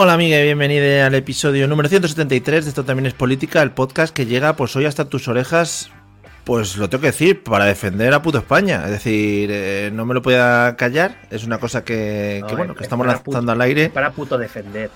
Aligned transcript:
Hola 0.00 0.12
amiga, 0.12 0.40
bienvenida 0.40 1.08
al 1.08 1.14
episodio 1.16 1.66
número 1.66 1.88
173 1.88 2.64
de 2.64 2.68
Esto 2.68 2.84
también 2.84 3.06
es 3.06 3.14
política, 3.14 3.62
el 3.62 3.72
podcast 3.72 4.14
que 4.14 4.26
llega 4.26 4.54
pues 4.54 4.76
hoy 4.76 4.84
hasta 4.84 5.06
tus 5.06 5.26
orejas, 5.26 5.90
pues 6.44 6.76
lo 6.76 6.88
tengo 6.88 7.02
que 7.02 7.08
decir, 7.08 7.42
para 7.42 7.64
defender 7.64 8.14
a 8.14 8.22
puto 8.22 8.38
España. 8.38 8.84
Es 8.84 8.92
decir, 8.92 9.50
eh, 9.52 9.90
no 9.92 10.06
me 10.06 10.14
lo 10.14 10.22
pueda 10.22 10.76
callar, 10.76 11.20
es 11.30 11.42
una 11.42 11.58
cosa 11.58 11.82
que, 11.82 12.44
que, 12.46 12.54
bueno, 12.54 12.76
que 12.76 12.84
estamos 12.84 13.08
lanzando 13.08 13.50
al 13.50 13.60
aire. 13.60 13.90
Para 13.90 14.12
puto 14.12 14.38
defender. 14.38 14.88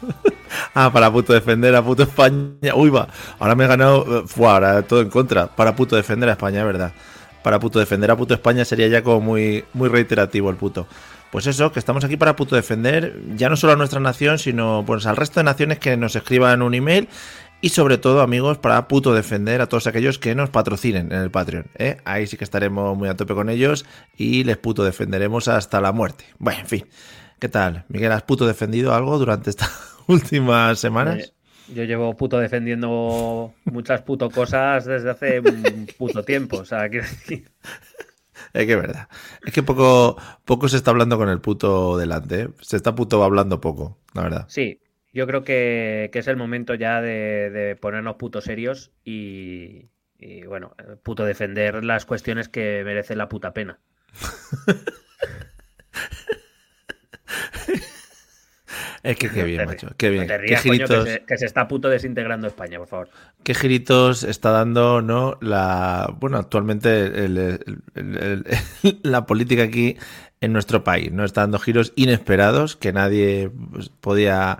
ah, 0.74 0.92
para 0.92 1.10
puto 1.10 1.32
defender 1.32 1.74
a 1.74 1.82
puto 1.82 2.04
España. 2.04 2.72
Uy, 2.76 2.90
va, 2.90 3.08
ahora 3.40 3.56
me 3.56 3.64
he 3.64 3.66
ganado, 3.66 4.20
eh, 4.20 4.22
fue 4.28 4.46
ahora 4.46 4.82
todo 4.82 5.00
en 5.00 5.10
contra. 5.10 5.48
Para 5.48 5.74
puto 5.74 5.96
defender 5.96 6.28
a 6.28 6.32
España, 6.34 6.60
es 6.60 6.66
verdad. 6.66 6.92
Para 7.42 7.58
puto 7.58 7.80
defender 7.80 8.12
a 8.12 8.16
puto 8.16 8.32
España 8.32 8.64
sería 8.64 8.86
ya 8.86 9.02
como 9.02 9.20
muy, 9.20 9.64
muy 9.72 9.88
reiterativo 9.88 10.50
el 10.50 10.56
puto. 10.56 10.86
Pues 11.34 11.48
eso, 11.48 11.72
que 11.72 11.80
estamos 11.80 12.04
aquí 12.04 12.16
para 12.16 12.36
puto 12.36 12.54
defender 12.54 13.20
ya 13.34 13.48
no 13.48 13.56
solo 13.56 13.72
a 13.72 13.76
nuestra 13.76 13.98
nación, 13.98 14.38
sino 14.38 14.84
pues 14.86 15.04
al 15.04 15.16
resto 15.16 15.40
de 15.40 15.44
naciones 15.44 15.80
que 15.80 15.96
nos 15.96 16.14
escriban 16.14 16.62
un 16.62 16.74
email 16.74 17.08
y 17.60 17.70
sobre 17.70 17.98
todo, 17.98 18.20
amigos, 18.20 18.58
para 18.58 18.86
puto 18.86 19.12
defender 19.12 19.60
a 19.60 19.66
todos 19.66 19.88
aquellos 19.88 20.20
que 20.20 20.36
nos 20.36 20.50
patrocinen 20.50 21.10
en 21.10 21.18
el 21.18 21.32
Patreon. 21.32 21.66
¿eh? 21.76 21.96
Ahí 22.04 22.28
sí 22.28 22.36
que 22.36 22.44
estaremos 22.44 22.96
muy 22.96 23.08
a 23.08 23.16
tope 23.16 23.34
con 23.34 23.50
ellos 23.50 23.84
y 24.16 24.44
les 24.44 24.58
puto 24.58 24.84
defenderemos 24.84 25.48
hasta 25.48 25.80
la 25.80 25.90
muerte. 25.90 26.24
Bueno, 26.38 26.60
en 26.60 26.66
fin. 26.66 26.86
¿Qué 27.40 27.48
tal? 27.48 27.84
Miguel, 27.88 28.12
¿has 28.12 28.22
puto 28.22 28.46
defendido 28.46 28.94
algo 28.94 29.18
durante 29.18 29.50
estas 29.50 29.72
últimas 30.06 30.78
semanas? 30.78 31.18
Eh, 31.18 31.32
yo 31.74 31.82
llevo 31.82 32.16
puto 32.16 32.38
defendiendo 32.38 33.52
muchas 33.64 34.02
puto 34.02 34.30
cosas 34.30 34.84
desde 34.84 35.10
hace 35.10 35.40
un 35.40 35.88
puto 35.98 36.22
tiempo. 36.22 36.58
O 36.58 36.64
sea, 36.64 36.88
quiero 36.88 37.08
decir. 37.08 37.50
Es 38.54 38.66
que 38.66 38.72
es 38.72 38.80
verdad. 38.80 39.08
Es 39.44 39.52
que 39.52 39.64
poco, 39.64 40.16
poco 40.44 40.68
se 40.68 40.76
está 40.76 40.92
hablando 40.92 41.18
con 41.18 41.28
el 41.28 41.40
puto 41.40 41.98
delante. 41.98 42.42
¿eh? 42.42 42.48
Se 42.60 42.76
está 42.76 42.94
puto 42.94 43.22
hablando 43.24 43.60
poco, 43.60 43.98
la 44.14 44.22
verdad. 44.22 44.46
Sí, 44.48 44.80
yo 45.12 45.26
creo 45.26 45.42
que, 45.42 46.08
que 46.12 46.20
es 46.20 46.28
el 46.28 46.36
momento 46.36 46.74
ya 46.74 47.02
de, 47.02 47.50
de 47.50 47.74
ponernos 47.74 48.14
puto 48.14 48.40
serios 48.40 48.92
y, 49.04 49.88
y, 50.18 50.44
bueno, 50.46 50.76
puto 51.02 51.24
defender 51.24 51.84
las 51.84 52.06
cuestiones 52.06 52.48
que 52.48 52.82
merecen 52.84 53.18
la 53.18 53.28
puta 53.28 53.52
pena. 53.52 53.80
Es 59.04 59.18
que 59.18 59.28
qué 59.28 59.44
bien, 59.44 59.66
macho. 59.66 59.88
Qué 59.98 60.08
bien. 60.08 60.22
No 60.22 60.28
te 60.28 60.38
rías, 60.38 60.62
qué 60.62 60.70
giritos, 60.70 60.88
coño, 60.88 61.04
que, 61.04 61.10
se, 61.10 61.24
que, 61.24 61.38
se, 61.38 61.44
está 61.44 61.60
a 61.60 61.68
puto 61.68 61.90
desintegrando 61.90 62.46
España, 62.46 62.78
por 62.78 62.88
favor. 62.88 63.10
Qué 63.42 63.54
giritos 63.54 64.24
está 64.24 64.50
dando, 64.50 65.02
¿no? 65.02 65.36
La. 65.42 66.10
Bueno, 66.18 66.38
actualmente 66.38 67.04
el, 67.04 67.36
el, 67.36 67.76
el, 67.94 68.44
la 69.02 69.26
política 69.26 69.64
aquí 69.64 69.98
en 70.40 70.54
nuestro 70.54 70.84
país, 70.84 71.12
¿no? 71.12 71.22
Está 71.22 71.42
dando 71.42 71.58
giros 71.58 71.92
inesperados 71.96 72.76
que 72.76 72.92
nadie 72.94 73.50
pues, 73.72 73.90
podía. 73.90 74.58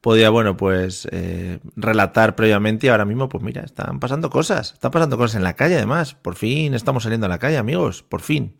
Podía, 0.00 0.28
bueno, 0.28 0.54
pues 0.54 1.08
eh, 1.12 1.60
relatar 1.76 2.36
previamente 2.36 2.86
y 2.86 2.90
ahora 2.90 3.06
mismo, 3.06 3.30
pues 3.30 3.42
mira, 3.42 3.62
están 3.62 4.00
pasando 4.00 4.28
cosas, 4.28 4.74
están 4.74 4.90
pasando 4.90 5.16
cosas 5.16 5.36
en 5.36 5.42
la 5.44 5.56
calle 5.56 5.76
además. 5.76 6.14
Por 6.14 6.36
fin 6.36 6.74
estamos 6.74 7.04
saliendo 7.04 7.24
a 7.24 7.30
la 7.30 7.38
calle, 7.38 7.56
amigos, 7.56 8.02
por 8.02 8.20
fin. 8.20 8.54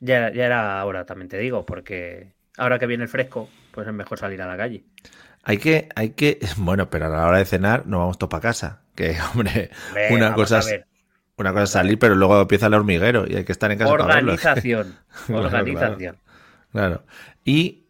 Ya, 0.00 0.30
ya 0.32 0.44
era 0.44 0.78
ahora, 0.78 1.06
también 1.06 1.28
te 1.28 1.38
digo, 1.38 1.64
porque 1.64 2.32
ahora 2.58 2.78
que 2.78 2.86
viene 2.86 3.04
el 3.04 3.08
fresco, 3.08 3.48
pues 3.72 3.86
es 3.86 3.94
mejor 3.94 4.18
salir 4.18 4.40
a 4.42 4.46
la 4.46 4.56
calle. 4.56 4.84
Hay 5.42 5.58
que, 5.58 5.88
hay 5.94 6.10
que, 6.10 6.38
bueno, 6.56 6.90
pero 6.90 7.06
a 7.06 7.08
la 7.08 7.26
hora 7.26 7.38
de 7.38 7.44
cenar 7.44 7.86
nos 7.86 8.00
vamos 8.00 8.18
todos 8.18 8.30
para 8.30 8.42
casa. 8.42 8.80
Que, 8.94 9.16
hombre, 9.34 9.70
una 10.10 10.34
cosa 10.34 10.58
es, 10.58 10.80
una 11.36 11.52
cosa 11.52 11.64
es 11.64 11.70
salir, 11.70 11.98
pero 11.98 12.14
luego 12.14 12.40
empieza 12.40 12.66
el 12.66 12.74
hormiguero 12.74 13.24
y 13.26 13.36
hay 13.36 13.44
que 13.44 13.52
estar 13.52 13.70
en 13.70 13.78
casa. 13.78 13.92
Organización. 13.92 14.96
Organización. 15.28 16.16
Claro, 16.72 17.02
claro. 17.02 17.02
Y 17.44 17.84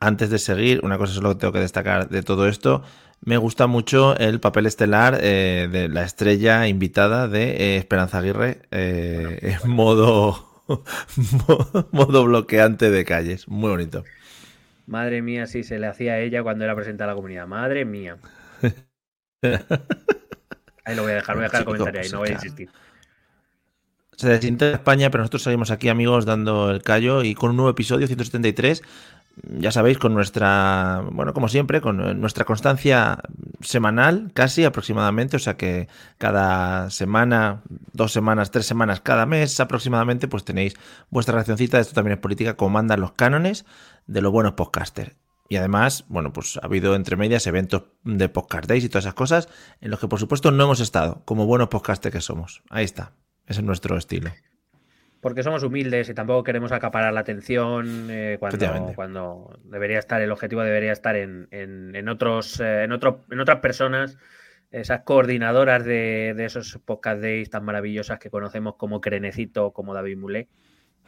antes 0.00 0.30
de 0.30 0.38
seguir, 0.38 0.80
una 0.82 0.98
cosa 0.98 1.12
es 1.12 1.22
lo 1.22 1.30
que 1.30 1.40
tengo 1.40 1.52
que 1.52 1.60
destacar 1.60 2.08
de 2.08 2.22
todo 2.22 2.48
esto. 2.48 2.82
Me 3.24 3.36
gusta 3.36 3.68
mucho 3.68 4.16
el 4.16 4.40
papel 4.40 4.66
estelar 4.66 5.18
eh, 5.20 5.68
de 5.70 5.88
la 5.88 6.02
estrella 6.02 6.66
invitada 6.66 7.28
de 7.28 7.50
eh, 7.52 7.76
Esperanza 7.76 8.18
Aguirre 8.18 8.62
eh, 8.72 9.38
bueno, 9.40 9.64
en 9.64 9.70
modo, 9.70 10.64
modo 11.92 12.24
bloqueante 12.24 12.90
de 12.90 13.04
calles. 13.04 13.46
Muy 13.46 13.70
bonito. 13.70 14.02
Madre 14.86 15.22
mía, 15.22 15.46
si 15.46 15.62
se 15.62 15.78
le 15.78 15.86
hacía 15.86 16.14
a 16.14 16.18
ella 16.18 16.42
cuando 16.42 16.64
era 16.64 16.74
presentada 16.74 17.10
a 17.10 17.14
la 17.14 17.16
comunidad. 17.16 17.46
Madre 17.46 17.84
mía. 17.84 18.16
ahí 20.84 20.96
lo 20.96 21.02
voy 21.02 21.12
a 21.12 21.16
dejar, 21.16 21.36
voy 21.36 21.44
a 21.44 21.46
dejar 21.46 21.60
el 21.60 21.66
comentario 21.66 22.00
ahí, 22.00 22.08
no 22.10 22.18
voy 22.18 22.30
a 22.30 22.32
insistir. 22.32 22.68
Se 24.16 24.28
desintegra 24.28 24.76
España, 24.76 25.10
pero 25.10 25.22
nosotros 25.22 25.42
seguimos 25.42 25.70
aquí, 25.70 25.88
amigos, 25.88 26.26
dando 26.26 26.70
el 26.70 26.82
callo 26.82 27.24
y 27.24 27.34
con 27.34 27.50
un 27.50 27.56
nuevo 27.56 27.70
episodio, 27.70 28.06
173. 28.06 28.82
Ya 29.58 29.72
sabéis, 29.72 29.98
con 29.98 30.12
nuestra, 30.12 31.02
bueno, 31.10 31.32
como 31.32 31.48
siempre, 31.48 31.80
con 31.80 32.20
nuestra 32.20 32.44
constancia 32.44 33.18
semanal, 33.60 34.30
casi 34.34 34.64
aproximadamente, 34.64 35.36
o 35.36 35.38
sea 35.38 35.56
que 35.56 35.88
cada 36.18 36.90
semana, 36.90 37.62
dos 37.92 38.12
semanas, 38.12 38.50
tres 38.50 38.66
semanas, 38.66 39.00
cada 39.00 39.24
mes 39.24 39.58
aproximadamente, 39.58 40.28
pues 40.28 40.44
tenéis 40.44 40.74
vuestra 41.10 41.34
reaccioncita. 41.34 41.80
Esto 41.80 41.94
también 41.94 42.14
es 42.14 42.20
política, 42.20 42.56
como 42.56 42.70
mandan 42.70 43.00
los 43.00 43.12
cánones 43.12 43.64
de 44.06 44.20
los 44.20 44.32
buenos 44.32 44.52
podcasters. 44.52 45.16
Y 45.48 45.56
además, 45.56 46.04
bueno, 46.08 46.32
pues 46.32 46.58
ha 46.62 46.66
habido 46.66 46.94
entre 46.94 47.16
medias 47.16 47.46
eventos 47.46 47.84
de 48.04 48.28
Podcast 48.28 48.70
y 48.70 48.88
todas 48.88 49.04
esas 49.04 49.14
cosas 49.14 49.48
en 49.80 49.90
los 49.90 50.00
que, 50.00 50.08
por 50.08 50.18
supuesto, 50.18 50.50
no 50.50 50.64
hemos 50.64 50.80
estado, 50.80 51.22
como 51.24 51.46
buenos 51.46 51.68
podcasters 51.68 52.12
que 52.12 52.20
somos. 52.20 52.62
Ahí 52.70 52.84
está. 52.84 53.12
Ese 53.46 53.60
es 53.60 53.66
nuestro 53.66 53.96
estilo. 53.96 54.30
Porque 55.22 55.44
somos 55.44 55.62
humildes 55.62 56.08
y 56.08 56.14
tampoco 56.14 56.42
queremos 56.42 56.72
acaparar 56.72 57.12
la 57.12 57.20
atención 57.20 58.08
eh, 58.10 58.38
cuando, 58.40 58.92
cuando 58.96 59.58
debería 59.62 60.00
estar, 60.00 60.20
el 60.20 60.32
objetivo 60.32 60.62
debería 60.62 60.90
estar 60.90 61.14
en, 61.14 61.46
en, 61.52 61.94
en 61.94 62.08
otros, 62.08 62.58
eh, 62.58 62.82
en, 62.82 62.90
otro, 62.90 63.20
en 63.30 63.38
otras 63.38 63.60
personas, 63.60 64.18
esas 64.72 65.02
coordinadoras 65.02 65.84
de, 65.84 66.34
de, 66.36 66.44
esos 66.44 66.76
podcast 66.84 67.22
days 67.22 67.50
tan 67.50 67.64
maravillosas 67.64 68.18
que 68.18 68.30
conocemos 68.30 68.74
como 68.74 69.00
Crenecito, 69.00 69.70
como 69.70 69.94
David 69.94 70.16
Mulé. 70.16 70.48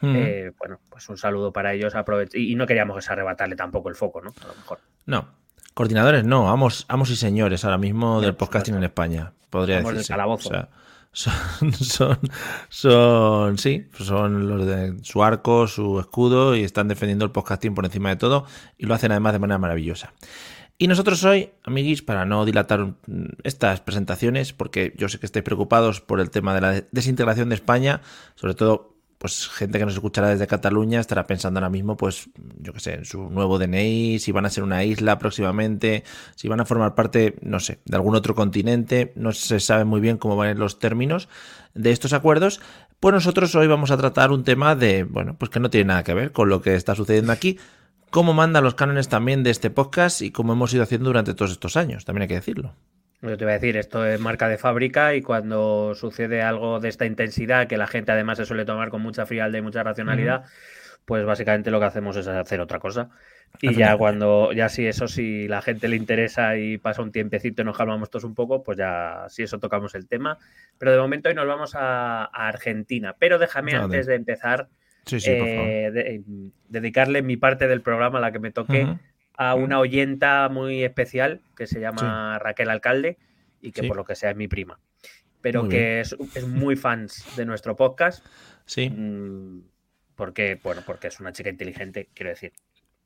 Uh 0.01 0.05
-huh. 0.05 0.15
eh, 0.15 0.51
bueno, 0.57 0.79
pues 0.89 1.09
un 1.09 1.17
saludo 1.17 1.51
para 1.51 1.73
ellos. 1.73 1.93
Y, 2.35 2.53
y 2.53 2.55
no 2.55 2.65
queríamos 2.65 3.09
arrebatarle 3.09 3.57
tampoco 3.57 3.89
el 3.89 3.95
foco, 3.95 4.21
¿no? 4.21 4.33
A 4.41 4.47
lo 4.47 4.55
mejor. 4.55 4.79
No, 5.05 5.27
coordinadores 5.73 6.23
no, 6.23 6.49
amos, 6.49 6.85
amos 6.87 7.09
y 7.09 7.17
señores 7.17 7.65
ahora 7.65 7.77
mismo 7.77 8.21
del 8.21 8.35
podcasting 8.35 8.75
en 8.75 8.85
España, 8.85 9.33
podría 9.49 9.81
Vamos 9.81 10.49
son, 11.15 11.73
son, 11.73 12.19
son, 12.69 13.57
sí, 13.57 13.87
son 13.97 14.47
los 14.49 14.65
de 14.65 14.97
su 15.03 15.23
arco, 15.23 15.67
su 15.67 15.99
escudo 15.99 16.55
y 16.55 16.63
están 16.63 16.89
defendiendo 16.89 17.23
el 17.23 17.31
podcasting 17.31 17.73
por 17.73 17.85
encima 17.85 18.09
de 18.09 18.17
todo 18.17 18.45
y 18.77 18.85
lo 18.85 18.93
hacen 18.93 19.11
además 19.11 19.33
de 19.33 19.39
manera 19.39 19.57
maravillosa. 19.57 20.13
Y 20.77 20.87
nosotros 20.87 21.23
hoy, 21.23 21.51
amiguis, 21.63 22.01
para 22.01 22.25
no 22.25 22.43
dilatar 22.43 22.95
estas 23.43 23.79
presentaciones, 23.79 24.51
porque 24.51 24.93
yo 24.97 25.07
sé 25.07 25.19
que 25.19 25.25
estáis 25.25 25.45
preocupados 25.45 26.01
por 26.01 26.19
el 26.19 26.29
tema 26.29 26.53
de 26.53 26.61
la 26.61 26.83
desintegración 26.91 27.47
de 27.47 27.55
España, 27.55 28.01
sobre 28.35 28.55
todo 28.55 28.94
pues 29.17 29.47
gente 29.47 29.79
que 29.79 29.85
nos 29.85 29.93
escuchará 29.93 30.29
desde 30.29 30.47
Cataluña 30.47 30.99
estará 30.99 31.25
pensando 31.25 31.59
ahora 31.59 31.69
mismo, 31.69 31.95
pues, 31.97 32.29
yo 32.59 32.73
qué 32.73 32.79
sé, 32.79 32.93
en 32.95 33.05
su 33.05 33.29
nuevo 33.29 33.57
DNI, 33.57 34.19
si 34.19 34.31
van 34.31 34.45
a 34.45 34.49
ser 34.49 34.63
una 34.63 34.83
isla 34.83 35.17
próximamente, 35.17 36.03
si 36.35 36.47
van 36.47 36.59
a 36.59 36.65
formar 36.65 36.95
parte, 36.95 37.35
no 37.41 37.59
sé, 37.59 37.79
de 37.85 37.95
algún 37.95 38.15
otro 38.15 38.35
continente, 38.35 39.13
no 39.15 39.31
se 39.31 39.59
sabe 39.59 39.85
muy 39.85 40.01
bien 40.01 40.17
cómo 40.17 40.35
van 40.35 40.59
los 40.59 40.79
términos 40.79 41.29
de 41.73 41.91
estos 41.91 42.13
acuerdos. 42.13 42.61
Pues 42.99 43.13
nosotros 43.13 43.53
hoy 43.55 43.67
vamos 43.67 43.91
a 43.91 43.97
tratar 43.97 44.31
un 44.31 44.43
tema 44.43 44.75
de, 44.75 45.03
bueno, 45.03 45.35
pues 45.37 45.49
que 45.49 45.59
no 45.59 45.69
tiene 45.69 45.89
nada 45.89 46.03
que 46.03 46.13
ver 46.13 46.31
con 46.31 46.49
lo 46.49 46.61
que 46.61 46.75
está 46.75 46.95
sucediendo 46.95 47.31
aquí, 47.31 47.57
cómo 48.09 48.33
manda 48.33 48.61
los 48.61 48.75
cánones 48.75 49.09
también 49.09 49.43
de 49.43 49.49
este 49.49 49.69
podcast 49.69 50.21
y 50.21 50.31
cómo 50.31 50.53
hemos 50.53 50.73
ido 50.73 50.83
haciendo 50.83 51.07
durante 51.07 51.33
todos 51.33 51.51
estos 51.51 51.77
años, 51.77 52.05
también 52.05 52.23
hay 52.23 52.27
que 52.27 52.35
decirlo. 52.35 52.73
Yo 53.21 53.37
te 53.37 53.45
voy 53.45 53.51
a 53.51 53.59
decir, 53.59 53.77
esto 53.77 54.05
es 54.05 54.19
marca 54.19 54.47
de 54.47 54.57
fábrica 54.57 55.15
y 55.15 55.21
cuando 55.21 55.95
sucede 55.95 56.41
algo 56.41 56.79
de 56.79 56.89
esta 56.89 57.05
intensidad, 57.05 57.67
que 57.67 57.77
la 57.77 57.87
gente 57.87 58.11
además 58.11 58.37
se 58.37 58.45
suele 58.45 58.65
tomar 58.65 58.89
con 58.89 59.01
mucha 59.01 59.25
frialdad 59.25 59.57
y 59.57 59.61
mucha 59.61 59.83
racionalidad, 59.83 60.43
pues 61.05 61.25
básicamente 61.25 61.71
lo 61.71 61.79
que 61.79 61.85
hacemos 61.85 62.17
es 62.17 62.27
hacer 62.27 62.59
otra 62.59 62.79
cosa. 62.79 63.09
Y 63.61 63.73
ya 63.75 63.95
cuando, 63.95 64.51
ya 64.51 64.69
si 64.69 64.85
eso, 64.85 65.07
si 65.07 65.47
la 65.47 65.61
gente 65.61 65.87
le 65.87 65.95
interesa 65.95 66.57
y 66.57 66.77
pasa 66.77 67.01
un 67.01 67.11
tiempecito 67.11 67.61
y 67.61 67.65
nos 67.65 67.77
calmamos 67.77 68.09
todos 68.09 68.25
un 68.25 68.35
poco, 68.35 68.63
pues 68.63 68.77
ya 68.77 69.25
si 69.29 69.43
eso 69.43 69.59
tocamos 69.59 69.95
el 69.95 70.07
tema. 70.07 70.37
Pero 70.77 70.91
de 70.91 70.99
momento 70.99 71.29
hoy 71.29 71.35
nos 71.35 71.47
vamos 71.47 71.73
a, 71.75 72.25
Argentina. 72.25 73.15
Pero 73.17 73.39
déjame 73.39 73.75
antes 73.75 74.07
de 74.07 74.15
empezar 74.15 74.67
eh, 75.11 76.21
dedicarle 76.67 77.21
mi 77.21 77.37
parte 77.37 77.67
del 77.67 77.81
programa 77.81 78.17
a 78.17 78.21
la 78.21 78.31
que 78.31 78.39
me 78.39 78.51
toque 78.51 78.87
a 79.37 79.55
una 79.55 79.79
oyenta 79.79 80.49
muy 80.49 80.83
especial 80.83 81.41
que 81.55 81.67
se 81.67 81.79
llama 81.79 82.39
Raquel 82.39 82.69
Alcalde 82.69 83.17
y 83.61 83.71
que 83.71 83.83
por 83.83 83.97
lo 83.97 84.05
que 84.05 84.15
sea 84.15 84.31
es 84.31 84.35
mi 84.35 84.47
prima. 84.47 84.79
Pero 85.41 85.69
que 85.69 85.99
es, 85.99 86.15
muy 86.47 86.75
fans 86.75 87.23
de 87.35 87.45
nuestro 87.45 87.75
podcast. 87.75 88.25
Sí. 88.65 88.89
Mm, 88.89 89.61
porque, 90.15 90.59
bueno, 90.63 90.81
porque 90.85 91.07
es 91.07 91.19
una 91.19 91.33
chica 91.33 91.49
inteligente, 91.49 92.09
quiero 92.13 92.31
decir. 92.31 92.53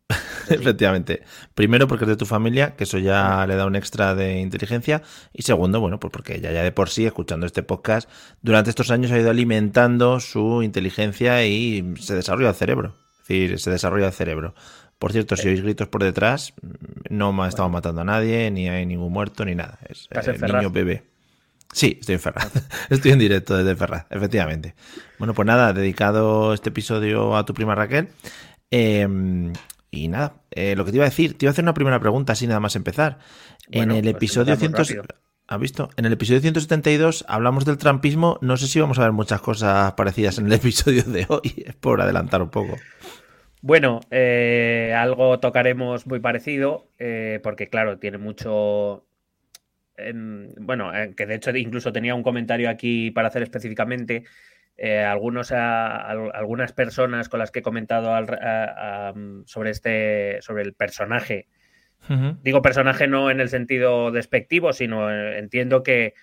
Efectivamente. 0.50 1.24
Primero 1.54 1.88
porque 1.88 2.06
es 2.06 2.10
de 2.10 2.16
tu 2.16 2.26
familia, 2.26 2.76
que 2.76 2.86
eso 2.86 2.98
ya 2.98 3.46
le 3.48 3.56
da 3.56 3.66
un 3.66 3.76
extra 3.76 4.16
de 4.16 4.40
inteligencia. 4.40 5.02
Y 5.34 5.44
segundo, 5.44 5.80
bueno, 5.80 6.00
pues 6.00 6.12
porque 6.12 6.36
ella 6.36 6.52
ya 6.52 6.64
de 6.64 6.72
por 6.72 6.90
sí, 6.90 7.06
escuchando 7.06 7.46
este 7.46 7.64
podcast, 7.64 8.10
durante 8.42 8.70
estos 8.70 8.92
años 8.92 9.12
ha 9.12 9.20
ido 9.20 9.30
alimentando 9.30 10.20
su 10.20 10.64
inteligencia 10.64 11.46
y 11.46 11.94
se 12.00 12.16
desarrolla 12.16 12.50
el 12.50 12.56
cerebro. 12.56 12.96
Es 13.12 13.28
decir, 13.28 13.60
se 13.60 13.70
desarrolla 13.70 14.08
el 14.08 14.14
cerebro. 14.14 14.56
Por 15.00 15.14
cierto, 15.14 15.38
si 15.38 15.48
oís 15.48 15.62
gritos 15.62 15.88
por 15.88 16.04
detrás, 16.04 16.54
no 17.10 17.46
estamos 17.46 17.72
matando 17.72 18.02
a 18.02 18.04
nadie, 18.04 18.52
ni 18.52 18.68
hay 18.68 18.86
ningún 18.86 19.14
muerto, 19.14 19.46
ni 19.46 19.56
nada. 19.56 19.80
Es 19.88 20.08
el 20.12 20.42
niño 20.42 20.70
bebé. 20.70 21.04
Sí, 21.72 21.98
estoy 22.00 22.16
en 22.16 22.22
Ferraz. 22.22 22.52
Estoy 22.90 23.12
en 23.12 23.20
directo 23.20 23.56
desde 23.56 23.76
Ferraz, 23.76 24.08
efectivamente. 24.10 24.74
Bueno, 25.20 25.34
pues 25.34 25.46
nada, 25.46 25.72
dedicado 25.72 26.54
este 26.54 26.70
episodio 26.70 27.38
a 27.38 27.46
tu 27.46 27.54
prima 27.54 27.76
Raquel. 27.76 28.10
Em, 28.72 29.54
y 29.92 30.08
nada, 30.08 30.42
eh, 30.52 30.76
lo 30.76 30.84
que 30.84 30.92
te 30.92 30.98
iba 30.98 31.06
a 31.06 31.10
decir, 31.10 31.38
te 31.38 31.46
iba 31.46 31.52
a 31.52 31.54
hacer 31.54 31.64
una 31.64 31.76
primera 31.76 32.00
pregunta, 32.00 32.34
así 32.34 32.48
nada 32.48 32.60
más 32.60 32.76
empezar. 32.76 33.20
en 33.72 33.92
el 33.92 34.02
pues 34.02 34.16
episodio 34.16 34.56
100... 34.56 34.74
¿Has 35.50 35.60
visto? 35.60 35.90
En 35.98 36.06
el 36.06 36.14
episodio 36.14 36.42
172 36.42 37.26
hablamos 37.28 37.66
del 37.66 37.78
trampismo. 37.78 38.38
No 38.42 38.56
sé 38.56 38.68
si 38.68 38.80
vamos 38.80 39.00
a 39.00 39.02
ver 39.02 39.14
muchas 39.14 39.42
cosas 39.42 39.94
parecidas 39.94 40.38
en 40.38 40.46
el 40.46 40.54
episodio 40.54 41.02
de 41.04 41.26
hoy, 41.28 41.64
es 41.66 41.76
por 41.80 42.02
adelantar 42.02 42.44
un 42.44 42.50
poco. 42.50 42.76
Bueno, 43.62 44.00
eh, 44.10 44.94
algo 44.96 45.40
tocaremos 45.40 46.08
muy 46.08 46.20
parecido, 46.20 46.88
eh, 46.98 47.40
porque 47.44 47.68
claro, 47.68 48.00
tiene 48.00 48.18
mucho, 48.18 49.06
bueno, 50.60 50.96
eh, 50.96 51.14
que 51.16 51.26
de 51.26 51.36
hecho 51.36 51.56
incluso 51.56 51.92
tenía 51.92 52.16
un 52.16 52.24
comentario 52.24 52.70
aquí 52.70 53.12
para 53.12 53.28
hacer 53.28 53.44
específicamente. 53.44 54.24
Eh, 54.82 55.04
algunos, 55.04 55.52
algunas 55.52 56.72
personas 56.72 57.28
con 57.28 57.40
las 57.40 57.52
que 57.52 57.60
he 57.60 57.62
comentado 57.62 58.16
sobre 59.46 59.72
este, 59.72 60.42
sobre 60.42 60.64
el 60.64 60.74
personaje. 60.74 61.48
Digo 62.42 62.62
personaje 62.62 63.08
no 63.08 63.30
en 63.30 63.42
el 63.42 63.50
sentido 63.50 64.10
despectivo, 64.12 64.72
sino 64.72 65.12
eh, 65.12 65.38
entiendo 65.38 65.84
que, 65.84 66.14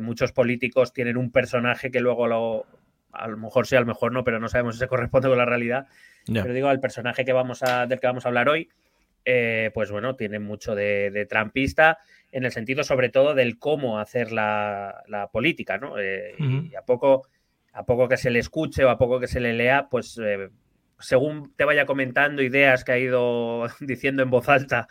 muchos 0.00 0.32
políticos 0.32 0.92
tienen 0.92 1.16
un 1.16 1.30
personaje 1.30 1.90
que 1.90 2.00
luego 2.00 2.28
lo, 2.28 2.66
a 3.12 3.28
lo 3.28 3.36
mejor 3.36 3.66
sí, 3.66 3.76
a 3.76 3.80
lo 3.80 3.86
mejor 3.86 4.12
no, 4.12 4.24
pero 4.24 4.38
no 4.38 4.48
sabemos 4.48 4.76
si 4.76 4.80
se 4.80 4.88
corresponde 4.88 5.28
con 5.28 5.38
la 5.38 5.44
realidad. 5.44 5.88
Pero 6.26 6.52
digo, 6.52 6.70
el 6.70 6.80
personaje 6.80 7.24
que 7.24 7.32
vamos 7.32 7.62
a, 7.62 7.86
del 7.86 8.00
que 8.00 8.06
vamos 8.06 8.24
a 8.24 8.28
hablar 8.28 8.48
hoy, 8.48 8.68
pues 9.24 9.90
bueno, 9.90 10.16
tiene 10.16 10.38
mucho 10.38 10.74
de, 10.74 11.10
de 11.10 11.26
trampista 11.26 11.98
en 12.32 12.44
el 12.44 12.52
sentido 12.52 12.84
sobre 12.84 13.08
todo 13.08 13.34
del 13.34 13.58
cómo 13.58 13.98
hacer 13.98 14.32
la, 14.32 15.30
política, 15.32 15.78
¿no? 15.78 15.98
Eh, 15.98 16.34
y 16.38 16.74
a 16.74 16.82
poco, 16.82 17.28
a 17.72 17.86
poco 17.86 18.08
que 18.08 18.16
se 18.16 18.30
le 18.30 18.38
escuche 18.38 18.84
o 18.84 18.90
a 18.90 18.98
poco 18.98 19.20
que 19.20 19.26
se 19.26 19.40
le 19.40 19.54
lea, 19.54 19.88
pues 19.88 20.18
eh, 20.22 20.50
según 20.98 21.54
te 21.56 21.64
vaya 21.64 21.86
comentando 21.86 22.42
ideas 22.42 22.84
que 22.84 22.92
ha 22.92 22.98
ido 22.98 23.66
diciendo 23.80 24.22
en 24.22 24.30
voz 24.30 24.48
alta 24.48 24.88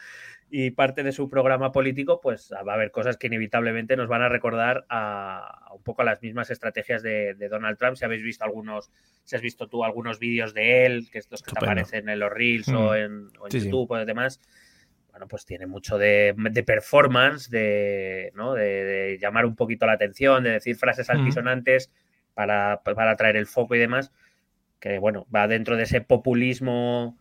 y 0.50 0.72
parte 0.72 1.04
de 1.04 1.12
su 1.12 1.30
programa 1.30 1.72
político, 1.72 2.22
pues 2.22 2.52
va 2.54 2.74
a 2.74 2.76
haber 2.76 2.92
cosas 2.92 3.18
que 3.18 3.28
inevitablemente 3.28 3.98
nos 3.98 4.08
van 4.08 4.22
a 4.22 4.30
recordar 4.30 4.86
a, 4.90 5.72
un 5.74 5.84
poco 5.84 6.04
a 6.04 6.06
las 6.06 6.22
mismas 6.22 6.52
estrategias 6.52 7.02
de, 7.02 7.36
Donald 7.50 7.78
Trump. 7.78 7.98
Si 7.98 8.06
habéis 8.06 8.24
visto 8.24 8.44
algunos, 8.44 8.92
si 9.24 9.36
has 9.36 9.42
visto 9.42 9.68
tú 9.68 9.84
algunos 9.84 10.20
vídeos 10.20 10.54
de 10.54 10.86
él, 10.86 11.10
que 11.12 11.18
estos 11.18 11.42
que 11.42 11.52
te 11.52 11.66
aparecen 11.66 12.10
en 12.10 12.20
los 12.20 12.32
Reels 12.32 12.68
o 12.70 12.96
en, 12.96 13.30
YouTube 13.50 13.92
o 13.92 14.06
demás, 14.06 14.40
bueno, 15.10 15.28
pues 15.28 15.46
tiene 15.46 15.66
mucho 15.66 15.98
de, 15.98 16.36
performance, 16.66 17.50
de, 17.50 18.32
¿no? 18.36 18.54
de, 18.54 19.18
llamar 19.20 19.46
un 19.46 19.56
poquito 19.56 19.86
la 19.86 19.94
atención, 19.94 20.44
de 20.44 20.52
decir 20.52 20.76
frases 20.76 21.10
altisonantes 21.10 21.90
para, 22.34 22.82
para 22.84 23.12
atraer 23.12 23.38
el 23.38 23.48
foco 23.48 23.76
y 23.76 23.80
demás, 23.80 24.12
que 24.80 25.00
bueno, 25.00 25.26
va 25.34 25.48
dentro 25.48 25.78
de 25.78 25.84
ese 25.84 26.02
populismo 26.02 27.18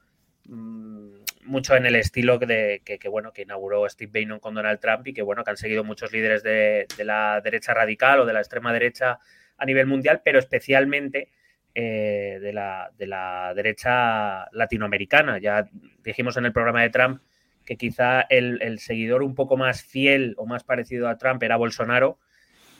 mm, 0.46 1.13
mucho 1.44 1.76
en 1.76 1.86
el 1.86 1.96
estilo 1.96 2.38
de, 2.38 2.82
que, 2.84 3.08
bueno, 3.08 3.32
que 3.32 3.42
inauguró 3.42 3.88
Steve 3.88 4.20
Bannon 4.20 4.40
con 4.40 4.54
Donald 4.54 4.80
Trump 4.80 5.06
y 5.06 5.14
que 5.14 5.22
bueno, 5.22 5.44
que 5.44 5.50
han 5.50 5.56
seguido 5.56 5.84
muchos 5.84 6.12
líderes 6.12 6.42
de, 6.42 6.86
la 6.98 7.40
derecha 7.42 7.74
radical 7.74 8.20
o 8.20 8.26
de 8.26 8.32
la 8.32 8.40
extrema 8.40 8.72
derecha 8.72 9.18
a 9.56 9.66
nivel 9.66 9.86
mundial, 9.86 10.22
pero 10.24 10.38
especialmente 10.38 11.28
eh, 11.74 12.38
de, 12.40 12.52
la, 12.52 12.90
de 12.96 13.06
la 13.06 13.52
derecha 13.54 14.50
latinoamericana. 14.52 15.38
Ya 15.38 15.68
dijimos 16.02 16.36
en 16.36 16.46
el 16.46 16.52
programa 16.52 16.82
de 16.82 16.90
Trump 16.90 17.20
que 17.64 17.76
quizá 17.76 18.22
el, 18.22 18.78
seguidor 18.78 19.22
un 19.22 19.34
poco 19.34 19.56
más 19.56 19.82
fiel 19.82 20.34
o 20.36 20.46
más 20.46 20.64
parecido 20.64 21.08
a 21.08 21.18
Trump 21.18 21.42
era 21.42 21.56
Bolsonaro. 21.56 22.18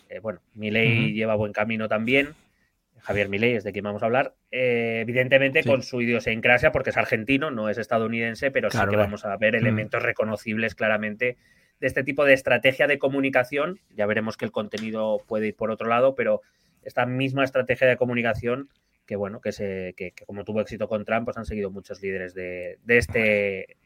Eh, 0.08 0.18
bueno, 0.20 0.40
Milei 0.54 1.12
lleva 1.12 1.34
buen 1.34 1.52
camino 1.52 1.88
también. 1.88 2.34
Javier 3.04 3.28
Milei 3.28 3.54
es 3.54 3.64
de 3.64 3.72
quien 3.72 3.84
vamos 3.84 4.02
a 4.02 4.06
hablar. 4.06 4.34
Eh, 4.50 5.00
evidentemente 5.02 5.62
con 5.62 5.82
su 5.82 6.00
idiosincrasia, 6.00 6.72
porque 6.72 6.90
es 6.90 6.96
argentino, 6.96 7.50
no 7.50 7.68
es 7.68 7.76
estadounidense, 7.76 8.50
pero 8.50 8.70
sí 8.70 8.78
que 8.88 8.96
vamos 8.96 9.26
a 9.26 9.36
ver 9.36 9.54
elementos 9.54 10.02
reconocibles 10.02 10.74
claramente 10.74 11.36
de 11.80 11.86
este 11.86 12.02
tipo 12.02 12.24
de 12.24 12.32
estrategia 12.32 12.86
de 12.86 12.98
comunicación. 12.98 13.78
Ya 13.94 14.06
veremos 14.06 14.38
que 14.38 14.46
el 14.46 14.52
contenido 14.52 15.20
puede 15.28 15.48
ir 15.48 15.54
por 15.54 15.70
otro 15.70 15.86
lado, 15.86 16.14
pero 16.14 16.40
esta 16.82 17.04
misma 17.04 17.44
estrategia 17.44 17.86
de 17.86 17.98
comunicación 17.98 18.70
que 19.06 19.16
bueno, 19.16 19.42
que 19.42 19.52
se, 19.52 19.92
que, 19.98 20.14
como 20.26 20.44
tuvo 20.44 20.62
éxito 20.62 20.88
con 20.88 21.04
Trump, 21.04 21.26
pues 21.26 21.36
han 21.36 21.44
seguido 21.44 21.70
muchos 21.70 22.00
líderes 22.02 22.32
de, 22.32 22.78
de 22.84 22.96
este 22.96 23.76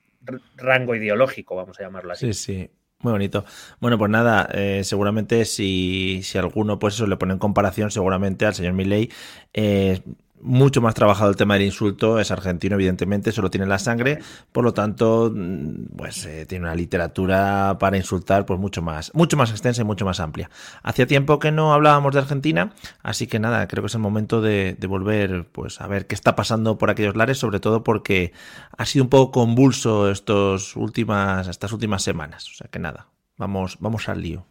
rango 0.57 0.95
ideológico, 0.95 1.57
vamos 1.57 1.81
a 1.81 1.83
llamarlo 1.83 2.13
así. 2.13 2.33
Sí, 2.33 2.35
sí. 2.35 2.71
Muy 3.01 3.13
bonito. 3.13 3.45
Bueno, 3.81 3.97
pues 3.97 4.11
nada, 4.11 4.49
eh, 4.53 4.83
seguramente 4.83 5.45
si, 5.45 6.21
si 6.25 6.37
alguno 6.37 6.81
pues 6.81 6.95
eso 6.95 7.07
le 7.07 7.17
pone 7.17 7.33
en 7.35 7.39
comparación 7.39 7.93
seguramente 7.93 8.45
al 8.45 8.55
señor 8.57 8.73
Milley, 8.73 9.09
eh, 9.53 10.03
mucho 10.41 10.81
más 10.81 10.95
trabajado 10.95 11.31
el 11.31 11.37
tema 11.37 11.55
del 11.55 11.65
insulto, 11.65 12.19
es 12.19 12.31
argentino, 12.31 12.77
evidentemente, 12.77 13.33
solo 13.33 13.51
tiene 13.51 13.67
la 13.67 13.79
sangre, 13.79 14.19
por 14.53 14.65
lo 14.65 14.73
tanto, 14.73 15.33
mm, 15.35 15.97
pues 15.97 16.25
eh, 16.27 16.47
tiene 16.47 16.67
una 16.67 16.75
literatura 16.75 17.77
para 17.79 17.97
insultar 17.97 18.47
pues 18.47 18.59
mucho 18.59 18.83
más, 18.83 19.13
mucho 19.15 19.37
más 19.37 19.51
extensa 19.51 19.83
y 19.83 19.85
mucho 19.85 20.05
más 20.05 20.21
amplia. 20.21 20.51
Hacía 20.83 21.07
tiempo 21.07 21.39
que 21.39 21.53
no 21.53 21.73
hablábamos 21.73 22.15
de 22.15 22.21
Argentina, 22.21 22.73
así 23.03 23.27
que 23.27 23.39
nada, 23.39 23.67
creo 23.69 23.83
que 23.83 23.89
es 23.89 23.95
el 23.95 24.01
momento 24.01 24.41
de, 24.41 24.77
volver 24.89 25.47
pues 25.53 25.83
a 25.83 25.87
ver 25.87 26.07
qué 26.07 26.15
está 26.15 26.35
pasando 26.35 26.79
por 26.79 26.89
aquellos 26.89 27.15
lares, 27.15 27.39
sobre 27.39 27.61
todo 27.61 27.85
porque 27.85 28.33
ha 28.77 28.87
sido 28.87 29.05
un 29.05 29.11
poco 29.11 29.33
convulso 29.33 30.11
estos 30.11 30.77
últimas, 30.77 31.47
estas 31.49 31.73
últimas 31.73 32.03
semanas. 32.03 32.49
O 32.51 32.55
sea 32.55 32.69
que 32.71 32.79
nada, 32.79 33.09
vamos, 33.37 33.77
vamos 33.81 34.09
al 34.09 34.23
lío. 34.23 34.47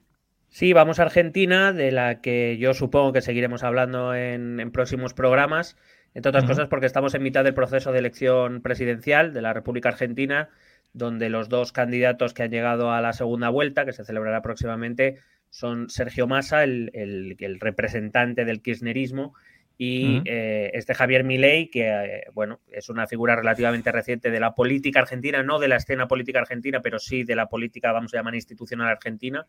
Sí, 0.58 0.74
vamos 0.74 0.98
a 0.98 1.04
Argentina, 1.04 1.72
de 1.72 1.92
la 1.92 2.20
que 2.20 2.58
yo 2.58 2.74
supongo 2.74 3.14
que 3.14 3.22
seguiremos 3.22 3.64
hablando 3.64 4.16
en, 4.16 4.72
próximos 4.72 5.14
programas, 5.14 5.78
entre 6.16 6.30
otras 6.30 6.46
cosas 6.46 6.68
porque 6.68 6.88
estamos 6.88 7.14
en 7.14 7.22
mitad 7.22 7.44
del 7.44 7.54
proceso 7.54 7.92
de 7.92 8.00
elección 8.00 8.64
presidencial 8.64 9.36
de 9.36 9.44
la 9.44 9.54
República 9.54 9.90
Argentina, 9.90 10.50
donde 10.94 11.30
los 11.30 11.48
dos 11.48 11.72
candidatos 11.72 12.34
que 12.34 12.42
han 12.42 12.50
llegado 12.50 12.92
a 12.92 13.02
la 13.02 13.14
segunda 13.14 13.50
vuelta, 13.50 13.86
que 13.86 13.94
se 13.94 14.04
celebrará 14.04 14.42
próximamente, 14.42 15.20
son 15.52 15.92
Sergio 15.92 16.26
Massa, 16.26 16.64
el, 16.64 17.38
representante 17.60 18.44
del 18.44 18.64
kirchnerismo, 18.64 19.36
y 19.78 20.24
eh, 20.26 20.72
este 20.74 20.96
Javier 20.96 21.24
Milei, 21.24 21.70
que 21.70 21.88
eh, 21.88 22.24
bueno, 22.34 22.62
es 22.72 22.90
una 22.90 23.06
figura 23.06 23.36
relativamente 23.36 23.92
reciente 23.92 24.32
de 24.32 24.40
la 24.40 24.56
política 24.56 25.02
argentina, 25.02 25.44
no 25.44 25.60
de 25.60 25.68
la 25.68 25.76
escena 25.76 26.08
política 26.08 26.40
argentina, 26.40 26.82
pero 26.82 26.98
sí 26.98 27.24
de 27.24 27.36
la 27.36 27.46
política, 27.46 27.92
vamos 27.92 28.12
a 28.16 28.18
llamar, 28.18 28.34
institucional 28.34 28.88
argentina, 28.88 29.46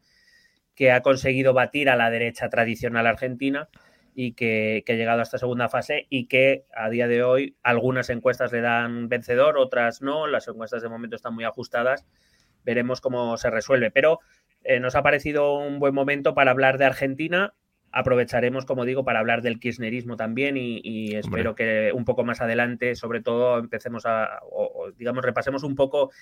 que 0.78 0.92
ha 0.92 1.02
conseguido 1.02 1.54
batir 1.54 1.90
a 1.90 1.96
la 1.96 2.08
derecha 2.08 2.48
tradicional 2.50 3.08
argentina 3.08 3.68
y 4.14 4.34
que, 4.34 4.84
ha 4.86 4.92
llegado 4.92 5.18
a 5.18 5.24
esta 5.24 5.36
segunda 5.36 5.68
fase 5.68 6.06
y 6.08 6.26
que 6.26 6.66
a 6.72 6.88
día 6.88 7.08
de 7.08 7.24
hoy 7.24 7.56
algunas 7.64 8.10
encuestas 8.10 8.52
le 8.52 8.60
dan 8.60 9.08
vencedor, 9.08 9.58
otras 9.58 10.02
no, 10.02 10.28
las 10.28 10.46
encuestas 10.46 10.80
de 10.80 10.88
momento 10.88 11.16
están 11.16 11.34
muy 11.34 11.42
ajustadas, 11.42 12.06
veremos 12.64 13.00
cómo 13.00 13.36
se 13.38 13.50
resuelve, 13.50 13.90
pero 13.90 14.20
eh, 14.62 14.78
nos 14.78 14.94
ha 14.94 15.02
parecido 15.02 15.58
un 15.58 15.80
buen 15.80 15.94
momento 15.94 16.32
para 16.32 16.52
hablar 16.52 16.78
de 16.78 16.84
Argentina. 16.84 17.54
Aprovecharemos, 17.90 18.64
como 18.64 18.84
digo, 18.84 19.04
para 19.04 19.18
hablar 19.18 19.42
del 19.42 19.58
kirchnerismo 19.58 20.16
también 20.16 20.56
y, 20.56 21.16
espero 21.16 21.56
que 21.56 21.90
un 21.92 22.04
poco 22.04 22.22
más 22.22 22.40
adelante, 22.40 22.94
sobre 22.94 23.20
todo, 23.20 23.58
empecemos 23.58 24.06
a, 24.06 24.38
o, 24.48 24.92
digamos, 24.96 25.24
repasemos 25.24 25.64
un 25.64 25.74
poco 25.74 26.12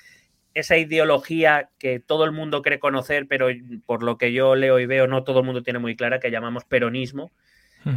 esa 0.57 0.79
ideología 0.79 1.69
que 1.79 2.01
todo 2.01 2.25
el 2.25 2.33
mundo 2.33 2.63
cree 2.63 2.79
conocer, 2.79 3.29
pero 3.29 3.49
por 3.85 4.03
lo 4.03 4.17
que 4.17 4.33
yo 4.33 4.55
leo 4.55 4.81
y 4.81 4.87
veo, 4.87 5.07
no 5.07 5.23
todo 5.23 5.41
el 5.41 5.45
mundo 5.45 5.63
tiene 5.63 5.79
muy 5.79 5.97
clara, 5.97 6.19
que 6.19 6.31
llamamos 6.31 6.65
peronismo. 6.65 7.31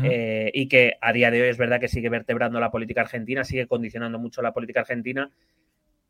Eh, 0.04 0.52
y 0.54 0.68
que 0.68 0.98
a 1.02 1.12
día 1.14 1.32
de 1.32 1.42
hoy 1.42 1.48
es 1.48 1.58
verdad 1.58 1.80
que 1.80 1.88
sigue 1.88 2.10
vertebrando 2.10 2.60
la 2.60 2.70
política 2.70 3.02
argentina, 3.02 3.44
sigue 3.44 3.66
condicionando 3.66 4.20
mucho 4.20 4.44
la 4.44 4.54
política 4.54 4.82
argentina, 4.82 5.32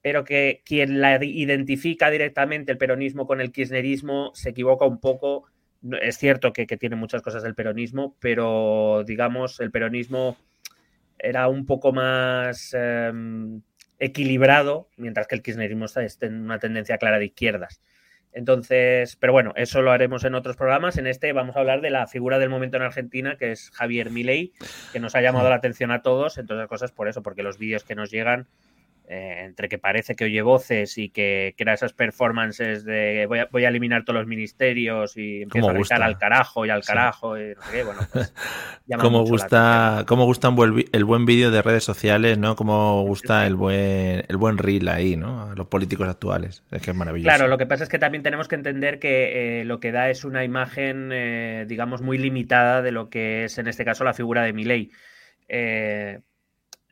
pero 0.01 0.25
que 0.25 0.61
quien 0.65 0.99
la 0.99 1.23
identifica 1.23 2.09
directamente 2.09 2.73
el 2.73 2.77
peronismo 2.77 3.25
con 3.25 3.39
el 3.39 3.53
kirchnerismo 3.53 4.31
se 4.33 4.49
equivoca 4.49 4.85
un 4.85 4.99
poco. 4.99 5.45
Es 6.01 6.17
cierto 6.17 6.51
que, 6.51 6.65
tiene 6.65 6.97
muchas 6.97 7.21
cosas 7.21 7.41
del 7.41 7.55
peronismo, 7.55 8.17
pero 8.19 9.05
digamos, 9.07 9.61
el 9.61 9.71
peronismo 9.71 10.35
era 11.17 11.47
un 11.47 11.65
poco 11.65 11.93
más 11.93 12.73
em, 12.73 13.61
equilibrado, 13.99 14.89
mientras 14.97 15.27
que 15.27 15.35
el 15.35 15.43
kirchnerismo 15.43 15.85
está 15.85 16.01
en 16.25 16.41
una 16.41 16.59
tendencia 16.59 16.97
clara 16.97 17.19
de 17.19 17.25
izquierdas. 17.25 17.81
Entonces, 18.31 19.15
pero 19.15 19.33
bueno, 19.33 19.53
eso 19.55 19.81
lo 19.81 19.91
haremos 19.91 20.23
en 20.23 20.35
otros 20.35 20.55
programas. 20.55 20.97
En 20.97 21.07
este 21.07 21.33
vamos 21.33 21.55
a 21.55 21.59
hablar 21.59 21.81
de 21.81 21.89
la 21.89 22.07
figura 22.07 22.37
del 22.37 22.49
momento 22.49 22.77
en 22.77 22.83
Argentina, 22.83 23.37
que 23.37 23.51
es 23.51 23.71
Javier 23.71 24.11
Milei, 24.11 24.53
que 24.93 24.99
nos 24.99 25.15
ha 25.15 25.21
llamado 25.21 25.49
la 25.49 25.55
atención 25.55 25.91
a 25.91 26.01
todos, 26.01 26.37
entre 26.37 26.55
otras 26.55 26.69
cosas 26.69 26.91
por 26.91 27.07
eso, 27.07 27.23
porque 27.23 27.43
los 27.43 27.57
vídeos 27.57 27.83
que 27.83 27.95
nos 27.95 28.11
llegan 28.11 28.47
eh, 29.11 29.41
entre 29.45 29.69
que 29.69 29.79
parece 29.79 30.15
que 30.15 30.25
oye 30.25 30.43
voces 30.43 30.99
y 30.99 31.09
que 31.09 31.55
crea 31.57 31.73
esas 31.73 31.93
performances 31.93 32.85
de 32.85 33.25
voy 33.27 33.39
a, 33.39 33.47
voy 33.51 33.65
a 33.65 33.69
eliminar 33.69 34.05
todos 34.05 34.19
los 34.19 34.27
ministerios 34.27 35.17
y 35.17 35.41
empieza 35.41 35.71
a 35.71 35.73
gritar 35.73 36.03
al 36.03 36.19
carajo 36.19 36.63
y 36.63 36.69
al 36.69 36.83
carajo 36.83 37.35
y 37.35 37.55
no 37.55 37.61
sé 37.63 37.71
qué, 37.71 37.83
bueno, 37.83 38.01
pues 38.13 38.31
como 39.01 39.23
gusta, 39.23 40.03
cómo 40.07 40.25
gusta 40.25 40.53
el 40.91 41.05
buen 41.05 41.25
vídeo 41.25 41.49
de 41.49 41.63
redes 41.63 41.83
sociales, 41.83 42.37
¿no? 42.37 42.55
Como 42.55 43.01
gusta 43.03 43.47
el 43.47 43.55
buen 43.55 44.25
el 44.27 44.37
buen 44.37 44.59
reel 44.59 44.87
ahí, 44.87 45.17
¿no? 45.17 45.49
A 45.49 45.55
los 45.55 45.65
políticos 45.65 46.07
actuales. 46.07 46.63
Es 46.69 46.83
que 46.83 46.91
es 46.91 46.97
maravilloso. 46.97 47.35
Claro, 47.35 47.49
lo 47.49 47.57
que 47.57 47.65
pasa 47.65 47.85
es 47.85 47.89
que 47.89 47.97
también 47.97 48.21
tenemos 48.21 48.47
que 48.47 48.55
entender 48.55 48.99
que 48.99 49.61
eh, 49.61 49.65
lo 49.65 49.79
que 49.79 49.91
da 49.91 50.11
es 50.11 50.23
una 50.23 50.43
imagen, 50.43 51.09
eh, 51.11 51.65
digamos, 51.67 52.03
muy 52.03 52.19
limitada 52.19 52.83
de 52.83 52.91
lo 52.91 53.09
que 53.09 53.45
es 53.45 53.57
en 53.57 53.67
este 53.67 53.85
caso 53.85 54.03
la 54.03 54.13
figura 54.13 54.43
de 54.43 54.53
Milei. 54.53 54.91
Eh, 55.47 56.19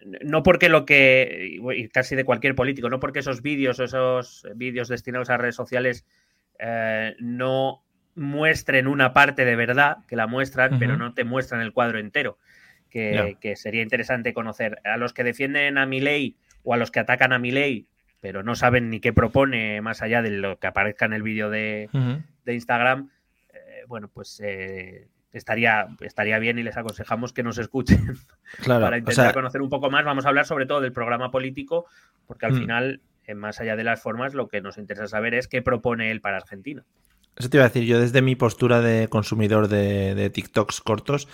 no 0.05 0.43
porque 0.43 0.69
lo 0.69 0.85
que, 0.85 1.59
y 1.75 1.89
casi 1.89 2.15
de 2.15 2.23
cualquier 2.23 2.55
político, 2.55 2.89
no 2.89 2.99
porque 2.99 3.19
esos 3.19 3.41
vídeos 3.41 3.79
o 3.79 3.83
esos 3.83 4.47
vídeos 4.55 4.89
destinados 4.89 5.29
a 5.29 5.37
redes 5.37 5.55
sociales 5.55 6.05
eh, 6.59 7.15
no 7.19 7.83
muestren 8.15 8.87
una 8.87 9.13
parte 9.13 9.45
de 9.45 9.55
verdad, 9.55 9.97
que 10.07 10.15
la 10.15 10.27
muestran, 10.27 10.79
pero 10.79 10.97
no 10.97 11.13
te 11.13 11.23
muestran 11.23 11.61
el 11.61 11.71
cuadro 11.71 11.99
entero, 11.99 12.37
que, 12.89 13.53
sería 13.55 13.83
interesante 13.83 14.33
conocer. 14.33 14.79
A 14.83 14.97
los 14.97 15.13
que 15.13 15.23
defienden 15.23 15.77
a 15.77 15.85
mi 15.85 15.99
ley 15.99 16.35
o 16.63 16.73
a 16.73 16.77
los 16.77 16.89
que 16.89 16.99
atacan 16.99 17.31
a 17.31 17.39
mi 17.39 17.51
ley, 17.51 17.87
pero 18.19 18.41
no 18.41 18.55
saben 18.55 18.89
ni 18.89 18.99
qué 18.99 19.13
propone 19.13 19.81
más 19.81 20.01
allá 20.01 20.23
de 20.23 20.31
lo 20.31 20.57
que 20.57 20.67
aparezca 20.67 21.05
en 21.05 21.13
el 21.13 21.21
vídeo 21.21 21.51
de, 21.51 21.89
Instagram, 22.47 23.11
eh, 23.53 23.83
bueno, 23.87 24.09
pues 24.11 24.41
eh, 24.43 25.07
estaría, 25.33 25.87
estaría 26.01 26.39
bien 26.39 26.59
y 26.59 26.63
les 26.63 26.77
aconsejamos 26.77 27.33
que 27.33 27.43
nos 27.43 27.57
escuchen 27.57 28.17
para 28.65 28.97
intentar 28.97 29.33
conocer 29.33 29.61
un 29.61 29.69
poco 29.69 29.89
más. 29.89 30.05
Vamos 30.05 30.25
a 30.25 30.29
hablar 30.29 30.45
sobre 30.45 30.65
todo 30.65 30.81
del 30.81 30.93
programa 30.93 31.31
político, 31.31 31.85
porque 32.25 32.45
al 32.45 32.53
mm. 32.53 32.59
final, 32.59 33.01
eh, 33.25 33.35
más 33.35 33.59
allá 33.59 33.75
de 33.75 33.83
las 33.83 34.01
formas, 34.01 34.33
lo 34.33 34.47
que 34.47 34.61
nos 34.61 34.77
interesa 34.77 35.07
saber 35.07 35.33
es 35.33 35.47
qué 35.47 35.61
propone 35.61 36.11
él 36.11 36.21
para 36.21 36.37
Argentina. 36.37 36.83
Eso 37.35 37.49
te 37.49 37.57
iba 37.57 37.65
a 37.65 37.69
decir, 37.69 37.83
yo 37.83 37.99
desde 37.99 38.21
mi 38.23 38.35
postura 38.35 38.81
de 38.81 39.07
consumidor 39.09 39.67
de, 39.67 40.29
TikToks 40.31 40.81
cortos, 40.81 41.27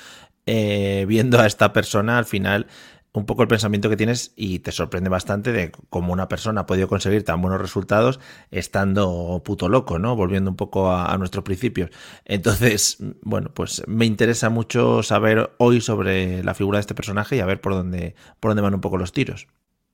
eh, 0.45 1.05
viendo 1.07 1.39
a 1.39 1.45
esta 1.45 1.71
persona, 1.71 2.17
al 2.17 2.25
final 2.25 2.67
un 3.13 3.25
poco 3.25 3.43
el 3.43 3.48
pensamiento 3.48 3.89
que 3.89 3.98
tienes 3.98 4.34
y 4.36 4.60
te 4.60 4.72
sorprende 4.72 5.10
bastante 5.10 5.51
de 5.51 5.72
cómo 5.89 6.12
una 6.12 6.27
persona 6.27 6.62
ha 6.62 6.65
podido 6.65 6.88
conseguir 6.88 7.24
tan 7.24 7.41
buenos 7.41 7.62
resultados 7.62 8.20
estando 8.51 9.41
puto 9.46 9.70
loco, 9.70 10.00
¿no? 10.00 10.15
Volviendo 10.15 10.50
un 10.50 10.58
poco 10.58 10.91
a, 10.91 11.15
nuestros 11.17 11.43
principios. 11.43 11.91
Entonces, 12.25 12.98
bueno, 13.22 13.51
pues 13.53 13.84
me 13.88 14.05
interesa 14.05 14.50
mucho 14.50 15.03
saber 15.03 15.51
hoy 15.60 15.79
sobre 15.79 16.43
la 16.43 16.55
figura 16.55 16.77
de 16.77 16.82
este 16.82 16.96
personaje 16.96 17.36
y 17.36 17.39
a 17.39 17.46
ver 17.46 17.62
por 17.62 17.74
dónde, 17.74 18.15
por 18.39 18.51
dónde 18.51 18.63
van 18.63 18.74
un 18.74 18.82
poco 18.82 18.98
los 18.98 19.12
tiros. 19.12 19.48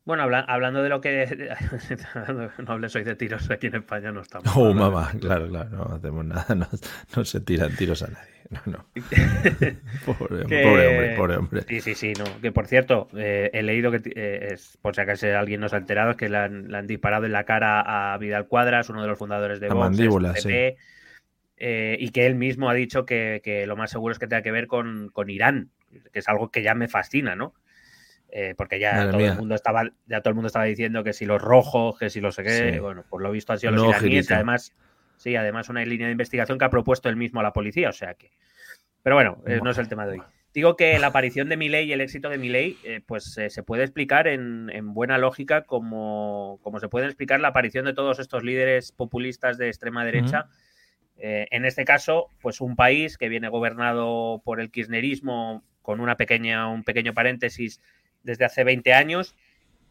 Bueno, 0.06 0.24
hablando 0.24 0.82
de 0.82 0.90
lo 0.90 1.02
que. 1.02 1.26
no 2.58 2.72
hables 2.74 2.96
hoy 2.96 3.04
de 3.04 3.16
tiros 3.16 3.50
aquí 3.52 3.68
en 3.68 3.76
España, 3.76 4.12
no 4.12 4.22
estamos. 4.22 4.52
Oh, 4.56 4.74
mamá, 4.74 5.12
claro, 5.20 5.48
claro, 5.48 5.70
no 5.70 5.96
hacemos 5.96 6.26
nada, 6.26 6.56
no, 7.16 7.26
se 7.26 7.40
tiran 7.42 7.76
tiros 7.76 8.02
a 8.04 8.08
nadie. 8.08 8.40
No, 8.50 8.62
no. 8.66 8.86
pobre, 10.06 10.42
hombre, 10.42 11.16
pobre 11.16 11.38
hombre. 11.38 11.62
Sí, 11.68 11.82
sí, 11.82 11.94
sí, 11.94 12.14
no. 12.18 12.26
Que 12.42 12.52
por 12.52 12.66
cierto, 12.66 13.08
eh, 13.16 13.52
he 13.54 13.62
leído 13.62 13.92
que, 13.92 14.02
eh, 14.16 14.54
es, 14.54 14.78
por 14.82 14.96
si 14.96 15.02
acaso 15.02 15.28
alguien 15.38 15.62
nos 15.62 15.74
ha 15.74 15.78
enterado, 15.78 16.18
que 16.18 16.30
le 16.30 16.38
han, 16.38 16.88
disparado 16.88 17.26
en 17.26 17.34
la 17.34 17.44
cara 17.44 18.14
a 18.14 18.18
Vidal 18.18 18.48
Cuadras, 18.48 18.90
uno 18.90 19.04
de 19.04 19.08
los 19.08 19.20
fundadores 19.20 19.60
de 19.60 19.68
la 19.68 19.76
mandíbula, 19.76 20.36
sí. 20.36 20.76
Eh, 21.62 21.98
y 22.00 22.10
que 22.12 22.26
él 22.26 22.36
mismo 22.36 22.70
ha 22.70 22.74
dicho 22.74 23.06
que, 23.06 23.64
lo 23.68 23.76
más 23.76 23.92
seguro 23.92 24.14
es 24.14 24.20
que 24.20 24.28
tenga 24.28 24.42
que 24.42 24.52
ver 24.52 24.68
con, 24.68 25.10
con 25.10 25.30
Irán, 25.30 25.70
que 26.12 26.20
es 26.20 26.30
algo 26.30 26.50
que 26.50 26.64
ya 26.64 26.74
me 26.74 26.88
fascina, 26.88 27.36
¿no? 27.36 27.54
Eh, 28.32 28.54
porque 28.56 28.80
ya 28.80 29.10
todo 29.10 29.22
el 29.22 29.36
mundo 29.36 29.56
estaba 29.56 29.90
ya 30.06 30.22
todo 30.22 30.30
el 30.30 30.36
mundo 30.36 30.48
estaba 30.48 30.66
diciendo 30.66 31.04
que 31.04 31.14
si 31.14 31.26
los 31.26 31.42
rojos 31.42 31.98
que 31.98 32.12
si 32.12 32.22
lo 32.22 32.32
sé 32.32 32.44
qué 32.44 32.80
bueno 32.80 33.04
por 33.10 33.24
lo 33.24 33.32
visto 33.32 33.54
han 33.54 33.60
sido 33.60 33.72
los 33.72 33.88
iraníes 33.88 34.30
además 34.30 34.76
sí 35.18 35.36
además 35.36 35.68
una 35.70 35.84
línea 35.84 36.06
de 36.06 36.12
investigación 36.12 36.60
que 36.60 36.66
ha 36.66 36.70
propuesto 36.70 37.10
él 37.10 37.16
mismo 37.16 37.40
a 37.40 37.44
la 37.44 37.54
policía 37.54 37.90
o 37.90 37.94
sea 37.94 38.14
que 38.14 38.30
pero 39.02 39.16
bueno 39.16 39.42
eh, 39.48 39.60
no 39.64 39.72
es 39.72 39.80
el 39.80 39.88
tema 39.88 40.06
de 40.06 40.14
hoy. 40.14 40.22
Digo 40.54 40.76
que 40.76 41.00
la 41.00 41.08
aparición 41.08 41.50
de 41.50 41.58
Milei 41.58 41.88
y 41.88 41.94
el 41.94 42.02
éxito 42.02 42.30
de 42.30 42.38
Milei 42.38 42.78
eh, 42.84 43.02
pues 43.04 43.34
se 43.34 43.64
puede 43.64 43.84
explicar 43.84 44.28
en, 44.28 44.94
buena 44.94 45.18
lógica 45.18 45.64
como, 45.64 46.60
como 46.62 46.80
se 46.80 46.88
puede 46.88 47.08
explicar 47.08 47.40
la 47.40 47.50
aparición 47.50 47.86
de 47.86 47.94
todos 47.94 48.20
estos 48.20 48.44
líderes 48.44 48.92
populistas 48.92 49.58
de 49.58 49.70
extrema 49.70 50.06
derecha. 50.06 50.48
En 51.18 51.66
este 51.66 51.84
caso 51.84 52.28
pues 52.42 52.62
un 52.62 52.76
país 52.76 53.18
que 53.18 53.30
viene 53.30 53.50
gobernado 53.50 54.42
por 54.44 54.60
el 54.60 54.70
kirchnerismo 54.70 55.64
con 55.82 56.00
una 56.00 56.18
pequeña 56.18 56.68
un 56.68 56.84
pequeño 56.84 57.16
paréntesis 57.16 57.82
desde 58.24 58.46
hace 58.46 58.64
20 58.64 58.94
años, 58.94 59.36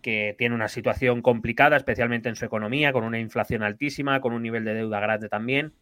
que 0.03 0.35
tiene 0.39 0.55
una 0.55 0.69
situación 0.69 1.23
complicada, 1.23 1.77
especialmente 1.77 2.29
en 2.29 2.37
su 2.37 2.45
economía, 2.45 2.93
con 2.93 3.05
una 3.05 3.19
inflación 3.19 3.63
altísima, 3.63 4.21
con 4.21 4.33
un 4.33 4.43
nivel 4.43 4.65
de 4.65 4.75
deuda 4.75 5.01
grande 5.01 5.29
también, 5.29 5.73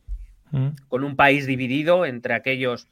mm. 0.51 0.69
con 0.89 1.05
un 1.05 1.17
país 1.17 1.47
dividido 1.47 2.07
entre 2.07 2.35
aquellos 2.35 2.89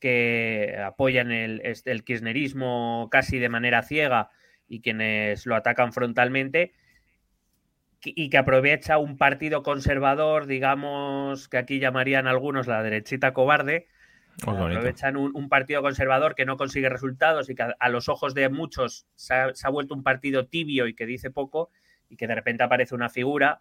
que 0.00 0.76
apoyan 0.84 1.30
el, 1.30 1.62
el, 1.84 2.04
kirchnerismo 2.04 3.08
casi 3.10 3.38
de 3.38 3.48
manera 3.48 3.82
ciega 3.82 4.30
y 4.68 4.80
quienes 4.80 5.46
lo 5.46 5.54
atacan 5.56 5.92
frontalmente, 5.92 6.72
y 8.04 8.28
que 8.28 8.36
aprovecha 8.36 8.98
un 8.98 9.16
partido 9.16 9.62
conservador, 9.62 10.46
digamos, 10.46 11.48
que 11.48 11.56
aquí 11.56 11.78
llamarían 11.78 12.26
algunos 12.26 12.66
la 12.66 12.82
derechita 12.82 13.32
cobarde, 13.32 13.86
Aprovechan 14.42 15.16
un, 15.16 15.48
partido 15.48 15.82
conservador 15.82 16.34
que 16.34 16.44
no 16.44 16.56
consigue 16.56 16.88
resultados 16.88 17.48
y 17.48 17.54
que 17.54 17.66
a, 17.78 17.88
los 17.88 18.08
ojos 18.08 18.34
de 18.34 18.48
muchos 18.48 19.06
se 19.14 19.34
ha, 19.34 19.68
vuelto 19.70 19.94
un 19.94 20.02
partido 20.02 20.46
tibio 20.46 20.86
y 20.86 20.94
que 20.94 21.06
dice 21.06 21.30
poco 21.30 21.70
y 22.08 22.16
que 22.16 22.26
de 22.26 22.34
repente 22.34 22.62
aparece 22.64 22.94
una 22.94 23.08
figura, 23.08 23.60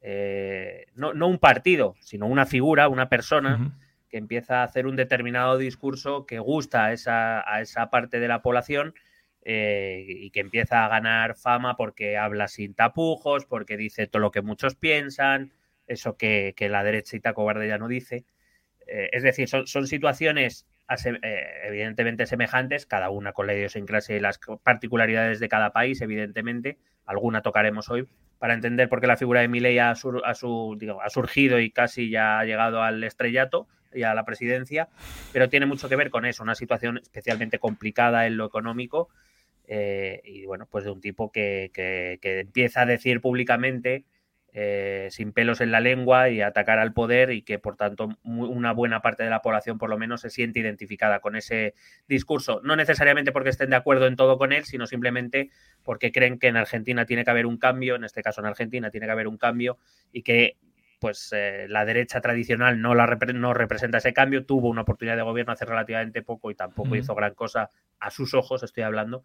eh, 0.00 0.86
no, 0.94 1.10
un 1.10 1.38
partido, 1.38 1.96
sino 2.00 2.26
una 2.26 2.46
figura, 2.46 2.88
una 2.88 3.08
persona 3.08 3.72
que 4.08 4.18
empieza 4.18 4.60
a 4.60 4.64
hacer 4.64 4.86
un 4.86 4.96
determinado 4.96 5.58
discurso 5.58 6.26
que 6.26 6.38
gusta 6.38 6.86
a 6.86 6.92
esa, 6.92 7.52
a 7.52 7.60
esa 7.60 7.90
parte 7.90 8.18
de 8.18 8.28
la 8.28 8.40
población 8.40 8.94
eh, 9.42 10.04
y 10.08 10.30
que 10.30 10.40
empieza 10.40 10.84
a 10.84 10.88
ganar 10.88 11.36
fama 11.36 11.76
porque 11.76 12.16
habla 12.16 12.48
sin 12.48 12.74
tapujos, 12.74 13.44
porque 13.44 13.76
dice 13.76 14.06
todo 14.06 14.20
lo 14.20 14.30
que 14.30 14.42
muchos 14.42 14.74
piensan, 14.74 15.52
eso 15.86 16.16
que, 16.16 16.54
que 16.56 16.68
la 16.68 16.82
derechita 16.82 17.34
cobarde 17.34 17.68
ya 17.68 17.78
no 17.78 17.86
dice. 17.86 18.24
Eh, 18.86 19.10
es 19.12 19.22
decir, 19.22 19.48
son, 19.48 19.86
situaciones 19.86 20.66
eh, 21.04 21.44
evidentemente 21.64 22.26
semejantes, 22.26 22.86
cada 22.86 23.10
una 23.10 23.32
con 23.32 23.46
la 23.46 23.54
idiosincrasia 23.54 24.16
y 24.16 24.20
las 24.20 24.38
particularidades 24.62 25.40
de 25.40 25.48
cada 25.48 25.72
país, 25.72 26.00
evidentemente. 26.00 26.78
Alguna 27.04 27.42
tocaremos 27.42 27.88
hoy 27.90 28.06
para 28.38 28.54
entender 28.54 28.88
por 28.88 29.00
qué 29.00 29.06
la 29.06 29.16
figura 29.16 29.40
de 29.40 29.48
Milei 29.48 29.78
ha, 29.78 29.90
ha 29.90 31.10
surgido 31.10 31.58
y 31.58 31.70
casi 31.70 32.10
ya 32.10 32.38
ha 32.38 32.44
llegado 32.44 32.82
al 32.82 33.02
estrellato 33.02 33.66
y 33.92 34.02
a 34.02 34.14
la 34.14 34.24
presidencia, 34.24 34.88
pero 35.32 35.48
tiene 35.48 35.64
mucho 35.64 35.88
que 35.88 35.96
ver 35.96 36.10
con 36.10 36.26
eso, 36.26 36.42
una 36.42 36.54
situación 36.54 36.98
especialmente 36.98 37.58
complicada 37.58 38.26
en 38.26 38.36
lo 38.36 38.44
económico 38.44 39.08
eh, 39.66 40.20
y 40.24 40.44
bueno, 40.44 40.68
pues 40.70 40.84
de 40.84 40.90
un 40.90 41.00
tipo 41.00 41.32
que 41.32 41.70
empieza 42.22 42.82
a 42.82 42.86
decir 42.86 43.22
públicamente 43.22 44.04
eh, 44.58 45.08
sin 45.10 45.34
pelos 45.34 45.60
en 45.60 45.70
la 45.70 45.80
lengua 45.80 46.30
y 46.30 46.40
atacar 46.40 46.78
al 46.78 46.94
poder 46.94 47.30
y 47.30 47.42
que 47.42 47.58
por 47.58 47.76
tanto 47.76 48.08
una 48.24 48.72
buena 48.72 49.02
parte 49.02 49.22
de 49.22 49.28
la 49.28 49.42
población 49.42 49.76
por 49.76 49.90
lo 49.90 49.98
menos 49.98 50.22
se 50.22 50.30
siente 50.30 50.60
identificada 50.60 51.20
con 51.20 51.36
ese 51.36 51.74
discurso. 52.08 52.62
No 52.64 52.74
necesariamente 52.74 53.32
porque 53.32 53.50
estén 53.50 53.68
de 53.68 53.76
acuerdo 53.76 54.06
en 54.06 54.16
todo 54.16 54.38
con 54.38 54.54
él, 54.54 54.64
sino 54.64 54.86
simplemente 54.86 55.50
porque 55.82 56.10
creen 56.10 56.38
que 56.38 56.46
en 56.46 56.56
Argentina 56.56 57.04
tiene 57.04 57.22
que 57.22 57.30
haber 57.30 57.44
un 57.44 57.58
cambio, 57.58 57.96
en 57.96 58.04
este 58.04 58.22
caso 58.22 58.40
en 58.40 58.46
Argentina 58.46 58.90
tiene 58.90 59.04
que 59.04 59.12
haber 59.12 59.28
un 59.28 59.36
cambio 59.36 59.76
y 60.10 60.22
que 60.22 60.56
pues 61.00 61.34
eh, 61.36 61.66
la 61.68 61.84
derecha 61.84 62.22
tradicional 62.22 62.80
no, 62.80 62.94
la 62.94 63.06
no 63.34 63.52
representa 63.52 63.98
ese 63.98 64.14
cambio, 64.14 64.46
tuvo 64.46 64.70
una 64.70 64.80
oportunidad 64.80 65.16
de 65.16 65.22
gobierno 65.22 65.52
hace 65.52 65.66
relativamente 65.66 66.22
poco 66.22 66.50
y 66.50 66.54
tampoco 66.54 66.96
hizo 66.96 67.14
gran 67.14 67.34
cosa 67.34 67.68
a 68.00 68.10
sus 68.10 68.32
ojos, 68.32 68.62
estoy 68.62 68.84
hablando. 68.84 69.22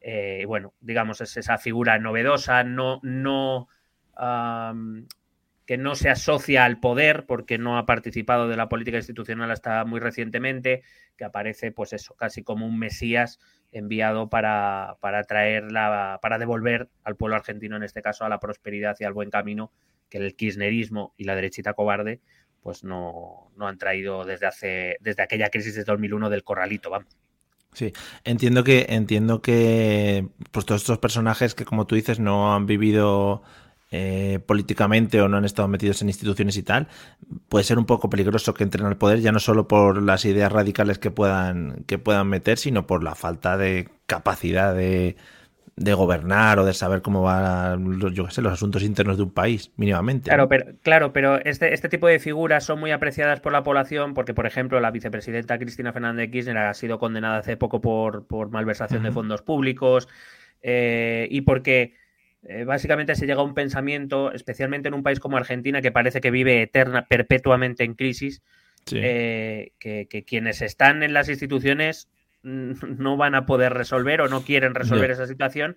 Eh, 0.00 0.42
bueno, 0.48 0.74
digamos, 0.80 1.20
es 1.20 1.36
esa 1.36 1.58
figura 1.58 2.00
novedosa, 2.00 2.64
no, 2.64 2.98
no, 3.04 3.68
que 4.16 5.78
no 5.78 5.94
se 5.94 6.10
asocia 6.10 6.64
al 6.64 6.80
poder 6.80 7.24
porque 7.26 7.58
no 7.58 7.78
ha 7.78 7.86
participado 7.86 8.48
de 8.48 8.56
la 8.56 8.68
política 8.68 8.98
institucional 8.98 9.50
hasta 9.50 9.84
muy 9.84 10.00
recientemente, 10.00 10.82
que 11.16 11.24
aparece, 11.24 11.72
pues 11.72 11.92
eso, 11.92 12.14
casi 12.14 12.42
como 12.42 12.66
un 12.66 12.78
mesías 12.78 13.38
enviado 13.70 14.28
para, 14.28 14.96
para 15.00 15.24
traer 15.24 15.72
la, 15.72 16.18
para 16.20 16.38
devolver 16.38 16.88
al 17.04 17.16
pueblo 17.16 17.36
argentino, 17.36 17.76
en 17.76 17.84
este 17.84 18.02
caso, 18.02 18.24
a 18.24 18.28
la 18.28 18.40
prosperidad 18.40 18.96
y 19.00 19.04
al 19.04 19.12
buen 19.12 19.30
camino 19.30 19.72
que 20.08 20.18
el 20.18 20.36
kirchnerismo 20.36 21.14
y 21.16 21.24
la 21.24 21.34
derechita 21.34 21.72
cobarde 21.72 22.20
pues 22.62 22.84
no, 22.84 23.50
no 23.56 23.66
han 23.66 23.76
traído 23.76 24.24
desde 24.24 24.46
hace 24.46 24.96
desde 25.00 25.22
aquella 25.22 25.50
crisis 25.50 25.74
de 25.74 25.84
2001 25.84 26.30
del 26.30 26.44
corralito, 26.44 26.90
vamos. 26.90 27.16
Sí, 27.72 27.92
entiendo 28.24 28.64
que 28.64 28.86
entiendo 28.90 29.40
que 29.40 30.28
pues 30.50 30.66
todos 30.66 30.82
estos 30.82 30.98
personajes 30.98 31.54
que 31.54 31.64
como 31.64 31.86
tú 31.86 31.94
dices 31.94 32.20
no 32.20 32.54
han 32.54 32.66
vivido 32.66 33.42
eh, 33.94 34.40
políticamente 34.46 35.20
o 35.20 35.28
no 35.28 35.36
han 35.36 35.44
estado 35.44 35.68
metidos 35.68 36.00
en 36.00 36.08
instituciones 36.08 36.56
y 36.56 36.62
tal, 36.62 36.88
puede 37.50 37.62
ser 37.62 37.78
un 37.78 37.84
poco 37.84 38.08
peligroso 38.08 38.54
que 38.54 38.64
entren 38.64 38.86
al 38.86 38.96
poder 38.96 39.20
ya 39.20 39.32
no 39.32 39.38
solo 39.38 39.68
por 39.68 40.02
las 40.02 40.24
ideas 40.24 40.50
radicales 40.50 40.98
que 40.98 41.10
puedan 41.10 41.84
que 41.86 41.98
puedan 41.98 42.26
meter, 42.26 42.56
sino 42.56 42.86
por 42.86 43.04
la 43.04 43.14
falta 43.14 43.58
de 43.58 43.90
capacidad 44.06 44.74
de, 44.74 45.16
de 45.76 45.94
gobernar 45.94 46.58
o 46.58 46.64
de 46.64 46.72
saber 46.72 47.02
cómo 47.02 47.22
van 47.22 48.00
yo 48.14 48.30
sé, 48.30 48.40
los 48.40 48.54
asuntos 48.54 48.82
internos 48.82 49.18
de 49.18 49.24
un 49.24 49.30
país, 49.30 49.72
mínimamente. 49.76 50.28
Claro, 50.28 50.48
pero, 50.48 50.72
claro, 50.82 51.12
pero 51.12 51.36
este, 51.44 51.74
este 51.74 51.88
tipo 51.88 52.06
de 52.06 52.18
figuras 52.18 52.64
son 52.64 52.80
muy 52.80 52.92
apreciadas 52.92 53.40
por 53.40 53.52
la 53.52 53.62
población 53.62 54.14
porque, 54.14 54.32
por 54.32 54.46
ejemplo, 54.46 54.80
la 54.80 54.90
vicepresidenta 54.90 55.58
Cristina 55.58 55.92
Fernández 55.92 56.26
de 56.26 56.30
Kirchner 56.30 56.56
ha 56.56 56.74
sido 56.74 56.98
condenada 56.98 57.38
hace 57.38 57.58
poco 57.58 57.80
por, 57.80 58.26
por 58.26 58.50
malversación 58.50 59.02
de 59.02 59.12
fondos 59.12 59.42
públicos 59.42 60.08
eh, 60.62 61.26
y 61.30 61.42
porque 61.42 61.94
eh, 62.44 62.64
básicamente 62.64 63.14
se 63.14 63.26
llega 63.26 63.40
a 63.40 63.44
un 63.44 63.54
pensamiento, 63.54 64.32
especialmente 64.32 64.88
en 64.88 64.94
un 64.94 65.02
país 65.02 65.20
como 65.20 65.36
Argentina, 65.36 65.80
que 65.80 65.92
parece 65.92 66.20
que 66.20 66.30
vive 66.30 66.62
eterna, 66.62 67.06
perpetuamente 67.06 67.84
en 67.84 67.94
crisis, 67.94 68.42
eh, 68.92 69.72
que, 69.78 70.08
que 70.08 70.24
quienes 70.24 70.60
están 70.60 71.02
en 71.02 71.12
las 71.12 71.28
instituciones 71.28 72.08
no 72.42 73.16
van 73.16 73.34
a 73.34 73.46
poder 73.46 73.72
resolver 73.72 74.20
o 74.20 74.28
no 74.28 74.42
quieren 74.42 74.74
resolver 74.74 75.10
esa 75.10 75.26
situación 75.26 75.76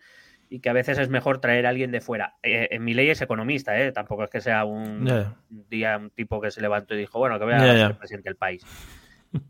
y 0.50 0.60
que 0.60 0.69
a 0.69 0.74
veces 0.74 0.98
es 0.98 1.10
mejor 1.10 1.39
traer 1.39 1.65
a 1.65 1.69
alguien 1.69 1.91
de 1.91 2.01
fuera. 2.01 2.36
Eh, 2.43 2.69
en 2.72 2.84
mi 2.84 2.93
ley 2.93 3.10
es 3.10 3.22
economista, 3.22 3.79
¿eh? 3.79 3.91
tampoco 3.91 4.24
es 4.24 4.29
que 4.29 4.41
sea 4.41 4.65
un 4.65 5.34
día 5.69 5.98
un 5.98 6.10
tipo 6.12 6.39
que 6.39 6.51
se 6.51 6.62
levantó 6.62 6.93
y 6.95 7.00
dijo, 7.00 7.19
bueno, 7.19 7.39
que 7.39 7.45
voy 7.45 7.53
a 7.53 7.60
ser 7.60 7.98
presidente 7.98 8.29
del 8.29 8.38
país. 8.38 8.63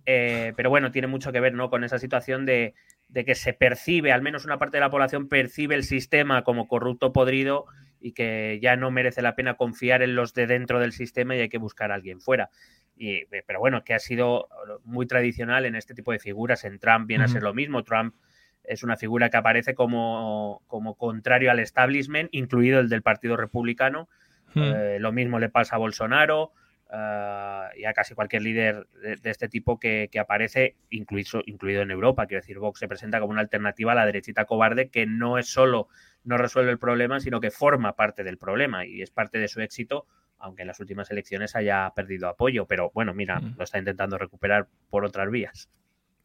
Eh, 0.06 0.54
pero 0.56 0.70
bueno, 0.70 0.92
tiene 0.92 1.08
mucho 1.08 1.32
que 1.32 1.40
ver 1.40 1.54
¿no? 1.54 1.70
con 1.70 1.84
esa 1.84 2.00
situación 2.00 2.46
de, 2.46 2.74
de, 3.10 3.26
que 3.26 3.36
se 3.36 3.54
percibe, 3.54 4.12
al 4.12 4.22
menos 4.22 4.46
una 4.46 4.58
parte 4.58 4.78
de 4.78 4.82
la 4.82 4.90
población 4.90 5.28
percibe 5.28 5.76
el 5.76 5.84
sistema 5.84 6.44
como 6.44 6.68
corrupto 6.68 7.14
podrido 7.14 7.66
y 8.00 8.14
que 8.14 8.60
ya 8.62 8.76
no 8.76 8.92
merece 8.92 9.22
la 9.22 9.36
pena 9.36 9.56
confiar 9.56 10.04
en 10.04 10.16
los 10.16 10.34
de 10.34 10.48
dentro 10.48 10.80
del 10.80 10.92
sistema 10.92 11.36
y 11.36 11.42
hay 11.42 11.50
que 11.50 11.58
buscar 11.58 11.92
a 11.92 11.96
alguien 11.96 12.22
fuera. 12.22 12.50
Y, 12.96 13.16
eh, 13.16 13.44
pero 13.48 13.60
bueno, 13.60 13.84
que 13.84 13.94
ha 13.94 14.00
sido 14.00 14.48
muy 14.84 15.06
tradicional 15.08 15.66
en 15.66 15.76
este 15.76 15.94
tipo 15.94 16.12
de 16.12 16.20
figuras. 16.20 16.64
En 16.66 16.80
Trump 16.80 17.08
viene 17.08 17.24
a 17.24 17.28
ser 17.28 17.44
lo 17.44 17.54
mismo. 17.54 17.84
Trump 17.84 18.16
es 18.64 18.84
una 18.84 18.96
figura 18.96 19.30
que 19.30 19.38
aparece 19.38 19.76
como, 19.76 20.62
como 20.68 20.96
contrario 20.96 21.52
al 21.52 21.60
establishment, 21.60 22.30
incluido 22.32 22.80
el 22.80 22.90
del 22.90 23.02
Partido 23.02 23.38
Republicano. 23.38 24.08
Eh, 24.56 24.98
lo 25.02 25.12
mismo 25.12 25.40
le 25.40 25.50
pasa 25.50 25.76
a 25.76 25.80
Bolsonaro 25.80 26.54
eh, 26.92 27.68
y 27.78 27.86
a 27.86 27.94
casi 27.94 28.14
cualquier 28.16 28.42
líder 28.42 28.88
de, 29.22 29.30
este 29.30 29.48
tipo 29.50 29.80
que, 29.80 30.10
aparece, 30.20 30.76
incluido, 30.90 31.42
incluido 31.46 31.82
en 31.82 31.92
Europa. 31.92 32.26
Quiero 32.28 32.42
decir, 32.42 32.60
Vox 32.60 32.80
se 32.80 32.88
presenta 32.88 33.20
como 33.20 33.32
una 33.32 33.42
alternativa 33.42 33.92
a 33.92 33.96
la 33.96 34.06
derechita 34.06 34.46
cobarde 34.46 34.90
que 34.90 35.06
no 35.06 35.38
es 35.38 35.48
solo 35.48 35.88
no 36.24 36.38
resuelve 36.38 36.72
el 36.72 36.80
problema, 36.80 37.20
sino 37.20 37.40
que 37.40 37.52
forma 37.52 37.96
parte 37.96 38.24
del 38.24 38.40
problema 38.40 38.84
y 38.86 39.04
es 39.04 39.12
parte 39.12 39.38
de 39.38 39.48
su 39.48 39.62
éxito 39.62 40.08
aunque 40.40 40.64
en 40.64 40.68
las 40.68 40.80
últimas 40.80 41.10
elecciones 41.12 41.56
haya 41.56 41.92
perdido 41.96 42.28
apoyo, 42.28 42.66
pero 42.68 42.92
bueno, 42.94 43.14
mira, 43.14 43.40
mm. 43.40 43.56
lo 43.58 43.64
está 43.64 43.80
intentando 43.80 44.18
recuperar 44.18 44.68
por 44.90 45.06
otras 45.06 45.30
vías. 45.30 45.70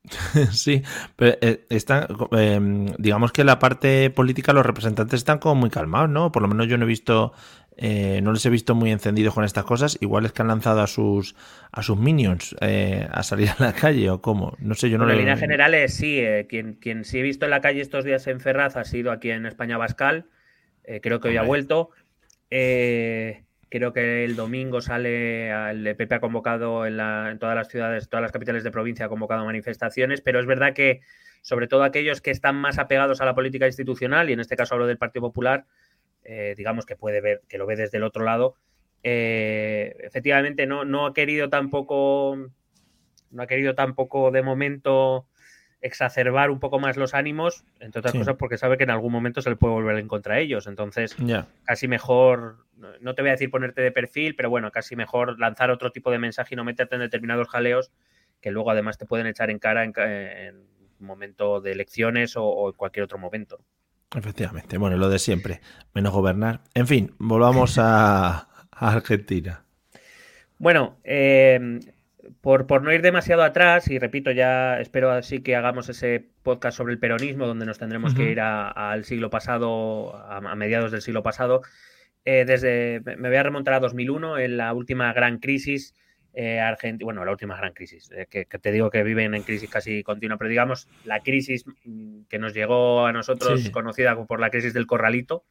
Sí, 0.53 0.83
pero 1.17 1.37
eh, 1.41 1.67
em, 2.33 2.87
digamos 2.99 3.33
que 3.33 3.45
la 3.45 3.59
parte 3.59 4.11
política 4.11 4.53
los 4.53 4.65
representantes 4.65 5.19
están 5.19 5.39
como 5.39 5.57
muy 5.57 5.71
calmados, 5.71 6.09
¿no? 6.09 6.33
Por 6.33 6.43
lo 6.43 6.49
menos 6.49 6.69
yo 6.69 6.79
no 6.79 6.85
he 6.85 6.89
visto, 6.89 7.33
eh, 7.77 8.21
no 8.23 8.33
les 8.33 8.45
he 8.47 8.51
visto 8.51 8.75
muy 8.75 8.91
encendidos 8.91 9.35
con 9.35 9.45
estas 9.45 9.65
cosas. 9.65 9.99
Igual 10.01 10.25
es 10.25 10.33
que 10.33 10.43
han 10.43 10.49
lanzado 10.49 10.81
a 10.81 10.87
sus 10.87 11.37
a 11.73 11.83
sus 11.83 11.99
minions 11.99 12.57
eh, 12.61 13.07
a 13.11 13.23
salir 13.23 13.51
a 13.51 13.63
la 13.63 13.73
calle 13.73 14.11
o 14.11 14.21
cómo. 14.23 14.57
No 14.59 14.75
sé, 14.75 14.89
yo 14.91 14.99
no. 14.99 15.09
En 15.11 15.19
línea 15.19 15.37
general 15.37 15.75
sí. 15.89 16.23
quien, 16.49 16.75
quien 16.75 17.05
sí 17.05 17.19
he 17.19 17.23
visto 17.23 17.45
en 17.45 17.51
la 17.51 17.61
calle 17.61 17.81
estos 17.81 18.05
días 18.05 18.27
en 18.27 18.41
Ferraz 18.41 18.77
ha 18.77 18.85
sido 18.85 19.13
aquí 19.13 19.31
en 19.31 19.47
España 19.47 19.77
Bascal. 19.77 20.27
creo 21.03 21.21
que 21.21 21.29
hoy 21.29 21.37
ha 21.37 21.43
vuelto. 21.43 21.91
Eh, 22.51 23.45
Creo 23.71 23.93
que 23.93 24.25
el 24.25 24.35
domingo 24.35 24.81
sale, 24.81 25.51
el 25.71 25.95
PP 25.97 26.17
ha 26.17 26.21
convocado 26.21 26.87
en, 26.87 27.39
todas 27.39 27.55
las 27.55 27.69
ciudades, 27.69 28.09
todas 28.09 28.21
las 28.23 28.33
capitales 28.33 28.65
de 28.65 28.73
provincia 28.73 29.07
ha 29.07 29.09
convocado 29.09 29.45
manifestaciones, 29.45 30.21
pero 30.21 30.41
es 30.41 30.47
verdad 30.47 30.75
que 30.75 31.03
sobre 31.41 31.69
todo 31.69 31.85
aquellos 31.85 32.21
que 32.21 32.33
están 32.33 32.57
más 32.57 32.79
apegados 32.79 33.21
a 33.21 33.25
la 33.25 33.35
política 33.35 33.67
institucional, 33.67 34.29
y 34.29 34.33
en 34.33 34.41
este 34.41 34.57
caso 34.57 34.75
hablo 34.75 34.89
del 34.89 34.99
Partido 34.99 35.23
Popular, 35.23 35.67
eh, 36.25 36.55
digamos 36.57 36.85
que 36.85 36.97
puede 36.97 37.21
ver, 37.21 37.43
que 37.49 37.59
lo 37.59 37.67
ve 37.67 37.77
desde 37.77 37.99
el 37.99 38.03
otro 38.03 38.25
lado, 38.25 38.57
eh, 39.05 39.95
efectivamente 40.01 40.67
no, 40.67 40.85
no 40.85 41.07
ha 41.07 41.15
querido 41.15 41.49
tampoco, 41.49 42.37
no 43.31 43.43
ha 43.43 43.47
querido 43.47 43.77
tampoco 43.77 44.33
de 44.33 44.43
momento 44.43 45.29
exacerbar 45.81 46.51
un 46.51 46.61
poco 46.61 46.79
más 46.79 46.97
los 46.97 47.15
ánimos, 47.15 47.65
entre 47.79 48.01
otras 48.01 48.15
cosas 48.15 48.37
porque 48.37 48.59
sabe 48.59 48.77
que 48.77 48.85
en 48.85 48.91
algún 48.91 49.13
momento 49.13 49.41
se 49.41 49.51
le 49.51 49.57
puede 49.57 49.75
volver 49.75 49.97
en 49.99 50.09
contra 50.09 50.35
a 50.35 50.39
ellos. 50.39 50.67
Entonces, 50.67 51.17
casi 51.65 51.89
mejor, 51.89 52.67
no 53.01 53.15
te 53.15 53.23
voy 53.23 53.31
a 53.31 53.33
decir 53.33 53.51
ponerte 53.51 53.81
de 53.81 53.93
perfil, 53.93 54.37
pero 54.37 54.51
bueno, 54.51 54.71
casi 54.71 54.97
mejor 54.97 55.39
lanzar 55.39 55.71
otro 55.71 55.91
tipo 55.91 56.11
de 56.11 56.19
mensaje 56.19 56.55
y 56.55 56.57
no 56.57 56.65
meterte 56.65 56.97
en 56.97 57.01
determinados 57.01 57.49
jaleos 57.49 57.91
que 58.41 58.51
luego 58.51 58.71
además 58.71 58.99
te 58.99 59.07
pueden 59.07 59.27
echar 59.27 59.51
en 59.51 59.59
cara 59.59 59.85
en, 59.85 60.71
momento 60.99 61.63
de 61.63 61.73
elecciones 61.73 62.35
o, 62.37 62.69
en 62.69 62.75
cualquier 62.75 63.05
otro 63.05 63.19
momento. 63.19 63.59
Efectivamente, 64.15 64.77
bueno, 64.77 64.99
lo 64.99 65.09
de 65.09 65.19
siempre, 65.19 65.61
menos 65.95 66.13
gobernar. 66.13 66.61
En 66.75 66.87
fin, 66.87 67.15
volvamos 67.19 67.79
a, 67.79 68.49
a 68.71 68.93
Argentina. 68.93 69.65
Bueno, 70.59 70.99
eh, 71.05 71.81
por, 72.41 72.83
no 72.83 72.93
ir 72.93 73.03
demasiado 73.03 73.43
atrás, 73.43 73.89
y 73.89 73.99
repito, 73.99 74.31
ya 74.31 74.81
espero 74.81 75.11
así 75.11 75.41
que 75.41 75.57
hagamos 75.57 75.89
ese 75.89 76.29
podcast 76.43 76.77
sobre 76.77 76.93
el 76.93 76.99
peronismo, 76.99 77.47
donde 77.47 77.67
nos 77.67 77.79
tendremos 77.79 78.15
que 78.15 78.31
ir 78.31 78.41
al 78.41 79.05
siglo 79.05 79.31
pasado, 79.31 80.17
a, 80.17 80.41
mediados 80.57 80.93
del 80.93 81.03
siglo 81.03 81.23
pasado. 81.23 81.63
Eh, 82.25 82.45
desde, 82.47 83.01
me 83.17 83.29
voy 83.29 83.37
a 83.37 83.43
remontar 83.43 83.75
a 83.75 83.81
2001, 83.81 84.39
en 84.39 84.57
la 84.57 84.73
última 84.73 85.13
gran 85.13 85.39
crisis 85.39 85.95
eh, 86.35 86.61
argentina, 86.61 87.07
bueno, 87.07 87.25
la 87.25 87.33
última 87.33 87.57
gran 87.57 87.73
crisis, 87.73 88.11
eh, 88.13 88.27
que, 88.29 88.45
te 88.45 88.73
digo 88.73 88.91
que 88.91 89.03
viven 89.03 89.35
en 89.35 89.43
crisis 89.43 89.69
casi 89.69 90.03
continua, 90.03 90.37
pero 90.37 90.51
digamos 90.51 90.89
la 91.05 91.21
crisis 91.21 91.65
mm, 91.85 92.23
que 92.29 92.39
nos 92.39 92.55
llegó 92.55 93.07
a 93.07 93.13
nosotros, 93.13 93.71
conocida 93.71 94.17
por 94.27 94.41
la 94.41 94.51
crisis 94.51 94.75
del 94.75 94.87
corralito. 94.87 95.45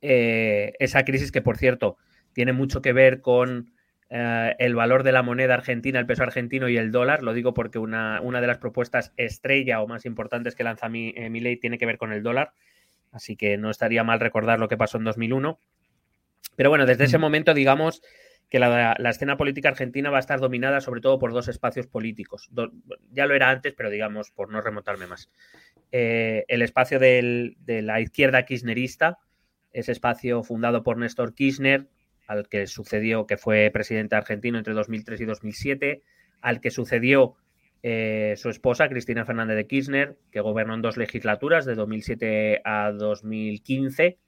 esa 0.00 1.04
crisis 1.04 1.32
que, 1.32 1.40
por 1.40 1.56
cierto, 1.56 1.96
tiene 2.32 2.52
mucho 2.52 2.82
que 2.82 2.92
ver 2.92 3.20
con 3.20 3.75
eh, 4.08 4.54
el 4.58 4.74
valor 4.76 5.02
de 5.02 5.10
la 5.12 5.22
moneda 5.22 5.54
argentina, 5.54 5.98
el 5.98 6.06
peso 6.06 6.22
argentino 6.22 6.68
y 6.68 6.76
el 6.76 6.92
dólar. 6.92 7.22
Lo 7.22 7.34
digo 7.34 7.54
porque 7.54 7.78
una, 7.78 8.20
una 8.20 8.40
de 8.40 8.46
las 8.46 8.58
propuestas 8.58 9.12
estrella 9.16 9.80
o 9.80 9.88
más 9.88 10.06
importantes 10.06 10.54
que 10.54 10.64
lanza 10.64 10.88
mi, 10.88 11.12
eh, 11.16 11.28
ley 11.30 11.56
tiene 11.56 11.78
que 11.78 11.86
ver 11.86 11.98
con 11.98 12.12
el 12.12 12.22
dólar. 12.22 12.52
Así 13.10 13.36
que 13.36 13.56
no 13.56 13.70
estaría 13.70 14.04
mal 14.04 14.20
recordar 14.20 14.60
lo 14.60 14.68
que 14.68 14.76
pasó 14.76 14.98
en 14.98 15.04
2001. 15.04 15.58
Pero 16.54 16.70
bueno, 16.70 16.86
desde 16.86 17.04
ese 17.04 17.18
mm. 17.18 17.20
momento, 17.20 17.54
digamos 17.54 18.02
que 18.48 18.60
la, 18.60 18.92
escena 19.10 19.36
política 19.36 19.70
argentina 19.70 20.08
va 20.10 20.18
a 20.18 20.20
estar 20.20 20.38
dominada 20.38 20.80
sobre 20.80 21.00
todo 21.00 21.18
por 21.18 21.32
dos 21.32 21.48
espacios 21.48 21.88
políticos. 21.88 22.48
ya 23.10 23.26
lo 23.26 23.34
era 23.34 23.50
antes, 23.50 23.74
pero 23.74 23.90
digamos, 23.90 24.30
por 24.30 24.50
no 24.50 24.60
remontarme 24.60 25.08
más. 25.08 25.30
Eh, 25.90 26.44
el 26.46 26.62
espacio 26.62 27.00
de 27.00 27.56
la 27.66 28.00
izquierda 28.00 28.44
kirchnerista, 28.44 29.18
ese 29.72 29.90
espacio 29.90 30.44
fundado 30.44 30.84
por 30.84 30.96
Néstor 30.96 31.34
Kirchner, 31.34 31.88
al 32.26 32.48
que 32.48 32.66
sucedió, 32.66 33.26
que 33.26 33.36
fue 33.36 33.70
presidente 33.72 34.16
argentino 34.16 34.58
entre 34.58 34.74
2003 34.74 35.20
y 35.20 35.24
2007, 35.24 36.02
al 36.40 36.60
que 36.60 36.70
sucedió 36.70 37.36
eh, 37.82 38.34
su 38.36 38.48
esposa, 38.48 38.88
Cristina 38.88 39.24
Fernández 39.24 39.56
de 39.56 39.66
Kirchner, 39.66 40.16
que 40.30 40.40
gobernó 40.40 40.74
en 40.74 40.82
dos 40.82 40.96
legislaturas, 40.96 41.64
de 41.64 41.74
2007 41.74 42.62
a 42.64 42.90
2015, 42.92 44.18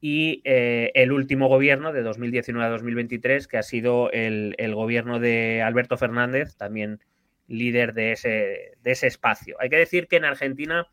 y 0.00 0.40
eh, 0.44 0.90
el 0.94 1.12
último 1.12 1.48
gobierno, 1.48 1.92
de 1.92 2.02
2019 2.02 2.66
a 2.66 2.70
2023, 2.70 3.46
que 3.46 3.58
ha 3.58 3.62
sido 3.62 4.10
el, 4.12 4.54
gobierno 4.74 5.20
de 5.20 5.62
Alberto 5.62 5.98
Fernández, 5.98 6.56
también 6.56 7.00
líder 7.48 7.92
de 7.92 8.12
ese, 8.12 8.72
de 8.82 8.90
ese 8.92 9.08
espacio. 9.08 9.56
Hay 9.60 9.68
que 9.68 9.76
decir 9.76 10.08
que 10.08 10.16
en 10.16 10.24
Argentina 10.24 10.86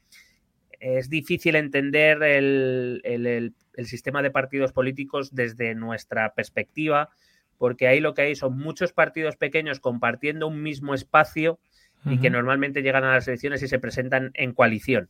es 0.80 1.10
difícil 1.10 1.56
entender 1.56 2.22
el, 2.24 3.54
sistema 3.86 4.22
de 4.22 4.32
partidos 4.32 4.72
políticos 4.72 5.34
desde 5.34 5.76
nuestra 5.76 6.34
perspectiva, 6.34 7.10
porque 7.58 7.88
ahí 7.88 8.00
lo 8.00 8.14
que 8.14 8.24
hay 8.24 8.36
son 8.36 8.58
muchos 8.58 8.94
partidos 8.94 9.36
pequeños 9.36 9.80
compartiendo 9.80 10.48
un 10.48 10.62
mismo 10.62 10.94
espacio 10.94 11.60
y 12.06 12.20
que 12.20 12.30
normalmente 12.30 12.84
llegan 12.84 13.04
a 13.04 13.14
las 13.14 13.28
elecciones 13.28 13.62
y 13.64 13.68
se 13.68 13.80
presentan 13.80 14.32
en 14.36 14.54
coalición. 14.54 15.10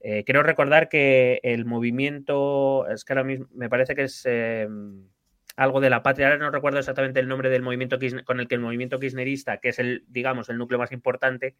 Eh, 0.00 0.22
quiero 0.24 0.42
recordar 0.42 0.88
que 0.88 1.40
el 1.42 1.64
movimiento, 1.64 2.86
es 2.88 3.04
que 3.04 3.12
ahora 3.12 3.24
mismo 3.24 3.48
me 3.52 3.68
parece 3.68 3.96
que 3.96 4.04
es 4.04 4.24
em, 4.26 5.04
algo 5.56 5.80
de 5.80 5.90
la 5.90 6.02
patria, 6.02 6.28
ahora 6.28 6.38
no 6.38 6.50
recuerdo 6.50 6.78
exactamente 6.78 7.18
el 7.18 7.26
nombre 7.26 7.50
del 7.50 7.62
movimiento 7.62 7.98
con 8.24 8.38
el 8.38 8.46
que 8.46 8.54
el 8.54 8.60
movimiento 8.60 9.00
kirchnerista, 9.00 9.58
que 9.58 9.70
es 9.70 9.78
el, 9.80 10.04
digamos, 10.08 10.48
el 10.48 10.58
núcleo 10.58 10.78
más 10.78 10.92
importante, 10.92 11.56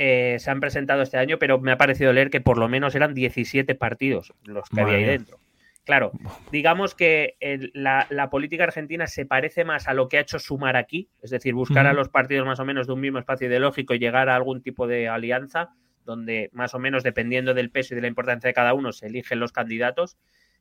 eh, 0.00 0.36
se 0.38 0.48
han 0.52 0.60
presentado 0.60 1.02
este 1.02 1.18
año, 1.18 1.40
pero 1.40 1.58
me 1.58 1.72
ha 1.72 1.76
parecido 1.76 2.12
leer 2.12 2.30
que 2.30 2.40
por 2.40 2.56
lo 2.56 2.68
menos 2.68 2.94
eran 2.94 3.14
17 3.14 3.74
partidos 3.74 4.32
los 4.44 4.68
que 4.68 4.80
había 4.80 4.96
ahí 4.96 5.04
dentro. 5.04 5.40
Claro, 5.82 6.12
digamos 6.52 6.94
que 6.94 7.36
la, 7.72 8.28
política 8.30 8.62
argentina 8.62 9.08
se 9.08 9.26
parece 9.26 9.64
más 9.64 9.88
a 9.88 9.94
lo 9.94 10.08
que 10.08 10.18
ha 10.18 10.20
hecho 10.20 10.38
Sumar 10.38 10.76
aquí, 10.76 11.08
es 11.20 11.30
decir, 11.30 11.52
buscar 11.52 11.88
a 11.88 11.94
los 11.94 12.10
partidos 12.10 12.46
más 12.46 12.60
o 12.60 12.64
menos 12.64 12.86
de 12.86 12.92
un 12.92 13.00
mismo 13.00 13.18
espacio 13.18 13.48
ideológico 13.48 13.92
y 13.92 13.98
llegar 13.98 14.28
a 14.28 14.36
algún 14.36 14.62
tipo 14.62 14.86
de 14.86 15.08
alianza, 15.08 15.70
donde 16.04 16.48
más 16.52 16.74
o 16.74 16.78
menos 16.78 17.02
dependiendo 17.02 17.52
del 17.52 17.70
peso 17.70 17.94
y 17.94 17.96
de 17.96 18.02
la 18.02 18.08
importancia 18.08 18.46
de 18.46 18.54
cada 18.54 18.74
uno 18.74 18.92
se 18.92 19.06
eligen 19.06 19.40
los 19.40 19.50
candidatos. 19.50 20.16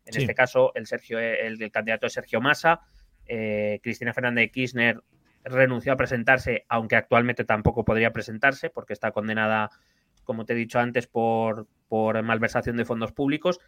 En 0.06 0.18
este 0.20 0.34
caso, 0.34 0.72
el, 0.74 0.88
Sergio, 0.88 1.20
el, 1.20 1.72
candidato 1.72 2.08
es 2.08 2.14
Sergio 2.14 2.42
Massa, 2.42 2.82
eh, 3.28 3.80
Cristina 3.84 4.14
Fernández 4.14 4.46
de 4.46 4.52
Kirchner 4.52 5.02
renunció 5.50 5.94
a 5.94 5.98
presentarse, 5.98 6.66
aunque 6.70 6.96
actualmente 6.96 7.44
tampoco 7.44 7.86
podría 7.86 8.14
presentarse 8.14 8.70
porque 8.70 8.94
está 8.94 9.12
condenada, 9.12 9.70
como 10.24 10.46
te 10.46 10.54
he 10.54 10.56
dicho 10.56 10.80
antes, 10.80 11.08
por, 11.08 11.68
por 11.88 12.22
malversación 12.24 12.78
de 12.78 12.86
fondos 12.86 13.12
públicos. 13.12 13.60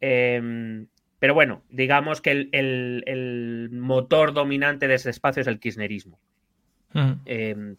Em, 0.00 0.86
pero 1.18 1.34
bueno, 1.34 1.62
digamos 1.70 2.20
que 2.20 2.48
el, 2.52 3.68
motor 3.72 4.34
dominante 4.34 4.88
de 4.88 4.94
ese 4.94 5.10
espacio 5.10 5.40
es 5.40 5.46
el 5.46 5.58
kirchnerismo. 5.58 6.18
Em, 7.24 7.76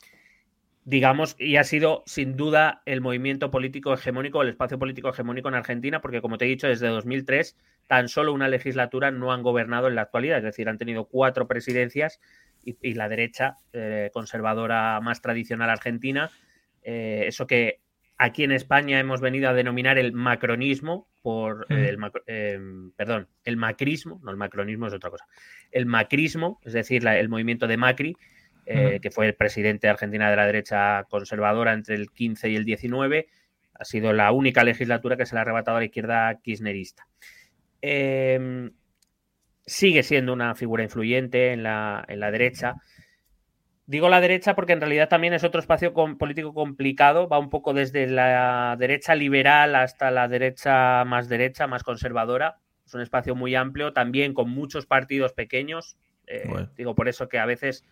digamos, 0.86 1.36
y 1.40 1.56
ha 1.58 1.64
sido 1.64 2.04
sin 2.06 2.38
duda 2.38 2.84
el 2.86 3.02
movimiento 3.02 3.50
político 3.50 3.92
hegemónico, 3.94 4.44
el 4.44 4.50
espacio 4.50 4.78
político 4.78 5.10
hegemónico 5.10 5.50
en 5.50 5.56
Argentina, 5.56 6.00
porque 6.00 6.22
como 6.22 6.38
te 6.38 6.46
he 6.46 6.48
dicho, 6.48 6.68
desde 6.68 6.88
2003 6.88 7.58
tan 7.88 8.08
solo 8.08 8.34
una 8.34 8.48
legislatura 8.48 9.10
no 9.10 9.34
han 9.34 9.42
gobernado 9.42 9.88
en 9.88 9.96
la 9.96 10.04
actualidad, 10.04 10.38
es 10.38 10.44
decir, 10.44 10.70
han 10.70 10.78
tenido 10.78 11.06
cuatro 11.06 11.48
presidencias 11.48 12.20
y, 12.64 12.94
la 12.94 13.10
derecha 13.10 13.58
eh, 13.74 14.10
conservadora 14.14 15.00
más 15.02 15.22
tradicional 15.22 15.70
argentina, 15.72 16.32
eh, 16.84 17.26
eso 17.28 17.48
que 17.48 17.82
aquí 18.18 18.44
en 18.44 18.52
España 18.52 19.00
hemos 19.00 19.22
venido 19.22 19.50
a 19.50 19.54
denominar 19.54 19.98
el 19.98 20.14
macronismo 20.14 21.08
por 21.22 21.66
el 21.70 21.98
em, 22.28 22.92
perdón, 22.92 23.28
el 23.44 23.58
macrismo, 23.58 24.20
no 24.24 24.32
el 24.32 24.38
macronismo 24.38 24.88
es 24.88 24.94
otra 24.94 25.10
cosa, 25.10 25.26
el 25.72 25.88
macrismo, 25.88 26.60
es 26.64 26.74
decir, 26.74 27.08
el 27.08 27.30
movimiento 27.30 27.68
de 27.68 27.78
Macri, 27.78 28.16
eh, 28.66 29.00
que 29.00 29.12
fue 29.12 29.28
el 29.28 29.36
presidente 29.36 29.88
de 29.88 29.92
Argentina 29.92 30.30
de 30.30 30.36
la 30.36 30.46
derecha 30.46 31.04
conservadora 31.04 31.74
entre 31.74 31.96
el 31.96 32.10
15 32.10 32.50
y 32.50 32.56
el 32.56 32.66
19, 32.66 33.28
ha 33.78 33.86
sido 33.86 34.14
la 34.14 34.32
única 34.32 34.64
legislatura 34.64 35.18
que 35.18 35.26
se 35.26 35.36
le 35.36 35.40
ha 35.40 35.42
arrebatado 35.42 35.78
a 35.78 35.82
la 35.82 35.86
izquierda 35.86 36.40
kirchnerista. 36.42 37.08
Em, 37.82 38.72
sigue 39.66 40.02
siendo 40.02 40.34
una 40.34 40.56
figura 40.56 40.84
influyente 40.84 41.52
en 41.52 41.62
la, 41.62 42.06
derecha. 42.08 42.76
Digo 43.86 44.10
la 44.10 44.22
derecha 44.22 44.56
porque 44.56 44.74
en 44.74 44.82
realidad 44.82 45.10
también 45.10 45.34
es 45.34 45.44
otro 45.44 45.60
espacio 45.60 45.94
político 45.94 46.54
complicado, 46.54 47.28
va 47.28 47.38
un 47.38 47.52
poco 47.52 47.74
desde 47.74 48.08
la 48.08 48.76
derecha 48.80 49.14
liberal 49.14 49.76
hasta 49.76 50.10
la 50.10 50.28
derecha 50.28 51.04
más 51.06 51.30
derecha, 51.30 51.68
más 51.68 51.84
conservadora. 51.84 52.58
Es 52.84 52.94
un 52.94 53.02
espacio 53.02 53.36
muy 53.36 53.54
amplio, 53.54 53.94
también 53.94 54.34
con 54.34 54.50
muchos 54.50 54.88
partidos 54.88 55.34
pequeños. 55.34 55.98
Eh, 56.28 56.48
digo 56.76 56.96
por 56.96 57.08
eso 57.08 57.30
que 57.30 57.38
a 57.38 57.46
veces 57.46 57.84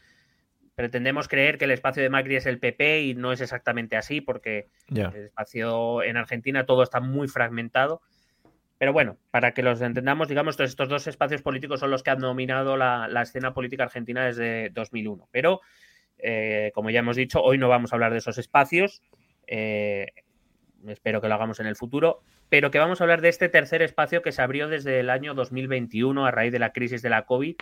pretendemos 0.76 1.28
creer 1.28 1.58
que 1.58 1.66
el 1.66 1.72
espacio 1.72 2.02
de 2.02 2.10
Macri 2.10 2.36
es 2.36 2.46
el 2.46 2.60
PP 2.60 3.04
y 3.04 3.16
no 3.16 3.32
es 3.32 3.42
exactamente 3.42 3.96
así, 3.96 4.22
porque 4.22 4.70
el 4.90 5.26
espacio 5.26 6.04
en 6.04 6.18
Argentina 6.18 6.66
todo 6.66 6.84
está 6.84 7.00
muy 7.00 7.28
fragmentado. 7.28 8.02
Pero 8.78 8.92
bueno, 8.92 9.18
para 9.32 9.54
que 9.54 9.64
los 9.64 9.82
entendamos, 9.82 10.28
digamos, 10.28 10.60
estos 10.60 10.90
dos 10.90 11.08
espacios 11.08 11.42
políticos 11.42 11.80
son 11.80 11.92
los 11.92 12.04
que 12.04 12.10
han 12.10 12.20
dominado 12.20 12.76
la, 12.76 13.22
escena 13.22 13.54
política 13.54 13.84
argentina 13.84 14.26
desde 14.26 14.72
2001. 14.72 15.30
Pero, 15.32 15.62
eh, 16.18 16.72
como 16.74 16.90
ya 16.90 17.00
hemos 17.00 17.16
dicho, 17.16 17.42
hoy 17.42 17.58
no 17.58 17.70
vamos 17.70 17.94
a 17.94 17.96
hablar 17.96 18.12
de 18.12 18.18
esos 18.18 18.38
espacios. 18.38 19.02
Eh, 19.48 20.08
espero 20.88 21.22
que 21.22 21.28
lo 21.28 21.36
hagamos 21.36 21.60
en 21.60 21.68
el 21.68 21.76
futuro. 21.76 22.22
Pero 22.50 22.72
que 22.72 22.80
vamos 22.80 23.00
a 23.00 23.06
hablar 23.06 23.22
de 23.22 23.30
este 23.30 23.48
tercer 23.48 23.82
espacio 23.82 24.22
que 24.22 24.32
se 24.32 24.42
abrió 24.42 24.68
desde 24.68 25.00
el 25.00 25.10
año 25.10 25.34
2021 25.34 26.26
a 26.26 26.32
raíz 26.32 26.52
de 26.52 26.60
la 26.60 26.74
crisis 26.74 27.02
de 27.02 27.10
la 27.10 27.26
COVID, 27.26 27.56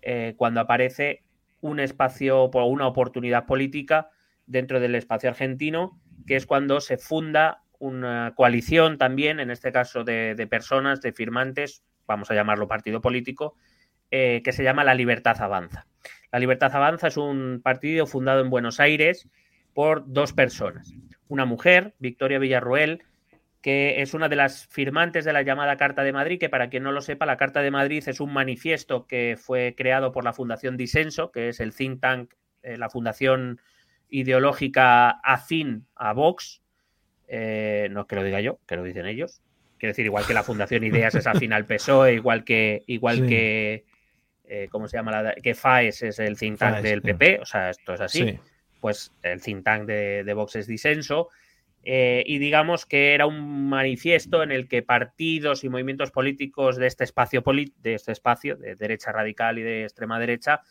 eh, 0.00 0.34
cuando 0.36 0.60
aparece 0.60 1.22
un 1.66 1.80
espacio 1.80 2.44
o 2.44 2.66
una 2.66 2.86
oportunidad 2.86 3.46
política 3.46 4.10
dentro 4.46 4.80
del 4.80 4.94
espacio 4.94 5.28
argentino, 5.28 6.00
que 6.26 6.36
es 6.36 6.46
cuando 6.46 6.80
se 6.80 6.98
funda 6.98 7.62
una 7.78 8.32
coalición 8.36 8.98
también, 8.98 9.40
en 9.40 9.50
este 9.50 9.72
caso 9.72 10.04
de, 10.04 10.46
personas, 10.48 11.00
de 11.00 11.12
firmantes, 11.12 11.82
vamos 12.06 12.30
a 12.30 12.34
llamarlo 12.34 12.68
partido 12.68 13.00
político, 13.00 13.56
eh, 14.10 14.40
que 14.44 14.52
se 14.52 14.62
llama 14.62 14.84
La 14.84 14.94
Libertad 14.94 15.40
Avanza. 15.42 15.86
La 16.32 16.38
Libertad 16.38 16.74
Avanza 16.74 17.08
es 17.08 17.16
un 17.16 17.60
partido 17.62 18.06
fundado 18.06 18.40
en 18.40 18.50
Buenos 18.50 18.80
Aires 18.80 19.28
por 19.74 20.04
dos 20.06 20.32
personas. 20.32 20.94
Una 21.28 21.44
mujer, 21.44 21.94
Victoria 21.98 22.38
Villarruel, 22.38 23.02
que 23.66 24.00
es 24.00 24.14
una 24.14 24.28
de 24.28 24.36
las 24.36 24.68
firmantes 24.68 25.24
de 25.24 25.32
la 25.32 25.42
llamada 25.42 25.76
Carta 25.76 26.04
de 26.04 26.12
Madrid, 26.12 26.38
que 26.38 26.48
para 26.48 26.70
quien 26.70 26.84
no 26.84 26.92
lo 26.92 27.00
sepa, 27.00 27.26
la 27.26 27.36
Carta 27.36 27.62
de 27.62 27.72
Madrid 27.72 28.00
es 28.06 28.20
un 28.20 28.32
manifiesto 28.32 29.08
que 29.08 29.36
fue 29.36 29.74
creado 29.76 30.12
por 30.12 30.22
la 30.22 30.32
Fundación 30.32 30.76
Disenso, 30.76 31.32
que 31.32 31.48
es 31.48 31.58
el 31.58 31.74
think 31.74 32.00
tank, 32.00 32.34
eh, 32.62 32.76
la 32.76 32.88
fundación 32.90 33.60
ideológica 34.08 35.10
afín 35.10 35.88
a 35.96 36.12
Vox, 36.12 36.62
eh, 37.26 37.88
no 37.90 38.02
es 38.02 38.06
que 38.06 38.14
lo 38.14 38.22
diga 38.22 38.40
yo, 38.40 38.60
que 38.68 38.76
lo 38.76 38.84
dicen 38.84 39.04
ellos. 39.04 39.42
Quiero 39.78 39.90
decir, 39.90 40.06
igual 40.06 40.24
que 40.24 40.34
la 40.34 40.44
Fundación 40.44 40.84
Ideas 40.84 41.16
es 41.16 41.26
afín 41.26 41.52
al 41.52 41.66
PSOE, 41.66 42.14
igual 42.14 42.44
que, 42.44 42.84
igual 42.86 43.26
que 43.26 43.84
eh, 44.44 44.68
¿cómo 44.70 44.86
se 44.86 44.96
llama? 44.96 45.22
La, 45.22 45.34
que 45.34 45.56
FAES 45.56 46.02
es 46.02 46.20
el 46.20 46.38
think 46.38 46.56
tank 46.56 46.82
del 46.82 47.02
PP, 47.02 47.40
o 47.42 47.44
sea, 47.44 47.70
esto 47.70 47.94
es 47.94 48.00
así. 48.00 48.38
Pues 48.80 49.12
el 49.24 49.42
think 49.42 49.64
tank 49.64 49.86
de, 49.86 50.32
Vox 50.34 50.54
es 50.54 50.68
disenso. 50.68 51.30
Eh, 51.88 52.24
y 52.26 52.38
digamos 52.38 52.84
que 52.84 53.14
era 53.14 53.26
un 53.26 53.68
manifiesto 53.68 54.42
en 54.42 54.50
el 54.50 54.66
que 54.66 54.82
partidos 54.82 55.62
y 55.62 55.68
movimientos 55.68 56.10
políticos 56.10 56.76
de 56.78 56.88
este 56.88 57.04
espacio, 57.04 57.44
de 57.44 57.94
este 57.94 58.10
espacio 58.10 58.56
de 58.56 58.74
derecha 58.74 59.12
radical 59.12 59.56
y 59.58 59.62
de 59.62 59.84
extrema 59.84 60.18
derecha, 60.18 60.62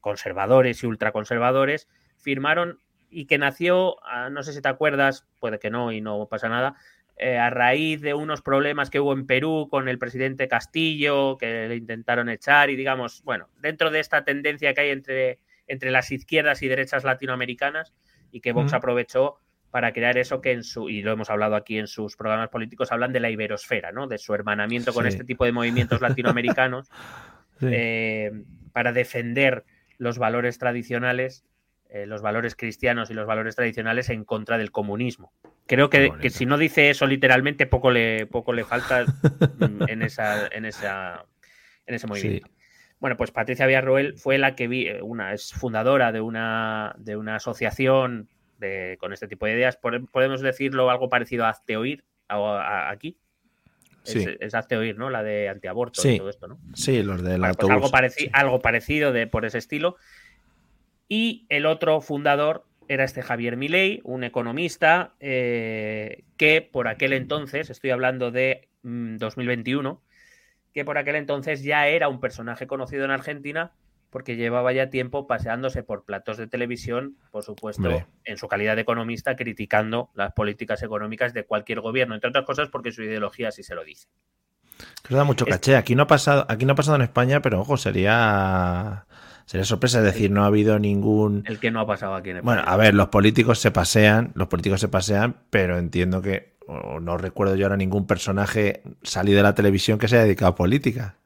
conservadores 0.00 0.82
y 0.82 0.86
ultraconservadores, 0.86 1.88
firmaron 2.18 2.80
y 3.08 3.24
que 3.24 3.38
nació, 3.38 3.96
ah, 4.04 4.28
no 4.28 4.42
sé 4.42 4.52
si 4.52 4.60
te 4.60 4.68
acuerdas, 4.68 5.26
puede 5.38 5.58
que 5.58 5.70
no 5.70 5.90
y 5.90 6.02
no 6.02 6.28
pasa 6.28 6.50
nada, 6.50 6.76
eh, 7.16 7.38
a 7.38 7.48
raíz 7.48 8.02
de 8.02 8.12
unos 8.12 8.42
problemas 8.42 8.90
que 8.90 9.00
hubo 9.00 9.14
en 9.14 9.26
Perú 9.26 9.68
con 9.70 9.88
el 9.88 9.98
presidente 9.98 10.48
Castillo, 10.48 11.38
que 11.38 11.66
le 11.66 11.76
intentaron 11.76 12.28
echar 12.28 12.68
y 12.68 12.76
digamos, 12.76 13.22
bueno, 13.24 13.48
dentro 13.62 13.90
de 13.90 14.00
esta 14.00 14.22
tendencia 14.22 14.74
que 14.74 14.82
hay 14.82 14.90
entre, 14.90 15.38
entre 15.66 15.90
las 15.90 16.10
izquierdas 16.12 16.62
y 16.62 16.68
derechas 16.68 17.04
latinoamericanas 17.04 17.94
y 18.32 18.40
que 18.40 18.52
Vox 18.52 18.72
aprovechó 18.72 19.36
para 19.70 19.92
crear 19.92 20.18
eso 20.18 20.40
que 20.40 20.52
en 20.52 20.64
su, 20.64 20.88
y 20.88 21.02
lo 21.02 21.12
hemos 21.12 21.30
hablado 21.30 21.54
aquí 21.54 21.78
en 21.78 21.86
sus 21.86 22.16
programas 22.16 22.48
políticos, 22.48 22.90
hablan 22.90 23.12
de 23.12 23.20
la 23.20 23.30
iberosfera, 23.30 23.92
¿no? 23.92 24.08
De 24.08 24.18
su 24.18 24.34
hermanamiento 24.34 24.92
con 24.92 25.06
este 25.06 25.24
tipo 25.24 25.44
de 25.44 25.52
movimientos 25.52 26.00
latinoamericanos 26.00 26.88
eh, 27.62 28.32
para 28.72 28.92
defender 28.92 29.64
los 29.98 30.18
valores 30.18 30.58
tradicionales 30.58 31.44
eh, 31.92 32.06
los 32.06 32.22
valores 32.22 32.54
cristianos 32.54 33.10
y 33.10 33.14
los 33.14 33.26
valores 33.26 33.56
tradicionales 33.56 34.10
en 34.10 34.24
contra 34.24 34.58
del 34.58 34.70
comunismo. 34.70 35.32
Creo 35.66 35.90
que, 35.90 36.30
si 36.30 36.46
no 36.46 36.56
dice 36.56 36.88
eso 36.88 37.04
literalmente, 37.04 37.66
poco 37.66 37.90
le, 37.90 38.26
poco 38.26 38.52
le 38.52 38.62
falta 38.62 39.04
en, 39.88 40.02
esa, 40.02 40.46
en, 40.46 40.66
esa, 40.66 41.26
en 41.86 41.94
ese 41.96 42.06
movimiento. 42.06 42.48
Bueno, 43.00 43.16
pues 43.16 43.30
Patricia 43.30 43.66
Villarroel 43.66 44.18
fue 44.18 44.38
la 44.38 44.54
que 44.54 44.68
vi, 44.68 44.86
eh, 44.86 45.02
una, 45.02 45.32
es 45.32 45.52
fundadora 45.52 46.12
de 46.12 46.20
una, 46.20 46.94
de 46.98 47.16
una 47.16 47.36
asociación 47.36 48.28
de, 48.58 48.96
con 49.00 49.12
este 49.12 49.26
tipo 49.26 49.46
de 49.46 49.52
ideas. 49.52 49.76
Podemos 49.76 50.42
decirlo 50.42 50.90
algo 50.90 51.08
parecido 51.08 51.44
a 51.44 51.48
Hazte 51.48 51.76
Oír 51.76 52.04
aquí. 52.28 53.16
Sí. 54.02 54.24
Es, 54.38 54.54
Hazte 54.54 54.76
Oír, 54.76 54.96
¿no? 54.96 55.10
La 55.10 55.22
de 55.22 55.48
antiaborto 55.48 56.06
y 56.06 56.18
todo 56.18 56.30
esto, 56.30 56.46
¿no? 56.46 56.58
Sí, 56.74 57.02
los 57.02 57.22
de 57.22 57.38
la 57.38 57.52
pues 57.54 57.70
algo, 57.70 57.90
algo 58.32 58.60
parecido 58.60 59.12
de, 59.12 59.26
por 59.26 59.44
ese 59.44 59.58
estilo. 59.58 59.96
Y 61.08 61.46
el 61.48 61.66
otro 61.66 62.00
fundador 62.00 62.64
era 62.90 63.04
este 63.04 63.22
Javier 63.22 63.56
Milei, 63.56 64.00
un 64.04 64.24
economista 64.24 65.14
eh, 65.20 66.24
que 66.36 66.60
por 66.60 66.88
aquel 66.88 67.12
entonces, 67.12 67.70
estoy 67.70 67.90
hablando 67.90 68.30
de 68.30 68.68
2021, 68.82 69.92
mm, 69.92 70.09
que 70.72 70.84
por 70.84 70.98
aquel 70.98 71.16
entonces 71.16 71.62
ya 71.62 71.88
era 71.88 72.08
un 72.08 72.20
personaje 72.20 72.66
conocido 72.66 73.04
en 73.04 73.10
Argentina 73.10 73.72
porque 74.10 74.36
llevaba 74.36 74.72
ya 74.72 74.90
tiempo 74.90 75.26
paseándose 75.26 75.82
por 75.82 76.04
platos 76.04 76.36
de 76.36 76.48
televisión, 76.48 77.16
por 77.30 77.44
supuesto, 77.44 78.04
en 78.24 78.36
su 78.36 78.48
calidad 78.48 78.74
de 78.74 78.82
economista, 78.82 79.36
criticando 79.36 80.10
las 80.14 80.32
políticas 80.32 80.82
económicas 80.82 81.32
de 81.32 81.44
cualquier 81.44 81.80
gobierno, 81.80 82.14
entre 82.14 82.30
otras 82.30 82.44
cosas 82.44 82.68
porque 82.68 82.90
su 82.90 83.02
ideología 83.02 83.48
así 83.48 83.62
se 83.62 83.74
lo 83.74 83.84
dice. 83.84 84.08
Que 85.06 85.14
da 85.14 85.24
mucho 85.24 85.46
caché. 85.46 85.76
Aquí 85.76 85.94
no 85.94 86.04
ha 86.04 86.06
pasado, 86.06 86.44
aquí 86.48 86.64
no 86.64 86.72
ha 86.72 86.76
pasado 86.76 86.96
en 86.96 87.02
España, 87.02 87.40
pero 87.40 87.60
ojo, 87.60 87.76
sería 87.76 89.06
sería 89.46 89.64
sorpresa, 89.64 89.98
es 89.98 90.04
decir, 90.04 90.30
no 90.30 90.44
ha 90.44 90.46
habido 90.46 90.78
ningún 90.78 91.44
el 91.46 91.58
que 91.58 91.70
no 91.70 91.80
ha 91.80 91.86
pasado 91.86 92.14
aquí 92.14 92.30
en 92.30 92.38
España. 92.38 92.62
Bueno, 92.62 92.70
a 92.70 92.76
ver, 92.76 92.94
los 92.94 93.08
políticos 93.08 93.58
se 93.58 93.70
pasean, 93.70 94.32
los 94.34 94.48
políticos 94.48 94.80
se 94.80 94.88
pasean, 94.88 95.36
pero 95.50 95.78
entiendo 95.78 96.22
que 96.22 96.54
no 97.00 97.16
recuerdo 97.16 97.56
yo 97.56 97.66
ahora 97.66 97.76
ningún 97.76 98.06
personaje 98.06 98.82
salido 99.02 99.38
de 99.38 99.42
la 99.42 99.54
televisión 99.54 99.98
que 99.98 100.08
se 100.08 100.16
haya 100.16 100.24
dedicado 100.24 100.52
a 100.52 100.54
política 100.54 101.16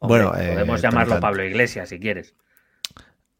bueno, 0.00 0.32
eh, 0.36 0.52
podemos 0.52 0.82
llamarlo 0.82 1.20
Pablo 1.20 1.44
Iglesias 1.44 1.88
si 1.88 1.98
quieres. 1.98 2.34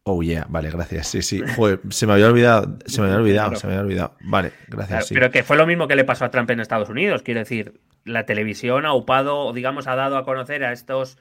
Oh 0.03 0.23
yeah, 0.23 0.45
vale, 0.49 0.71
gracias. 0.71 1.07
Sí, 1.07 1.21
sí. 1.21 1.41
se 1.89 2.07
me 2.07 2.13
había 2.13 2.27
olvidado, 2.27 2.79
se 2.85 3.01
me 3.01 3.07
había 3.07 3.19
olvidado, 3.19 3.55
se 3.55 3.67
me 3.67 3.73
había 3.73 3.83
olvidado. 3.83 4.15
Vale, 4.21 4.53
gracias. 4.67 5.09
Pero 5.09 5.29
que 5.29 5.43
fue 5.43 5.55
lo 5.55 5.67
mismo 5.67 5.87
que 5.87 5.95
le 5.95 6.03
pasó 6.03 6.25
a 6.25 6.31
Trump 6.31 6.49
en 6.49 6.59
Estados 6.59 6.89
Unidos. 6.89 7.21
Quiero 7.21 7.41
decir, 7.41 7.79
la 8.05 8.25
televisión 8.25 8.85
ha 8.85 8.93
upado, 8.93 9.37
o 9.45 9.53
digamos, 9.53 9.87
ha 9.87 9.95
dado 9.95 10.17
a 10.17 10.25
conocer 10.25 10.63
a 10.63 10.71
estos. 10.71 11.17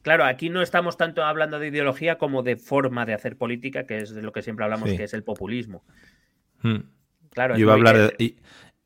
Claro, 0.00 0.24
aquí 0.24 0.48
no 0.48 0.62
estamos 0.62 0.96
tanto 0.96 1.22
hablando 1.22 1.60
de 1.60 1.68
ideología 1.68 2.18
como 2.18 2.42
de 2.42 2.56
forma 2.56 3.06
de 3.06 3.14
hacer 3.14 3.36
política, 3.36 3.86
que 3.86 3.98
es 3.98 4.12
de 4.12 4.22
lo 4.22 4.32
que 4.32 4.42
siempre 4.42 4.64
hablamos, 4.64 4.90
que 4.90 5.04
es 5.04 5.14
el 5.14 5.22
populismo. 5.22 5.84
Hmm. 6.62 6.78
Claro, 7.30 7.54
Yo 7.54 7.60
iba 7.60 7.72
a 7.72 7.76
hablar 7.76 7.96
de, 7.96 8.36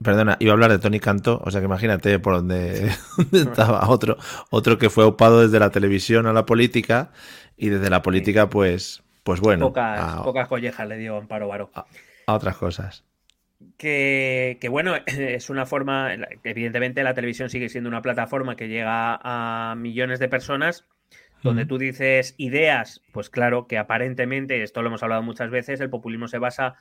Perdona, 0.02 0.37
iba 0.40 0.52
a 0.52 0.54
hablar 0.54 0.70
de 0.70 0.78
Tony 0.78 1.00
Canto, 1.00 1.40
o 1.42 1.50
sea 1.50 1.61
que 1.61 1.66
imagínate 1.66 2.18
por 2.18 2.35
donde, 2.37 2.90
estaba 3.32 3.88
otro, 3.88 4.16
otro 4.50 4.78
que 4.78 4.90
fue 4.90 5.04
opado 5.04 5.42
desde 5.42 5.59
la 5.59 5.70
televisión 5.70 6.26
a 6.26 6.32
la 6.32 6.44
política 6.44 7.12
y 7.56 7.70
desde 7.70 7.88
la 7.88 8.02
política, 8.02 8.50
pues, 8.50 9.02
pues 9.22 9.40
bueno. 9.40 9.68
Pocas, 9.68 10.16
pocas 10.22 10.48
collejas 10.48 10.87
le 10.87 10.98
dio 10.98 11.16
Amparo 11.16 11.48
Baró. 11.48 11.70
A, 11.74 11.87
otras 12.35 12.56
cosas. 12.59 13.04
Que, 13.78 14.59
que, 14.61 14.68
bueno, 14.68 14.96
es 15.06 15.48
una 15.48 15.64
forma, 15.64 16.11
evidentemente 16.44 17.02
la 17.02 17.14
televisión 17.14 17.48
sigue 17.48 17.70
siendo 17.70 17.88
una 17.88 18.02
plataforma 18.02 18.54
que 18.54 18.68
llega 18.68 19.18
a 19.22 19.74
millones 19.76 20.18
de 20.18 20.28
personas, 20.28 20.85
donde 21.42 21.64
tú 21.64 21.78
dices 21.78 22.35
ideas, 22.38 23.02
pues 23.12 23.30
claro 23.30 23.66
que 23.66 23.78
aparentemente, 23.78 24.62
esto 24.62 24.82
lo 24.82 24.88
hemos 24.88 25.02
hablado 25.02 25.22
muchas 25.22 25.48
veces, 25.50 25.80
el 25.80 25.90
populismo 25.90 26.26
se 26.28 26.38
basa 26.38 26.74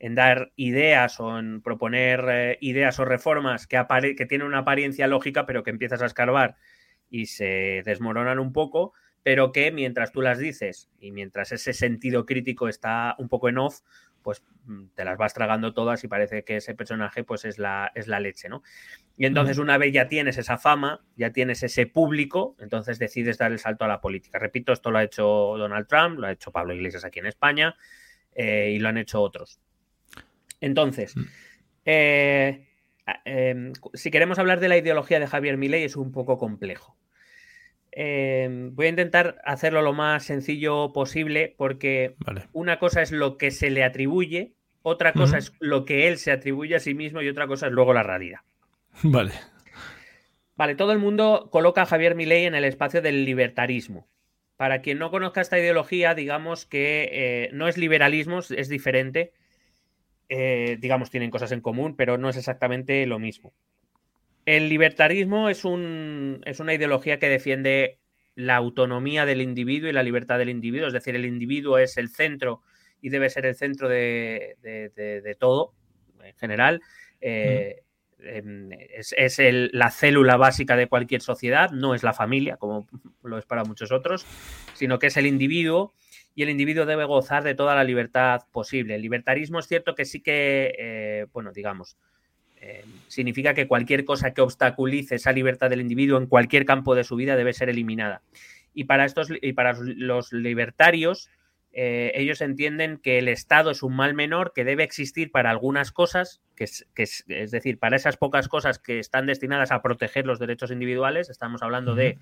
en 0.00 0.14
dar 0.14 0.50
ideas 0.56 1.20
o 1.20 1.38
en 1.38 1.60
proponer 1.60 2.24
eh, 2.28 2.58
ideas 2.62 2.98
o 2.98 3.04
reformas 3.04 3.66
que, 3.66 3.84
que 4.16 4.26
tienen 4.26 4.46
una 4.46 4.58
apariencia 4.58 5.06
lógica, 5.06 5.46
pero 5.46 5.62
que 5.62 5.70
empiezas 5.70 6.02
a 6.02 6.06
escarbar 6.06 6.56
y 7.10 7.26
se 7.26 7.82
desmoronan 7.84 8.38
un 8.38 8.52
poco, 8.52 8.94
pero 9.22 9.52
que 9.52 9.70
mientras 9.70 10.10
tú 10.10 10.22
las 10.22 10.38
dices 10.38 10.88
y 10.98 11.12
mientras 11.12 11.52
ese 11.52 11.74
sentido 11.74 12.24
crítico 12.24 12.66
está 12.66 13.14
un 13.18 13.28
poco 13.28 13.50
en 13.50 13.58
off, 13.58 13.80
pues 14.22 14.42
mm, 14.64 14.86
te 14.94 15.04
las 15.04 15.18
vas 15.18 15.34
tragando 15.34 15.74
todas 15.74 16.02
y 16.02 16.08
parece 16.08 16.44
que 16.44 16.56
ese 16.56 16.74
personaje 16.74 17.22
pues 17.22 17.44
es 17.44 17.58
la, 17.58 17.92
es 17.94 18.06
la 18.06 18.20
leche, 18.20 18.48
¿no? 18.48 18.62
Y 19.18 19.26
entonces 19.26 19.58
una 19.58 19.76
vez 19.76 19.92
ya 19.92 20.08
tienes 20.08 20.38
esa 20.38 20.56
fama, 20.56 21.04
ya 21.14 21.30
tienes 21.30 21.62
ese 21.62 21.86
público, 21.86 22.56
entonces 22.58 22.98
decides 22.98 23.36
dar 23.36 23.52
el 23.52 23.58
salto 23.58 23.84
a 23.84 23.88
la 23.88 24.00
política. 24.00 24.38
Repito, 24.38 24.72
esto 24.72 24.90
lo 24.90 24.96
ha 24.96 25.04
hecho 25.04 25.24
Donald 25.58 25.86
Trump, 25.86 26.18
lo 26.18 26.26
ha 26.26 26.32
hecho 26.32 26.52
Pablo 26.52 26.72
Iglesias 26.72 27.04
aquí 27.04 27.18
en 27.18 27.26
España 27.26 27.74
eh, 28.32 28.72
y 28.74 28.78
lo 28.78 28.88
han 28.88 28.96
hecho 28.96 29.20
otros. 29.20 29.60
Entonces, 30.60 31.16
mm. 31.16 31.24
eh, 31.86 32.66
em, 33.24 33.72
si 33.94 34.10
queremos 34.10 34.38
hablar 34.38 34.60
de 34.60 34.68
la 34.68 34.76
ideología 34.76 35.20
de 35.20 35.26
Javier 35.26 35.56
Milei 35.56 35.84
es 35.84 35.96
un 35.96 36.12
poco 36.12 36.38
complejo. 36.38 36.96
Em, 37.92 38.74
voy 38.74 38.86
a 38.86 38.90
intentar 38.90 39.40
hacerlo 39.44 39.82
lo 39.82 39.92
más 39.92 40.24
sencillo 40.24 40.92
posible 40.92 41.54
porque 41.56 42.14
una 42.52 42.78
cosa 42.78 43.02
es 43.02 43.10
lo 43.10 43.36
que 43.36 43.50
se 43.50 43.70
le 43.70 43.82
atribuye, 43.82 44.54
otra 44.82 45.12
cosa 45.12 45.38
es 45.38 45.52
lo 45.58 45.84
que 45.84 46.06
él 46.06 46.16
se 46.18 46.30
atribuye 46.30 46.76
a 46.76 46.80
sí 46.80 46.94
mismo 46.94 47.20
y 47.20 47.28
otra 47.28 47.46
cosa 47.46 47.66
es 47.66 47.72
luego 47.72 47.92
la 47.92 48.02
realidad. 48.02 48.40
Vale. 49.02 49.32
Vale, 50.56 50.74
todo 50.74 50.92
el 50.92 50.98
mundo 50.98 51.48
coloca 51.50 51.82
a 51.82 51.86
Javier 51.86 52.14
Milei 52.14 52.44
en 52.44 52.54
el 52.54 52.64
espacio 52.64 53.00
del 53.00 53.24
libertarismo. 53.24 54.08
Para 54.56 54.82
quien 54.82 54.98
no 54.98 55.10
conozca 55.10 55.40
esta 55.40 55.58
ideología, 55.58 56.14
digamos 56.14 56.66
que 56.66 57.08
eh, 57.12 57.50
no 57.54 57.66
es 57.66 57.78
liberalismo, 57.78 58.40
es 58.40 58.68
diferente. 58.68 59.32
Eh, 60.32 60.76
digamos, 60.78 61.10
tienen 61.10 61.28
cosas 61.28 61.50
en 61.50 61.60
común, 61.60 61.96
pero 61.96 62.16
no 62.16 62.28
es 62.28 62.36
exactamente 62.36 63.04
lo 63.04 63.18
mismo. 63.18 63.52
El 64.46 64.68
libertarismo 64.68 65.48
es, 65.48 65.64
un, 65.64 66.40
es 66.46 66.60
una 66.60 66.72
ideología 66.72 67.18
que 67.18 67.28
defiende 67.28 67.98
la 68.36 68.54
autonomía 68.54 69.26
del 69.26 69.42
individuo 69.42 69.90
y 69.90 69.92
la 69.92 70.04
libertad 70.04 70.38
del 70.38 70.48
individuo, 70.48 70.86
es 70.86 70.92
decir, 70.92 71.16
el 71.16 71.24
individuo 71.24 71.78
es 71.78 71.96
el 71.96 72.10
centro 72.10 72.62
y 73.02 73.08
debe 73.08 73.28
ser 73.28 73.44
el 73.44 73.56
centro 73.56 73.88
de, 73.88 74.56
todo, 75.40 75.74
en 76.22 76.36
general. 76.36 76.80
Eh, 77.20 77.82
em, 78.20 78.70
es, 78.72 79.40
la 79.72 79.90
célula 79.90 80.36
básica 80.36 80.76
de 80.76 80.86
cualquier 80.86 81.22
sociedad, 81.22 81.72
no 81.72 81.92
es 81.92 82.04
la 82.04 82.12
familia, 82.12 82.56
como 82.56 82.86
lo 83.24 83.36
es 83.36 83.46
para 83.46 83.64
muchos 83.64 83.90
otros, 83.90 84.24
sino 84.74 85.00
que 85.00 85.08
es 85.08 85.16
el 85.16 85.26
individuo 85.26 85.92
y 86.34 86.42
el 86.42 86.50
individuo 86.50 86.86
debe 86.86 87.04
gozar 87.04 87.42
de 87.42 87.54
toda 87.54 87.74
la 87.74 87.84
libertad 87.84 88.42
posible. 88.52 88.94
El 88.94 89.02
libertarismo 89.02 89.58
es 89.58 89.66
cierto 89.66 89.94
que 89.94 90.04
sí 90.04 90.20
que, 90.20 90.74
eh, 90.78 91.26
bueno, 91.32 91.52
digamos, 91.52 91.96
eh, 92.60 92.84
significa 93.08 93.54
que 93.54 93.66
cualquier 93.66 94.04
cosa 94.04 94.32
que 94.32 94.40
obstaculice 94.40 95.16
esa 95.16 95.32
libertad 95.32 95.70
del 95.70 95.80
individuo 95.80 96.18
en 96.18 96.26
cualquier 96.26 96.64
campo 96.64 96.94
de 96.94 97.04
su 97.04 97.16
vida 97.16 97.36
debe 97.36 97.52
ser 97.52 97.68
eliminada. 97.68 98.22
Y 98.74 98.84
para, 98.84 99.04
estos, 99.04 99.28
y 99.42 99.52
para 99.54 99.74
los 99.80 100.32
libertarios, 100.32 101.30
eh, 101.72 102.12
ellos 102.14 102.40
entienden 102.40 102.98
que 102.98 103.18
el 103.18 103.28
Estado 103.28 103.72
es 103.72 103.82
un 103.82 103.96
mal 103.96 104.14
menor 104.14 104.52
que 104.54 104.64
debe 104.64 104.84
existir 104.84 105.32
para 105.32 105.50
algunas 105.50 105.90
cosas, 105.90 106.40
que 106.54 106.64
es, 106.64 107.24
decir, 107.26 107.78
para 107.78 107.96
esas 107.96 108.16
pocas 108.16 108.46
cosas 108.46 108.78
que 108.78 109.00
están 109.00 109.26
destinadas 109.26 109.72
a 109.72 109.82
proteger 109.82 110.26
los 110.26 110.38
derechos 110.38 110.70
individuales, 110.70 111.30
estamos 111.30 111.62
hablando 111.62 111.94
de 111.94 112.18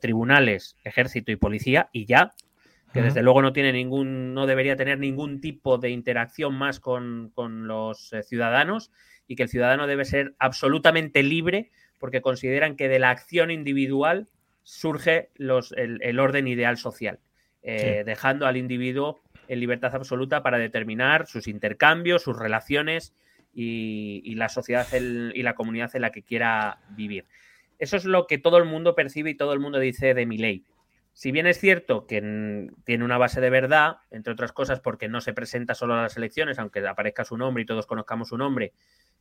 tribunales, 0.00 0.76
ejército 0.84 1.32
y 1.32 1.36
policía, 1.36 1.88
y 1.92 2.04
ya, 2.04 2.32
que 2.92 3.02
desde 3.02 3.22
luego 3.22 3.42
no 3.42 3.52
tiene 3.52 3.72
ningún, 3.72 4.34
no 4.34 4.46
debería 4.46 4.76
tener 4.76 4.98
ningún 4.98 5.40
tipo 5.40 5.78
de 5.78 5.90
interacción 5.90 6.54
más 6.54 6.80
con, 6.80 7.32
los 7.36 8.12
eh, 8.12 8.22
ciudadanos 8.22 8.90
y 9.26 9.36
que 9.36 9.44
el 9.44 9.48
ciudadano 9.48 9.86
debe 9.86 10.04
ser 10.04 10.34
absolutamente 10.38 11.22
libre 11.22 11.70
porque 11.98 12.22
consideran 12.22 12.76
que 12.76 12.88
de 12.88 12.98
la 12.98 13.10
acción 13.10 13.50
individual 13.50 14.28
surge 14.62 15.30
los, 15.34 15.72
el, 15.72 16.18
orden 16.18 16.46
ideal 16.46 16.76
social, 16.76 17.18
eh, 17.62 18.02
dejando 18.06 18.46
al 18.46 18.56
individuo 18.56 19.20
en 19.48 19.60
libertad 19.60 19.94
absoluta 19.94 20.42
para 20.42 20.58
determinar 20.58 21.26
sus 21.26 21.48
intercambios, 21.48 22.22
sus 22.22 22.38
relaciones 22.38 23.14
y, 23.54 24.34
la 24.36 24.48
sociedad 24.48 24.86
y 24.92 25.42
la 25.42 25.54
comunidad 25.54 25.90
en 25.94 26.02
la 26.02 26.12
que 26.12 26.22
quiera 26.22 26.78
vivir. 26.90 27.24
Eso 27.78 27.96
es 27.96 28.04
lo 28.04 28.26
que 28.26 28.38
todo 28.38 28.58
el 28.58 28.64
mundo 28.64 28.94
percibe 28.94 29.30
y 29.30 29.34
todo 29.34 29.52
el 29.52 29.60
mundo 29.60 29.78
dice 29.78 30.14
de 30.14 30.26
mi 30.26 30.38
ley. 30.38 30.64
Si 31.18 31.32
bien 31.32 31.48
es 31.48 31.58
cierto 31.58 32.06
que 32.06 32.20
tiene 32.84 33.04
una 33.04 33.18
base 33.18 33.40
de 33.40 33.50
verdad, 33.50 33.96
entre 34.12 34.32
otras 34.32 34.52
cosas 34.52 34.78
porque 34.78 35.08
no 35.08 35.20
se 35.20 35.32
presenta 35.32 35.74
solo 35.74 35.94
a 35.94 36.02
las 36.02 36.16
elecciones, 36.16 36.60
aunque 36.60 36.86
aparezca 36.86 37.24
su 37.24 37.36
nombre 37.36 37.64
y 37.64 37.66
todos 37.66 37.88
conozcamos 37.88 38.28
su 38.28 38.38
nombre, 38.38 38.72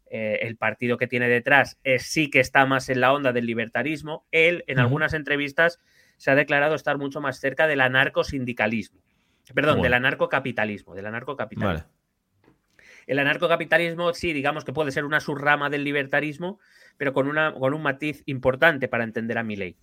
eh, 0.06 0.38
el 0.44 0.58
partido 0.58 0.98
que 0.98 1.08
tiene 1.08 1.28
detrás 1.28 1.80
es, 1.84 2.04
sí 2.04 2.30
que 2.30 2.40
está 2.40 2.68
más 2.68 2.90
en 2.90 3.02
la 3.02 3.14
onda 3.14 3.34
del 3.34 3.48
libertarismo. 3.48 4.28
Él, 4.30 4.64
en 4.68 4.78
algunas 4.78 5.16
entrevistas, 5.16 5.80
se 6.18 6.30
ha 6.30 6.36
declarado 6.36 6.76
estar 6.76 7.00
mucho 7.00 7.20
más 7.20 7.40
cerca 7.40 7.66
del 7.66 7.82
anarcosindicalismo. 7.82 9.02
Perdón, 9.56 9.82
del 9.82 9.96
anarcocapitalismo. 9.96 10.94
Del 10.94 11.08
anarcocapitalismo. 11.08 11.90
El 13.08 13.18
anarcocapitalismo, 13.18 14.14
sí, 14.14 14.34
digamos 14.34 14.66
que 14.66 14.72
puede 14.72 14.92
ser 14.92 15.04
una 15.04 15.20
subrama 15.20 15.72
del 15.72 15.84
libertarismo, 15.84 16.60
pero 16.96 17.12
con, 17.12 17.28
una, 17.28 17.56
con 17.56 17.74
un 17.74 17.82
matiz 17.82 18.22
importante 18.28 18.88
para 18.88 19.04
entender 19.04 19.40
a 19.40 19.44
mi 19.44 19.56
ley. 19.56 19.78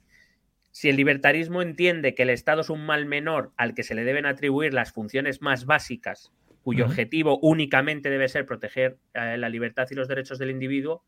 Si 0.74 0.88
el 0.88 0.96
libertarismo 0.96 1.62
entiende 1.62 2.16
que 2.16 2.24
el 2.24 2.30
Estado 2.30 2.62
es 2.62 2.68
un 2.68 2.84
mal 2.84 3.06
menor 3.06 3.52
al 3.56 3.74
que 3.74 3.84
se 3.84 3.94
le 3.94 4.02
deben 4.02 4.26
atribuir 4.26 4.74
las 4.74 4.90
funciones 4.90 5.40
más 5.40 5.66
básicas, 5.66 6.32
cuyo 6.64 6.87
objetivo 6.87 7.38
únicamente 7.42 8.10
debe 8.10 8.28
ser 8.28 8.44
proteger 8.44 8.98
eh, 9.14 9.37
la 9.38 9.48
libertad 9.48 9.87
y 9.92 9.94
los 9.94 10.08
derechos 10.08 10.40
del 10.40 10.50
individuo, 10.50 11.04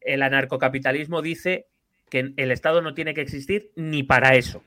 el 0.00 0.22
anarcocapitalismo 0.22 1.20
dice 1.20 1.66
que 2.08 2.32
el 2.38 2.50
Estado 2.50 2.80
no 2.80 2.94
tiene 2.94 3.12
que 3.12 3.20
existir 3.20 3.70
ni 3.76 4.02
para 4.02 4.34
eso. 4.34 4.64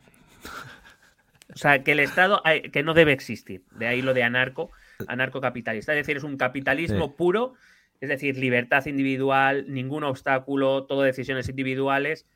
O 1.52 1.58
sea, 1.58 1.84
que 1.84 1.94
el 1.94 2.00
Estado 2.00 2.44
que 2.72 2.84
no 2.84 2.94
debe 2.94 3.14
existir. 3.14 3.64
De 3.72 3.88
ahí 3.88 4.04
lo 4.04 4.14
de 4.14 4.22
anarco, 4.22 4.70
anarcocapitalista. 5.08 5.94
Es 5.94 6.06
decir, 6.06 6.18
es 6.18 6.24
un 6.24 6.38
capitalismo 6.38 7.16
puro, 7.16 7.56
es 8.00 8.10
decir, 8.10 8.38
libertad 8.38 8.86
individual, 8.86 9.66
ningún 9.74 10.04
obstáculo, 10.04 10.86
todo 10.86 11.02
decisiones 11.02 11.50
individuales 11.50 12.28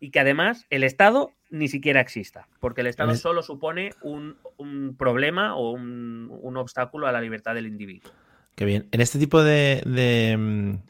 y 0.00 0.10
que 0.10 0.20
además 0.20 0.66
el 0.70 0.82
Estado 0.82 1.32
ni 1.50 1.68
siquiera 1.68 2.00
exista, 2.00 2.48
porque 2.58 2.80
el 2.80 2.86
Estado 2.86 3.14
solo 3.14 3.42
supone 3.42 3.90
un, 4.02 4.36
problema 4.98 5.54
o 5.56 5.72
un, 5.72 6.56
obstáculo 6.56 7.06
a 7.06 7.12
la 7.12 7.20
libertad 7.20 7.54
del 7.54 7.66
individuo. 7.66 8.10
Qué 8.54 8.64
bien. 8.64 8.88
En 8.92 9.00
este 9.00 9.18
tipo 9.18 9.42
de, 9.42 9.82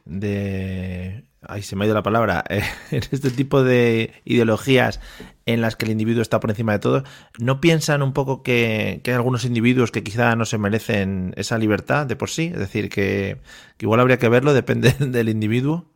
de, 0.04 1.24
Ay, 1.42 1.62
se 1.62 1.76
me 1.76 1.84
ha 1.84 1.86
ido 1.86 1.94
la 1.94 2.02
palabra. 2.02 2.44
en 2.48 3.02
este 3.10 3.30
tipo 3.30 3.62
de 3.62 4.12
ideologías, 4.24 5.00
en 5.46 5.60
las 5.60 5.76
que 5.76 5.86
el 5.86 5.92
individuo 5.92 6.22
está 6.22 6.40
por 6.40 6.50
encima 6.50 6.72
de 6.72 6.78
todo, 6.78 7.04
¿no 7.38 7.60
piensan 7.60 8.02
un 8.02 8.12
poco 8.12 8.42
que, 8.42 9.00
hay 9.04 9.12
algunos 9.12 9.44
individuos 9.44 9.90
que 9.90 10.02
quizá 10.02 10.36
no 10.36 10.44
se 10.44 10.58
merecen 10.58 11.32
esa 11.36 11.58
libertad 11.58 12.06
de 12.06 12.16
por 12.16 12.30
sí? 12.30 12.50
Es 12.52 12.58
decir, 12.58 12.88
que, 12.90 13.38
que 13.76 13.86
igual 13.86 14.00
habría 14.00 14.18
que 14.18 14.28
verlo, 14.28 14.52
depende 14.52 14.92
del 14.98 15.28
individuo. 15.28 15.86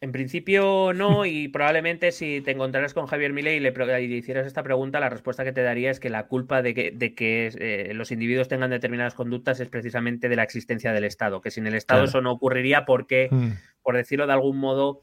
En 0.00 0.12
principio 0.12 0.92
no, 0.94 1.26
y 1.26 1.48
probablemente 1.48 2.12
si 2.12 2.40
te 2.40 2.52
encontraras 2.52 2.94
con 2.94 3.06
Javier 3.06 3.32
Milei 3.32 3.56
y 3.56 3.60
le, 3.60 4.02
hicieras 4.02 4.46
esta 4.46 4.62
pregunta, 4.62 5.00
la 5.00 5.08
respuesta 5.08 5.44
que 5.44 5.52
te 5.52 5.62
daría 5.62 5.90
es 5.90 6.00
que 6.00 6.10
la 6.10 6.26
culpa 6.26 6.62
de 6.62 6.74
que, 6.74 6.90
de 6.90 7.14
que 7.14 7.50
eh, 7.58 7.94
los 7.94 8.10
individuos 8.12 8.48
tengan 8.48 8.70
determinadas 8.70 9.14
conductas 9.14 9.60
es 9.60 9.68
precisamente 9.68 10.28
de 10.28 10.36
la 10.36 10.44
existencia 10.44 10.92
del 10.92 11.04
Estado, 11.04 11.40
que 11.40 11.50
sin 11.50 11.66
el 11.66 11.74
Estado 11.74 12.04
eso 12.04 12.20
no 12.20 12.32
ocurriría 12.32 12.84
porque, 12.84 13.28
mm. 13.30 13.50
por 13.82 13.96
decirlo 13.96 14.26
de 14.26 14.32
algún 14.32 14.58
modo, 14.58 15.02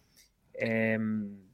em, 0.54 1.46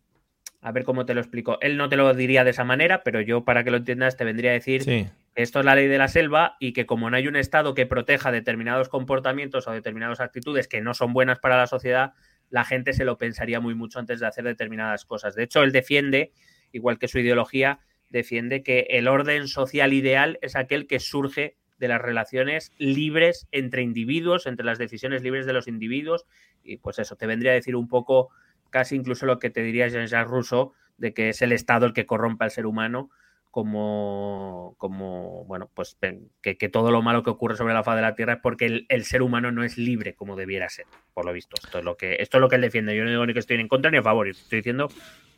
a 0.62 0.71
ver 0.71 0.84
cómo 0.84 1.08
te 1.08 1.15
lo 1.15 1.21
explico, 1.21 1.58
él 1.62 1.75
no 1.75 1.89
te 1.89 1.97
lo 1.97 2.13
diría 2.13 2.43
de 2.43 2.51
esa 2.51 2.63
manera, 2.63 3.01
pero 3.04 3.19
yo 3.19 3.43
para 3.43 3.63
que 3.63 3.71
lo 3.71 3.77
entiendas 3.77 4.15
te 4.15 4.23
vendría 4.23 4.51
a 4.51 4.54
decir 4.54 4.86
que 4.86 5.10
esto 5.34 5.60
es 5.60 5.65
la 5.65 5.75
ley 5.75 5.88
de 5.88 5.97
la 5.97 6.08
selva 6.08 6.58
y 6.60 6.73
que 6.73 6.86
como 6.86 7.10
no 7.10 7.17
hay 7.17 7.27
un 7.27 7.36
Estado 7.36 7.73
que 7.73 7.88
proteja 7.88 8.32
determinados 8.32 8.89
comportamientos 8.89 9.67
o 9.67 9.71
determinadas 9.71 10.19
actitudes 10.19 10.67
que 10.67 10.82
no 10.82 10.93
son 10.93 11.13
buenas 11.13 11.39
para 11.39 11.58
la 11.58 11.65
sociedad, 11.65 12.13
la 12.52 12.66
gente 12.66 12.94
se 12.94 13.06
lo 13.06 13.18
pensaría 13.18 13.60
muy 13.60 13.74
mucho 13.74 13.98
antes 13.98 14.20
de 14.20 14.28
hacer 14.28 14.44
determinadas 14.44 15.06
cosas. 15.06 15.34
De 15.34 15.44
hecho, 15.44 15.64
él 15.64 15.72
defiende, 15.72 16.32
igual 16.72 17.00
que 17.00 17.08
su 17.08 17.18
ideología, 17.18 17.80
defiende 18.10 18.62
que 18.62 18.88
el 18.90 19.08
orden 19.08 19.48
social 19.48 19.94
ideal 19.94 20.38
es 20.42 20.56
aquel 20.56 20.86
que 20.86 21.00
surge 21.00 21.56
de 21.80 21.88
las 21.88 22.02
relaciones 22.02 22.74
libres 22.78 23.48
entre 23.52 23.82
individuos, 23.82 24.46
entre 24.46 24.66
las 24.66 24.78
decisiones 24.78 25.24
libres 25.24 25.46
de 25.46 25.54
los 25.54 25.68
individuos. 25.68 26.26
Y 26.62 26.78
pues 26.78 27.00
eso, 27.00 27.16
te 27.16 27.26
vendría 27.26 27.54
a 27.54 27.56
decir 27.56 27.76
un 27.76 27.88
poco, 27.88 28.30
casi 28.70 28.96
incluso 28.96 29.26
lo 29.26 29.40
que 29.40 29.50
te 29.50 29.64
diría 29.64 29.88
Jean-Jacques 29.88 30.30
Rousseau, 30.30 30.74
de 30.98 31.14
que 31.14 31.30
es 31.30 31.42
el 31.42 31.54
Estado 31.54 31.86
el 31.88 31.94
que 31.94 32.06
corrompe 32.06 32.44
al 32.44 32.52
ser 32.52 32.66
humano 32.66 33.10
como, 33.52 34.76
como 34.78 35.44
bueno, 35.46 35.70
pues 35.74 35.98
que, 36.42 36.70
todo 36.70 36.90
lo 36.90 37.02
malo 37.02 37.22
que 37.22 37.30
ocurre 37.30 37.58
sobre 37.58 37.74
la 37.74 37.84
faz 37.84 37.98
de 37.98 38.02
la 38.02 38.16
Tierra 38.16 38.34
es 38.34 38.40
porque 38.42 38.86
el, 38.88 39.04
ser 39.04 39.22
humano 39.22 39.52
no 39.52 39.64
es 39.64 39.78
libre 39.78 40.16
como 40.16 40.38
debiera 40.38 40.70
ser, 40.70 40.86
por 41.14 41.26
lo 41.26 41.34
visto. 41.34 41.58
Esto 41.62 41.80
es 41.80 41.84
lo 41.84 41.98
que, 41.98 42.16
esto 42.20 42.38
es 42.38 42.42
lo 42.42 42.48
que 42.50 42.56
él 42.56 42.62
defiende. 42.62 42.96
Yo 42.96 43.04
no 43.04 43.10
digo 43.10 43.26
ni 43.26 43.34
que 43.34 43.40
estoy 43.40 43.60
en 43.60 43.68
contra 43.68 43.92
ni 43.92 43.98
a 43.98 44.04
favor, 44.04 44.28
estoy 44.30 44.60
diciendo 44.60 44.90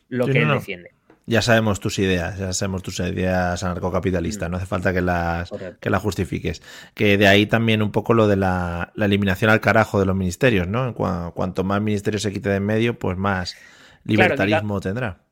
lo 0.08 0.26
que 0.26 0.42
él 0.42 0.48
defiende. 0.48 0.90
Ya 1.26 1.42
sabemos 1.42 1.80
tus 1.80 1.98
ideas, 1.98 2.38
ya 2.38 2.52
sabemos 2.52 2.82
tus 2.82 3.00
ideas 3.00 3.64
anarcocapitalistas, 3.64 4.48
mm. 4.48 4.52
no 4.52 4.56
hace 4.58 4.66
falta 4.66 4.92
que 4.92 5.00
las, 5.00 5.50
que 5.80 5.90
las 5.90 6.02
justifiques. 6.02 6.62
Que 6.94 7.18
de 7.18 7.26
ahí 7.26 7.46
también 7.46 7.82
un 7.82 7.90
poco 7.90 8.14
lo 8.14 8.28
de 8.28 8.36
la, 8.36 8.92
eliminación 8.96 9.50
al 9.50 9.60
carajo 9.60 9.98
de 9.98 10.06
los 10.06 10.14
ministerios, 10.14 10.68
¿no? 10.68 10.94
cuanto 10.94 11.64
más 11.64 11.82
ministerios 11.82 12.22
se 12.22 12.32
quite 12.32 12.50
de 12.50 12.56
en 12.56 12.66
medio, 12.66 12.98
pues 12.98 13.16
más 13.18 13.56
libertarismo 14.04 14.80
tendrá 14.80 15.23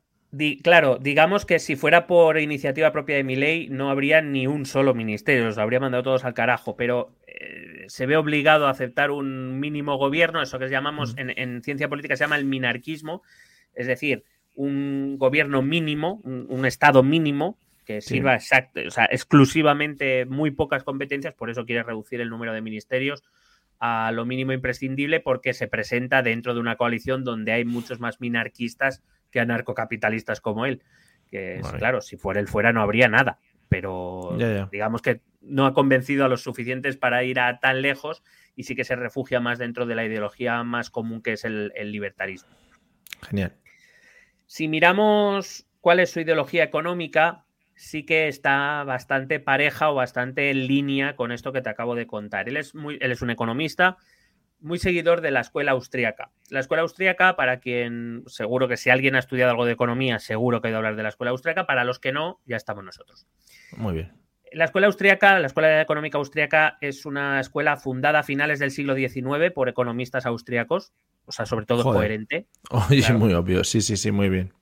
claro, 0.63 0.97
digamos 0.99 1.45
que 1.45 1.59
si 1.59 1.75
fuera 1.75 2.07
por 2.07 2.39
iniciativa 2.39 2.91
propia 2.91 3.15
de 3.15 3.23
mi 3.23 3.35
ley, 3.35 3.67
no 3.69 3.89
habría 3.89 4.21
ni 4.21 4.47
un 4.47 4.65
solo 4.65 4.93
ministerio, 4.93 5.45
los 5.45 5.57
habría 5.57 5.79
mandado 5.79 6.03
todos 6.03 6.25
al 6.25 6.33
carajo, 6.33 6.75
pero 6.75 7.15
eh, 7.27 7.85
se 7.87 8.05
ve 8.05 8.17
obligado 8.17 8.67
a 8.67 8.71
aceptar 8.71 9.11
un 9.11 9.59
mínimo 9.59 9.97
gobierno, 9.97 10.41
eso 10.41 10.57
que 10.57 10.69
llamamos 10.69 11.15
en, 11.17 11.61
ciencia 11.61 11.87
política 11.87 12.15
se 12.15 12.23
llama 12.23 12.37
el 12.37 12.45
minarquismo, 12.45 13.21
es 13.73 13.87
decir, 13.87 14.23
un 14.55 15.17
gobierno 15.17 15.61
mínimo, 15.61 16.21
un, 16.23 16.65
Estado 16.65 17.03
mínimo, 17.03 17.57
que 17.85 18.01
sirva 18.01 18.37
exclusivamente 19.11 20.25
muy 20.25 20.51
pocas 20.51 20.83
competencias, 20.83 21.33
por 21.33 21.49
eso 21.49 21.65
quiere 21.65 21.83
reducir 21.83 22.21
el 22.21 22.29
número 22.29 22.53
de 22.53 22.61
ministerios 22.61 23.23
a 23.79 24.11
lo 24.13 24.25
mínimo 24.25 24.53
imprescindible, 24.53 25.19
porque 25.19 25.53
se 25.53 25.67
presenta 25.67 26.21
dentro 26.21 26.53
de 26.53 26.59
una 26.59 26.77
coalición 26.77 27.23
donde 27.23 27.51
hay 27.51 27.65
muchos 27.65 27.99
más 27.99 28.21
minarquistas 28.21 29.03
que 29.33 29.41
anarcocapitalistas 29.41 30.39
como 30.39 30.65
él. 30.65 30.81
Que 31.29 31.59
claro, 31.79 31.99
si 31.99 32.15
fuera 32.15 32.39
él 32.39 32.47
fuera 32.47 32.71
no 32.71 32.81
habría 32.81 33.09
nada. 33.09 33.39
Pero 33.67 34.37
digamos 34.71 35.01
que 35.01 35.21
no 35.41 35.65
ha 35.65 35.73
convencido 35.73 36.23
a 36.23 36.29
los 36.29 36.43
suficientes 36.43 36.95
para 36.95 37.23
ir 37.23 37.39
a 37.39 37.59
tan 37.59 37.81
lejos 37.81 38.23
y 38.55 38.63
sí 38.63 38.75
que 38.75 38.83
se 38.83 38.95
refugia 38.95 39.39
más 39.39 39.57
dentro 39.57 39.87
de 39.87 39.95
la 39.95 40.05
ideología 40.05 40.63
más 40.63 40.91
común 40.91 41.23
que 41.23 41.33
es 41.33 41.43
el, 41.43 41.71
libertarismo. 41.91 42.55
Genial. 43.23 43.53
Si 44.45 44.67
miramos 44.67 45.65
cuál 45.81 45.99
es 45.99 46.11
su 46.11 46.19
ideología 46.19 46.63
económica, 46.63 47.45
sí 47.73 48.05
que 48.05 48.27
está 48.27 48.83
bastante 48.83 49.39
pareja 49.39 49.89
o 49.89 49.95
bastante 49.95 50.51
en 50.51 50.67
línea 50.67 51.15
con 51.15 51.31
esto 51.31 51.51
que 51.51 51.61
te 51.61 51.69
acabo 51.69 51.95
de 51.95 52.05
contar. 52.05 52.47
Él 52.47 52.57
es, 52.57 52.75
muy, 52.75 52.99
él 53.01 53.11
es 53.11 53.23
un 53.23 53.31
economista, 53.31 53.97
muy 54.63 54.79
seguidor 54.79 55.21
de 55.21 55.31
la 55.31 55.41
escuela 55.41 55.73
austríaca. 55.73 56.31
La 56.49 56.59
escuela 56.59 56.81
austríaca, 56.83 57.35
para 57.35 57.59
quien 57.59 58.23
seguro 58.27 58.67
que 58.67 58.77
si 58.77 58.89
alguien 58.89 59.15
ha 59.15 59.19
estudiado 59.19 59.51
algo 59.51 59.65
de 59.65 59.73
economía, 59.73 60.19
seguro 60.19 60.61
que 60.61 60.67
ha 60.67 60.71
ido 60.71 60.77
a 60.77 60.79
hablar 60.79 60.95
de 60.95 61.03
la 61.03 61.09
escuela 61.09 61.31
austríaca. 61.31 61.65
Para 61.65 61.83
los 61.83 61.99
que 61.99 62.11
no, 62.11 62.39
ya 62.45 62.55
estamos 62.55 62.83
nosotros. 62.83 63.27
Muy 63.77 63.93
bien. 63.93 64.13
La 64.51 64.65
escuela 64.65 64.87
austríaca, 64.87 65.39
la 65.39 65.47
escuela 65.47 65.81
económica 65.81 66.17
austríaca, 66.17 66.77
es 66.79 67.05
una 67.05 67.39
escuela 67.39 67.75
fundada 67.77 68.19
a 68.19 68.23
finales 68.23 68.59
del 68.59 68.71
siglo 68.71 68.95
XIX 68.95 69.51
por 69.53 69.67
economistas 69.67 70.25
austríacos, 70.25 70.93
o 71.25 71.31
sea, 71.31 71.45
sobre 71.45 71.65
todo 71.65 71.83
coherente. 71.83 72.47
Oye, 72.69 73.13
muy 73.13 73.33
obvio, 73.33 73.63
sí, 73.63 73.81
sí, 73.81 73.97
sí, 73.97 74.11
muy 74.11 74.29
bien 74.29 74.53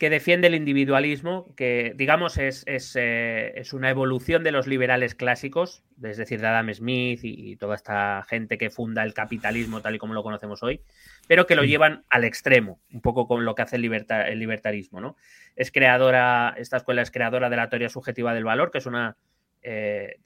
que 0.00 0.08
defiende 0.08 0.48
el 0.48 0.54
individualismo, 0.54 1.54
que 1.56 1.92
digamos 1.94 2.38
es, 2.38 2.64
eh, 2.66 3.52
es, 3.54 3.72
una 3.74 3.90
evolución 3.90 4.42
de 4.42 4.50
los 4.50 4.66
liberales 4.66 5.14
clásicos, 5.14 5.84
es 6.02 6.16
decir, 6.16 6.40
de 6.40 6.46
Adam 6.46 6.72
Smith 6.72 7.20
y, 7.22 7.56
toda 7.56 7.76
esta 7.76 8.24
gente 8.26 8.56
que 8.56 8.70
funda 8.70 9.02
el 9.02 9.12
capitalismo 9.12 9.82
tal 9.82 9.96
y 9.96 9.98
como 9.98 10.14
lo 10.14 10.22
conocemos 10.22 10.62
hoy, 10.62 10.80
pero 11.28 11.46
que 11.46 11.54
lo 11.54 11.64
llevan 11.64 12.06
al 12.08 12.24
extremo, 12.24 12.80
un 12.90 13.02
poco 13.02 13.28
con 13.28 13.44
lo 13.44 13.54
que 13.54 13.60
hace 13.60 13.76
el, 13.76 13.84
el 13.84 14.38
libertarismo. 14.38 15.02
¿no? 15.02 15.16
Es 15.54 15.70
creadora, 15.70 16.54
esta 16.56 16.78
escuela 16.78 17.02
es 17.02 17.10
creadora 17.10 17.50
de 17.50 17.56
la 17.56 17.68
teoría 17.68 17.90
subjetiva 17.90 18.32
del 18.32 18.44
valor, 18.44 18.70
que 18.70 18.78
es 18.78 18.86
una, 18.86 19.18
eh, 19.60 20.16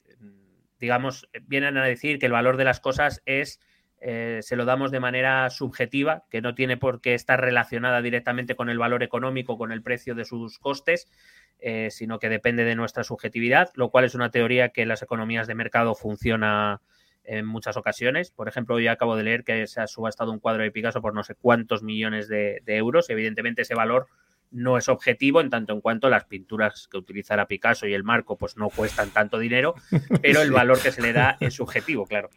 digamos, 0.79 1.27
vienen 1.47 1.75
a 1.75 1.83
decir 1.83 2.17
que 2.17 2.27
el 2.27 2.31
valor 2.31 2.55
de 2.55 2.63
las 2.63 2.79
cosas 2.79 3.21
es 3.25 3.59
eh, 4.07 4.43
se 4.43 4.55
lo 4.55 4.65
damos 4.65 4.91
de 4.91 4.99
manera 4.99 5.49
subjetiva, 5.49 6.25
que 6.29 6.39
no 6.39 6.53
tiene 6.53 6.77
por 6.77 7.01
qué 7.01 7.15
estar 7.15 7.41
relacionada 7.41 8.03
directamente 8.03 8.55
con 8.55 8.69
el 8.69 8.77
valor 8.77 9.01
económico, 9.01 9.57
con 9.57 9.71
el 9.71 9.81
precio 9.81 10.13
de 10.13 10.25
sus 10.25 10.59
costes, 10.59 11.09
eh, 11.57 11.89
sino 11.89 12.19
que 12.19 12.29
depende 12.29 12.65
de 12.65 12.75
nuestra 12.75 13.03
subjetividad, 13.03 13.71
lo 13.73 13.89
cual 13.89 14.05
es 14.05 14.13
una 14.13 14.29
teoría 14.29 14.69
que 14.69 14.83
en 14.83 14.89
las 14.89 15.01
economías 15.01 15.47
de 15.47 15.55
mercado 15.55 15.95
funciona 15.95 16.81
en 17.23 17.47
muchas 17.47 17.77
ocasiones. 17.77 18.29
Por 18.29 18.47
ejemplo, 18.47 18.75
hoy 18.75 18.87
acabo 18.87 19.15
de 19.15 19.23
leer 19.23 19.43
que 19.43 19.65
se 19.65 19.81
ha 19.81 19.87
subastado 19.87 20.31
un 20.31 20.37
cuadro 20.37 20.61
de 20.61 20.69
Picasso 20.69 21.01
por 21.01 21.15
no 21.15 21.23
sé 21.23 21.33
cuántos 21.33 21.81
millones 21.81 22.27
de, 22.27 22.61
euros. 22.67 23.09
Evidentemente 23.09 23.63
ese 23.63 23.73
valor 23.73 24.05
no 24.51 24.77
es 24.77 24.87
objetivo 24.87 25.41
en 25.41 25.49
tanto 25.49 25.73
en 25.73 25.81
cuanto 25.81 26.11
las 26.11 26.25
pinturas 26.25 26.87
que 26.91 26.97
utilizará 26.99 27.47
Picasso 27.47 27.87
y 27.87 27.95
el 27.95 28.03
marco 28.03 28.37
pues 28.37 28.55
no 28.55 28.69
cuestan 28.69 29.09
tanto 29.09 29.39
dinero, 29.39 29.73
pero 30.21 30.43
el 30.43 30.51
valor 30.51 30.79
que 30.79 30.91
se 30.91 31.01
le 31.01 31.11
da 31.11 31.37
es 31.39 31.55
subjetivo, 31.55 32.05
claro. 32.05 32.29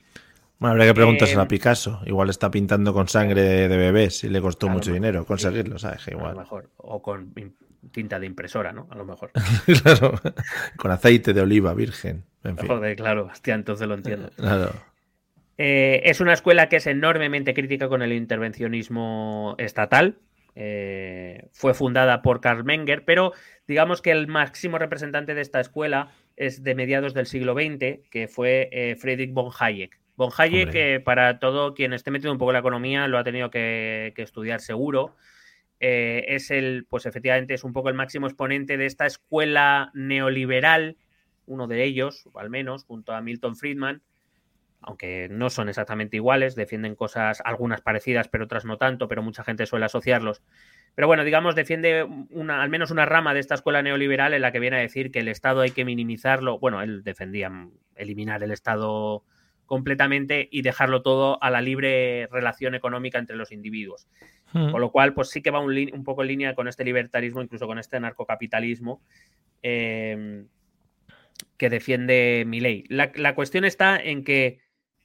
Bueno, 0.59 0.73
habría 0.73 0.87
que 0.87 0.95
preguntárselo 0.95 1.41
a 1.41 1.45
em, 1.45 1.49
Picasso. 1.49 2.01
Igual 2.05 2.31
está 2.31 2.51
pintando 2.51 2.93
con 2.93 3.07
sangre 3.09 3.43
de, 3.43 3.77
bebés 3.77 4.25
y 4.25 4.29
le 4.29 4.41
costó 4.41 4.69
mucho 4.69 4.93
dinero 4.93 5.25
conseguirlo, 5.25 5.79
¿sabes? 5.79 6.09
Igual. 6.09 6.31
A 6.31 6.33
lo 6.33 6.41
mejor. 6.41 6.71
O 6.79 7.01
con 7.01 7.33
tinta 7.93 8.19
de 8.19 8.27
impresora, 8.27 8.73
¿no? 8.73 8.89
A 8.91 8.97
lo 8.97 9.05
mejor. 9.05 9.31
claro. 9.83 10.21
Con 10.77 10.91
aceite 10.91 11.33
de 11.33 11.41
oliva 11.41 11.75
virgen. 11.75 12.25
En 12.43 12.59
fin. 12.59 12.69
Joder, 12.69 12.97
claro. 12.97 13.29
Hostia, 13.33 13.55
entonces 13.55 13.87
lo 13.87 13.95
entiendo. 13.95 14.31
Claro. 14.37 14.73
Eh, 15.59 16.03
es 16.05 16.21
una 16.21 16.33
escuela 16.33 16.69
que 16.69 16.77
es 16.77 16.87
enormemente 16.87 17.55
crítica 17.55 17.89
con 17.89 18.03
el 18.03 18.13
intervencionismo 18.13 19.55
estatal. 19.59 20.19
Eh, 20.57 21.49
fue 21.53 21.73
fundada 21.73 22.21
por 22.21 22.41
Karl 22.41 22.65
Menger, 22.65 23.05
pero 23.05 23.33
digamos 23.69 24.03
que 24.03 24.11
el 24.11 24.27
máximo 24.27 24.79
representante 24.79 25.35
de 25.35 25.41
esta 25.41 25.61
escuela 25.61 26.11
es 26.37 26.65
de 26.65 26.75
mediados 26.75 27.15
del 27.15 27.27
siglo 27.27 27.55
XX, 27.55 28.01
que 28.11 28.27
fue 28.29 28.69
eh, 28.73 28.97
Friedrich 28.97 29.33
von 29.33 29.53
Hayek. 29.57 30.01
Von 30.19 30.33
Hayek, 30.37 30.73
que 30.73 30.99
para 30.99 31.39
todo 31.39 31.75
quien 31.75 31.93
esté 31.93 32.11
metido 32.11 32.33
un 32.33 32.39
poco 32.39 32.51
en 32.51 32.55
la 32.55 32.59
economía, 32.59 33.07
lo 33.07 33.19
ha 33.19 33.23
tenido 33.23 33.51
que, 33.51 34.13
estudiar 34.17 34.61
seguro. 34.61 35.15
Eh, 35.79 36.25
es 36.27 36.51
el, 36.51 36.87
pues 36.91 37.07
efectivamente, 37.07 37.55
es 37.55 37.63
un 37.63 37.73
poco 37.73 37.89
el 37.89 37.95
máximo 37.95 38.27
exponente 38.27 38.77
de 38.77 38.87
esta 38.87 39.07
escuela 39.07 39.93
neoliberal, 39.95 40.97
uno 41.47 41.69
de 41.69 41.85
ellos, 41.85 42.29
al 42.35 42.51
menos, 42.51 42.83
junto 42.83 43.13
a 43.13 43.21
Milton 43.21 43.55
Friedman, 43.55 44.03
aunque 44.81 45.29
no 45.31 45.51
son 45.51 45.69
exactamente 45.69 46.17
iguales, 46.17 46.57
defienden 46.57 46.97
cosas, 46.97 47.41
algunas 47.45 47.81
parecidas, 47.81 48.27
pero 48.27 48.47
otras 48.47 48.65
no 48.65 48.77
tanto, 48.77 49.07
pero 49.07 49.23
mucha 49.23 49.45
gente 49.45 49.67
suele 49.67 49.85
asociarlos. 49.85 50.43
Pero 50.97 51.07
bueno, 51.07 51.23
digamos, 51.23 51.55
defiende 51.55 52.03
una, 52.31 52.61
al 52.61 52.71
menos 52.71 52.91
una 52.91 53.07
rama 53.07 53.35
de 53.35 53.41
esta 53.41 53.55
escuela 53.55 53.83
neoliberal 53.83 54.35
en 54.35 54.43
la 54.43 54.51
que 54.51 54.59
viene 54.59 54.79
a 54.79 54.81
decir 54.81 55.13
que 55.13 55.21
el 55.21 55.29
Estado 55.29 55.61
hay 55.61 55.71
que 55.71 55.85
minimizarlo. 55.85 56.59
Bueno, 56.59 56.83
él 56.83 57.05
defendía 57.05 57.69
eliminar 57.95 58.43
el 58.43 58.51
Estado 58.51 59.23
completamente 59.69 60.49
y 60.51 60.63
dejarlo 60.63 61.03
todo 61.03 61.41
a 61.43 61.51
la 61.51 61.61
libre 61.61 62.27
relación 62.33 62.75
económica 62.75 63.19
entre 63.19 63.37
los 63.37 63.53
individuos. 63.53 64.09
Hmm. 64.53 64.73
Con 64.73 64.81
lo 64.81 64.91
cual, 64.91 65.13
pues 65.15 65.29
sí 65.29 65.43
que 65.43 65.51
va 65.51 65.61
un, 65.61 66.05
poco 66.05 66.23
en 66.23 66.29
línea 66.29 66.55
con 66.55 66.67
este 66.67 66.85
libertarismo, 66.85 67.43
incluso 67.43 67.67
con 67.67 67.79
este 67.79 68.01
narcocapitalismo 68.01 69.03
em, 69.63 70.49
que 71.59 71.71
defiende 71.71 72.45
mi 72.47 72.61
ley. 72.61 72.85
La, 72.89 73.35
cuestión 73.35 73.67
está 73.67 73.99
en 74.03 74.25
que, 74.25 74.61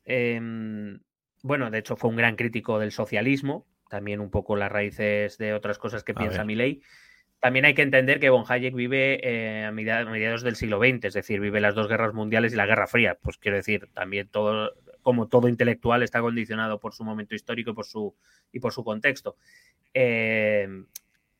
em, 0.05 0.99
bueno, 1.43 1.69
de 1.69 1.79
hecho 1.79 1.97
fue 1.97 2.09
un 2.09 2.15
gran 2.15 2.37
crítico 2.37 2.79
del 2.79 2.93
socialismo, 2.93 3.67
también 3.89 4.21
un 4.21 4.31
poco 4.31 4.55
las 4.55 4.71
raíces 4.71 5.37
de 5.37 5.53
otras 5.53 5.77
cosas 5.77 6.05
que 6.05 6.13
piensa 6.13 6.45
mi 6.45 6.55
ley 6.55 6.81
también 7.43 7.65
hay 7.65 7.73
que 7.73 7.81
entender 7.81 8.21
que 8.21 8.29
von 8.29 8.45
Hayek 8.47 8.73
vive 8.73 9.19
eh, 9.21 9.65
a 9.65 9.71
mediados 9.73 10.43
del 10.43 10.55
siglo 10.55 10.79
XX, 10.79 11.03
es 11.03 11.13
decir, 11.13 11.41
vive 11.41 11.59
las 11.59 11.75
dos 11.75 11.89
guerras 11.89 12.13
mundiales 12.13 12.53
y 12.53 12.55
la 12.55 12.65
Guerra 12.65 12.87
Fría. 12.87 13.17
Pues 13.21 13.37
quiero 13.37 13.57
decir, 13.57 13.89
también 13.93 14.29
todo, 14.29 14.71
como 15.01 15.27
todo 15.27 15.49
intelectual, 15.49 16.03
está 16.03 16.21
condicionado 16.21 16.79
por 16.79 16.93
su 16.93 17.03
momento 17.03 17.35
histórico 17.35 17.71
y 17.71 17.73
por 17.73 17.85
su, 17.85 18.15
y 18.53 18.61
por 18.61 18.71
su 18.71 18.85
contexto. 18.85 19.35
Eh, 19.93 20.69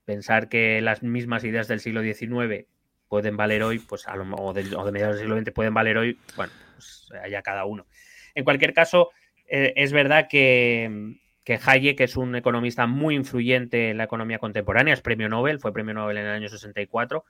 pensar 0.04 0.50
que 0.50 0.82
las 0.82 1.04
mismas 1.04 1.46
ideas 1.46 1.70
del 1.70 1.80
siglo 1.80 2.02
XIX 2.02 2.68
pueden 3.08 3.38
valer 3.38 3.64
hoy, 3.64 3.80
pues 3.80 4.06
a 4.06 4.18
lo, 4.18 4.26
o, 4.36 4.52
de, 4.52 4.76
o 4.76 4.84
de 4.84 4.92
mediados 4.92 5.16
del 5.16 5.24
siglo 5.24 5.40
XX 5.40 5.54
pueden 5.54 5.74
valer 5.74 5.98
hoy, 5.98 6.20
bueno, 6.36 6.52
pues 6.76 7.08
allá 7.24 7.42
cada 7.44 7.64
uno. 7.64 7.88
En 8.36 8.44
cualquier 8.44 8.74
caso, 8.74 9.12
eh, 9.48 9.72
es 9.78 9.94
verdad 9.94 10.28
que, 10.30 11.16
que 11.44 11.60
Hayek 11.64 12.00
es 12.02 12.16
un 12.16 12.36
economista 12.36 12.88
muy 12.88 13.16
influyente 13.16 13.90
en 13.90 13.98
la 13.98 14.06
economía 14.06 14.40
contemporánea, 14.40 14.94
es 14.94 15.02
premio 15.02 15.30
Nobel, 15.30 15.60
fue 15.60 15.74
premio 15.74 15.94
Nobel 15.94 16.18
en 16.18 16.26
el 16.26 16.32
año 16.32 16.48
64, 16.48 17.26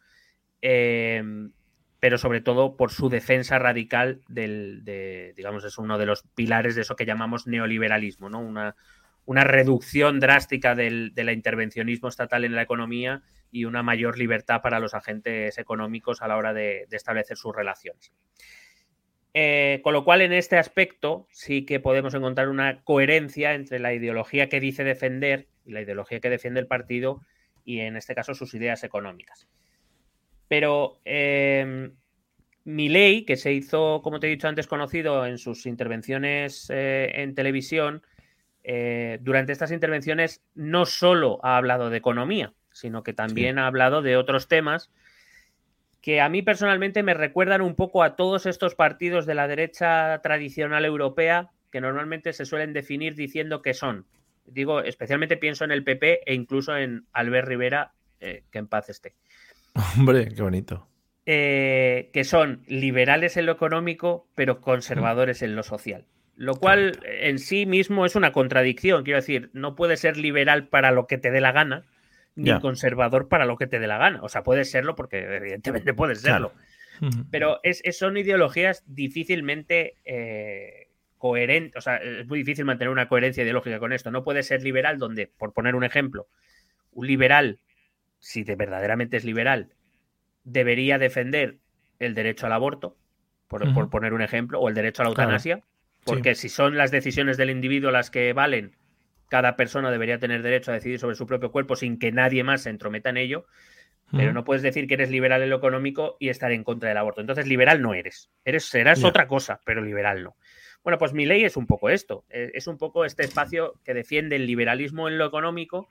eh, 0.62 1.24
pero 2.00 2.18
sobre 2.18 2.42
todo 2.42 2.76
por 2.76 2.92
su 2.92 3.10
defensa 3.10 3.60
radical 3.60 4.22
del, 4.28 4.84
de, 4.84 5.34
digamos, 5.36 5.64
es 5.64 5.78
uno 5.78 5.98
de 5.98 6.06
los 6.06 6.24
pilares 6.36 6.76
de 6.76 6.82
eso 6.82 6.96
que 6.96 7.06
llamamos 7.06 7.48
neoliberalismo, 7.48 8.30
¿no? 8.30 8.40
Una, 8.40 8.76
una 9.26 9.46
reducción 9.46 10.20
drástica 10.20 10.76
del, 10.76 11.14
del, 11.16 11.30
intervencionismo 11.30 12.10
estatal 12.10 12.44
en 12.44 12.56
la 12.56 12.62
economía 12.62 13.24
y 13.52 13.66
una 13.66 13.84
mayor 13.84 14.18
libertad 14.18 14.62
para 14.62 14.80
los 14.80 14.94
agentes 14.94 15.58
económicos 15.58 16.22
a 16.22 16.28
la 16.28 16.36
hora 16.36 16.54
de 16.54 16.88
establecer 16.92 17.38
sus 17.38 17.56
relaciones. 17.56 18.12
Eh, 19.34 19.82
con 19.84 19.94
lo 19.94 20.04
cual, 20.04 20.22
en 20.22 20.34
este 20.34 20.58
aspecto, 20.58 21.28
sí 21.32 21.66
que 21.66 21.80
podemos 21.80 22.14
encontrar 22.14 22.50
una 22.50 22.84
coherencia 22.84 23.54
entre 23.54 23.80
la 23.80 23.94
ideología 23.94 24.48
que 24.48 24.60
dice 24.60 24.84
defender 24.84 25.48
y 25.66 25.72
la 25.72 25.82
ideología 25.82 26.20
que 26.20 26.30
defiende 26.30 26.60
el 26.60 26.68
partido 26.68 27.22
y, 27.66 27.80
en 27.80 27.98
este 27.98 28.14
caso, 28.14 28.34
sus 28.36 28.54
ideas 28.54 28.84
económicas. 28.84 29.48
Pero 30.48 31.00
eh, 31.06 31.90
ley, 32.66 33.26
que 33.26 33.36
se 33.36 33.54
hizo, 33.54 34.02
como 34.04 34.20
te 34.20 34.28
he 34.28 34.30
dicho 34.30 34.48
antes, 34.48 34.68
conocido 34.68 35.26
en 35.26 35.38
sus 35.38 35.66
intervenciones 35.66 36.70
eh, 36.70 37.12
en 37.16 37.36
televisión, 37.36 38.04
eh, 38.64 39.20
durante 39.22 39.52
estas 39.52 39.72
intervenciones 39.72 40.42
no 40.56 40.86
solo 40.86 41.40
ha 41.44 41.58
hablado 41.58 41.90
de 41.90 41.98
economía, 41.98 42.54
sino 42.72 43.04
que 43.04 43.14
también 43.14 43.56
sí. 43.56 43.60
ha 43.60 43.68
hablado 43.68 44.02
de 44.02 44.16
otros 44.16 44.48
temas 44.48 44.92
que 46.04 46.20
a 46.20 46.28
mí 46.28 46.42
personalmente 46.42 47.02
me 47.02 47.14
recuerdan 47.14 47.62
un 47.62 47.76
poco 47.76 48.04
a 48.04 48.18
todos 48.18 48.46
estos 48.46 48.76
partidos 48.76 49.26
de 49.26 49.36
la 49.36 49.48
derecha 49.48 50.20
tradicional 50.22 50.84
europea 50.84 51.52
que 51.72 51.80
normalmente 51.80 52.34
se 52.34 52.46
suelen 52.46 52.74
definir 52.74 53.16
diciendo 53.16 53.62
que 53.62 53.74
son. 53.74 54.06
Digo, 54.46 54.82
especialmente 54.82 55.38
pienso 55.38 55.64
en 55.64 55.72
el 55.72 55.86
PP 55.86 56.30
e 56.30 56.34
incluso 56.34 56.76
en 56.76 57.06
Albert 57.14 57.48
Rivera, 57.48 57.94
eh, 58.20 58.44
que 58.52 58.60
en 58.60 58.68
paz 58.68 58.90
esté. 58.90 59.16
Hombre, 59.98 60.28
qué 60.28 60.42
bonito. 60.42 60.86
Eh, 61.26 62.10
que 62.12 62.26
son 62.26 62.64
liberales 62.68 63.38
en 63.38 63.46
lo 63.46 63.54
económico, 63.54 64.28
pero 64.36 64.60
conservadores 64.60 65.42
en 65.42 65.56
lo 65.56 65.64
social. 65.64 66.06
Lo 66.36 66.56
cual 66.56 67.00
en 67.06 67.40
sí 67.40 67.66
mismo 67.66 68.06
es 68.06 68.18
una 68.18 68.34
contradicción. 68.34 69.06
Quiero 69.06 69.20
decir, 69.20 69.52
no 69.54 69.78
puede 69.78 69.96
ser 69.96 70.18
liberal 70.18 70.68
para 70.68 70.92
lo 70.92 71.08
que 71.08 71.18
te 71.18 71.32
dé 71.32 71.40
la 71.40 71.54
gana, 71.54 71.86
ni 72.36 72.46
yeah. 72.46 72.60
conservador 72.60 73.28
para 73.28 73.46
lo 73.46 73.58
que 73.58 73.68
te 73.68 73.80
dé 73.80 73.88
la 73.88 73.98
gana. 73.98 74.22
O 74.24 74.30
sea, 74.30 74.44
puede 74.44 74.66
serlo 74.66 74.96
porque 74.96 75.20
evidentemente 75.20 75.94
puede 75.94 76.16
serlo. 76.16 76.54
Claro. 76.54 77.26
Pero 77.32 77.60
es, 77.64 77.82
es, 77.84 77.98
son 77.98 78.18
ideologías 78.18 78.84
difícilmente 78.88 79.96
eh, 80.06 80.88
coherentes. 81.18 81.76
O 81.78 81.82
sea, 81.82 81.98
es 81.98 82.28
muy 82.28 82.40
difícil 82.40 82.66
mantener 82.66 82.92
una 82.92 83.08
coherencia 83.08 83.44
ideológica 83.44 83.80
con 83.80 83.94
esto. 83.94 84.12
No 84.12 84.24
puede 84.24 84.44
ser 84.44 84.64
liberal 84.64 85.00
donde, 85.00 85.28
por 85.28 85.54
poner 85.54 85.76
un 85.76 85.84
ejemplo, 85.84 86.28
un 86.92 87.08
liberal, 87.08 87.60
si 88.20 88.44
de 88.44 88.56
verdaderamente 88.56 89.18
es 89.18 89.26
liberal, 89.26 89.74
debería 90.44 90.98
defender 90.98 91.58
el 92.00 92.16
derecho 92.16 92.46
al 92.46 92.54
aborto, 92.54 92.98
por, 93.48 93.64
uh 93.64 93.66
-huh. 93.68 93.74
por 93.74 93.90
poner 93.90 94.14
un 94.14 94.22
ejemplo, 94.22 94.60
o 94.60 94.70
el 94.70 94.76
derecho 94.76 95.02
a 95.02 95.06
la 95.06 95.10
eutanasia, 95.10 95.56
claro. 95.56 95.68
porque 96.04 96.36
sí. 96.36 96.50
si 96.50 96.56
son 96.56 96.78
las 96.78 96.92
decisiones 96.92 97.38
del 97.38 97.50
individuo 97.50 97.92
las 97.92 98.10
que 98.12 98.34
valen, 98.34 98.76
cada 99.30 99.56
persona 99.56 99.92
debería 99.92 100.20
tener 100.20 100.44
derecho 100.44 100.72
a 100.72 100.76
decidir 100.76 101.00
sobre 101.00 101.16
su 101.16 101.26
propio 101.26 101.52
cuerpo 101.52 101.76
sin 101.76 101.98
que 101.98 102.12
nadie 102.12 102.44
más 102.44 102.64
se 102.64 102.70
entrometa 102.70 103.10
en 103.10 103.18
ello, 103.18 103.46
pero 104.12 104.32
no 104.32 104.44
puedes 104.44 104.62
decir 104.62 104.88
que 104.88 104.94
eres 104.94 105.10
liberal 105.10 105.42
en 105.42 105.50
lo 105.50 105.56
económico 105.56 106.18
y 106.20 106.30
estar 106.30 106.52
en 106.52 106.64
contra 106.64 106.90
del 106.90 107.00
aborto. 107.00 107.22
Entonces, 107.22 107.48
liberal 107.48 107.82
no 107.82 107.96
eres. 107.96 108.30
eres 108.46 108.66
serás 108.66 109.00
no. 109.00 109.08
otra 109.08 109.28
cosa, 109.28 109.60
pero 109.66 109.82
liberal 109.82 110.24
no. 110.24 110.36
Bueno, 110.84 111.00
pues 111.00 111.14
mi 111.14 111.26
ley 111.26 111.44
es 111.46 111.58
un 111.58 111.66
poco 111.66 111.90
esto. 111.90 112.26
Eh, 112.30 112.52
Es 112.54 112.68
un 112.68 112.78
poco 112.78 113.06
este 113.06 113.24
espacio 113.24 113.74
que 113.84 113.96
defiende 113.96 114.36
el 114.36 114.46
liberalismo 114.46 115.08
en 115.08 115.18
lo 115.18 115.26
económico, 115.26 115.90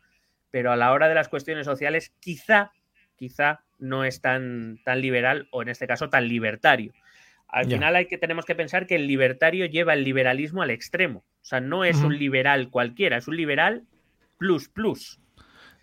pero 0.51 0.71
a 0.71 0.77
la 0.77 0.93
hora 0.93 1.09
de 1.09 1.15
las 1.17 1.29
cuestiones 1.29 1.65
sociales, 1.65 2.15
quizá, 2.21 2.71
quizá 3.17 3.65
no 3.79 4.05
es 4.05 4.21
tan, 4.21 4.79
tan 4.85 5.01
liberal 5.01 5.49
o 5.51 5.63
en 5.63 5.71
este 5.71 5.89
caso 5.89 6.09
tan 6.09 6.29
libertario. 6.29 6.93
Al 7.53 7.67
yeah. 7.67 7.77
final 7.77 7.97
hay 7.97 8.07
que, 8.07 8.19
tenemos 8.19 8.45
que 8.45 8.55
pensar 8.55 8.87
que 8.87 8.97
el 8.97 9.07
libertario 9.07 9.67
lleva 9.67 9.95
el 9.95 10.03
liberalismo 10.03 10.63
al 10.63 10.71
extremo. 10.71 11.21
O 11.21 11.45
sea, 11.45 11.61
no 11.61 11.85
es 11.85 11.99
un 11.99 12.19
liberal 12.19 12.71
cualquiera, 12.71 13.19
es 13.19 13.29
un 13.29 13.37
liberal 13.37 13.85
plus 14.39 14.69
plus. 14.69 15.21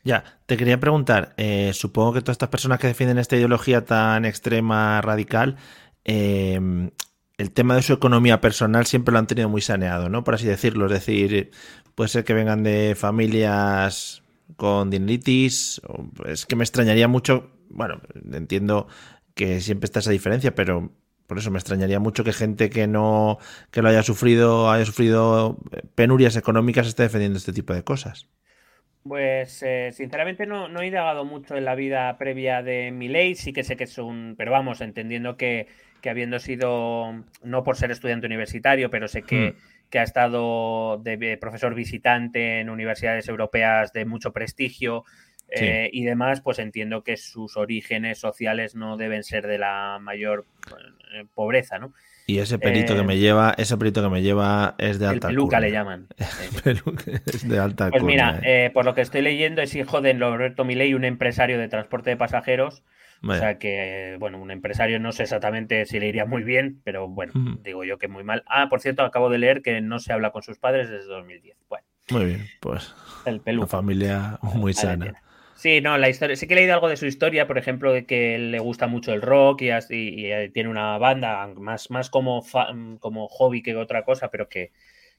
Ya, 0.03 0.23
te 0.45 0.57
quería 0.57 0.79
preguntar, 0.79 1.33
eh, 1.37 1.71
supongo 1.73 2.13
que 2.13 2.21
todas 2.21 2.35
estas 2.35 2.49
personas 2.49 2.79
que 2.79 2.87
defienden 2.87 3.17
esta 3.19 3.35
ideología 3.35 3.85
tan 3.85 4.25
extrema, 4.25 5.01
radical, 5.01 5.57
eh, 6.05 6.59
el 7.39 7.51
tema 7.51 7.75
de 7.75 7.81
su 7.81 7.93
economía 7.93 8.41
personal 8.41 8.85
siempre 8.85 9.13
lo 9.13 9.19
han 9.19 9.27
tenido 9.27 9.47
muy 9.47 9.61
saneado, 9.61 10.09
¿no? 10.09 10.25
Por 10.25 10.35
así 10.35 10.45
decirlo. 10.45 10.87
Es 10.87 10.91
decir, 10.91 11.51
puede 11.95 12.09
ser 12.09 12.25
que 12.25 12.33
vengan 12.33 12.63
de 12.63 12.95
familias 12.95 14.23
con 14.57 14.89
dineritis. 14.89 15.81
Es 16.25 16.45
que 16.45 16.57
me 16.57 16.65
extrañaría 16.65 17.07
mucho. 17.07 17.51
Bueno, 17.69 18.01
entiendo 18.33 18.87
que 19.35 19.61
siempre 19.61 19.85
está 19.85 19.99
esa 19.99 20.11
diferencia, 20.11 20.53
pero 20.53 20.91
por 21.29 21.37
eso 21.37 21.51
me 21.51 21.59
extrañaría 21.59 21.99
mucho 21.99 22.23
que 22.23 22.33
gente 22.33 22.71
que 22.71 22.87
no 22.87 23.37
que 23.69 23.83
lo 23.83 23.89
haya 23.89 24.01
sufrido, 24.01 24.71
haya 24.71 24.83
sufrido 24.83 25.59
penurias 25.93 26.35
económicas 26.35 26.87
esté 26.87 27.03
defendiendo 27.03 27.37
este 27.37 27.53
tipo 27.53 27.71
de 27.71 27.83
cosas. 27.83 28.27
Pues 29.03 29.61
eh, 29.61 29.91
sinceramente 29.93 30.47
no, 30.47 30.67
no, 30.67 30.81
he 30.81 30.87
indagado 30.87 31.25
mucho 31.25 31.55
en 31.55 31.65
la 31.65 31.75
vida 31.75 32.17
previa 32.17 32.63
de 32.63 32.91
Miley, 32.91 33.35
sí 33.35 33.53
que 33.53 33.63
sé 33.63 33.77
que 33.77 33.83
es 33.83 33.97
un, 33.99 34.33
pero 34.37 34.51
vamos, 34.51 34.81
entendiendo 34.81 35.37
que, 35.37 35.67
que 36.01 36.09
habiendo 36.09 36.39
sido, 36.39 37.23
no 37.43 37.63
por 37.63 37.77
ser 37.77 37.91
estudiante 37.91 38.25
universitario, 38.25 38.89
pero 38.89 39.07
sé 39.07 39.21
que, 39.21 39.51
hmm. 39.51 39.89
que 39.91 39.99
ha 39.99 40.03
estado 40.03 40.97
de 40.97 41.37
profesor 41.39 41.75
visitante 41.75 42.59
en 42.59 42.71
universidades 42.71 43.29
europeas 43.29 43.93
de 43.93 44.05
mucho 44.05 44.33
prestigio, 44.33 45.05
Sí. 45.53 45.65
Eh, 45.65 45.89
y 45.91 46.03
demás, 46.03 46.41
pues 46.41 46.59
entiendo 46.59 47.03
que 47.03 47.17
sus 47.17 47.57
orígenes 47.57 48.19
sociales 48.19 48.75
no 48.75 48.97
deben 48.97 49.23
ser 49.23 49.47
de 49.47 49.57
la 49.57 49.97
mayor 50.01 50.45
eh, 51.13 51.25
pobreza, 51.33 51.79
¿no? 51.79 51.93
Y 52.27 52.37
ese 52.37 52.59
pelito 52.59 52.93
eh, 52.93 52.97
que 52.97 53.03
me 53.03 53.17
lleva, 53.17 53.55
ese 53.57 53.75
pelito 53.77 54.03
que 54.03 54.09
me 54.09 54.21
lleva 54.21 54.75
es 54.77 54.99
de 54.99 55.07
alta 55.07 55.29
el 55.29 55.33
peluca 55.33 55.57
curva. 55.57 55.59
le 55.59 55.71
llaman. 55.71 56.07
es 57.25 57.47
de 57.47 57.59
alta 57.59 57.89
Pues 57.89 58.03
curva, 58.03 58.11
mira, 58.11 58.39
eh, 58.43 58.69
por 58.71 58.85
lo 58.85 58.93
que 58.93 59.01
estoy 59.01 59.21
leyendo, 59.23 59.63
es 59.63 59.73
hijo 59.73 60.01
de 60.01 60.13
Roberto 60.13 60.63
Milei, 60.63 60.93
un 60.93 61.05
empresario 61.05 61.57
de 61.57 61.67
transporte 61.67 62.11
de 62.11 62.17
pasajeros. 62.17 62.83
O 63.21 63.33
sea 63.33 63.57
que, 63.59 64.15
bueno, 64.19 64.39
un 64.39 64.49
empresario 64.49 64.97
no 64.99 65.11
sé 65.11 65.23
exactamente 65.23 65.85
si 65.85 65.99
le 65.99 66.07
iría 66.07 66.25
muy 66.25 66.43
bien, 66.43 66.79
pero 66.85 67.09
bueno, 67.09 67.33
-huh. 67.33 67.61
digo 67.63 67.83
yo 67.83 67.97
que 67.97 68.07
muy 68.07 68.23
mal. 68.23 68.43
Ah, 68.47 68.69
por 68.69 68.79
cierto, 68.79 69.03
acabo 69.03 69.29
de 69.29 69.39
leer 69.39 69.61
que 69.61 69.81
no 69.81 69.99
se 69.99 70.13
habla 70.13 70.31
con 70.31 70.41
sus 70.41 70.57
padres 70.57 70.89
desde 70.89 71.07
2010. 71.07 71.57
Bueno. 71.67 71.85
Muy 72.11 72.25
bien, 72.25 72.47
pues. 72.61 72.95
El 73.25 73.41
peluca. 73.41 73.63
Una 73.65 73.67
familia 73.67 74.39
muy 74.41 74.73
sana. 74.73 75.21
Sí, 75.59 75.81
no, 75.81 75.97
la 75.97 76.07
historia. 76.07 76.37
Sí 76.37 76.47
que 76.47 76.53
he 76.53 76.55
leído 76.55 76.73
algo 76.73 76.87
de 76.87 76.95
su 76.95 77.05
historia, 77.05 77.45
por 77.45 77.57
ejemplo, 77.57 77.91
de 77.91 78.05
que 78.05 78.39
le 78.39 78.59
gusta 78.59 78.87
mucho 78.87 79.11
el 79.11 79.21
rock 79.21 79.63
y, 79.63 79.69
eh, 79.69 80.49
tiene 80.53 80.69
una 80.69 80.97
banda 80.97 81.47
más, 81.47 81.91
más 81.91 82.09
como, 82.09 82.41
fa, 82.41 82.69
como 83.01 83.27
hobby 83.27 83.61
que 83.61 83.75
otra 83.75 84.05
cosa, 84.05 84.31
pero 84.31 84.47
que, 84.47 84.71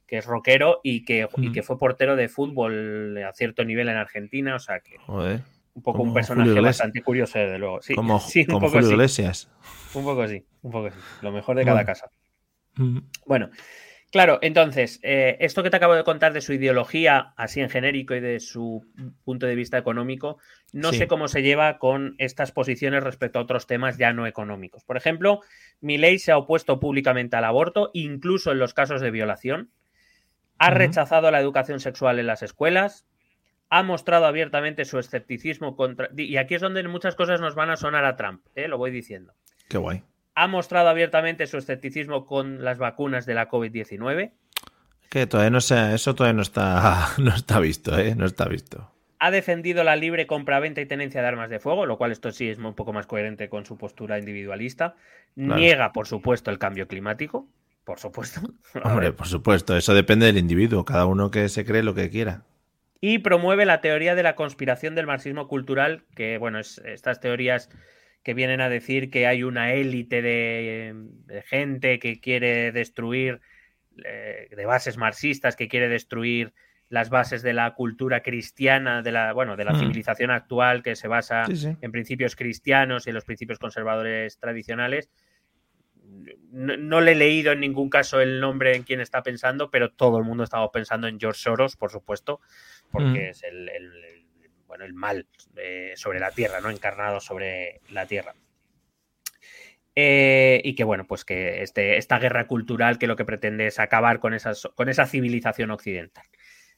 que 0.07 0.17
es 0.17 0.25
rockero 0.25 0.81
y 0.83 1.05
que, 1.05 1.27
mm. 1.27 1.45
y 1.45 1.53
que 1.53 1.63
fue 1.63 1.79
portero 1.79 2.17
de 2.17 2.31
fútbol 2.31 3.23
a 3.23 3.35
cierto 3.35 3.67
nivel 3.67 3.91
en 3.91 3.99
Argentina. 3.99 4.55
O 4.55 4.59
sea 4.59 4.81
que 4.81 4.97
Joder. 5.01 5.43
un 5.75 5.83
poco 5.83 6.03
un 6.03 6.15
personaje 6.15 6.59
bastante 6.59 7.03
curioso, 7.03 7.39
desde 7.39 7.59
luego. 7.59 7.83
Sí, 7.83 7.95
como, 7.95 8.19
sí, 8.21 8.47
como 8.47 8.71
Julio. 8.71 8.93
Iglesias. 8.93 9.51
Un 9.95 10.05
poco 10.05 10.27
sí, 10.27 10.43
un 10.63 10.71
poco 10.71 10.89
sí. 10.89 10.97
Lo 11.21 11.33
mejor 11.33 11.55
de 11.55 11.67
cada 11.67 11.85
casa. 11.85 12.11
Mm. 12.77 13.01
Bueno. 13.27 13.51
Claro, 14.11 14.41
entonces, 14.43 14.99
eh, 15.05 15.37
esto 15.39 15.63
que 15.63 15.71
te 15.71 15.77
acabo 15.77 15.95
de 15.95 16.03
contar 16.03 16.33
de 16.33 16.41
su 16.41 16.53
ideología, 16.53 17.33
así 17.37 17.61
en 17.61 17.71
genérico, 17.71 18.15
y 18.15 18.21
de 18.21 18.41
su 18.41 18.85
punto 19.25 19.47
de 19.47 19.55
vista 19.55 19.79
económico, 19.79 20.39
no 20.73 20.91
sí. 20.91 20.99
sé 20.99 21.07
cómo 21.07 21.29
se 21.29 21.43
lleva 21.43 21.79
con 21.79 22.17
estas 22.19 22.51
posiciones 22.51 23.05
respecto 23.05 23.39
a 23.39 23.43
otros 23.43 23.69
temas 23.69 23.99
ya 23.99 24.13
no 24.13 24.27
económicos. 24.27 24.85
Por 24.85 24.97
ejemplo, 24.97 25.43
Milei 25.81 26.19
se 26.19 26.33
ha 26.33 26.39
opuesto 26.39 26.81
públicamente 26.81 27.37
al 27.37 27.45
aborto, 27.45 27.91
incluso 27.93 28.51
en 28.51 28.59
los 28.59 28.75
casos 28.75 29.01
de 29.01 29.13
violación, 29.13 29.71
ha 30.59 30.71
uh 30.71 30.73
-huh. 30.73 30.77
rechazado 30.77 31.31
la 31.31 31.41
educación 31.41 31.79
sexual 31.79 32.19
en 32.19 32.27
las 32.27 32.43
escuelas, 32.43 33.07
ha 33.69 33.85
mostrado 33.85 34.27
abiertamente 34.27 34.85
su 34.87 34.99
escepticismo 34.99 35.77
contra... 35.77 36.11
Y 36.17 36.37
aquí 36.37 36.57
es 36.57 36.61
donde 36.61 36.87
muchas 36.89 37.15
cosas 37.15 37.41
nos 37.41 37.55
van 37.55 37.71
a 37.71 37.77
sonar 37.77 38.05
a 38.05 38.17
Trump, 38.17 38.45
¿eh? 38.57 38.67
lo 38.67 38.77
voy 38.77 38.91
diciendo. 38.91 39.35
Qué 39.69 39.79
guay 39.79 40.03
ha 40.41 40.47
mostrado 40.47 40.89
abiertamente 40.89 41.47
su 41.47 41.59
escepticismo 41.59 42.25
con 42.25 42.65
las 42.65 42.79
vacunas 42.79 43.27
de 43.27 43.35
la 43.35 43.51
COVID-19. 43.51 44.31
Que 45.11 45.27
todavía 45.27 45.51
no 45.51 45.61
sé, 45.61 45.95
eso 45.95 46.15
todavía 46.15 46.33
no 46.33 46.41
está, 46.41 47.09
no 47.19 47.35
está 47.35 47.61
visto, 47.61 47.99
¿eh? 47.99 48.15
No 48.15 48.25
está 48.25 48.49
visto. 48.49 48.91
ha 49.19 49.31
defendido 49.31 49.85
la 49.85 49.97
libre 49.97 50.27
compra-venta 50.27 50.81
y 50.81 50.87
tenencia 50.87 51.21
de 51.21 51.29
armas 51.29 51.51
de 51.51 51.59
fuego, 51.59 51.85
lo 51.85 51.99
cual 51.99 52.11
esto 52.11 52.33
sí 52.33 52.49
es 52.49 52.57
un 52.57 52.75
poco 52.75 52.95
más 52.95 53.07
coherente 53.07 53.51
con 53.51 53.67
su 53.67 53.77
postura 53.77 54.19
individualista. 54.19 54.95
Niega, 55.37 55.93
por 55.93 56.07
supuesto, 56.07 56.51
el 56.51 56.59
cambio 56.59 56.89
climático, 56.89 57.47
por 57.85 57.99
supuesto. 57.99 58.41
Hombre, 58.83 59.13
por 59.13 59.27
supuesto, 59.27 59.77
eso 59.77 59.93
depende 59.93 60.25
del 60.25 60.39
individuo, 60.39 60.87
cada 60.87 61.05
uno 61.05 61.31
que 61.31 61.51
se 61.51 61.67
cree 61.67 61.83
lo 61.83 61.93
que 61.95 62.09
quiera. 62.09 62.45
Y 63.03 63.19
promueve 63.19 63.67
la 63.67 63.83
teoría 63.83 64.15
de 64.15 64.23
la 64.23 64.37
conspiración 64.37 64.95
del 64.95 65.07
marxismo 65.07 65.49
cultural, 65.49 66.05
que, 66.15 66.39
bueno, 66.39 66.59
es, 66.59 66.79
estas 66.87 67.21
teorías 67.21 67.69
que 68.23 68.35
vienen 68.35 68.61
a 68.61 68.69
decir 68.69 69.11
que 69.11 69.27
hay 69.27 69.43
una 69.43 69.73
élite 69.73 70.23
de, 70.23 71.43
gente 71.47 71.99
que 71.99 72.21
quiere 72.21 72.73
destruir, 72.73 73.41
eh, 74.05 74.49
de 74.55 74.67
bases 74.67 74.97
marxistas, 74.97 75.57
que 75.57 75.69
quiere 75.69 75.89
destruir 75.89 76.53
las 76.91 77.09
bases 77.09 77.43
de 77.43 77.53
la 77.53 77.73
cultura 77.75 78.21
cristiana, 78.21 79.01
de 79.01 79.13
la, 79.13 79.33
bueno, 79.33 79.57
de 79.57 79.65
la 79.65 79.73
mm. 79.73 79.79
civilización 79.79 80.33
actual 80.33 80.83
que 80.83 80.97
se 80.97 81.07
basa 81.07 81.45
en 81.47 81.93
principios 81.93 82.35
cristianos 82.35 83.07
y 83.07 83.11
en 83.11 83.15
los 83.15 83.25
principios 83.25 83.61
conservadores 83.61 84.39
tradicionales. 84.39 85.09
No, 86.51 87.01
le 87.01 87.13
he 87.13 87.15
leído 87.15 87.53
en 87.53 87.61
ningún 87.61 87.89
caso 87.89 88.21
el 88.21 88.41
nombre 88.41 88.75
en 88.75 88.83
quien 88.83 89.01
está 89.01 89.23
pensando, 89.23 89.71
pero 89.71 89.93
todo 89.93 90.19
el 90.19 90.25
mundo 90.25 90.43
estaba 90.43 90.71
pensando 90.73 91.07
en 91.07 91.21
George 91.21 91.41
Soros, 91.41 91.77
por 91.77 91.93
supuesto, 91.93 92.41
porque 92.91 93.21
mm. 93.21 93.31
es 93.31 93.43
el, 93.45 93.69
bueno, 94.71 94.85
el 94.85 94.95
mal 94.95 95.27
eh, 95.57 95.95
sobre 95.97 96.21
la 96.21 96.31
tierra, 96.31 96.61
¿no? 96.61 96.71
Encarnado 96.71 97.19
sobre 97.19 97.81
la 97.91 98.07
tierra. 98.07 98.37
Eh, 99.97 100.63
y 100.63 100.77
que 100.77 100.85
bueno, 100.85 101.09
pues 101.09 101.25
que 101.25 101.63
este, 101.63 101.97
esta 101.97 102.21
guerra 102.21 102.47
cultural 102.47 102.97
que 102.97 103.09
lo 103.09 103.17
que 103.17 103.25
pretende 103.25 103.67
es 103.67 103.81
acabar 103.81 104.21
con, 104.21 104.33
esas, 104.33 104.69
con 104.77 104.89
esa 104.89 105.07
civilización 105.07 105.73
occidental. 105.73 106.25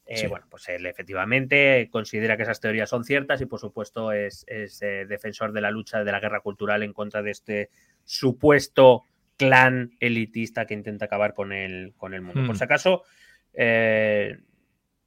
Eh, 0.07 0.27
bueno, 0.27 0.47
pues 0.51 0.67
él 0.71 0.87
efectivamente 0.87 1.91
considera 1.93 2.39
que 2.39 2.45
esas 2.45 2.61
teorías 2.61 2.89
son 2.89 3.05
ciertas 3.05 3.43
y 3.43 3.47
por 3.47 3.61
supuesto 3.61 4.11
es, 4.11 4.47
eh, 4.49 5.05
defensor 5.07 5.53
de 5.53 5.61
la 5.61 5.71
lucha 5.71 6.03
de 6.03 6.13
la 6.13 6.19
guerra 6.19 6.41
cultural 6.41 6.83
en 6.83 6.95
contra 6.95 7.21
de 7.21 7.31
este 7.31 7.69
supuesto 8.05 9.05
clan 9.37 9.91
elitista 10.01 10.65
que 10.65 10.73
intenta 10.73 11.05
acabar 11.05 11.35
con 11.35 11.53
el, 11.53 11.93
con 11.99 12.15
el 12.15 12.23
mundo. 12.23 12.41
Por 12.47 12.55
hmm. 12.55 12.59
si 12.59 12.65
acaso, 12.65 13.03
eh, 13.53 14.39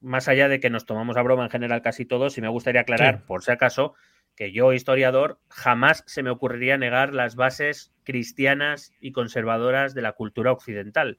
más 0.05 0.27
allá 0.27 0.47
de 0.47 0.59
que 0.59 0.69
nos 0.69 0.85
tomamos 0.85 1.17
a 1.17 1.21
broma 1.23 1.43
en 1.43 1.49
general 1.49 1.81
casi 1.81 2.05
todos, 2.05 2.37
y 2.37 2.41
me 2.41 2.47
gustaría 2.47 2.81
aclarar, 2.81 3.25
por 3.25 3.43
si 3.43 3.51
acaso, 3.51 3.95
que 4.35 4.51
yo, 4.51 4.71
historiador, 4.71 5.39
jamás 5.49 6.03
se 6.05 6.21
me 6.21 6.29
ocurriría 6.29 6.77
negar 6.77 7.13
las 7.13 7.35
bases 7.35 7.93
cristianas 8.03 8.93
y 8.99 9.11
conservadoras 9.11 9.93
de 9.93 10.01
la 10.01 10.11
cultura 10.11 10.51
occidental. 10.51 11.17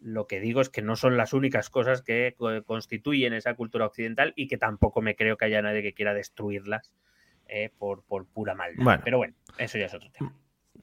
Lo 0.00 0.26
que 0.26 0.40
digo 0.40 0.60
es 0.60 0.70
que 0.70 0.82
no 0.82 0.96
son 0.96 1.16
las 1.16 1.32
únicas 1.32 1.68
cosas 1.70 2.02
que 2.02 2.34
constituyen 2.64 3.32
esa 3.32 3.54
cultura 3.54 3.86
occidental 3.86 4.32
y 4.36 4.48
que 4.48 4.58
tampoco 4.58 5.02
me 5.02 5.16
creo 5.16 5.36
que 5.36 5.46
haya 5.46 5.62
nadie 5.62 5.82
que 5.82 5.94
quiera 5.94 6.14
destruirlas 6.14 6.94
eh, 7.48 7.70
por, 7.78 8.02
por, 8.04 8.26
pura 8.26 8.54
maldad. 8.54 9.00
Pero 9.04 9.18
bueno, 9.18 9.34
eso 9.58 9.78
ya 9.78 9.86
es 9.86 9.94
otro 9.94 10.10
tema. 10.10 10.34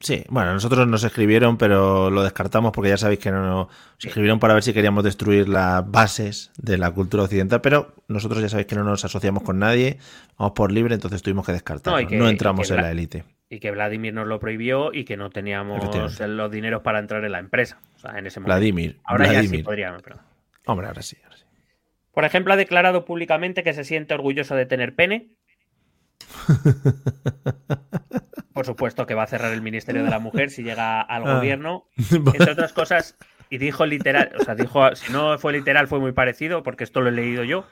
Sí, 0.04 0.22
bueno, 0.28 0.52
nosotros 0.52 0.86
nos 0.86 1.02
escribieron, 1.02 1.56
pero 1.56 2.10
lo 2.10 2.22
descartamos 2.22 2.72
porque 2.72 2.90
ya 2.90 2.98
sabéis 2.98 3.20
que 3.20 3.30
no 3.30 3.42
nos 3.42 3.68
escribieron 4.04 4.38
para 4.38 4.52
ver 4.52 4.62
si 4.62 4.74
queríamos 4.74 5.02
destruir 5.02 5.48
las 5.48 5.90
bases 5.90 6.52
de 6.58 6.76
la 6.76 6.90
cultura 6.90 7.22
occidental, 7.22 7.62
pero 7.62 7.94
nosotros 8.08 8.42
ya 8.42 8.50
sabéis 8.50 8.66
que 8.66 8.74
no 8.74 8.84
nos 8.84 9.02
asociamos 9.02 9.42
con 9.42 9.58
nadie, 9.58 9.98
vamos 10.36 10.52
por 10.52 10.70
libre, 10.70 10.94
entonces 10.94 11.22
tuvimos 11.22 11.46
que 11.46 11.52
descartar. 11.52 12.12
No, 12.12 12.28
entramos 12.28 12.70
en 12.70 12.76
la 12.76 12.90
élite 12.90 13.24
y 13.48 13.60
que 13.60 13.70
Vladimir 13.70 14.12
nos 14.12 14.26
lo 14.26 14.38
prohibió 14.40 14.92
y 14.92 15.06
que 15.06 15.16
no 15.16 15.30
teníamos 15.30 15.80
los 16.20 16.50
dineros 16.50 16.82
para 16.82 16.98
entrar 16.98 17.24
en 17.24 17.32
la 17.32 17.38
empresa. 17.38 17.80
O 17.96 17.98
sea, 18.00 18.18
en 18.18 18.26
ese 18.26 18.40
momento. 18.40 18.56
Vladimir. 18.56 19.00
Ahora 19.04 19.32
ya 19.32 19.42
sí 19.42 19.62
podríamos, 19.62 20.02
pero... 20.02 20.18
Hombre, 20.66 20.86
ahora 20.86 21.00
sí, 21.00 21.16
ahora 21.24 21.36
sí. 21.38 21.44
Por 22.12 22.26
ejemplo, 22.26 22.52
ha 22.52 22.56
declarado 22.56 23.06
públicamente 23.06 23.62
que 23.62 23.72
se 23.72 23.84
siente 23.84 24.12
orgulloso 24.12 24.54
de 24.54 24.66
tener 24.66 24.94
pene. 24.94 25.30
Por 28.54 28.64
supuesto 28.64 29.04
que 29.04 29.14
va 29.14 29.24
a 29.24 29.26
cerrar 29.26 29.52
el 29.52 29.60
Ministerio 29.60 30.04
de 30.04 30.10
la 30.10 30.20
Mujer 30.20 30.50
si 30.50 30.62
llega 30.62 31.02
al 31.02 31.26
ah. 31.26 31.36
gobierno. 31.36 31.86
Entre 32.10 32.52
otras 32.52 32.72
cosas, 32.72 33.16
y 33.50 33.58
dijo 33.58 33.84
literal, 33.84 34.32
o 34.38 34.44
sea, 34.44 34.54
dijo, 34.54 34.94
si 34.94 35.12
no 35.12 35.38
fue 35.38 35.52
literal, 35.52 35.88
fue 35.88 36.00
muy 36.00 36.12
parecido, 36.12 36.62
porque 36.62 36.84
esto 36.84 37.00
lo 37.00 37.08
he 37.08 37.12
leído 37.12 37.44
yo. 37.44 37.66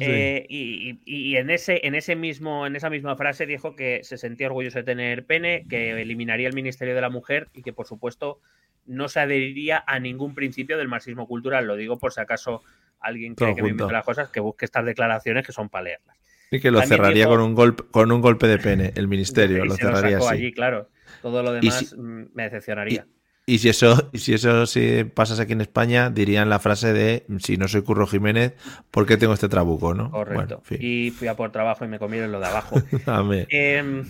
Eh, 0.00 0.46
y, 0.48 1.36
en 1.36 1.50
ese, 1.50 1.86
en 1.86 1.94
ese 1.94 2.16
mismo, 2.16 2.66
en 2.66 2.74
esa 2.74 2.90
misma 2.90 3.16
frase 3.16 3.46
dijo 3.46 3.76
que 3.76 4.00
se 4.02 4.18
sentía 4.18 4.48
orgulloso 4.48 4.78
de 4.78 4.84
tener 4.84 5.24
pene, 5.26 5.64
que 5.68 6.00
eliminaría 6.00 6.48
el 6.48 6.54
Ministerio 6.54 6.94
de 6.94 7.00
la 7.00 7.10
Mujer 7.10 7.48
y 7.54 7.62
que 7.62 7.72
por 7.72 7.86
supuesto 7.86 8.40
no 8.86 9.08
se 9.08 9.20
adheriría 9.20 9.84
a 9.86 10.00
ningún 10.00 10.34
principio 10.34 10.76
del 10.76 10.88
marxismo 10.88 11.26
cultural. 11.26 11.66
Lo 11.66 11.76
digo 11.76 11.98
por 11.98 12.12
si 12.12 12.20
acaso 12.20 12.62
alguien 12.98 13.34
cree 13.34 13.54
que 13.54 13.62
me 13.62 13.68
invento 13.68 13.92
las 13.92 14.04
cosas, 14.04 14.28
que 14.28 14.40
busque 14.40 14.64
estas 14.64 14.84
declaraciones 14.84 15.46
que 15.46 15.52
son 15.52 15.68
para 15.68 15.84
leerlas. 15.84 16.19
Y 16.50 16.60
que 16.60 16.70
lo 16.70 16.82
cerraría 16.82 17.26
con 17.26 17.40
un 17.40 17.54
golpe, 17.54 17.84
con 17.90 18.10
un 18.10 18.20
golpe 18.20 18.48
de 18.48 18.58
pene, 18.58 18.92
el 18.96 19.08
ministerio, 19.08 19.64
lo 19.64 19.74
cerraría 19.76 20.18
así. 20.18 20.34
allí, 20.34 20.52
claro. 20.52 20.88
Todo 21.22 21.42
lo 21.42 21.52
demás 21.52 21.94
mm, 21.96 22.22
me 22.34 22.42
decepcionaría. 22.44 23.06
Y 23.46 23.58
si 23.58 23.68
eso, 23.68 24.08
y 24.12 24.18
si 24.18 24.34
eso 24.34 24.66
si 24.66 25.04
pasas 25.04 25.40
aquí 25.40 25.52
en 25.52 25.60
España, 25.60 26.10
dirían 26.10 26.48
la 26.48 26.60
frase 26.60 26.92
de 26.92 27.24
si 27.38 27.56
no 27.56 27.66
soy 27.68 27.82
Curro 27.82 28.06
Jiménez, 28.06 28.54
¿por 28.90 29.06
qué 29.06 29.16
tengo 29.16 29.32
este 29.32 29.48
trabuco? 29.48 29.94
¿no? 29.94 30.10
Correcto. 30.10 30.62
y 30.70 31.10
fui 31.10 31.26
a 31.28 31.34
por 31.34 31.50
trabajo 31.50 31.84
y 31.84 31.88
me 31.88 31.98
comieron 31.98 32.30
lo 32.30 32.38
de 32.38 32.46
abajo. 32.46 32.76
eh, 33.48 34.04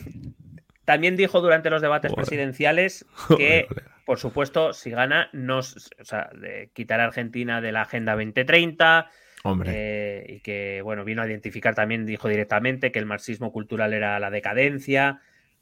también 0.85 1.17
dijo 1.17 1.41
durante 1.41 1.71
los 1.71 1.81
debates 1.81 2.13
presidenciales 2.13 3.07
que, 3.37 3.69
por 4.05 4.19
supuesto, 4.19 4.73
si 4.73 4.91
gana, 4.91 5.31
nos, 5.33 5.91
o 6.01 6.05
sea, 6.05 6.31
de 6.35 6.71
quitar 6.75 7.01
a 7.01 7.05
Argentina 7.05 7.61
de 7.61 7.73
la 7.73 7.83
Agenda 7.83 8.13
2030. 8.15 9.09
Hombre. 9.43 9.73
Eh, 9.75 10.25
y 10.29 10.41
que, 10.41 10.83
bueno, 10.83 11.05
vino 11.05 11.23
a 11.23 11.27
identificar 11.27 11.75
también, 11.75 12.07
dijo 12.07 12.29
directamente 12.29 12.93
que 12.93 12.99
el 12.99 13.07
marxismo 13.07 13.53
cultural 13.53 13.93
era 13.95 14.19
la 14.21 14.31
decadencia. 14.31 15.21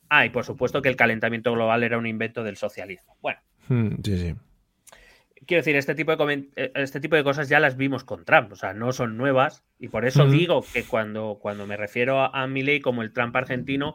Ah, 0.08 0.26
y 0.26 0.30
por 0.30 0.44
supuesto 0.44 0.82
que 0.82 0.88
el 0.88 0.96
calentamiento 0.96 1.52
global 1.52 1.82
era 1.82 1.98
un 1.98 2.06
invento 2.06 2.42
del 2.42 2.56
socialismo. 2.56 3.16
Bueno, 3.20 3.40
Hmm, 3.68 3.88
sí, 4.02 4.18
sí. 4.18 4.34
Quiero 5.46 5.60
decir, 5.60 5.76
este 5.76 5.94
tipo, 5.94 6.14
de 6.16 6.48
eh, 6.56 6.72
este 6.74 7.00
tipo 7.00 7.16
de 7.16 7.24
cosas 7.24 7.48
ya 7.48 7.60
las 7.60 7.76
vimos 7.76 8.04
con 8.04 8.24
Trump, 8.24 8.52
o 8.52 8.56
sea, 8.56 8.74
no 8.74 8.92
son 8.92 9.16
nuevas. 9.16 9.64
Y 9.78 9.88
por 9.88 10.04
eso 10.04 10.26
digo 10.26 10.62
que 10.72 10.84
cuando, 10.84 11.38
cuando 11.40 11.66
me 11.66 11.76
refiero 11.76 12.20
a, 12.20 12.46
mi 12.46 12.62
ley 12.62 12.80
como 12.80 13.02
el 13.02 13.12
Trump 13.12 13.34
argentino, 13.36 13.94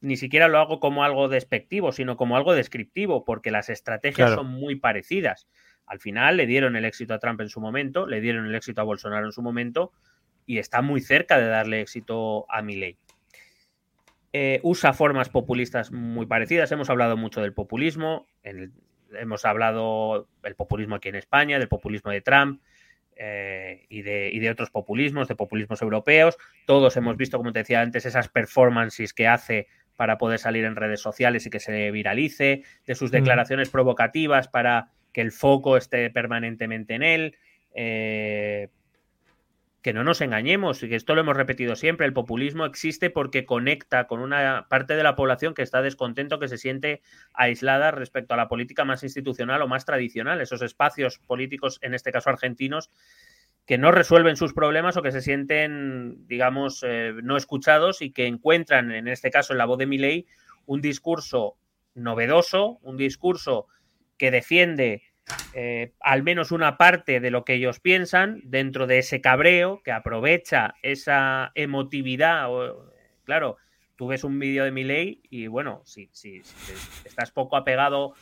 ni 0.00 0.16
siquiera 0.16 0.48
lo 0.48 0.58
hago 0.58 0.80
como 0.80 1.04
algo 1.04 1.28
despectivo, 1.28 1.92
sino 1.92 2.16
como 2.16 2.36
algo 2.36 2.54
descriptivo, 2.54 3.24
porque 3.24 3.50
las 3.50 3.70
estrategias 3.70 4.34
son 4.34 4.48
muy 4.48 4.74
parecidas. 4.74 5.46
Al 5.86 6.00
final 6.00 6.36
le 6.36 6.46
dieron 6.46 6.76
el 6.76 6.84
éxito 6.84 7.14
a 7.14 7.18
Trump 7.18 7.40
en 7.40 7.48
su 7.48 7.60
momento, 7.60 8.06
le 8.06 8.20
dieron 8.20 8.46
el 8.46 8.54
éxito 8.54 8.80
a 8.80 8.84
Bolsonaro 8.84 9.26
en 9.26 9.32
su 9.32 9.42
momento, 9.42 9.92
y 10.46 10.58
está 10.58 10.82
muy 10.82 11.00
cerca 11.00 11.38
de 11.38 11.46
darle 11.46 11.80
éxito 11.80 12.46
a 12.48 12.62
mi 12.62 12.96
Eh, 14.32 14.60
usa 14.62 14.92
formas 14.92 15.28
populistas 15.28 15.92
muy 15.92 16.26
parecidas. 16.26 16.72
Hemos 16.72 16.90
hablado 16.90 17.16
mucho 17.16 17.42
del 17.42 17.52
populismo. 17.52 18.26
En 18.42 18.58
el, 18.58 18.72
hemos 19.18 19.44
hablado 19.44 20.28
del 20.42 20.54
populismo 20.54 20.96
aquí 20.96 21.08
en 21.08 21.16
España, 21.16 21.58
del 21.58 21.68
populismo 21.68 22.10
de 22.10 22.20
Trump 22.20 22.60
eh, 23.16 23.86
y, 23.88 24.02
de, 24.02 24.50
otros 24.50 24.70
populismos, 24.70 25.28
de 25.28 25.36
populismos 25.36 25.82
europeos. 25.82 26.38
Todos 26.66 26.96
hemos 26.96 27.16
visto, 27.16 27.38
como 27.38 27.52
te 27.52 27.60
decía 27.60 27.80
antes, 27.80 28.06
esas 28.06 28.28
performances 28.28 29.12
que 29.12 29.26
hace 29.26 29.68
para 29.96 30.18
poder 30.18 30.38
salir 30.38 30.64
en 30.64 30.76
redes 30.76 31.00
sociales 31.00 31.46
y 31.46 31.50
que 31.50 31.60
se 31.60 31.90
viralice, 31.90 32.62
de 32.86 32.94
sus 32.94 33.10
mm. 33.10 33.14
declaraciones 33.14 33.68
provocativas 33.68 34.48
para 34.48 34.90
que 35.12 35.20
el 35.20 35.32
foco 35.32 35.76
esté 35.76 36.10
permanentemente 36.10 36.94
en 36.94 37.02
él. 37.02 37.36
Eh, 37.74 38.68
que 39.82 39.92
no 39.92 40.04
nos 40.04 40.20
engañemos, 40.20 40.80
y 40.82 40.88
que 40.88 40.94
esto 40.94 41.14
lo 41.14 41.22
hemos 41.22 41.36
repetido 41.36 41.74
siempre, 41.74 42.06
el 42.06 42.12
populismo 42.12 42.64
existe 42.64 43.10
porque 43.10 43.44
conecta 43.44 44.06
con 44.06 44.20
una 44.20 44.66
parte 44.68 44.94
de 44.94 45.02
la 45.02 45.16
población 45.16 45.54
que 45.54 45.62
está 45.62 45.82
descontento, 45.82 46.38
que 46.38 46.46
se 46.46 46.56
siente 46.56 47.02
aislada 47.34 47.90
respecto 47.90 48.32
a 48.32 48.36
la 48.36 48.48
política 48.48 48.84
más 48.84 49.02
institucional 49.02 49.60
o 49.60 49.68
más 49.68 49.84
tradicional, 49.84 50.40
esos 50.40 50.62
espacios 50.62 51.18
políticos, 51.18 51.80
en 51.82 51.94
este 51.94 52.12
caso 52.12 52.30
argentinos, 52.30 52.90
que 53.66 53.76
no 53.76 53.90
resuelven 53.90 54.36
sus 54.36 54.54
problemas 54.54 54.96
o 54.96 55.02
que 55.02 55.12
se 55.12 55.20
sienten, 55.20 56.26
digamos, 56.28 56.84
eh, 56.86 57.14
no 57.22 57.36
escuchados 57.36 58.02
y 58.02 58.12
que 58.12 58.26
encuentran, 58.26 58.92
en 58.92 59.08
este 59.08 59.30
caso 59.30 59.52
en 59.52 59.58
la 59.58 59.66
voz 59.66 59.78
de 59.78 59.86
Milei, 59.86 60.26
un 60.64 60.80
discurso 60.80 61.56
novedoso, 61.94 62.78
un 62.82 62.96
discurso 62.96 63.66
que 64.22 64.30
defiende 64.30 65.02
eh, 65.52 65.94
al 65.98 66.22
menos 66.22 66.52
una 66.52 66.78
parte 66.78 67.18
de 67.18 67.32
lo 67.32 67.44
que 67.44 67.54
ellos 67.54 67.80
piensan 67.80 68.40
dentro 68.44 68.86
de 68.86 68.98
ese 68.98 69.20
cabreo 69.20 69.82
que 69.82 69.90
aprovecha 69.90 70.76
esa 70.84 71.50
emotividad. 71.56 72.48
claro, 73.24 73.56
tú 73.96 74.06
ves 74.06 74.22
un 74.22 74.38
vídeo 74.38 74.62
de 74.62 74.70
mi 74.70 74.84
ley 74.84 75.22
y 75.28 75.48
bueno, 75.48 75.82
si, 75.84 76.08
si, 76.12 76.40
estás 77.04 77.32
poco 77.32 77.56
apegado 77.56 78.14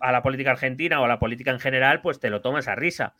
a 0.00 0.12
la 0.12 0.22
política 0.22 0.50
argentina 0.50 1.00
o 1.00 1.06
a 1.06 1.08
la 1.08 1.18
política 1.18 1.50
en 1.50 1.60
general, 1.60 2.02
pues 2.02 2.20
te 2.20 2.28
lo 2.28 2.42
tomas 2.42 2.68
a 2.68 2.74
risa. 2.74 3.14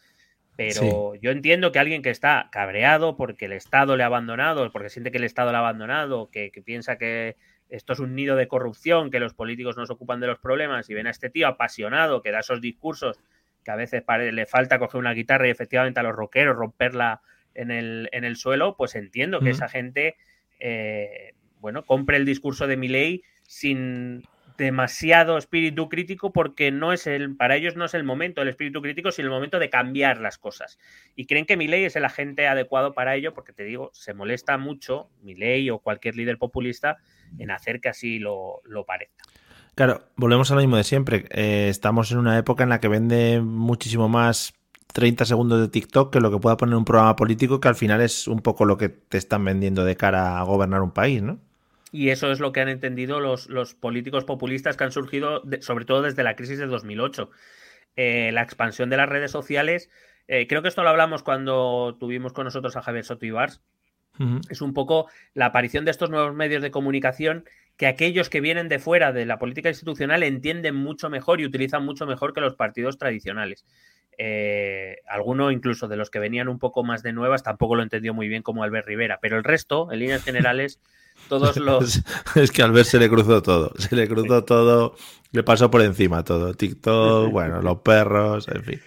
Pero 0.54 1.14
yo 1.14 1.30
entiendo 1.30 1.72
que 1.72 1.78
alguien 1.78 2.02
que 2.02 2.10
está 2.10 2.50
cabreado 2.52 3.16
porque 3.16 3.46
el 3.46 3.52
Estado 3.52 3.96
le 3.96 4.02
ha 4.02 4.06
abandonado, 4.06 4.70
porque 4.70 4.90
siente 4.90 5.10
que 5.10 5.16
el 5.16 5.24
Estado 5.24 5.50
le 5.50 5.56
ha 5.56 5.60
abandonado, 5.60 6.28
que, 6.30 6.50
que 6.50 6.60
piensa 6.60 6.98
que 6.98 7.36
esto 7.68 7.92
es 7.92 7.98
un 7.98 8.14
nido 8.14 8.36
de 8.36 8.48
corrupción, 8.48 9.10
que 9.10 9.20
los 9.20 9.34
políticos 9.34 9.76
no 9.76 9.86
se 9.86 9.92
ocupan 9.92 10.20
de 10.20 10.26
los 10.26 10.38
problemas 10.38 10.88
y 10.88 10.94
ven 10.94 11.06
a 11.06 11.10
este 11.10 11.30
tío 11.30 11.48
apasionado 11.48 12.22
que 12.22 12.30
da 12.30 12.40
esos 12.40 12.60
discursos 12.60 13.18
que 13.64 13.70
a 13.70 13.76
veces 13.76 14.02
le 14.32 14.46
falta 14.46 14.78
coger 14.78 14.98
una 14.98 15.12
guitarra 15.12 15.48
y 15.48 15.50
efectivamente 15.50 16.00
a 16.00 16.02
los 16.02 16.14
rockeros 16.14 16.56
romper 16.56 16.92
en 17.54 17.70
el, 17.70 18.08
en 18.12 18.24
el 18.24 18.36
suelo, 18.36 18.76
pues 18.76 18.94
entiendo 18.94 19.40
que 19.40 19.50
esa 19.50 19.68
gente, 19.68 20.16
eh, 20.58 21.34
bueno, 21.60 21.84
compre 21.84 22.16
el 22.16 22.24
discurso 22.24 22.66
de 22.66 22.76
Milei 22.76 23.22
sin 23.42 24.22
demasiado 24.58 25.38
espíritu 25.38 25.88
crítico 25.88 26.32
porque 26.32 26.70
no 26.70 26.92
es 26.92 27.06
el, 27.06 27.36
para 27.36 27.56
ellos 27.56 27.76
no 27.76 27.84
es 27.84 27.94
el 27.94 28.04
momento 28.04 28.40
del 28.40 28.48
espíritu 28.48 28.82
crítico, 28.82 29.12
sino 29.12 29.28
el 29.28 29.34
momento 29.34 29.58
de 29.58 29.70
cambiar 29.70 30.20
las 30.20 30.36
cosas. 30.36 30.78
Y 31.14 31.26
creen 31.26 31.46
que 31.46 31.56
Milei 31.56 31.84
es 31.84 31.96
el 31.96 32.04
agente 32.04 32.48
adecuado 32.48 32.92
para 32.92 33.14
ello, 33.14 33.32
porque 33.32 33.52
te 33.52 33.62
digo, 33.62 33.90
se 33.94 34.12
molesta 34.14 34.58
mucho 34.58 35.08
Milei 35.22 35.70
o 35.70 35.78
cualquier 35.78 36.16
líder 36.16 36.38
populista 36.38 36.98
en 37.38 37.52
hacer 37.52 37.80
que 37.80 37.88
así 37.88 38.18
lo, 38.18 38.60
lo 38.64 38.84
parezca. 38.84 39.24
Claro, 39.76 40.02
volvemos 40.16 40.50
a 40.50 40.56
lo 40.56 40.60
mismo 40.60 40.76
de 40.76 40.84
siempre. 40.84 41.26
Eh, 41.30 41.68
estamos 41.68 42.10
en 42.10 42.18
una 42.18 42.36
época 42.36 42.64
en 42.64 42.70
la 42.70 42.80
que 42.80 42.88
vende 42.88 43.40
muchísimo 43.40 44.08
más 44.08 44.54
30 44.92 45.24
segundos 45.24 45.60
de 45.60 45.68
TikTok 45.68 46.12
que 46.12 46.20
lo 46.20 46.32
que 46.32 46.38
pueda 46.38 46.56
poner 46.56 46.74
un 46.74 46.84
programa 46.84 47.14
político, 47.14 47.60
que 47.60 47.68
al 47.68 47.76
final 47.76 48.00
es 48.00 48.26
un 48.26 48.40
poco 48.40 48.64
lo 48.64 48.76
que 48.76 48.88
te 48.88 49.18
están 49.18 49.44
vendiendo 49.44 49.84
de 49.84 49.96
cara 49.96 50.40
a 50.40 50.42
gobernar 50.42 50.82
un 50.82 50.90
país, 50.90 51.22
¿no? 51.22 51.38
Y 51.90 52.10
eso 52.10 52.30
es 52.30 52.40
lo 52.40 52.52
que 52.52 52.60
han 52.60 52.68
entendido 52.68 53.20
los, 53.20 53.48
los 53.48 53.74
políticos 53.74 54.24
populistas 54.24 54.76
que 54.76 54.84
han 54.84 54.92
surgido, 54.92 55.42
sobre 55.60 55.84
todo 55.84 56.02
desde 56.02 56.22
la 56.22 56.36
crisis 56.36 56.58
de 56.58 56.66
2008. 56.66 57.30
Eh, 57.96 58.30
la 58.32 58.42
expansión 58.42 58.90
de 58.90 58.96
las 58.96 59.08
redes 59.08 59.30
sociales, 59.30 59.90
eh, 60.28 60.46
creo 60.46 60.62
que 60.62 60.68
esto 60.68 60.82
lo 60.82 60.90
hablamos 60.90 61.22
cuando 61.22 61.96
tuvimos 61.98 62.32
con 62.32 62.44
nosotros 62.44 62.76
a 62.76 62.82
Javier 62.82 63.04
Soto 63.04 63.26
Ibars, 63.26 63.62
es 64.50 64.62
un 64.62 64.74
poco 64.74 65.08
la 65.34 65.46
aparición 65.46 65.84
de 65.84 65.92
estos 65.92 66.10
nuevos 66.10 66.34
medios 66.34 66.60
de 66.60 66.72
comunicación 66.72 67.44
que 67.76 67.86
aquellos 67.86 68.28
que 68.28 68.40
vienen 68.40 68.68
de 68.68 68.80
fuera 68.80 69.12
de 69.12 69.24
la 69.24 69.38
política 69.38 69.68
institucional 69.68 70.24
entienden 70.24 70.74
mucho 70.74 71.08
mejor 71.08 71.40
y 71.40 71.46
utilizan 71.46 71.84
mucho 71.84 72.04
mejor 72.04 72.34
que 72.34 72.40
los 72.40 72.56
partidos 72.56 72.98
tradicionales. 72.98 73.64
Eh, 74.18 74.96
alguno 75.06 75.52
incluso 75.52 75.86
de 75.86 75.96
los 75.96 76.10
que 76.10 76.18
venían 76.18 76.48
un 76.48 76.58
poco 76.58 76.82
más 76.82 77.04
de 77.04 77.12
nuevas 77.12 77.44
tampoco 77.44 77.76
lo 77.76 77.84
entendió 77.84 78.12
muy 78.12 78.26
bien 78.26 78.42
como 78.42 78.64
Albert 78.64 78.88
Rivera, 78.88 79.20
pero 79.22 79.36
el 79.36 79.44
resto, 79.44 79.92
en 79.92 80.00
líneas 80.00 80.24
generales, 80.24 80.80
todos 81.28 81.56
los... 81.58 82.02
es 82.34 82.50
que 82.50 82.62
a 82.62 82.66
Albert 82.66 82.86
se 82.86 82.98
le 82.98 83.08
cruzó 83.08 83.42
todo, 83.42 83.72
se 83.78 83.94
le 83.96 84.08
cruzó 84.08 84.44
todo, 84.44 84.96
le 85.32 85.42
pasó 85.42 85.70
por 85.70 85.82
encima 85.82 86.24
todo, 86.24 86.54
TikTok, 86.54 87.30
bueno, 87.30 87.62
los 87.62 87.78
perros, 87.78 88.48
en 88.48 88.64
fin. 88.64 88.80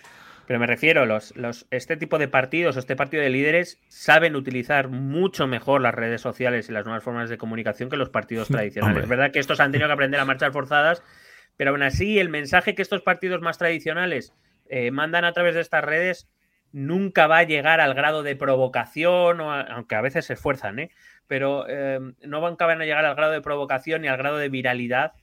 Pero 0.48 0.60
me 0.60 0.68
refiero, 0.68 1.06
los, 1.06 1.34
los, 1.38 1.66
este 1.72 1.96
tipo 1.96 2.18
de 2.18 2.28
partidos, 2.28 2.76
este 2.76 2.98
partido 2.98 3.24
de 3.24 3.30
líderes, 3.30 3.80
saben 3.88 4.36
utilizar 4.36 4.90
mucho 4.90 5.48
mejor 5.48 5.80
las 5.80 5.96
redes 5.96 6.20
sociales 6.20 6.68
y 6.68 6.74
las 6.74 6.84
nuevas 6.84 7.04
formas 7.04 7.30
de 7.30 7.38
comunicación 7.38 7.90
que 7.90 7.96
los 7.96 8.10
partidos 8.10 8.50
tradicionales. 8.50 9.04
Es 9.04 9.10
verdad 9.10 9.32
que 9.32 9.40
estos 9.40 9.62
han 9.62 9.72
tenido 9.72 9.88
que 9.88 9.94
aprender 9.94 10.20
a 10.20 10.26
marchar 10.26 10.52
forzadas, 10.52 11.04
pero 11.56 11.72
aún 11.72 11.84
así 11.84 12.20
el 12.20 12.28
mensaje 12.28 12.76
que 12.76 12.82
estos 12.82 13.02
partidos 13.02 13.40
más 13.40 13.60
tradicionales 13.60 14.34
eh, 14.68 14.92
mandan 14.92 15.24
a 15.24 15.32
través 15.32 15.56
de 15.56 15.62
estas 15.62 15.86
redes 15.86 16.28
nunca 16.72 17.28
va 17.28 17.40
a 17.40 17.44
llegar 17.44 17.82
al 17.82 17.94
grado 17.94 18.24
de 18.24 18.36
provocación, 18.36 19.40
o 19.42 19.52
aunque 19.52 19.96
a 19.96 20.02
veces 20.02 20.26
se 20.26 20.34
esfuerzan, 20.34 20.80
¿eh? 20.80 20.92
pero 21.28 21.66
eh, 21.68 22.00
no 22.24 22.42
van 22.42 22.82
a 22.82 22.86
llegar 22.86 23.06
al 23.06 23.16
grado 23.16 23.32
de 23.32 23.42
provocación 23.42 24.02
ni 24.02 24.08
al 24.08 24.18
grado 24.18 24.38
de 24.38 24.50
viralidad 24.50 25.14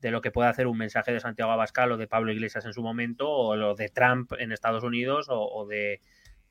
de 0.00 0.10
lo 0.10 0.20
que 0.20 0.32
puede 0.32 0.48
hacer 0.48 0.66
un 0.66 0.76
mensaje 0.76 1.12
de 1.12 1.20
Santiago 1.20 1.52
Abascal 1.52 1.92
o 1.92 1.96
de 1.96 2.08
Pablo 2.08 2.32
Iglesias 2.32 2.66
en 2.66 2.72
su 2.72 2.82
momento, 2.82 3.30
o 3.30 3.54
lo 3.54 3.74
de 3.76 3.88
Trump 3.88 4.32
en 4.38 4.50
Estados 4.50 4.82
Unidos, 4.82 5.26
o, 5.30 5.64
de, 5.66 6.00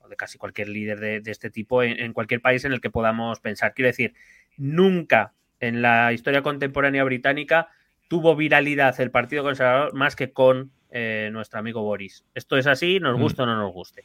de, 0.08 0.16
casi 0.16 0.38
cualquier 0.38 0.68
líder 0.68 1.00
de, 1.00 1.22
este 1.30 1.50
tipo 1.50 1.82
en, 1.82 2.14
cualquier 2.14 2.40
país 2.40 2.64
en 2.64 2.72
el 2.72 2.80
que 2.80 2.88
podamos 2.88 3.40
pensar. 3.40 3.74
Quiero 3.74 3.88
decir, 3.88 4.14
nunca 4.56 5.34
en 5.60 5.82
la 5.82 6.14
historia 6.14 6.42
contemporánea 6.42 7.04
británica 7.04 7.68
tuvo 8.08 8.34
viralidad 8.34 8.98
el 9.00 9.10
Partido 9.10 9.42
Conservador 9.42 9.94
más 9.94 10.16
que 10.16 10.32
con 10.32 10.72
eh, 10.90 11.28
nuestro 11.32 11.58
amigo 11.58 11.82
Boris. 11.82 12.24
Esto 12.34 12.56
es 12.56 12.66
así, 12.66 13.00
nos 13.00 13.18
mm. 13.18 13.20
gusta 13.20 13.42
o 13.42 13.46
no 13.46 13.56
nos 13.56 13.72
guste. 13.72 14.04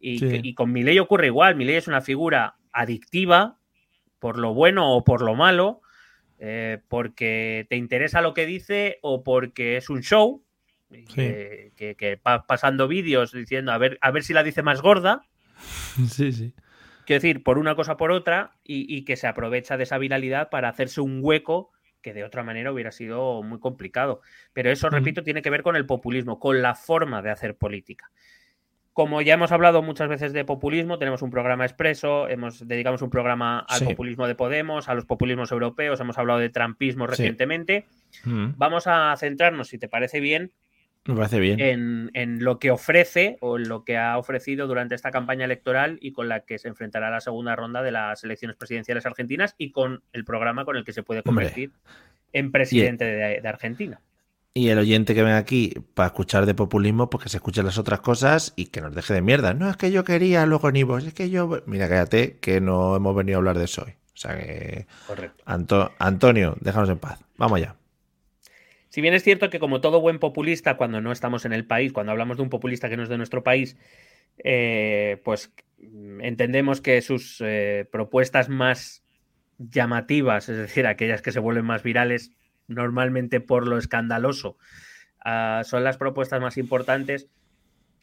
Y, 0.00 0.48
y 0.48 0.54
con 0.54 0.72
Milei 0.72 0.98
ocurre 0.98 1.26
igual. 1.26 1.56
Milei 1.56 1.76
es 1.76 1.88
una 1.88 2.00
figura 2.00 2.56
adictiva 2.72 3.58
por 4.18 4.38
lo 4.38 4.54
bueno 4.54 4.94
o 4.94 5.04
por 5.04 5.22
lo 5.22 5.34
malo, 5.34 5.80
eh, 6.38 6.78
porque 6.88 7.66
te 7.68 7.76
interesa 7.76 8.20
lo 8.20 8.34
que 8.34 8.46
dice 8.46 8.98
o 9.02 9.22
porque 9.22 9.76
es 9.76 9.90
un 9.90 10.02
show, 10.02 10.44
que, 10.90 12.20
va 12.26 12.46
pasando 12.46 12.88
vídeos 12.88 13.32
diciendo 13.32 13.72
a 13.72 13.78
ver, 13.78 13.98
a 14.00 14.10
ver 14.10 14.22
si 14.22 14.32
la 14.32 14.42
dice 14.42 14.62
más 14.62 14.82
gorda. 14.82 15.22
Sí, 16.08 16.30
sí. 16.30 16.54
Quiero 17.04 17.22
decir, 17.22 17.42
por 17.42 17.58
una 17.58 17.74
cosa 17.74 17.96
por 17.96 18.12
otra, 18.12 18.58
y, 18.62 19.04
que 19.04 19.16
se 19.16 19.26
aprovecha 19.26 19.76
de 19.76 19.84
esa 19.84 19.98
viralidad 19.98 20.50
para 20.50 20.68
hacerse 20.68 21.00
un 21.00 21.20
hueco 21.22 21.72
que 22.02 22.12
de 22.12 22.22
otra 22.22 22.44
manera 22.44 22.70
hubiera 22.70 22.92
sido 22.92 23.42
muy 23.42 23.58
complicado. 23.58 24.20
Pero 24.52 24.70
eso, 24.70 24.90
repito, 24.90 25.22
tiene 25.24 25.40
que 25.40 25.48
ver 25.50 25.62
con 25.62 25.74
el 25.74 25.86
populismo, 25.86 26.38
con 26.38 26.60
la 26.60 26.74
forma 26.74 27.22
de 27.22 27.30
hacer 27.30 27.56
política. 27.56 28.10
Como 28.98 29.22
ya 29.22 29.34
hemos 29.34 29.52
hablado 29.52 29.80
muchas 29.80 30.08
veces 30.08 30.32
de 30.32 30.44
populismo, 30.44 30.98
tenemos 30.98 31.22
un 31.22 31.30
programa 31.30 31.64
expreso, 31.64 32.28
hemos 32.28 32.66
dedicamos 32.66 33.00
un 33.00 33.10
programa 33.10 33.60
al 33.60 33.84
populismo 33.84 34.26
de 34.26 34.34
Podemos, 34.34 34.88
a 34.88 34.94
los 34.96 35.04
populismos 35.04 35.52
europeos, 35.52 36.00
hemos 36.00 36.18
hablado 36.18 36.40
de 36.40 36.48
trampismo 36.48 37.06
recientemente. 37.06 37.86
Mm. 38.24 38.54
Vamos 38.56 38.88
a 38.88 39.14
centrarnos, 39.16 39.68
si 39.68 39.78
te 39.78 39.86
parece 39.86 40.18
bien, 40.18 40.50
Me 41.04 41.14
parece 41.14 41.38
bien. 41.38 42.10
En, 42.12 42.42
lo 42.42 42.58
que 42.58 42.72
ofrece 42.72 43.36
o 43.40 43.56
en 43.56 43.68
lo 43.68 43.84
que 43.84 43.96
ha 43.96 44.18
ofrecido 44.18 44.66
durante 44.66 44.96
esta 44.96 45.12
campaña 45.12 45.44
electoral 45.44 45.98
y 46.00 46.10
con 46.10 46.28
la 46.28 46.40
que 46.40 46.58
se 46.58 46.66
enfrentará 46.66 47.08
la 47.08 47.20
segunda 47.20 47.54
ronda 47.54 47.84
de 47.84 47.92
las 47.92 48.24
elecciones 48.24 48.56
presidenciales 48.56 49.06
argentinas 49.06 49.54
y 49.58 49.70
con 49.70 50.02
el 50.12 50.24
programa 50.24 50.64
con 50.64 50.76
el 50.76 50.82
que 50.82 50.92
se 50.92 51.04
puede 51.04 51.22
convertir 51.22 51.70
en 52.32 52.50
presidente 52.50 53.04
de 53.04 53.48
Argentina. 53.48 54.00
Y 54.58 54.70
el 54.70 54.78
oyente 54.80 55.14
que 55.14 55.22
venga 55.22 55.36
aquí 55.36 55.72
para 55.94 56.08
escuchar 56.08 56.44
de 56.44 56.52
populismo, 56.52 57.08
pues 57.08 57.22
que 57.22 57.28
se 57.28 57.36
escuchen 57.36 57.64
las 57.64 57.78
otras 57.78 58.00
cosas 58.00 58.54
y 58.56 58.66
que 58.66 58.80
nos 58.80 58.92
deje 58.92 59.14
de 59.14 59.22
mierda. 59.22 59.54
No, 59.54 59.70
es 59.70 59.76
que 59.76 59.92
yo 59.92 60.02
quería 60.02 60.44
luego 60.46 60.72
ni 60.72 60.82
vos, 60.82 61.06
es 61.06 61.14
que 61.14 61.30
yo. 61.30 61.62
Mira, 61.66 61.88
cállate, 61.88 62.38
que 62.40 62.60
no 62.60 62.96
hemos 62.96 63.14
venido 63.14 63.36
a 63.36 63.38
hablar 63.38 63.56
de 63.56 63.66
eso 63.66 63.84
hoy. 63.86 63.92
O 63.92 64.16
sea 64.16 64.36
que. 64.36 64.88
Correcto. 65.06 65.44
Antonio, 66.00 66.56
déjanos 66.60 66.90
en 66.90 66.98
paz. 66.98 67.20
Vamos 67.36 67.58
allá. 67.58 67.76
Si 68.88 69.00
bien 69.00 69.14
es 69.14 69.22
cierto 69.22 69.48
que, 69.48 69.60
como 69.60 69.80
todo 69.80 70.00
buen 70.00 70.18
populista, 70.18 70.76
cuando 70.76 71.00
no 71.00 71.12
estamos 71.12 71.44
en 71.44 71.52
el 71.52 71.64
país, 71.64 71.92
cuando 71.92 72.10
hablamos 72.10 72.36
de 72.36 72.42
un 72.42 72.50
populista 72.50 72.88
que 72.88 72.96
no 72.96 73.04
es 73.04 73.08
de 73.08 73.16
nuestro 73.16 73.44
país, 73.44 73.76
eh, 74.42 75.20
pues 75.24 75.52
entendemos 76.20 76.80
que 76.80 77.00
sus 77.00 77.40
eh, 77.44 77.86
propuestas 77.92 78.48
más 78.48 79.04
llamativas, 79.58 80.48
es 80.48 80.56
decir, 80.56 80.88
aquellas 80.88 81.22
que 81.22 81.30
se 81.30 81.38
vuelven 81.38 81.64
más 81.64 81.84
virales, 81.84 82.32
normalmente 82.68 83.40
por 83.40 83.66
lo 83.66 83.78
escandaloso, 83.78 84.56
ah, 85.24 85.62
son 85.64 85.84
las 85.84 85.96
propuestas 85.96 86.40
más 86.40 86.56
importantes. 86.56 87.28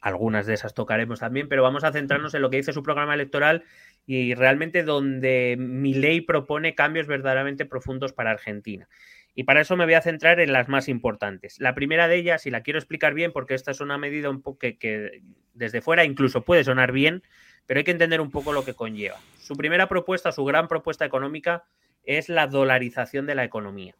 Algunas 0.01 0.45
de 0.45 0.53
esas 0.53 0.74
tocaremos 0.74 1.20
también, 1.20 1.47
pero 1.47 1.63
vamos 1.63 1.84
a 1.84 1.91
centrarnos 1.91 2.34
en 2.34 2.41
lo 2.41 2.49
que 2.49 2.57
dice 2.57 2.74
su 2.74 2.84
programa 2.84 3.13
electoral 3.13 3.63
y 4.05 4.36
realmente 4.36 4.84
donde 4.84 5.55
mi 5.57 5.93
ley 5.93 6.22
propone 6.22 6.76
cambios 6.76 7.07
verdaderamente 7.07 7.66
profundos 7.66 8.13
para 8.13 8.32
Argentina. 8.32 8.88
Y 9.34 9.43
para 9.43 9.61
eso 9.61 9.76
me 9.76 9.86
voy 9.86 9.95
a 9.95 10.01
centrar 10.01 10.39
en 10.39 10.53
las 10.53 10.70
más 10.70 10.88
importantes. 10.88 11.59
La 11.59 11.76
primera 11.76 12.07
de 12.07 12.16
ellas, 12.16 12.45
y 12.45 12.51
la 12.51 12.61
quiero 12.61 12.80
explicar 12.80 13.13
bien, 13.13 13.32
porque 13.32 13.53
esta 13.53 13.72
es 13.72 13.82
una 13.82 13.97
medida 13.97 14.30
un 14.30 14.41
poco 14.41 14.59
que, 14.59 14.78
que, 14.78 15.24
desde 15.53 15.82
fuera 15.82 16.05
incluso 16.05 16.43
puede 16.43 16.63
sonar 16.63 16.91
bien, 16.91 17.24
pero 17.66 17.80
hay 17.80 17.84
que 17.84 17.91
entender 17.91 18.22
un 18.22 18.32
poco 18.32 18.53
lo 18.53 18.63
que 18.63 18.76
conlleva. 18.76 19.18
Su 19.39 19.55
primera 19.55 19.89
propuesta, 19.89 20.32
su 20.32 20.45
gran 20.45 20.68
propuesta 20.68 21.03
económica, 21.03 21.66
es 22.03 22.30
la 22.30 22.47
dolarización 22.47 23.26
de 23.26 23.36
la 23.36 23.43
economía. 23.43 23.95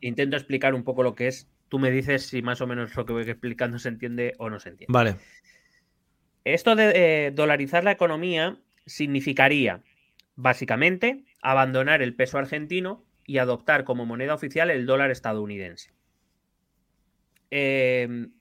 Intento 0.00 0.36
explicar 0.36 0.74
un 0.74 0.84
poco 0.84 1.02
lo 1.02 1.14
que 1.14 1.28
es. 1.28 1.48
Tú 1.68 1.78
me 1.78 1.90
dices 1.90 2.26
si 2.26 2.42
más 2.42 2.60
o 2.60 2.66
menos 2.66 2.94
lo 2.96 3.04
que 3.04 3.12
voy 3.12 3.22
explicando 3.22 3.78
se 3.78 3.88
entiende 3.88 4.34
o 4.38 4.48
no 4.50 4.60
se 4.60 4.70
entiende. 4.70 4.92
Vale. 4.92 5.16
Esto 6.44 6.76
de 6.76 6.92
eh, 6.94 7.30
dolarizar 7.30 7.84
la 7.84 7.92
economía 7.92 8.58
significaría, 8.86 9.82
básicamente, 10.36 11.24
abandonar 11.42 12.00
el 12.00 12.14
peso 12.14 12.38
argentino 12.38 13.04
y 13.26 13.38
adoptar 13.38 13.84
como 13.84 14.06
moneda 14.06 14.34
oficial 14.34 14.70
el 14.70 14.86
dólar 14.86 15.10
estadounidense. 15.10 15.92
Em, 17.50 18.32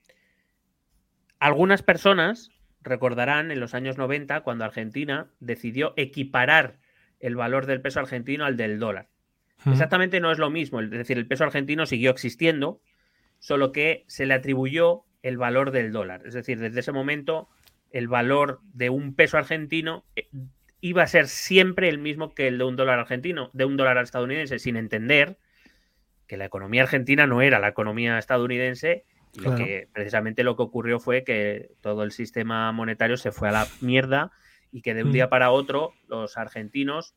algunas 1.39 1.83
personas 1.83 2.51
recordarán 2.81 3.51
en 3.51 3.59
los 3.59 3.73
años 3.73 3.97
90 3.97 4.41
cuando 4.41 4.63
Argentina 4.63 5.29
decidió 5.39 5.93
equiparar 5.97 6.79
el 7.19 7.35
valor 7.35 7.65
del 7.65 7.81
peso 7.81 7.99
argentino 7.99 8.45
al 8.45 8.55
del 8.55 8.79
dólar. 8.79 9.09
Exactamente 9.65 10.19
no 10.19 10.31
es 10.31 10.37
lo 10.37 10.49
mismo, 10.49 10.79
es 10.79 10.89
decir, 10.89 11.17
el 11.17 11.27
peso 11.27 11.43
argentino 11.43 11.85
siguió 11.85 12.11
existiendo, 12.11 12.79
solo 13.39 13.71
que 13.71 14.05
se 14.07 14.25
le 14.25 14.33
atribuyó 14.33 15.03
el 15.23 15.37
valor 15.37 15.71
del 15.71 15.91
dólar. 15.91 16.21
Es 16.25 16.33
decir, 16.33 16.59
desde 16.59 16.79
ese 16.79 16.91
momento 16.91 17.49
el 17.91 18.07
valor 18.07 18.61
de 18.73 18.89
un 18.89 19.15
peso 19.15 19.37
argentino 19.37 20.05
eh, 20.15 20.29
iba 20.81 21.03
a 21.03 21.07
ser 21.07 21.27
siempre 21.27 21.89
el 21.89 21.97
mismo 21.97 22.33
que 22.33 22.47
el 22.47 22.57
de 22.57 22.63
un 22.63 22.75
dólar 22.75 22.99
argentino, 22.99 23.49
de 23.53 23.65
un 23.65 23.77
dólar 23.77 23.97
estadounidense, 23.97 24.59
sin 24.59 24.77
entender 24.77 25.37
que 26.27 26.37
la 26.37 26.45
economía 26.45 26.83
argentina 26.83 27.25
no 27.25 27.41
era 27.41 27.59
la 27.59 27.69
economía 27.69 28.17
estadounidense. 28.17 29.05
Y 29.33 29.55
que 29.55 29.87
precisamente 29.93 30.43
lo 30.43 30.55
que 30.55 30.63
ocurrió 30.63 30.99
fue 30.99 31.23
que 31.23 31.69
todo 31.81 32.01
el 32.01 32.11
sistema 32.11 32.71
monetario 32.71 33.17
se 33.17 33.31
fue 33.31 33.49
a 33.49 33.51
la 33.51 33.67
mierda 33.81 34.31
y 34.71 34.81
que 34.81 34.95
de 34.95 35.03
un 35.03 35.11
día 35.11 35.29
para 35.29 35.51
otro 35.51 35.93
los 36.07 36.37
argentinos 36.37 37.13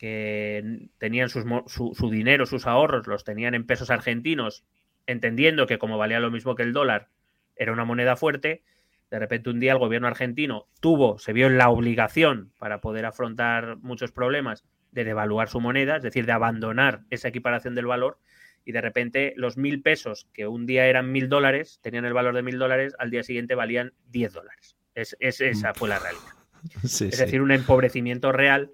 que 0.00 0.88
tenían 0.96 1.28
su, 1.28 1.42
su, 1.66 2.10
dinero, 2.10 2.46
sus 2.46 2.66
ahorros, 2.66 3.06
los 3.06 3.22
tenían 3.22 3.54
en 3.54 3.66
pesos 3.66 3.90
argentinos, 3.90 4.64
entendiendo 5.06 5.66
que 5.66 5.76
como 5.76 5.98
valía 5.98 6.20
lo 6.20 6.30
mismo 6.30 6.54
que 6.54 6.62
el 6.62 6.72
dólar, 6.72 7.08
era 7.54 7.70
una 7.70 7.84
moneda 7.84 8.16
fuerte, 8.16 8.62
De 9.10 9.18
repente 9.18 9.50
un 9.50 9.60
día 9.60 9.72
el 9.72 9.78
gobierno 9.78 10.08
argentino 10.08 10.68
tuvo, 10.80 11.18
se 11.18 11.34
vio 11.34 11.48
en 11.48 11.58
la 11.58 11.68
obligación 11.68 12.50
para 12.58 12.80
poder 12.80 13.04
afrontar 13.04 13.76
muchos 13.76 14.10
problemas 14.10 14.64
de 14.90 15.04
devaluar 15.04 15.50
su 15.50 15.60
moneda, 15.60 15.96
es 15.96 16.02
decir, 16.02 16.24
de 16.24 16.32
abandonar 16.32 17.02
esa 17.10 17.28
equiparación 17.28 17.74
del 17.74 17.84
valor 17.84 18.18
y 18.64 18.72
de 18.72 18.80
repente 18.80 19.34
los 19.36 19.58
mil 19.58 19.82
pesos 19.82 20.28
que 20.32 20.46
un 20.46 20.64
día 20.64 20.86
eran 20.86 21.12
mil 21.12 21.28
dólares, 21.28 21.78
tenían 21.82 22.06
el 22.06 22.14
valor 22.14 22.34
de 22.34 22.42
mil 22.42 22.58
dólares, 22.58 22.94
al 22.98 23.10
día 23.10 23.22
siguiente 23.22 23.54
valían 23.54 23.92
diez 24.08 24.32
dólares. 24.32 24.78
Es, 24.94 25.14
esa 25.20 25.74
fue 25.74 25.90
la 25.90 25.98
realidad. 25.98 26.24
es 26.84 27.18
decir, 27.18 27.42
un 27.42 27.50
empobrecimiento 27.50 28.32
real 28.32 28.70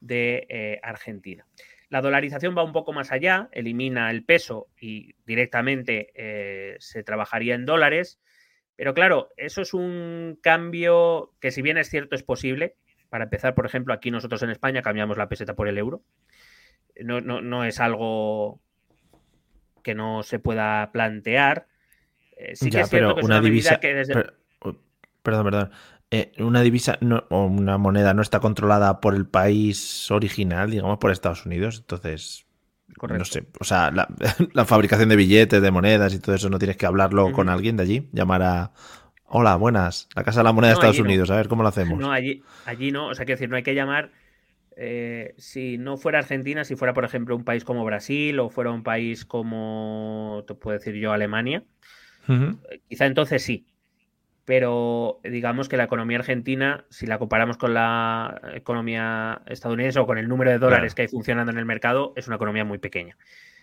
de 0.00 0.46
eh, 0.48 0.80
Argentina. 0.82 1.46
La 1.88 2.00
dolarización 2.00 2.56
va 2.56 2.64
un 2.64 2.72
poco 2.72 2.92
más 2.92 3.12
allá, 3.12 3.48
elimina 3.52 4.10
el 4.10 4.24
peso 4.24 4.68
y 4.78 5.14
directamente 5.24 6.10
eh, 6.14 6.76
se 6.80 7.04
trabajaría 7.04 7.54
en 7.54 7.64
dólares. 7.64 8.20
Pero 8.74 8.92
claro, 8.92 9.30
eso 9.36 9.62
es 9.62 9.72
un 9.72 10.38
cambio 10.42 11.32
que 11.40 11.50
si 11.50 11.62
bien 11.62 11.78
es 11.78 11.88
cierto 11.88 12.16
es 12.16 12.22
posible. 12.22 12.76
Para 13.08 13.24
empezar, 13.24 13.54
por 13.54 13.66
ejemplo, 13.66 13.94
aquí 13.94 14.10
nosotros 14.10 14.42
en 14.42 14.50
España 14.50 14.82
cambiamos 14.82 15.16
la 15.16 15.28
peseta 15.28 15.54
por 15.54 15.68
el 15.68 15.78
euro. 15.78 16.02
No, 17.00 17.20
no, 17.20 17.64
es 17.64 17.78
algo 17.78 18.60
que 19.84 19.94
no 19.94 20.24
se 20.24 20.40
pueda 20.40 20.90
plantear. 20.90 21.68
Eh, 22.36 22.56
sí 22.56 22.68
que 22.68 22.80
es 22.80 22.90
cierto 22.90 23.14
que 23.14 23.24
una, 23.24 23.40
divisa 23.40 23.78
que 23.78 23.94
desde... 23.94 24.14
perdón, 25.22 25.44
perdón. 25.44 25.70
Eh, 26.10 26.32
una 26.38 26.62
divisa 26.62 26.98
o 27.30 27.46
una 27.46 27.78
moneda 27.78 28.14
no 28.14 28.22
está 28.22 28.38
controlada 28.38 29.00
por 29.00 29.14
el 29.14 29.26
país 29.26 30.08
original, 30.10 30.70
digamos, 30.70 30.98
por 30.98 31.10
Estados 31.10 31.44
Unidos. 31.46 31.78
Entonces, 31.80 32.46
no 33.02 33.24
sé, 33.24 33.46
o 33.58 33.64
sea, 33.64 33.90
la, 34.52 34.64
fabricación 34.64 35.08
de 35.08 35.16
billetes, 35.16 35.60
de 35.60 35.70
monedas 35.70 36.14
y 36.14 36.20
todo 36.20 36.34
eso, 36.34 36.48
no 36.48 36.58
tienes 36.58 36.76
que 36.76 36.86
hablarlo 36.86 37.32
con 37.32 37.48
alguien 37.48 37.76
de 37.76 37.82
allí, 37.82 38.08
llamar 38.12 38.42
a... 38.42 38.72
Hola, 39.28 39.56
buenas, 39.56 40.08
la 40.14 40.22
Casa 40.22 40.40
de 40.40 40.44
la 40.44 40.52
Moneda 40.52 40.70
de 40.70 40.74
Estados 40.74 41.00
Unidos, 41.00 41.30
a 41.30 41.36
ver 41.36 41.48
cómo 41.48 41.64
lo 41.64 41.68
hacemos. 41.68 41.98
No, 41.98 42.12
allí, 42.12 42.44
allí 42.64 42.92
no, 42.92 43.08
o 43.08 43.14
sea, 43.14 43.24
quiero 43.24 43.38
decir, 43.38 43.50
no 43.50 43.56
hay 43.56 43.62
que 43.62 43.74
llamar... 43.74 44.12
Eh, 44.78 45.34
si 45.38 45.78
no 45.78 45.96
fuera 45.96 46.18
Argentina, 46.18 46.62
si 46.62 46.76
fuera, 46.76 46.92
por 46.92 47.06
ejemplo, 47.06 47.34
un 47.34 47.44
país 47.44 47.64
como 47.64 47.82
Brasil 47.82 48.38
o 48.38 48.50
fuera 48.50 48.70
un 48.70 48.82
país 48.82 49.24
como, 49.24 50.44
te 50.46 50.54
puedo 50.54 50.76
decir 50.76 50.94
yo, 50.96 51.12
Alemania, 51.12 51.64
eh, 52.28 52.82
quizá 52.86 53.06
entonces 53.06 53.42
sí, 53.42 53.66
pero 54.46 55.20
digamos 55.24 55.68
que 55.68 55.76
la 55.76 55.84
economía 55.84 56.18
argentina, 56.18 56.86
si 56.88 57.06
la 57.06 57.18
comparamos 57.18 57.58
con 57.58 57.74
la 57.74 58.40
economía 58.54 59.42
estadounidense 59.46 59.98
o 59.98 60.06
con 60.06 60.18
el 60.18 60.28
número 60.28 60.52
de 60.52 60.58
dólares 60.58 60.94
que 60.94 61.02
hay 61.02 61.08
funcionando 61.08 61.50
en 61.50 61.58
el 61.58 61.66
mercado, 61.66 62.12
es 62.16 62.28
una 62.28 62.36
economía 62.36 62.64
muy 62.64 62.78
pequeña. 62.78 63.18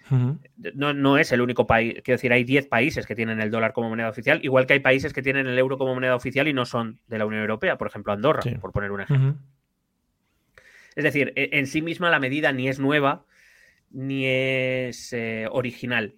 no, 0.09 0.93
no, 0.93 1.17
es 1.17 1.31
el 1.31 1.39
único 1.39 1.65
país, 1.65 1.93
quiero 2.03 2.17
decir, 2.17 2.33
hay 2.33 2.43
10 2.43 2.67
países 2.67 3.07
que 3.07 3.15
tienen 3.15 3.39
el 3.39 3.49
dólar 3.49 3.71
como 3.71 3.87
moneda 3.87 4.09
oficial, 4.09 4.41
igual 4.43 4.67
que 4.67 4.73
hay 4.73 4.81
países 4.81 5.13
que 5.13 5.21
tienen 5.21 5.47
el 5.47 5.57
euro 5.57 5.77
como 5.77 5.95
moneda 5.95 6.17
oficial 6.17 6.49
y 6.49 6.53
no 6.53 6.65
son 6.65 6.99
de 7.07 7.17
la 7.17 7.25
Unión 7.25 7.41
Europea, 7.41 7.77
por 7.77 7.87
ejemplo 7.87 8.11
Andorra, 8.11 8.43
por 8.59 8.73
poner 8.73 8.91
un 8.91 9.01
ejemplo. 9.01 9.35
Es 10.95 11.05
decir, 11.05 11.31
e, 11.37 11.49
en 11.53 11.65
sí 11.65 11.81
misma 11.81 12.09
la 12.09 12.19
medida 12.19 12.51
ni 12.51 12.67
es 12.67 12.79
nueva 12.79 13.25
ni 13.89 14.25
es 14.25 15.13
eh, 15.13 15.47
original. 15.49 16.15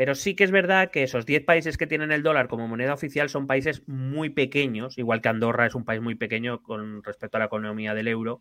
Pero 0.00 0.14
sí 0.14 0.34
que 0.34 0.44
es 0.44 0.50
verdad 0.50 0.90
que 0.90 1.02
esos 1.02 1.26
10 1.26 1.44
países 1.44 1.76
que 1.76 1.86
tienen 1.86 2.10
el 2.10 2.22
dólar 2.22 2.48
como 2.48 2.66
moneda 2.66 2.94
oficial 2.94 3.28
son 3.28 3.46
países 3.46 3.86
muy 3.86 4.30
pequeños, 4.30 4.96
igual 4.96 5.20
que 5.20 5.28
Andorra 5.28 5.66
es 5.66 5.74
un 5.74 5.84
país 5.84 6.00
muy 6.00 6.14
pequeño 6.14 6.62
con 6.62 7.04
respecto 7.04 7.36
a 7.36 7.40
la 7.40 7.44
economía 7.44 7.92
del 7.92 8.08
euro. 8.08 8.40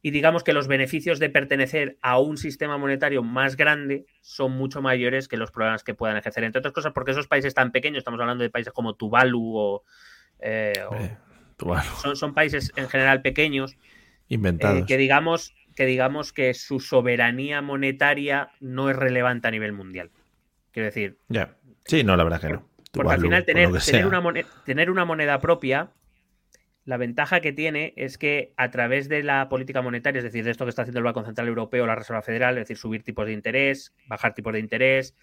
Y 0.00 0.12
digamos 0.12 0.44
que 0.44 0.54
los 0.54 0.66
beneficios 0.66 1.18
de 1.18 1.28
pertenecer 1.28 1.98
a 2.00 2.18
un 2.18 2.38
sistema 2.38 2.78
monetario 2.78 3.22
más 3.22 3.54
grande 3.58 4.06
son 4.22 4.52
mucho 4.52 4.80
mayores 4.80 5.28
que 5.28 5.36
los 5.36 5.50
problemas 5.50 5.84
que 5.84 5.92
puedan 5.92 6.16
ejercer. 6.16 6.44
Entre 6.44 6.60
otras 6.60 6.72
cosas, 6.72 6.94
porque 6.94 7.10
esos 7.10 7.28
países 7.28 7.52
tan 7.52 7.70
pequeños, 7.70 7.98
estamos 7.98 8.18
hablando 8.18 8.42
de 8.42 8.48
países 8.48 8.72
como 8.72 8.94
Tuvalu 8.94 9.58
o. 9.58 9.84
Eh, 10.38 10.72
son, 12.14 12.32
países 12.32 12.72
en 12.76 12.88
general 12.88 13.20
pequeños. 13.20 13.76
Inventados. 14.28 14.80
Eh, 14.80 14.84
que, 14.86 14.96
digamos, 14.96 15.54
que 15.76 15.84
digamos 15.84 16.32
que 16.32 16.54
su 16.54 16.80
soberanía 16.80 17.60
monetaria 17.60 18.52
no 18.58 18.88
es 18.88 18.96
relevante 18.96 19.48
a 19.48 19.50
nivel 19.50 19.74
mundial. 19.74 20.10
Quiero 20.78 20.86
decir. 20.86 21.18
Ya. 21.28 21.56
Sí, 21.86 22.04
no, 22.04 22.16
la 22.16 22.22
verdad 22.22 22.40
que 22.40 22.50
no. 22.50 22.68
Porque 22.92 23.14
al 23.14 23.20
final 23.20 23.44
tener, 23.44 24.06
una 24.06 24.20
moneda, 24.20 24.46
tener 24.64 24.92
una 24.92 25.04
moneda 25.04 25.40
propia, 25.40 25.90
la 26.84 26.96
ventaja 26.96 27.40
que 27.40 27.52
tiene 27.52 27.94
es 27.96 28.16
que 28.16 28.52
a 28.56 28.70
través 28.70 29.08
de 29.08 29.24
la 29.24 29.48
política 29.48 29.82
monetaria, 29.82 30.18
es 30.18 30.24
decir, 30.24 30.44
de 30.44 30.52
esto 30.52 30.64
que 30.64 30.68
está 30.68 30.82
haciendo 30.82 31.00
el 31.00 31.04
Banco 31.04 31.24
Central 31.24 31.48
Europeo, 31.48 31.84
la 31.84 31.96
Reserva 31.96 32.22
Federal, 32.22 32.56
es 32.58 32.60
decir, 32.60 32.76
subir 32.76 33.02
tipos 33.02 33.26
de 33.26 33.32
interés, 33.32 33.92
bajar 34.06 34.34
tipos 34.34 34.52
de 34.52 34.60
interés, 34.60 35.16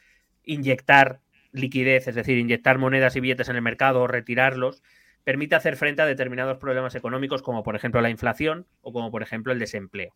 inyectar 0.43 1.21
liquidez, 1.53 2.09
es 2.09 2.15
decir, 2.15 2.37
inyectar 2.37 2.77
monedas 2.77 3.15
y 3.15 3.21
billetes 3.21 3.47
en 3.47 3.55
el 3.55 3.61
mercado 3.61 4.01
o 4.01 4.07
retirarlos, 4.07 4.83
permite 5.23 5.55
hacer 5.55 5.77
frente 5.77 6.01
a 6.01 6.05
determinados 6.05 6.57
problemas 6.57 6.95
económicos 6.95 7.41
como 7.41 7.63
por 7.63 7.77
ejemplo 7.77 8.01
la 8.01 8.09
inflación 8.09 8.67
o 8.81 8.91
como 8.91 9.09
por 9.09 9.23
ejemplo 9.23 9.53
el 9.53 9.59
desempleo. 9.59 10.13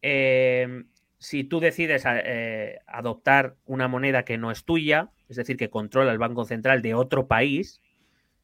Eh, 0.00 0.84
si 1.18 1.44
tú 1.44 1.60
decides 1.60 2.04
eh, 2.06 2.78
adoptar 2.86 3.56
una 3.64 3.88
moneda 3.88 4.24
que 4.24 4.38
no 4.38 4.50
es 4.50 4.64
tuya, 4.64 5.10
es 5.28 5.36
decir, 5.36 5.56
que 5.56 5.70
controla 5.70 6.12
el 6.12 6.18
Banco 6.18 6.44
Central 6.44 6.80
de 6.80 6.94
otro 6.94 7.26
país, 7.26 7.82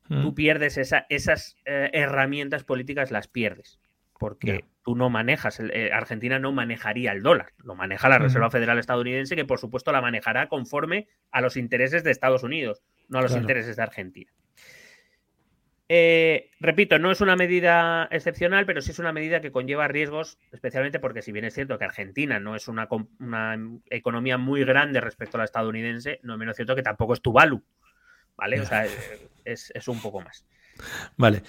tú 0.09 0.33
mm. 0.33 0.35
pierdes 0.35 0.77
esas 0.77 1.57
eh, 1.64 1.91
herramientas 1.93 2.64
políticas, 2.64 3.11
las 3.11 3.29
pierdes. 3.29 3.81
Porque 4.18 4.64
tú 4.83 4.95
no 4.97 5.11
manejas, 5.11 5.61
eh, 5.61 5.91
Argentina 5.93 6.39
no 6.39 6.53
manejaría 6.53 7.12
el 7.12 7.22
dólar, 7.22 7.53
lo 7.59 7.75
maneja 7.75 8.09
la 8.09 8.18
Reserva 8.18 8.51
Federal 8.51 8.79
estadounidense, 8.79 9.37
que 9.37 9.45
por 9.45 9.59
supuesto 9.59 9.93
la 9.93 10.01
manejará 10.01 10.49
conforme 10.49 11.09
a 11.31 11.41
los 11.41 11.57
intereses 11.57 12.05
de 12.05 12.11
Estados 12.11 12.43
Unidos, 12.43 12.83
no 13.09 13.18
a 13.18 13.22
los 13.22 13.37
intereses 13.37 13.77
de 13.77 13.83
Argentina. 13.83 14.33
Eh, 15.89 16.51
repito, 16.61 16.99
no 16.99 17.11
es 17.11 17.20
una 17.20 17.37
medida 17.37 18.09
excepcional, 18.11 18.64
pero 18.64 18.80
sí 18.80 18.91
es 18.91 18.99
una 18.99 19.12
medida 19.12 19.41
que 19.41 19.53
conlleva 19.53 19.87
riesgos, 19.87 20.39
especialmente 20.51 20.99
porque 20.99 21.20
si 21.20 21.30
bien 21.30 21.45
es 21.45 21.55
cierto 21.55 21.78
que 21.78 21.85
Argentina 21.85 22.41
no 22.41 22.57
es 22.57 22.68
una, 22.68 22.89
economía 23.91 24.39
muy 24.39 24.64
grande 24.64 25.01
respecto 25.01 25.37
a 25.37 25.41
la 25.41 25.45
estadounidense, 25.45 26.20
no 26.22 26.35
es 26.35 26.39
menos 26.39 26.57
cierto 26.57 26.74
que 26.74 26.82
tampoco 26.82 27.12
es 27.12 27.20
Tuvalu, 27.20 27.62
¿vale? 28.37 28.61
O 28.61 28.66
sea, 28.66 28.87
es, 29.45 29.89
un 29.89 30.01
poco 30.01 30.22
más. 30.22 30.47
Vale, 31.16 31.43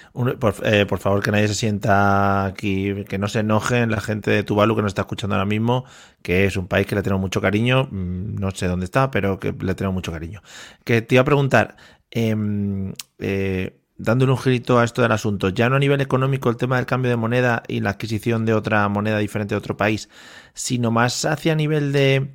eh, 0.64 0.86
por, 0.86 0.98
favor 0.98 1.22
que 1.22 1.32
nadie 1.32 1.48
se 1.48 1.54
sienta 1.54 2.44
aquí, 2.44 3.04
que 3.08 3.18
no 3.18 3.28
se 3.28 3.40
enojen 3.40 3.90
la 3.90 4.00
gente 4.00 4.30
de 4.30 4.42
Tuvalu 4.44 4.76
que 4.76 4.82
nos 4.82 4.90
está 4.90 5.02
escuchando 5.02 5.34
ahora 5.34 5.46
mismo, 5.46 5.86
que 6.22 6.44
es 6.44 6.58
un 6.58 6.68
país 6.68 6.86
que 6.86 6.94
le 6.94 7.02
tenemos 7.02 7.22
mucho 7.22 7.40
cariño, 7.40 7.88
mm, 7.90 8.36
no 8.36 8.50
sé 8.50 8.66
dónde 8.68 8.84
está, 8.84 9.10
pero 9.10 9.40
que 9.40 9.52
le 9.52 9.74
tenemos 9.74 9.94
mucho 9.94 10.12
cariño. 10.12 10.42
Que 10.84 11.00
te 11.00 11.14
iba 11.14 11.22
a 11.22 11.24
preguntar, 11.24 11.76
em, 12.10 12.92
eh, 13.18 13.80
dándole 13.98 14.32
un 14.32 14.38
girito 14.38 14.78
a 14.78 14.84
esto 14.84 15.02
del 15.02 15.12
asunto, 15.12 15.48
ya 15.48 15.68
no 15.68 15.76
a 15.76 15.78
nivel 15.78 16.00
económico 16.00 16.50
el 16.50 16.56
tema 16.56 16.76
del 16.76 16.86
cambio 16.86 17.10
de 17.10 17.16
moneda 17.16 17.62
y 17.66 17.80
la 17.80 17.90
adquisición 17.90 18.44
de 18.44 18.54
otra 18.54 18.88
moneda 18.88 19.18
diferente 19.18 19.54
de 19.54 19.58
otro 19.58 19.76
país, 19.76 20.08
sino 20.54 20.90
más 20.90 21.24
hacia 21.24 21.54
nivel 21.54 21.92
de, 21.92 22.34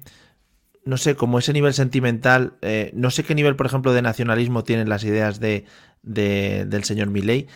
no 0.85 0.97
sé, 0.97 1.15
como 1.15 1.39
ese 1.39 1.53
nivel 1.53 1.73
sentimental, 1.73 2.53
eh, 2.61 2.91
no 2.95 3.11
sé 3.11 3.23
qué 3.23 3.35
nivel, 3.35 3.55
por 3.55 3.67
ejemplo, 3.67 3.93
de 3.93 4.01
nacionalismo 4.01 4.63
tienen 4.63 4.89
las 4.89 5.03
ideas 5.03 5.39
de, 5.39 5.65
del 6.01 6.83
señor 6.83 7.09
Milley. 7.09 7.47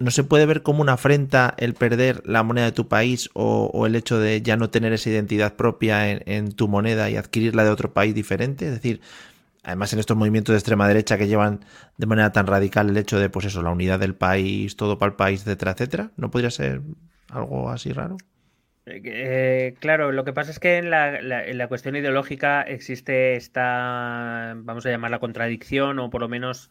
¿No 0.00 0.10
se 0.10 0.24
puede 0.24 0.46
ver 0.46 0.62
como 0.62 0.80
una 0.80 0.94
afrenta 0.94 1.54
el 1.56 1.74
perder 1.74 2.22
la 2.26 2.42
moneda 2.42 2.64
de 2.64 2.72
tu 2.72 2.88
país 2.88 3.30
o, 3.34 3.86
el 3.86 3.94
hecho 3.94 4.18
de 4.18 4.42
ya 4.42 4.56
no 4.56 4.70
tener 4.70 4.92
esa 4.92 5.10
identidad 5.10 5.54
propia 5.54 6.10
en, 6.10 6.22
en 6.26 6.52
tu 6.52 6.66
moneda 6.66 7.10
y 7.10 7.16
adquirirla 7.16 7.62
de 7.62 7.70
otro 7.70 7.92
país 7.92 8.14
diferente? 8.14 8.66
Es 8.66 8.72
decir, 8.72 9.00
además 9.64 9.92
en 9.92 9.98
estos 9.98 10.16
movimientos 10.16 10.52
de 10.52 10.58
extrema 10.58 10.86
derecha 10.86 11.18
que 11.18 11.26
llevan 11.26 11.64
de 11.96 12.06
manera 12.06 12.32
tan 12.32 12.46
radical 12.46 12.90
el 12.90 12.96
hecho 12.96 13.18
de, 13.18 13.30
pues 13.30 13.46
eso, 13.46 13.62
la 13.62 13.70
unidad 13.70 13.98
del 13.98 14.14
país, 14.14 14.76
todo 14.76 14.98
para 14.98 15.10
el 15.10 15.16
país, 15.16 15.40
etcétera, 15.42 15.72
etcétera, 15.72 16.10
¿no 16.16 16.30
podría 16.30 16.50
ser 16.50 16.82
algo 17.30 17.70
así 17.70 17.92
raro? 17.92 18.16
Eh, 18.86 19.74
claro, 19.80 20.12
lo 20.12 20.24
que 20.24 20.34
pasa 20.34 20.50
es 20.50 20.58
que 20.58 20.76
en 20.76 20.90
la, 20.90 21.68
cuestión 21.68 21.96
ideológica 21.96 22.62
existe 22.62 23.34
esta, 23.34 24.54
vamos 24.56 24.84
a 24.84 24.90
llamarla 24.90 25.20
contradicción 25.20 25.98
o 25.98 26.10
por 26.10 26.20
lo 26.20 26.28
menos 26.28 26.70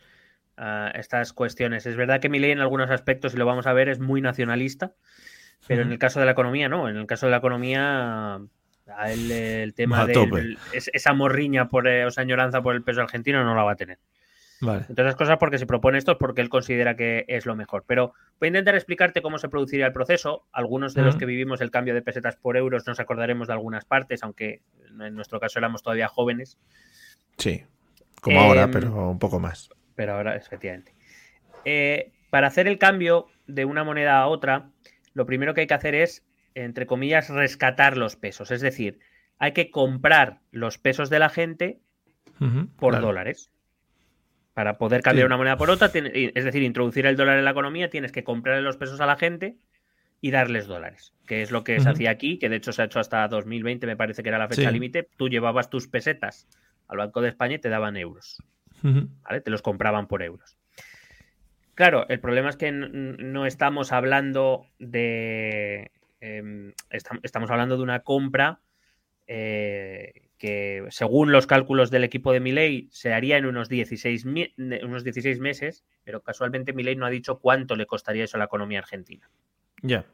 ah, 0.57 0.91
estas 0.93 1.33
cuestiones. 1.33 1.87
Es 1.87 1.95
verdad 1.95 2.21
que 2.21 2.29
mi 2.29 2.39
ley 2.39 2.51
en 2.51 2.59
algunos 2.59 2.91
aspectos, 2.91 3.33
y 3.33 3.37
lo 3.37 3.47
vamos 3.47 3.65
a 3.65 3.73
ver, 3.73 3.89
es 3.89 3.99
muy 3.99 4.21
nacionalista, 4.21 4.93
pero 5.67 5.81
en 5.81 5.91
el 5.91 5.97
caso 5.97 6.19
de 6.19 6.25
la 6.27 6.33
economía 6.33 6.69
no. 6.69 6.87
En 6.87 6.97
el 6.97 7.07
caso 7.07 7.25
de 7.25 7.31
la 7.31 7.37
economía 7.37 8.41
el, 9.07 9.73
tema 9.73 10.05
de 10.05 10.57
esa 10.71 11.13
morriña 11.13 11.69
por, 11.69 11.87
eh, 11.87 12.05
o 12.05 12.09
esa 12.09 12.21
añoranza 12.21 12.61
por 12.61 12.75
el 12.75 12.83
peso 12.83 13.01
argentino 13.01 13.43
no 13.43 13.55
la 13.55 13.63
va 13.63 13.73
a 13.73 13.75
tener. 13.75 13.99
Vale. 14.61 14.85
Entonces, 14.87 15.15
cosas 15.15 15.37
porque 15.39 15.57
se 15.57 15.65
propone 15.65 15.97
esto 15.97 16.13
es 16.13 16.17
porque 16.17 16.41
él 16.41 16.49
considera 16.49 16.95
que 16.95 17.25
es 17.27 17.45
lo 17.45 17.55
mejor. 17.55 17.83
Pero 17.85 18.13
voy 18.39 18.47
a 18.47 18.49
intentar 18.49 18.75
explicarte 18.75 19.21
cómo 19.21 19.37
se 19.37 19.49
produciría 19.49 19.87
el 19.87 19.93
proceso. 19.93 20.45
Algunos 20.53 20.93
de 20.93 21.01
los 21.01 21.17
que 21.17 21.25
vivimos 21.25 21.59
el 21.59 21.69
cambio 21.69 21.93
de 21.93 22.01
pesetas 22.01 22.37
por 22.37 22.55
euros 22.55 22.87
nos 22.87 22.99
acordaremos 22.99 23.47
de 23.47 23.53
algunas 23.53 23.83
partes, 23.83 24.23
aunque 24.23 24.61
en 24.87 25.15
nuestro 25.15 25.39
caso 25.39 25.59
éramos 25.59 25.83
todavía 25.83 26.07
jóvenes. 26.07 26.57
Sí, 27.37 27.63
como 28.21 28.39
ahora, 28.39 28.63
em, 28.63 28.71
pero 28.71 29.09
un 29.09 29.19
poco 29.19 29.39
más. 29.39 29.69
Pero 29.95 30.13
ahora, 30.13 30.35
efectivamente. 30.35 30.95
Eh, 31.65 32.11
para 32.29 32.47
hacer 32.47 32.67
el 32.67 32.77
cambio 32.77 33.27
de 33.47 33.65
una 33.65 33.83
moneda 33.83 34.19
a 34.19 34.27
otra, 34.27 34.69
lo 35.13 35.25
primero 35.25 35.53
que 35.53 35.61
hay 35.61 35.67
que 35.67 35.73
hacer 35.73 35.93
es 35.93 36.23
entre 36.55 36.85
comillas, 36.85 37.29
rescatar 37.29 37.97
los 37.97 38.15
pesos. 38.15 38.51
Es 38.51 38.61
decir, 38.61 38.99
hay 39.39 39.53
que 39.53 39.71
comprar 39.71 40.39
los 40.51 40.77
pesos 40.77 41.09
de 41.09 41.19
la 41.19 41.29
gente 41.29 41.79
por 42.77 42.99
dólares. 42.99 43.49
Para 44.53 44.77
poder 44.77 45.01
cambiar 45.01 45.25
una 45.25 45.37
moneda 45.37 45.57
por 45.57 45.71
otra, 45.71 45.89
es 45.93 46.45
decir, 46.45 46.61
introducir 46.61 47.07
el 47.07 47.15
dólar 47.15 47.39
en 47.39 47.45
la 47.45 47.51
economía, 47.51 47.89
tienes 47.89 48.11
que 48.11 48.23
comprarle 48.23 48.61
los 48.61 48.77
pesos 48.77 49.01
a 49.01 49.07
la 49.07 49.15
gente 49.15 49.57
y 50.21 50.31
darles 50.31 50.67
dólares, 50.67 51.13
que 51.25 51.41
es 51.41 51.51
lo 51.51 51.63
que 51.63 51.79
se 51.79 51.89
hacía 51.89 52.11
aquí, 52.11 52.37
que 52.37 52.49
de 52.49 52.57
hecho 52.57 52.71
se 52.71 52.81
ha 52.81 52.85
hecho 52.85 52.99
hasta 52.99 53.27
2020, 53.27 53.87
me 53.87 53.97
parece 53.97 54.21
que 54.21 54.29
era 54.29 54.37
la 54.37 54.47
fecha 54.47 54.71
límite. 54.71 55.09
Tú 55.17 55.27
llevabas 55.27 55.69
tus 55.69 55.87
pesetas 55.87 56.47
al 56.87 56.99
Banco 56.99 57.21
de 57.21 57.29
España 57.29 57.55
y 57.55 57.59
te 57.59 57.69
daban 57.69 57.97
euros. 57.97 58.37
¿vale? 58.83 59.41
Te 59.41 59.51
los 59.51 59.61
compraban 59.61 60.07
por 60.07 60.21
euros. 60.21 60.57
Claro, 61.75 62.07
el 62.07 62.19
problema 62.19 62.49
es 62.49 62.55
que 62.55 62.71
no 62.71 63.45
estamos 63.45 63.91
hablando 63.91 64.67
de. 64.79 65.91
Em, 66.25 66.71
estamos 66.89 67.51
hablando 67.51 67.75
de 67.75 67.83
una 67.83 67.99
compra 67.99 68.61
eh, 69.27 70.29
que, 70.37 70.85
según 70.89 71.33
los 71.33 71.47
cálculos 71.47 71.91
del 71.91 72.05
equipo 72.05 72.31
de 72.31 72.39
Milei, 72.39 72.87
se 72.91 73.11
haría 73.11 73.35
en 73.35 73.45
unos 73.45 73.67
16, 73.67 74.23
unos 74.83 75.03
16 75.03 75.39
meses, 75.41 75.83
pero 76.05 76.23
casualmente 76.23 76.71
Milei 76.71 76.95
no 76.95 77.05
ha 77.05 77.09
dicho 77.09 77.39
cuánto 77.39 77.75
le 77.75 77.85
costaría 77.85 78.23
eso 78.23 78.37
a 78.37 78.39
la 78.39 78.45
economía 78.45 78.79
argentina. 78.79 79.29
Ya. 79.81 80.05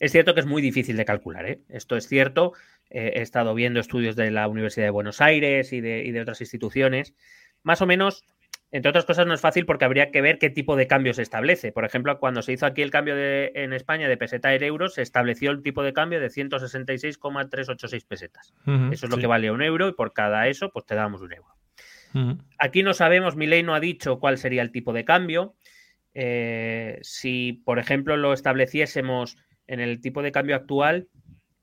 Es 0.00 0.12
cierto 0.12 0.32
que 0.32 0.40
es 0.40 0.46
muy 0.46 0.62
difícil 0.62 0.96
de 0.96 1.04
calcular, 1.04 1.44
¿eh? 1.44 1.60
Esto 1.68 1.98
es 1.98 2.08
cierto. 2.08 2.54
Eh, 2.88 3.12
he 3.16 3.20
estado 3.20 3.54
viendo 3.54 3.80
estudios 3.80 4.16
de 4.16 4.30
la 4.30 4.48
Universidad 4.48 4.86
de 4.86 4.90
Buenos 4.92 5.20
Aires 5.20 5.74
y 5.74 5.82
de, 5.82 6.04
y 6.06 6.10
de 6.10 6.22
otras 6.22 6.40
instituciones. 6.40 7.14
Más 7.62 7.82
o 7.82 7.86
menos 7.86 8.24
entre 8.70 8.90
otras 8.90 9.06
cosas, 9.06 9.26
no 9.26 9.32
es 9.32 9.40
fácil 9.40 9.64
porque 9.64 9.86
habría 9.86 10.10
que 10.10 10.20
ver 10.20 10.38
qué 10.38 10.50
tipo 10.50 10.76
de 10.76 10.86
cambio 10.86 11.14
se 11.14 11.22
establece. 11.22 11.72
Por 11.72 11.86
ejemplo, 11.86 12.18
cuando 12.18 12.42
se 12.42 12.52
hizo 12.52 12.66
aquí 12.66 12.82
el 12.82 12.90
cambio 12.90 13.16
de, 13.16 13.52
en 13.54 13.72
España 13.72 14.08
de 14.08 14.16
peseta 14.16 14.48
a 14.48 14.54
euros, 14.54 14.94
se 14.94 15.02
estableció 15.02 15.50
el 15.50 15.62
tipo 15.62 15.82
de 15.82 15.94
cambio 15.94 16.20
de 16.20 16.28
166,386 16.28 18.04
pesetas. 18.04 18.52
eso 18.92 19.06
es 19.06 19.10
lo 19.10 19.16
que 19.16 19.26
vale 19.26 19.50
un 19.50 19.62
euro 19.62 19.88
y 19.88 19.92
por 19.92 20.12
cada 20.12 20.48
eso, 20.48 20.70
pues 20.70 20.84
te 20.84 20.94
damos 20.94 21.22
un 21.22 21.32
euro. 21.32 21.54
Aquí 22.58 22.82
no 22.82 22.94
sabemos, 22.94 23.36
mi 23.36 23.46
ley 23.46 23.62
no 23.62 23.74
ha 23.74 23.80
dicho 23.80 24.18
cuál 24.18 24.38
sería 24.38 24.62
el 24.62 24.72
tipo 24.72 24.92
de 24.92 25.04
cambio. 25.04 25.54
Eh, 26.14 26.98
si, 27.02 27.62
por 27.64 27.78
ejemplo, 27.78 28.16
lo 28.16 28.32
estableciésemos 28.32 29.36
en 29.66 29.80
el 29.80 30.00
tipo 30.00 30.22
de 30.22 30.32
cambio 30.32 30.56
actual, 30.56 31.08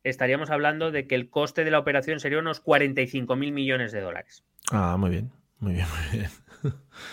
estaríamos 0.04 0.50
hablando 0.50 0.92
de 0.92 1.08
que 1.08 1.16
el 1.16 1.30
coste 1.30 1.64
de 1.64 1.72
la 1.72 1.80
operación 1.80 2.20
sería 2.20 2.40
unos 2.40 2.62
45 2.62 3.36
mil 3.36 3.52
millones 3.52 3.92
de 3.92 4.02
dólares. 4.02 4.44
Ah, 4.72 4.98
muy 4.98 5.10
bien, 5.10 5.32
muy 5.60 5.74
bien, 5.74 5.88
muy 6.12 6.20
bien. 6.20 6.32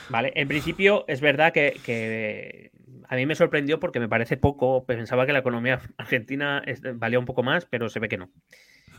Vale, 0.09 0.33
en 0.35 0.49
principio 0.49 1.05
es 1.09 1.21
verdad 1.21 1.53
que, 1.53 2.71
a 3.09 3.17
mí 3.17 3.27
me 3.27 3.35
sorprendió 3.35 3.81
porque 3.81 4.01
me 4.01 4.09
parece 4.09 4.37
poco. 4.37 4.87
Pensaba 4.87 5.27
que 5.27 5.33
la 5.33 5.41
economía 5.41 5.81
argentina 5.97 6.63
valía 6.95 7.19
un 7.19 7.25
poco 7.25 7.43
más, 7.43 7.67
pero 7.67 7.89
se 7.89 8.01
ve 8.01 8.09
que 8.09 8.19
no. 8.19 8.31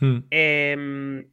Hmm. 0.00 0.18
Em, 0.30 1.26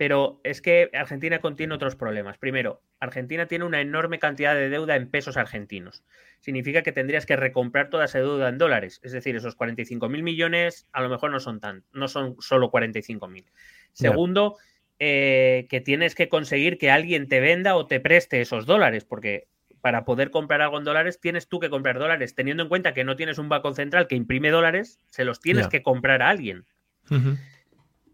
pero 0.00 0.40
es 0.44 0.62
que 0.62 0.88
Argentina 0.94 1.40
contiene 1.40 1.74
otros 1.74 1.94
problemas. 1.94 2.38
Primero, 2.38 2.82
Argentina 3.00 3.44
tiene 3.44 3.66
una 3.66 3.82
enorme 3.82 4.18
cantidad 4.18 4.54
de 4.54 4.70
deuda 4.70 4.96
en 4.96 5.10
pesos 5.10 5.36
argentinos. 5.36 6.04
Significa 6.38 6.82
que 6.82 6.92
tendrías 6.92 7.26
que 7.26 7.36
recomprar 7.36 7.90
toda 7.90 8.06
esa 8.06 8.18
deuda 8.18 8.48
en 8.48 8.56
dólares. 8.56 9.00
Es 9.02 9.12
decir, 9.12 9.36
esos 9.36 9.56
45 9.56 10.08
mil 10.08 10.22
millones 10.22 10.88
a 10.92 11.02
lo 11.02 11.10
mejor 11.10 11.30
no 11.30 11.38
son 11.38 11.60
tan, 11.60 11.84
no 11.92 12.08
son 12.08 12.36
solo 12.38 12.70
45 12.70 13.28
mil. 13.28 13.44
Segundo, 13.92 14.56
eh, 15.02 15.66
que 15.70 15.80
tienes 15.80 16.14
que 16.14 16.28
conseguir 16.28 16.76
que 16.76 16.90
alguien 16.90 17.26
te 17.26 17.40
venda 17.40 17.74
o 17.74 17.86
te 17.86 18.00
preste 18.00 18.42
esos 18.42 18.66
dólares, 18.66 19.06
porque 19.06 19.48
para 19.80 20.04
poder 20.04 20.30
comprar 20.30 20.60
algo 20.60 20.76
en 20.76 20.84
dólares 20.84 21.18
tienes 21.18 21.48
tú 21.48 21.58
que 21.58 21.70
comprar 21.70 21.98
dólares, 21.98 22.34
teniendo 22.34 22.64
en 22.64 22.68
cuenta 22.68 22.92
que 22.92 23.02
no 23.02 23.16
tienes 23.16 23.38
un 23.38 23.48
banco 23.48 23.72
central 23.72 24.08
que 24.08 24.14
imprime 24.14 24.50
dólares, 24.50 24.98
se 25.08 25.24
los 25.24 25.40
tienes 25.40 25.68
que 25.68 25.82
comprar 25.82 26.20
a 26.20 26.28
alguien. 26.28 26.66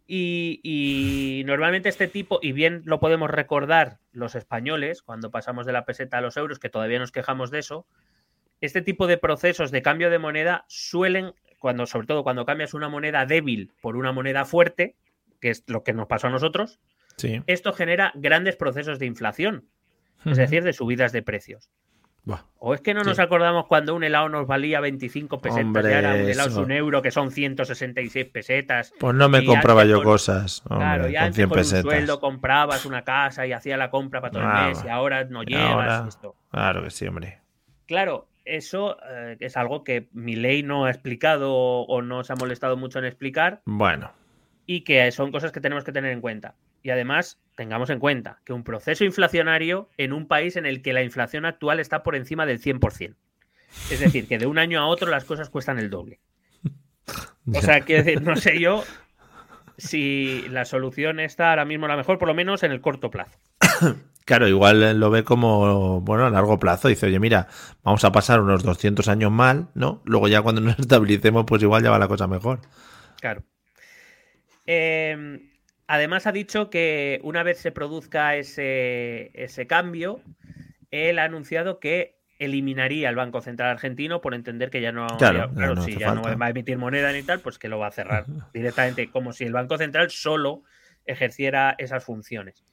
y, 0.07 1.43
normalmente 1.45 1.89
este 1.89 2.07
tipo, 2.07 2.39
y 2.41 2.53
bien 2.53 2.83
lo 2.85 3.01
podemos 3.01 3.31
recordar 3.31 3.99
los 4.13 4.37
españoles 4.37 5.03
cuando 5.03 5.33
pasamos 5.33 5.67
de 5.67 5.73
la 5.73 5.87
peseta 5.87 6.19
a 6.19 6.21
los 6.21 6.37
euros, 6.37 6.61
que 6.61 6.71
todavía 6.71 7.01
nos 7.01 7.11
quejamos 7.11 7.51
de 7.51 7.59
eso, 7.59 7.85
este 8.61 8.81
tipo 8.81 9.09
de 9.09 9.19
procesos 9.19 9.73
de 9.73 9.83
cambio 9.83 10.09
de 10.09 10.21
moneda 10.21 10.65
suelen, 10.69 11.33
cuando, 11.59 11.85
sobre 11.87 12.07
todo 12.07 12.23
cuando 12.23 12.47
cambias 12.47 12.75
una 12.75 12.89
moneda 12.89 13.27
débil 13.27 13.73
por 13.83 13.97
una 13.97 14.13
moneda 14.13 14.45
fuerte, 14.45 14.95
que 15.47 15.51
es 15.51 15.63
lo 15.69 15.85
que 15.85 15.93
nos 15.93 16.09
pasó 16.09 16.27
a 16.27 16.31
nosotros, 16.31 16.81
esto 17.47 17.73
genera 17.73 18.11
grandes 18.17 18.57
procesos 18.57 18.99
de 18.99 19.07
inflación, 19.07 19.69
es 20.25 20.37
decir, 20.37 20.65
de 20.65 20.73
subidas 20.73 21.13
de 21.13 21.23
precios. 21.23 21.71
O 22.59 22.75
es 22.75 22.81
que 22.81 22.95
no 22.95 23.05
nos 23.05 23.21
acordamos 23.21 23.67
cuando 23.67 23.95
un 23.95 24.03
helado 24.03 24.29
nos 24.29 24.49
valía 24.49 24.81
25 24.81 25.39
pesetas 25.39 25.85
y 25.85 25.95
ahora 25.95 26.15
un 26.15 26.29
helado 26.29 26.49
es 26.49 26.57
un 26.57 26.73
euro, 26.73 27.01
que 27.01 27.13
son 27.13 27.31
166 27.31 28.27
pesetas. 28.27 28.93
Pues 28.99 29.15
no 29.15 29.29
me 29.29 29.45
compraba 29.45 29.85
yo 29.85 30.03
cosas. 30.03 30.65
claro, 30.67 31.07
ya 31.07 31.27
antes 31.27 31.47
con 31.47 31.59
un 31.59 31.65
sueldo 31.65 32.19
comprabas 32.19 32.85
una 32.85 33.05
casa 33.05 33.47
y 33.47 33.53
hacía 33.53 33.77
la 33.77 33.89
compra 33.91 34.21
para 34.21 34.33
todo 34.33 34.43
el 34.43 34.67
mes 34.67 34.83
y 34.85 34.89
ahora 34.89 35.27
no 35.27 35.45
llevas 35.45 36.09
esto. 36.09 36.35
Claro 36.51 36.83
que 36.83 36.91
sí, 36.91 37.07
hombre. 37.07 37.39
Claro, 37.87 38.27
eso 38.45 38.97
eh, 39.09 39.37
es 39.39 39.57
algo 39.57 39.85
que 39.85 40.09
mi 40.13 40.35
ley 40.35 40.65
no 40.65 40.87
ha 40.87 40.91
explicado 40.91 41.55
o 41.55 42.03
no 42.03 42.25
se 42.25 42.33
ha 42.33 42.37
molestado 42.37 42.77
mucho 42.77 42.99
en 42.99 43.05
explicar. 43.05 43.61
Bueno 43.65 44.11
y 44.67 44.83
que 44.83 45.11
son 45.13 45.33
cosas 45.33 45.53
que 45.53 45.61
tenemos 45.61 45.85
que 45.85 45.93
tener 45.93 46.13
en 46.13 46.21
cuenta. 46.21 46.55
Y 46.83 46.91
además, 46.91 47.39
tengamos 47.57 47.91
en 47.91 48.01
cuenta 48.01 48.41
que 48.45 48.53
un 48.53 48.65
proceso 48.65 49.05
inflacionario 49.05 49.89
en 49.97 50.13
un 50.13 50.27
país 50.27 50.57
en 50.57 50.67
el 50.67 50.83
que 50.83 50.93
la 50.93 51.03
inflación 51.03 51.45
actual 51.45 51.81
está 51.81 52.03
por 52.03 52.17
encima 52.17 52.47
del 52.47 52.61
100%. 52.61 53.15
Es 53.91 54.01
decir, 54.01 54.27
que 54.29 54.39
de 54.39 54.47
un 54.47 54.59
año 54.59 54.81
a 54.81 54.87
otro 54.87 55.11
las 55.11 55.25
cosas 55.25 55.51
cuestan 55.51 55.79
el 55.79 55.91
doble. 55.91 56.21
O 57.55 57.61
sea, 57.61 57.81
quiero 57.81 58.03
decir, 58.03 58.23
no 58.23 58.37
sé 58.37 58.59
yo 58.59 58.83
si 59.79 60.45
la 60.49 60.65
solución 60.65 61.21
está 61.21 61.51
ahora 61.51 61.65
mismo 61.65 61.87
la 61.87 61.97
mejor, 61.97 62.19
por 62.19 62.29
lo 62.29 62.35
menos 62.35 62.63
en 62.63 62.73
el 62.73 62.81
corto 62.81 63.11
plazo. 63.11 63.39
Claro, 64.25 64.49
igual 64.49 64.99
lo 64.99 65.11
ve 65.11 65.23
como, 65.23 66.01
bueno, 66.01 66.27
a 66.27 66.31
largo 66.31 66.59
plazo. 66.59 66.89
Dice, 66.89 67.07
oye, 67.07 67.21
mira, 67.21 67.47
vamos 67.85 68.03
a 68.05 68.11
pasar 68.11 68.41
unos 68.41 68.65
200 68.65 69.07
años 69.07 69.31
mal, 69.31 69.69
¿no? 69.75 70.03
Luego 70.05 70.27
ya 70.27 70.43
cuando 70.43 70.61
nos 70.61 70.77
estabilicemos, 70.81 71.45
pues 71.47 71.63
igual 71.63 71.85
ya 71.85 71.93
va 71.93 71.99
la 72.01 72.09
cosa 72.09 72.27
mejor. 72.27 72.59
Claro. 73.21 73.45
Em, 74.67 75.51
además 75.87 76.27
ha 76.27 76.33
dicho 76.33 76.71
que 76.71 77.21
una 77.23 77.43
vez 77.43 77.59
se 77.59 77.73
produzca 77.73 78.37
ese, 78.37 79.67
cambio, 79.69 80.21
él 80.91 81.19
ha 81.19 81.25
anunciado 81.25 81.81
que 81.81 82.17
eliminaría 82.39 83.09
el 83.09 83.17
Banco 83.17 83.41
Central 83.41 83.71
Argentino 83.71 84.21
por 84.21 84.35
entender 84.35 84.69
que 84.69 84.81
ya 84.81 84.93
no, 84.93 85.07
claro, 85.17 85.81
si 85.81 85.97
ya 85.97 86.15
no 86.15 86.23
va 86.23 86.47
a 86.47 86.51
emitir 86.51 86.77
moneda 86.77 87.13
ni 87.13 87.23
tal, 87.23 87.41
pues 87.41 87.59
que 87.59 87.69
lo 87.69 87.79
va 87.79 87.87
a 87.87 87.93
cerrar 87.93 88.27
directamente, 88.53 89.11
como 89.11 89.33
si 89.33 89.45
el 89.45 89.53
Banco 89.53 89.79
Central 89.79 90.11
solo 90.11 90.63
ejerciera 91.07 91.75
esas 91.79 92.05
funciones. 92.05 92.65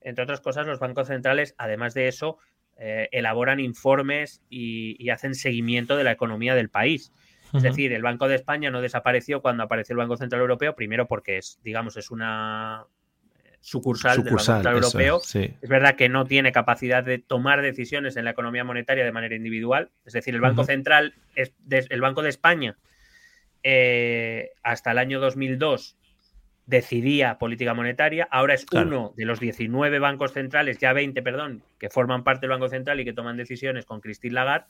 Entre 0.00 0.22
otras 0.22 0.40
cosas, 0.40 0.66
los 0.66 0.78
bancos 0.78 1.08
centrales, 1.08 1.54
además 1.58 1.94
de 1.94 2.08
eso, 2.08 2.38
eh, 2.80 3.08
elaboran 3.10 3.58
informes 3.58 4.40
y, 4.48 5.10
hacen 5.10 5.34
seguimiento 5.34 5.96
de 5.96 6.04
la 6.04 6.12
economía 6.12 6.54
del 6.54 6.68
país. 6.68 7.12
Es 7.54 7.62
decir, 7.62 7.92
el 7.92 8.02
Banco 8.02 8.28
de 8.28 8.34
España 8.34 8.70
no 8.70 8.80
desapareció 8.80 9.40
cuando 9.40 9.62
apareció 9.62 9.94
el 9.94 9.98
Banco 9.98 10.16
Central 10.16 10.42
Europeo, 10.42 10.74
primero 10.74 11.06
porque 11.06 11.38
es, 11.38 11.58
digamos, 11.62 11.96
es 11.96 12.10
una 12.10 12.84
eh, 13.44 13.56
sucursal, 13.60 14.16
del 14.16 14.24
Banco 14.24 14.38
Central 14.38 14.74
Europeo. 14.74 15.20
Es, 15.22 15.68
verdad 15.68 15.96
que 15.96 16.08
no 16.08 16.26
tiene 16.26 16.52
capacidad 16.52 17.02
de 17.02 17.18
tomar 17.18 17.62
decisiones 17.62 18.16
en 18.16 18.24
la 18.24 18.30
economía 18.30 18.64
monetaria 18.64 19.04
de 19.04 19.12
manera 19.12 19.34
individual. 19.34 19.90
Es 20.04 20.12
decir, 20.12 20.34
el 20.34 20.40
Banco 20.40 20.64
Central, 20.64 21.14
es, 21.34 21.52
el 21.68 22.00
Banco 22.00 22.22
de 22.22 22.28
España, 22.28 22.76
eh, 23.62 24.50
hasta 24.62 24.92
el 24.92 24.98
año 24.98 25.20
2002 25.20 25.96
decidía 26.68 27.38
política 27.38 27.72
monetaria. 27.72 28.28
Ahora 28.30 28.52
es 28.52 28.66
uno 28.72 29.14
de 29.16 29.24
los 29.24 29.40
19 29.40 29.98
bancos 30.00 30.32
centrales, 30.32 30.76
ya 30.78 30.92
20, 30.92 31.22
perdón, 31.22 31.62
que 31.78 31.88
forman 31.88 32.24
parte 32.24 32.42
del 32.42 32.50
Banco 32.50 32.68
Central 32.68 33.00
y 33.00 33.06
que 33.06 33.14
toman 33.14 33.38
decisiones 33.38 33.86
con 33.86 34.02
Christine 34.02 34.34
Lagarde. 34.34 34.66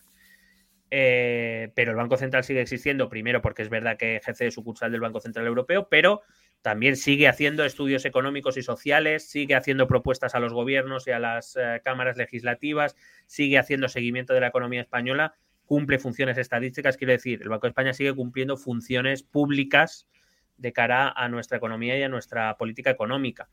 Eh, 0.91 1.71
pero 1.75 1.91
el 1.91 1.97
Banco 1.97 2.17
Central 2.17 2.45
sigue 2.45 2.63
existiendo, 2.63 3.09
primero 3.09 3.43
porque 3.43 3.63
es 3.63 3.69
verdad 3.69 3.99
que 3.99 4.17
ejerce 4.17 4.51
sucursal 4.51 4.91
del 4.91 5.03
Banco 5.03 5.21
Central 5.21 5.47
Europeo, 5.47 5.89
pero 5.91 6.23
también 6.63 6.97
sigue 6.97 7.29
haciendo 7.29 7.65
estudios 7.65 8.05
económicos 8.05 8.57
y 8.57 8.63
sociales, 8.63 9.29
sigue 9.29 9.55
haciendo 9.55 9.87
propuestas 9.87 10.35
a 10.35 10.41
los 10.41 10.53
gobiernos 10.53 11.07
y 11.07 11.11
a 11.11 11.19
las 11.19 11.57
eh, 11.57 11.81
cámaras 11.85 12.17
legislativas, 12.17 12.97
sigue 13.27 13.59
haciendo 13.59 13.89
seguimiento 13.89 14.33
de 14.33 14.41
la 14.41 14.49
economía 14.49 14.81
española, 14.81 15.35
cumple 15.67 15.99
funciones 15.99 16.39
estadísticas, 16.39 16.97
quiero 16.97 17.13
decir, 17.13 17.43
el 17.43 17.51
Banco 17.51 17.67
de 17.67 17.71
España 17.71 17.93
sigue 17.93 18.15
cumpliendo 18.15 18.57
funciones 18.57 19.23
públicas 19.23 20.09
de 20.57 20.73
cara 20.73 21.11
a 21.11 21.29
nuestra 21.29 21.59
economía 21.59 21.99
y 21.99 22.03
a 22.03 22.09
nuestra 22.09 22.57
política 22.57 22.91
económica. 22.91 23.51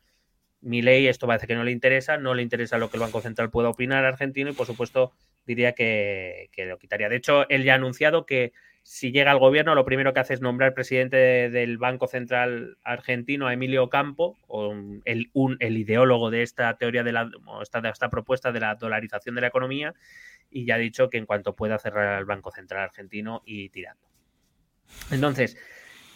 Mi 0.62 0.80
ley, 0.80 1.06
esto 1.06 1.26
parece 1.26 1.46
que 1.46 1.54
no 1.54 1.62
le 1.62 1.70
interesa, 1.70 2.16
no 2.16 2.34
le 2.34 2.42
interesa 2.42 2.78
lo 2.78 2.90
que 2.90 2.96
el 2.96 3.02
Banco 3.02 3.20
Central 3.20 3.50
pueda 3.50 3.68
opinar 3.68 4.04
argentino 4.04 4.50
y, 4.50 4.54
por 4.54 4.66
supuesto, 4.66 5.12
diría 5.46 5.72
que, 5.72 6.50
lo 6.56 6.78
quitaría. 6.78 7.08
De 7.08 7.16
hecho, 7.16 7.48
él 7.48 7.64
ya 7.64 7.72
ha 7.72 7.76
anunciado 7.76 8.26
que 8.26 8.52
si 8.82 9.10
llega 9.10 9.32
al 9.32 9.38
gobierno, 9.38 9.74
lo 9.74 9.84
primero 9.84 10.12
que 10.12 10.20
hace 10.20 10.34
es 10.34 10.40
nombrar 10.40 10.74
presidente 10.74 11.16
del 11.50 11.78
Banco 11.78 12.06
Central 12.06 12.78
argentino 12.84 13.48
a 13.48 13.52
Emilio 13.52 13.88
Campo, 13.88 14.38
el, 15.04 15.30
el 15.58 15.76
ideólogo 15.76 16.30
de 16.30 16.42
esta 16.42 16.76
teoría 16.76 17.02
de 17.02 17.12
la, 17.12 17.28
esta, 17.62 17.80
de 17.80 17.88
esta 17.88 18.10
propuesta 18.10 18.52
de 18.52 18.60
la 18.60 18.76
dolarización 18.76 19.34
de 19.34 19.40
la 19.40 19.48
economía, 19.48 19.94
y 20.50 20.66
ya 20.66 20.76
ha 20.76 20.78
dicho 20.78 21.10
que 21.10 21.18
en 21.18 21.26
cuanto 21.26 21.56
pueda 21.56 21.78
cerrar 21.78 22.18
el 22.18 22.26
Banco 22.26 22.52
Central 22.52 22.84
argentino 22.84 23.42
y 23.44 23.70
tirando. 23.70 24.06
Entonces, 25.10 25.56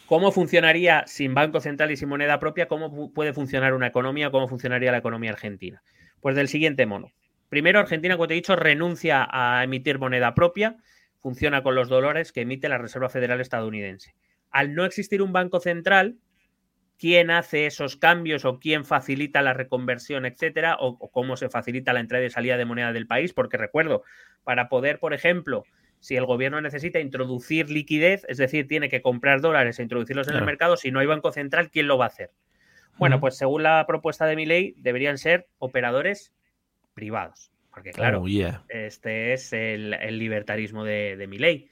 ¿cómo 0.07 0.31
funcionaría 0.31 1.05
sin 1.07 1.35
Banco 1.35 1.61
Central 1.61 1.91
y 1.91 1.97
sin 1.97 2.09
moneda 2.09 2.39
propia? 2.39 2.69
¿Cómo 2.69 3.13
puede 3.13 3.33
funcionar 3.33 3.75
una 3.75 3.89
economía? 3.89 4.31
¿Cómo 4.31 4.47
funcionaría 4.47 4.93
la 4.93 4.99
economía 4.99 5.31
argentina? 5.31 5.83
Pues 6.21 6.37
del 6.37 6.47
siguiente 6.47 6.87
mono. 6.87 7.11
Primero, 7.51 7.81
Argentina, 7.81 8.17
como 8.17 8.29
te 8.29 8.35
he 8.35 8.37
dicho, 8.37 8.57
renuncia 8.57 9.29
a 9.31 9.63
emitir 9.63 9.99
moneda 9.99 10.35
propia, 10.35 10.77
funciona 11.19 11.63
con 11.63 11.75
los 11.75 11.91
dólares 11.91 12.33
que 12.33 12.41
emite 12.41 12.71
la 12.71 12.79
Reserva 12.79 13.11
Federal 13.11 13.43
estadounidense. 13.43 14.15
Al 14.51 14.75
no 14.75 14.87
existir 14.87 15.21
un 15.21 15.35
banco 15.35 15.61
central, 15.61 16.17
quién 16.99 17.31
hace 17.31 17.67
esos 17.67 17.97
cambios 17.97 18.45
o 18.45 18.59
quién 18.59 18.85
facilita 18.85 19.43
la 19.43 19.53
reconversión, 19.53 20.27
etcétera, 20.27 20.77
o, 20.79 21.11
cómo 21.11 21.37
se 21.37 21.49
facilita 21.49 21.93
la 21.93 22.01
entrada 22.01 22.25
y 22.25 22.31
salida 22.31 22.57
de 22.57 22.65
moneda 22.65 22.93
del 22.93 23.07
país, 23.07 23.33
porque 23.33 23.57
recuerdo, 23.57 24.03
para 24.45 24.69
poder, 24.69 24.99
por 24.99 25.13
ejemplo, 25.13 25.65
si 25.99 26.17
el 26.17 26.25
gobierno 26.25 26.61
necesita 26.61 27.01
introducir 27.01 27.69
liquidez, 27.69 28.25
es 28.29 28.39
decir, 28.39 28.67
tiene 28.67 28.89
que 28.89 29.03
comprar 29.03 29.41
dólares 29.41 29.79
e 29.79 29.83
introducirlos 29.83 30.29
en 30.29 30.37
el 30.37 30.45
mercado, 30.45 30.77
si 30.77 30.91
no 30.91 31.01
hay 31.01 31.07
banco 31.07 31.33
central, 31.33 31.71
¿quién 31.71 31.89
lo 31.89 31.99
va 31.99 32.07
a 32.07 32.09
hacer? 32.09 32.31
Bueno, 32.97 33.19
pues 33.19 33.37
según 33.37 33.63
la 33.63 33.85
propuesta 33.87 34.27
de 34.27 34.37
mi 34.37 34.47
ley, 34.47 34.75
deberían 34.77 35.19
ser 35.19 35.49
operadores 35.59 36.35
privados. 37.01 37.51
Porque 37.73 37.93
claro, 37.93 38.23
oh, 38.23 38.29
este 38.69 39.33
es 39.33 39.55
el, 39.55 39.97
libertarismo 40.19 40.85
de, 40.85 41.17
de 41.17 41.27
mi 41.27 41.39
ley. 41.39 41.71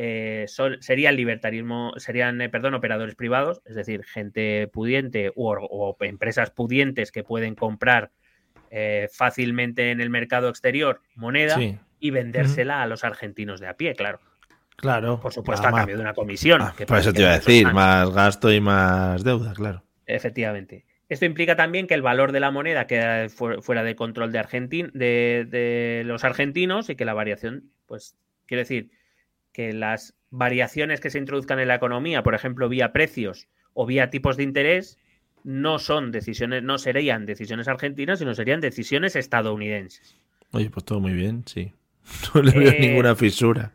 Eh, 0.00 0.46
sería 0.78 1.10
el 1.10 1.16
libertarismo, 1.16 1.92
serían, 1.96 2.40
eh, 2.40 2.48
perdón, 2.48 2.74
operadores 2.74 3.16
privados, 3.16 3.60
es 3.64 3.74
decir, 3.74 4.04
gente 4.04 4.68
pudiente 4.72 5.32
o, 5.34 5.96
empresas 6.02 6.50
pudientes 6.50 7.10
que 7.10 7.24
pueden 7.24 7.56
comprar 7.56 8.12
eh, 8.70 9.08
fácilmente 9.12 9.90
en 9.90 10.00
el 10.00 10.08
mercado 10.08 10.50
exterior 10.50 11.00
moneda 11.16 11.58
y 11.98 12.10
vendérsela 12.12 12.80
a 12.80 12.86
los 12.86 13.02
argentinos 13.02 13.58
de 13.58 13.66
a 13.66 13.76
pie, 13.76 13.96
claro. 13.96 14.20
Claro. 14.76 15.18
Por 15.18 15.32
supuesto, 15.32 15.66
a 15.66 15.72
cambio 15.72 15.96
de 15.96 16.02
una 16.02 16.14
comisión. 16.14 16.62
Ah, 16.62 16.72
por 16.86 16.98
eso 16.98 17.12
te 17.12 17.22
iba 17.22 17.32
a 17.32 17.38
decir, 17.40 17.66
más 17.72 18.08
gasto 18.10 18.52
y 18.52 18.60
más 18.60 19.24
deuda, 19.24 19.52
claro. 19.52 19.82
Efectivamente. 20.06 20.86
Esto 21.08 21.24
implica 21.24 21.56
también 21.56 21.86
que 21.86 21.94
el 21.94 22.02
valor 22.02 22.32
de 22.32 22.40
la 22.40 22.50
moneda 22.50 22.86
queda 22.86 23.28
fuera 23.28 23.82
de 23.82 23.94
control 23.94 24.30
de, 24.30 24.90
de, 24.92 25.46
de 25.48 26.02
los 26.04 26.24
argentinos 26.24 26.90
y 26.90 26.96
que 26.96 27.04
la 27.04 27.14
variación, 27.14 27.70
pues, 27.86 28.16
quiere 28.46 28.62
decir, 28.62 28.90
que 29.52 29.72
las 29.72 30.14
variaciones 30.30 31.00
que 31.00 31.10
se 31.10 31.18
introduzcan 31.18 31.58
en 31.60 31.68
la 31.68 31.76
economía, 31.76 32.22
por 32.22 32.34
ejemplo, 32.34 32.68
vía 32.68 32.92
precios 32.92 33.48
o 33.72 33.86
vía 33.86 34.10
tipos 34.10 34.36
de 34.36 34.42
interés, 34.42 34.98
no 35.44 35.78
son 35.78 36.12
decisiones, 36.12 36.62
no 36.62 36.78
serían 36.78 37.24
decisiones 37.24 37.68
argentinas, 37.68 38.18
sino 38.18 38.34
serían 38.34 38.60
decisiones 38.60 39.16
estadounidenses. 39.16 40.16
Oye, 40.52 40.70
pues 40.70 40.84
todo 40.84 41.00
muy 41.00 41.12
bien, 41.12 41.44
sí. 41.46 41.72
No 42.34 42.42
le 42.42 42.52
veo 42.52 42.70
eh, 42.70 42.78
ninguna 42.80 43.14
fisura. 43.14 43.72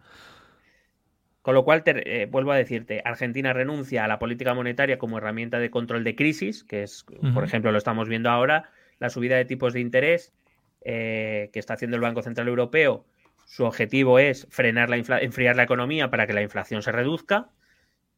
Con 1.43 1.53
lo 1.53 1.63
cual, 1.63 1.83
eh, 1.85 2.27
vuelvo 2.31 2.53
a 2.53 2.55
decirte, 2.55 3.01
Argentina 3.03 3.53
renuncia 3.53 4.05
a 4.05 4.07
la 4.07 4.17
política 4.17 4.53
monetaria 4.53 4.97
como 4.97 5.17
herramienta 5.19 5.59
de 5.59 5.69
control 5.69 6.03
de 6.03 6.15
crisis, 6.15 6.63
que 6.63 6.83
es, 6.83 7.05
por 7.33 7.43
ejemplo, 7.43 7.71
lo 7.71 7.77
estamos 7.77 8.09
viendo 8.09 8.29
ahora, 8.29 8.71
la 8.97 9.09
subida 9.09 9.35
de 9.35 9.43
tipos 9.43 9.73
de 9.73 9.81
interés 9.81 10.33
eh, 10.81 11.49
que 11.53 11.59
está 11.59 11.73
haciendo 11.75 11.95
el 11.95 12.01
Banco 12.01 12.21
Central 12.21 12.47
Europeo 12.47 13.05
su 13.45 13.65
objetivo 13.65 14.19
es 14.19 14.47
frenar 14.49 14.89
la 14.89 14.97
enfriar 15.19 15.55
la 15.55 15.63
economía 15.63 16.09
para 16.09 16.27
que 16.27 16.33
la 16.33 16.41
inflación 16.41 16.81
se 16.81 16.91
reduzca. 16.91 17.49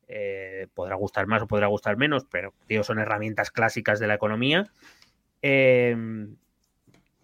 Eh, 0.08 0.68
podrá 0.74 0.96
gustar 0.96 1.26
más 1.26 1.42
o 1.42 1.48
podrá 1.48 1.68
gustar 1.68 1.98
menos, 1.98 2.26
pero 2.26 2.54
digo, 2.70 2.84
son 2.84 3.00
herramientas 3.00 3.52
clásicas 3.52 4.00
de 4.00 4.08
la 4.08 4.14
economía. 4.14 4.72
Em, 5.42 6.36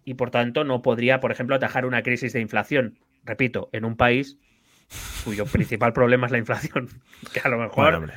y 0.04 0.16
por 0.16 0.32
tanto, 0.32 0.64
no 0.64 0.82
podría, 0.82 1.20
por 1.20 1.32
ejemplo, 1.32 1.56
atajar 1.56 1.86
una 1.86 2.02
crisis 2.02 2.34
de 2.34 2.42
inflación. 2.42 2.98
Repito, 3.24 3.70
en 3.72 3.86
un 3.86 3.96
país 3.96 4.40
cuyo 5.24 5.46
principal 5.46 5.94
problema 5.94 6.26
es 6.26 6.32
la 6.32 6.38
inflación. 6.38 6.90
Que 7.34 7.40
a 7.40 7.50
lo 7.50 7.58
mejor, 7.58 8.12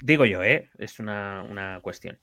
digo 0.00 0.24
yo, 0.24 0.42
¿eh? 0.42 0.70
es 0.78 0.98
una 1.00 1.80
cuestión. 1.82 2.18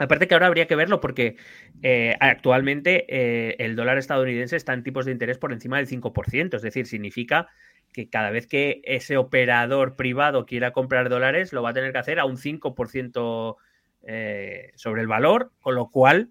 Aparte 0.00 0.26
que 0.26 0.34
ahora 0.34 0.46
habría 0.46 0.66
que 0.66 0.76
verlo 0.76 0.98
porque 0.98 1.36
eh, 1.82 2.16
actualmente 2.20 3.04
eh, 3.06 3.56
el 3.58 3.76
dólar 3.76 3.98
estadounidense 3.98 4.56
está 4.56 4.72
en 4.72 4.82
tipos 4.82 5.04
de 5.04 5.12
interés 5.12 5.36
por 5.36 5.52
encima 5.52 5.76
del 5.76 5.88
5%, 5.88 6.56
es 6.56 6.62
decir, 6.62 6.86
significa 6.86 7.48
que 7.92 8.08
cada 8.08 8.30
vez 8.30 8.46
que 8.46 8.80
ese 8.84 9.18
operador 9.18 9.96
privado 9.96 10.46
quiera 10.46 10.70
comprar 10.70 11.10
dólares 11.10 11.52
lo 11.52 11.62
va 11.62 11.70
a 11.70 11.74
tener 11.74 11.92
que 11.92 11.98
hacer 11.98 12.18
a 12.18 12.24
un 12.24 12.38
5% 12.38 13.56
eh, 14.04 14.72
sobre 14.74 15.02
el 15.02 15.06
valor, 15.06 15.52
con 15.60 15.74
lo 15.74 15.90
cual 15.90 16.30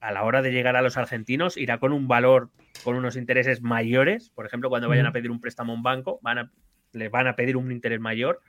a 0.00 0.12
la 0.12 0.22
hora 0.24 0.42
de 0.42 0.52
llegar 0.52 0.76
a 0.76 0.82
los 0.82 0.96
argentinos 0.96 1.56
irá 1.56 1.78
con 1.78 1.92
un 1.92 2.08
valor, 2.08 2.50
con 2.82 2.96
unos 2.96 3.16
intereses 3.16 3.60
mayores, 3.60 4.30
por 4.30 4.46
ejemplo, 4.46 4.70
cuando 4.70 4.88
vayan 4.88 5.06
a 5.06 5.12
pedir 5.12 5.30
un 5.30 5.40
préstamo 5.40 5.72
a 5.72 5.76
un 5.76 5.82
banco, 5.82 6.18
van 6.22 6.38
a, 6.38 6.50
les 6.92 7.10
van 7.10 7.26
a 7.26 7.36
pedir 7.36 7.56
un 7.56 7.70
interés 7.70 8.00
mayor, 8.00 8.40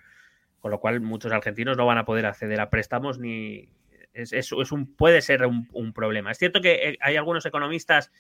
con 0.60 0.72
lo 0.72 0.80
cual 0.80 1.02
muchos 1.02 1.32
argentinos 1.32 1.76
no 1.76 1.86
van 1.86 1.98
a 1.98 2.06
poder 2.06 2.26
acceder 2.26 2.62
a 2.62 2.70
préstamos 2.70 3.20
ni, 3.20 3.70
es, 4.14 4.52
un, 4.72 4.96
puede 4.96 5.22
ser 5.22 5.46
un, 5.46 5.94
problema. 5.94 6.32
Es 6.32 6.38
cierto 6.38 6.62
que 6.62 6.90
eh, 6.90 6.98
hay 7.02 7.16
algunos 7.16 7.46
economistas 7.46 8.12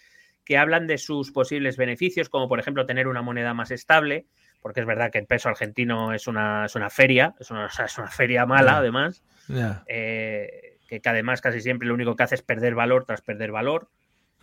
que 0.45 0.57
hablan 0.57 0.87
de 0.87 0.97
sus 0.97 1.31
posibles 1.31 1.77
beneficios, 1.77 2.29
como 2.29 2.47
por 2.47 2.59
ejemplo 2.59 2.85
tener 2.85 3.07
una 3.07 3.21
moneda 3.21 3.53
más 3.53 3.71
estable, 3.71 4.25
porque 4.61 4.79
es 4.79 4.85
verdad 4.85 5.11
que 5.11 5.19
el 5.19 5.25
peso 5.25 5.49
argentino 5.49 6.13
es 6.13 6.27
una, 6.27 6.65
es 6.65 6.75
una 6.75 6.89
feria, 6.89 7.35
es 7.39 7.51
una, 7.51 7.67
es 7.67 7.97
una 7.97 8.07
feria 8.07 8.45
mala 8.45 8.77
además, 8.77 9.23
eh, 9.87 10.70
que, 10.99 11.09
además 11.09 11.41
casi 11.41 11.61
siempre 11.61 11.87
lo 11.87 11.93
único 11.93 12.15
que 12.15 12.23
hace 12.23 12.35
es 12.35 12.41
perder 12.41 12.75
valor 12.75 13.05
tras 13.05 13.21
perder 13.21 13.51
valor. 13.51 13.89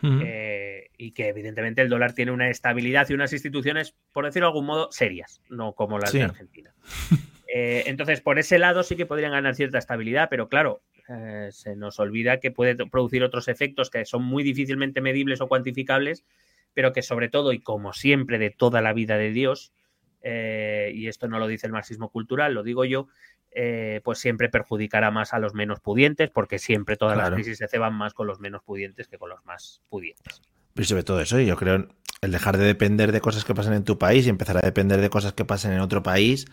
Eh, 0.00 0.90
y 0.96 1.10
que 1.10 1.26
evidentemente 1.26 1.82
el 1.82 1.88
dólar 1.88 2.12
tiene 2.12 2.30
una 2.30 2.48
estabilidad 2.50 3.08
y 3.10 3.14
unas 3.14 3.32
instituciones, 3.32 3.96
por 4.12 4.24
decirlo 4.24 4.46
de 4.46 4.50
algún 4.50 4.66
modo, 4.66 4.92
serias, 4.92 5.42
no 5.48 5.72
como 5.72 5.98
las 5.98 6.12
de 6.12 6.22
Argentina. 6.22 6.72
entonces, 7.48 8.20
por 8.20 8.38
ese 8.38 8.60
lado 8.60 8.84
sí 8.84 8.94
que 8.94 9.06
podrían 9.06 9.32
ganar 9.32 9.56
cierta 9.56 9.76
estabilidad, 9.76 10.28
pero 10.30 10.48
claro, 10.48 10.82
eh, 11.08 11.48
se 11.52 11.74
nos 11.74 11.98
olvida 12.00 12.38
que 12.38 12.50
puede 12.50 12.76
producir 12.86 13.24
otros 13.24 13.48
efectos 13.48 13.88
que 13.88 14.04
son 14.04 14.22
muy 14.22 14.42
difícilmente 14.42 15.00
medibles 15.00 15.40
o 15.40 15.48
cuantificables, 15.48 16.24
pero 16.74 16.92
que 16.92 17.02
sobre 17.02 17.30
todo 17.30 17.54
y 17.54 17.60
como 17.60 17.94
siempre 17.94 18.38
de 18.38 18.50
toda 18.50 18.82
la 18.82 18.92
vida 18.92 19.16
de 19.16 19.32
Dios, 19.32 19.72
eh, 20.22 20.90
y 20.94 21.08
esto 21.08 21.28
no 21.28 21.38
lo 21.38 21.46
dice 21.46 21.66
el 21.66 21.72
marxismo 21.72 22.10
cultural, 22.10 22.54
lo 22.54 22.62
digo 22.62 22.84
yo, 22.84 23.08
eh, 23.50 24.00
pues 24.04 24.18
siempre 24.18 24.48
perjudicará 24.48 25.10
más 25.10 25.32
a 25.32 25.38
los 25.38 25.54
menos 25.54 25.80
pudientes, 25.80 26.30
porque 26.30 26.58
siempre 26.58 26.96
todas 26.96 27.16
las 27.16 27.30
crisis 27.30 27.58
se 27.58 27.68
ceban 27.68 27.94
más 27.94 28.14
con 28.14 28.26
los 28.26 28.40
menos 28.40 28.62
pudientes 28.62 29.08
que 29.08 29.18
con 29.18 29.30
los 29.30 29.44
más 29.44 29.82
pudientes. 29.88 30.42
Pero 30.74 30.86
sobre 30.86 31.02
todo 31.02 31.20
eso, 31.20 31.40
yo 31.40 31.56
creo 31.56 31.88
el 32.20 32.32
dejar 32.32 32.56
de 32.56 32.64
depender 32.64 33.12
de 33.12 33.20
cosas 33.20 33.44
que 33.44 33.54
pasan 33.54 33.74
en 33.74 33.84
tu 33.84 33.98
país 33.98 34.26
y 34.26 34.30
empezar 34.30 34.56
a 34.56 34.60
depender 34.60 35.00
de 35.00 35.10
cosas 35.10 35.32
que 35.32 35.44
pasan 35.44 35.72
en 35.72 35.80
otro 35.80 36.02
país, 36.02 36.46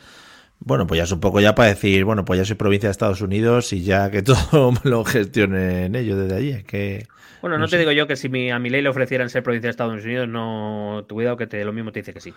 bueno, 0.60 0.88
pues 0.88 0.98
ya 0.98 1.04
es 1.04 1.12
un 1.12 1.20
poco 1.20 1.42
ya 1.42 1.54
para 1.54 1.70
decir, 1.70 2.06
bueno, 2.06 2.24
pues 2.26 2.40
ya 2.40 2.46
soy 2.46 2.56
provincia 2.56 2.88
de 2.88 2.92
Estados 2.92 3.22
Unidos 3.22 3.74
y 3.74 3.84
ya 3.84 4.10
que 4.10 4.22
todo 4.24 4.74
lo 4.84 5.04
gestionen 5.04 5.96
ellos 5.96 6.18
desde 6.18 6.36
allí. 6.36 6.64
Que, 6.64 7.08
bueno, 7.42 7.58
no, 7.58 7.68
te 7.68 7.78
digo 7.78 7.92
yo 7.92 8.08
que 8.08 8.16
si 8.16 8.50
a 8.50 8.60
mi 8.60 8.70
ley 8.70 8.82
le 8.82 8.90
ofrecieran 8.90 9.30
ser 9.30 9.44
provincia 9.44 9.68
de 9.68 9.72
Estados 9.72 10.04
Unidos, 10.04 10.28
no, 10.28 11.06
tu 11.08 11.16
cuidado 11.16 11.38
que 11.38 11.48
te, 11.48 11.64
lo 11.64 11.74
mismo 11.74 11.92
te 11.92 12.00
dice 12.00 12.14
que 12.14 12.22
sí. 12.22 12.34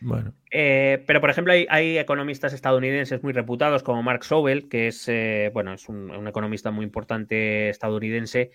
Bueno. 0.00 0.34
Eh, 0.50 1.02
pero, 1.06 1.20
por 1.20 1.30
ejemplo, 1.30 1.52
hay, 1.52 1.98
economistas 1.98 2.52
estadounidenses 2.52 3.22
muy 3.22 3.32
reputados 3.32 3.82
como 3.82 4.02
Mark 4.02 4.24
Sobel, 4.24 4.68
que 4.68 4.88
es, 4.88 5.08
eh, 5.08 5.50
bueno, 5.52 5.72
es 5.72 5.88
un, 5.88 6.26
economista 6.26 6.70
muy 6.70 6.84
importante 6.84 7.68
estadounidense 7.68 8.50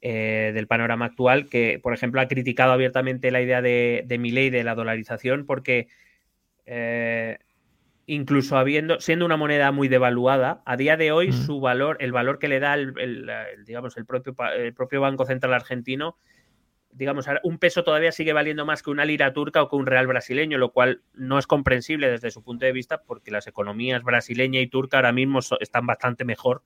eh, 0.00 0.52
del 0.54 0.66
panorama 0.66 1.06
actual, 1.06 1.48
que, 1.48 1.80
por 1.82 1.94
ejemplo, 1.94 2.20
ha 2.20 2.28
criticado 2.28 2.72
abiertamente 2.72 3.30
la 3.30 3.40
idea 3.40 3.62
de, 3.62 4.04
de 4.06 4.18
mi 4.18 4.30
ley 4.30 4.50
de 4.50 4.64
la 4.64 4.74
dolarización 4.74 5.46
porque 5.46 5.88
incluso 8.06 8.56
habiendo, 8.56 9.00
siendo 9.00 9.24
una 9.24 9.36
moneda 9.36 9.72
muy 9.72 9.88
devaluada, 9.88 10.62
a 10.64 10.76
día 10.76 10.96
de 10.96 11.12
hoy 11.12 11.32
su 11.32 11.60
valor, 11.60 11.96
el 12.00 12.12
valor 12.12 12.38
que 12.38 12.48
le 12.48 12.60
da 12.60 12.74
el, 12.74 13.28
digamos, 13.66 13.96
el 13.96 14.06
propio, 14.06 14.34
el 14.56 14.72
propio 14.74 15.00
Banco 15.00 15.26
Central 15.26 15.54
argentino, 15.54 16.16
digamos, 16.96 17.26
un 17.42 17.58
peso 17.58 17.84
todavía 17.84 18.10
sigue 18.10 18.32
valiendo 18.32 18.64
más 18.64 18.82
que 18.82 18.90
una 18.90 19.04
lira 19.04 19.32
turca 19.32 19.62
o 19.62 19.68
que 19.68 19.76
un 19.76 19.86
real 19.86 20.06
brasileño, 20.06 20.56
lo 20.56 20.72
cual 20.72 21.02
no 21.12 21.38
es 21.38 21.46
comprensible 21.46 22.10
desde 22.10 22.30
su 22.30 22.42
punto 22.42 22.64
de 22.64 22.72
vista 22.72 23.02
porque 23.02 23.30
las 23.30 23.46
economías 23.46 24.02
brasileña 24.02 24.60
y 24.60 24.66
turca 24.66 24.96
ahora 24.96 25.12
mismo 25.12 25.40
están 25.60 25.86
bastante 25.86 26.24
mejor 26.24 26.62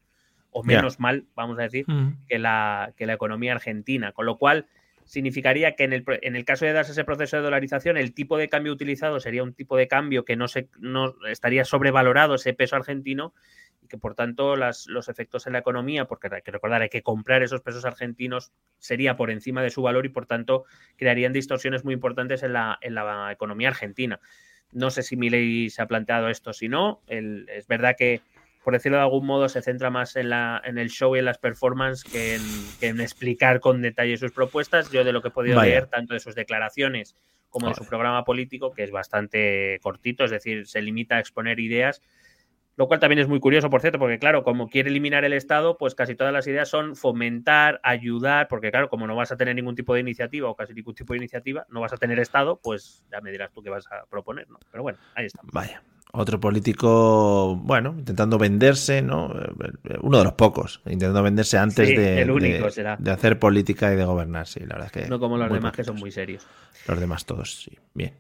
o 0.52 0.62
menos 0.62 1.00
mal, 1.00 1.26
vamos 1.34 1.58
a 1.58 1.62
decir, 1.62 1.84
que, 2.28 2.38
la, 2.38 2.92
que 2.96 3.06
la 3.06 3.12
economía 3.14 3.52
argentina. 3.52 4.12
Con 4.12 4.26
lo 4.26 4.36
cual, 4.36 4.66
significaría 5.10 5.74
que 5.74 5.82
en 5.82 5.92
el, 5.92 6.04
en 6.22 6.36
el, 6.36 6.44
caso 6.44 6.64
de 6.64 6.72
darse 6.72 6.92
ese 6.92 7.02
proceso 7.02 7.36
de 7.36 7.42
dolarización, 7.42 7.96
el 7.96 8.14
tipo 8.14 8.38
de 8.38 8.48
cambio 8.48 8.72
utilizado 8.72 9.18
sería 9.18 9.42
un 9.42 9.54
tipo 9.54 9.76
de 9.76 9.88
cambio 9.88 10.24
que 10.24 10.36
no, 10.36 10.46
se, 10.46 10.68
no 10.78 11.16
estaría 11.26 11.64
sobrevalorado 11.64 12.36
ese 12.36 12.54
peso 12.54 12.76
argentino 12.76 13.34
y 13.82 13.88
que 13.88 13.98
por 13.98 14.14
tanto 14.14 14.54
las, 14.54 14.86
los 14.86 15.08
efectos 15.08 15.48
en 15.48 15.54
la 15.54 15.58
economía, 15.58 16.04
porque 16.04 16.28
hay 16.32 16.42
que 16.42 16.52
recordar, 16.52 16.82
hay 16.82 16.90
que 16.90 17.02
comprar 17.02 17.42
esos 17.42 17.60
pesos 17.60 17.84
argentinos, 17.84 18.52
sería 18.78 19.16
por 19.16 19.32
encima 19.32 19.64
de 19.64 19.70
su 19.70 19.82
valor 19.82 20.06
y 20.06 20.10
por 20.10 20.26
tanto 20.26 20.64
crearían 20.96 21.32
distorsiones 21.32 21.84
muy 21.84 21.94
importantes 21.94 22.44
en 22.44 22.52
la, 22.52 22.78
en 22.80 22.94
la 22.94 23.32
economía 23.32 23.66
argentina. 23.66 24.20
No 24.70 24.92
sé 24.92 25.02
si 25.02 25.16
mi 25.16 25.28
ley 25.28 25.70
se 25.70 25.82
ha 25.82 25.88
planteado 25.88 26.28
esto, 26.28 26.52
si 26.52 26.68
no, 26.68 27.02
es 27.08 27.66
verdad 27.66 27.96
que 27.98 28.20
por 28.62 28.74
decirlo 28.74 28.98
de 28.98 29.04
algún 29.04 29.26
modo, 29.26 29.48
se 29.48 29.62
centra 29.62 29.90
más 29.90 30.16
en, 30.16 30.30
la, 30.30 30.60
en 30.64 30.78
el 30.78 30.90
show 30.90 31.16
y 31.16 31.18
en 31.18 31.24
las 31.24 31.38
performances 31.38 32.04
que 32.04 32.38
en, 32.86 33.00
explicar 33.00 33.60
con 33.60 33.80
detalle 33.80 34.16
sus 34.16 34.32
propuestas. 34.32 34.90
Yo 34.90 35.04
de 35.04 35.12
lo 35.12 35.22
que 35.22 35.28
he 35.28 35.32
podido 35.32 35.60
leer, 35.62 35.86
tanto 35.86 36.14
de 36.14 36.20
sus 36.20 36.34
declaraciones 36.34 37.16
como 37.48 37.68
de 37.68 37.74
su 37.74 37.84
programa 37.84 38.24
político, 38.24 38.72
que 38.72 38.84
es 38.84 38.90
bastante 38.90 39.80
cortito, 39.82 40.24
es 40.24 40.30
decir, 40.30 40.66
se 40.66 40.82
limita 40.82 41.16
a 41.16 41.20
exponer 41.20 41.58
ideas, 41.58 42.00
lo 42.76 42.86
cual 42.86 43.00
también 43.00 43.18
es 43.18 43.28
muy 43.28 43.40
curioso, 43.40 43.68
por 43.68 43.80
cierto, 43.80 43.98
porque 43.98 44.18
claro, 44.18 44.44
como 44.44 44.68
quiere 44.68 44.88
eliminar 44.88 45.24
el 45.24 45.32
Estado, 45.32 45.76
pues 45.76 45.94
casi 45.94 46.14
todas 46.14 46.32
las 46.32 46.46
ideas 46.46 46.68
son 46.68 46.96
fomentar, 46.96 47.80
ayudar, 47.82 48.46
porque 48.48 48.70
claro, 48.70 48.88
como 48.88 49.06
no 49.06 49.16
vas 49.16 49.32
a 49.32 49.36
tener 49.36 49.54
ningún 49.56 49.74
tipo 49.74 49.94
de 49.94 50.00
iniciativa 50.00 50.48
o 50.48 50.54
casi 50.54 50.72
ningún 50.74 50.94
tipo 50.94 51.12
de 51.12 51.18
iniciativa, 51.18 51.66
no 51.68 51.80
vas 51.80 51.92
a 51.92 51.96
tener 51.96 52.18
Estado, 52.20 52.60
pues 52.62 53.04
ya 53.10 53.20
me 53.20 53.32
dirás 53.32 53.52
tú 53.52 53.62
qué 53.62 53.70
vas 53.70 53.86
a 53.90 54.06
proponer, 54.06 54.48
¿no? 54.48 54.58
Pero 54.70 54.82
bueno, 54.82 54.98
ahí 55.14 55.26
estamos. 55.26 55.52
Vaya. 55.52 55.82
Otro 56.12 56.40
político, 56.40 57.56
bueno, 57.56 57.94
intentando 57.96 58.36
venderse, 58.36 59.00
¿no? 59.00 59.32
Uno 60.00 60.18
de 60.18 60.24
los 60.24 60.32
pocos, 60.32 60.80
intentando 60.86 61.22
venderse 61.22 61.56
antes 61.56 61.88
de, 61.88 62.24
de, 62.98 63.10
hacer 63.10 63.38
política 63.38 63.92
y 63.92 63.96
de 63.96 64.04
gobernar, 64.04 64.46
sí, 64.46 64.60
la 64.60 64.74
verdad 64.74 64.86
es 64.86 65.02
que. 65.02 65.08
No 65.08 65.20
como 65.20 65.38
los 65.38 65.52
demás 65.52 65.72
que 65.72 65.84
son 65.84 65.96
muy 65.96 66.10
serios. 66.10 66.46
Los 66.88 66.98
demás 66.98 67.24
todos, 67.26 67.62
sí. 67.62 67.78
Bien. 67.94 68.12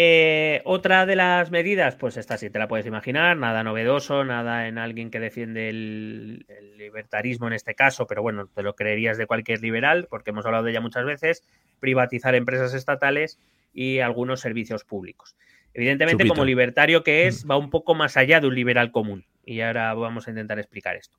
Eh, 0.00 0.62
otra 0.64 1.06
de 1.06 1.16
las 1.16 1.50
medidas, 1.50 1.96
pues 1.96 2.16
esta 2.16 2.38
sí 2.38 2.50
te 2.50 2.60
la 2.60 2.68
puedes 2.68 2.86
imaginar, 2.86 3.36
nada 3.36 3.64
novedoso, 3.64 4.24
nada 4.24 4.68
en 4.68 4.78
alguien 4.78 5.10
que 5.10 5.18
defiende 5.18 5.68
el, 5.70 6.46
libertarismo 6.76 7.48
en 7.48 7.54
este 7.54 7.74
caso, 7.74 8.06
pero 8.06 8.22
bueno, 8.22 8.46
te 8.46 8.62
lo 8.62 8.76
creerías 8.76 9.18
de 9.18 9.26
cualquier 9.26 9.60
liberal, 9.60 10.06
porque 10.08 10.30
hemos 10.30 10.46
hablado 10.46 10.62
de 10.62 10.70
ella 10.70 10.80
muchas 10.80 11.04
veces, 11.04 11.42
privatizar 11.80 12.36
empresas 12.36 12.74
estatales 12.74 13.40
y 13.72 13.98
algunos 13.98 14.38
servicios 14.38 14.84
públicos. 14.84 15.34
Evidentemente, 15.74 16.26
como 16.26 16.44
libertario 16.44 17.04
que 17.04 17.26
es, 17.26 17.44
mm. 17.44 17.50
va 17.50 17.56
un 17.56 17.70
poco 17.70 17.94
más 17.94 18.16
allá 18.16 18.40
de 18.40 18.46
un 18.46 18.54
liberal 18.54 18.90
común, 18.90 19.26
y 19.44 19.60
ahora 19.60 19.94
vamos 19.94 20.26
a 20.26 20.30
intentar 20.30 20.58
explicar 20.58 20.96
esto. 20.96 21.18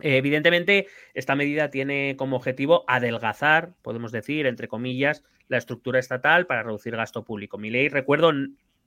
Evidentemente, 0.00 0.86
esta 1.14 1.34
medida 1.34 1.70
tiene 1.70 2.14
como 2.16 2.36
objetivo 2.36 2.84
adelgazar, 2.86 3.74
podemos 3.82 4.12
decir, 4.12 4.46
entre 4.46 4.68
comillas, 4.68 5.24
la 5.48 5.58
estructura 5.58 5.98
estatal 5.98 6.46
para 6.46 6.62
reducir 6.62 6.94
gasto 6.94 7.24
público. 7.24 7.58
Mi 7.58 7.70
ley, 7.70 7.88
recuerdo, 7.88 8.32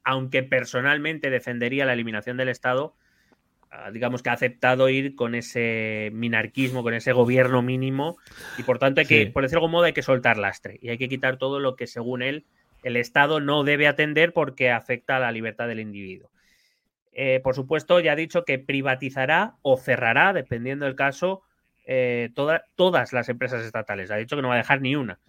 aunque 0.04 0.44
personalmente 0.44 1.30
defendería 1.30 1.86
la 1.86 1.94
eliminación 1.94 2.38
del 2.38 2.48
Estado, 2.48 2.96
ah, 3.72 3.92
digamos 3.92 4.24
que 4.24 4.30
ha 4.30 4.34
aceptado 4.34 4.88
ir 4.88 5.16
con 5.16 5.36
ese 5.36 6.12
minarquismo, 6.14 6.82
con 6.82 6.94
ese 6.94 7.12
gobierno 7.12 7.62
mínimo, 7.62 8.18
y 8.58 8.64
por 8.64 8.80
tanto 8.80 9.02
hay 9.02 9.08
que, 9.08 9.28
por 9.28 9.44
decirlo 9.44 9.60
de 9.60 9.66
algún 9.66 9.72
modo, 9.72 9.84
hay 9.86 9.94
que 9.94 10.04
soltar 10.04 10.38
lastre 10.38 10.80
y 10.82 10.90
hay 10.90 10.98
que 10.98 11.10
quitar 11.10 11.38
todo 11.38 11.60
lo 11.60 11.76
que, 11.76 11.88
según 11.88 12.22
él, 12.22 12.46
el 12.84 12.98
Estado 12.98 13.40
no 13.40 13.64
debe 13.64 13.88
atender 13.88 14.34
porque 14.34 14.72
afecta 14.72 15.18
a 15.18 15.20
la 15.20 15.32
libertad 15.32 15.68
del 15.68 15.80
individuo. 15.80 16.32
Eh, 17.12 17.42
por 17.44 17.56
supuesto, 17.56 18.00
ya 18.00 18.14
ha 18.14 18.16
dicho 18.16 18.46
que 18.46 18.60
privatizará 18.60 19.56
o 19.62 19.78
cerrará, 19.78 20.34
dependiendo 20.34 20.86
del 20.86 20.96
caso, 20.96 21.44
eh, 21.86 22.30
todas 22.36 23.14
las 23.14 23.30
empresas 23.30 23.64
estatales. 23.66 24.12
Ha 24.12 24.18
dicho 24.18 24.36
que 24.36 24.42
no 24.42 24.50
va 24.50 24.56
a 24.56 24.58
dejar 24.58 24.82
ni 24.82 24.96
una. 24.96 25.20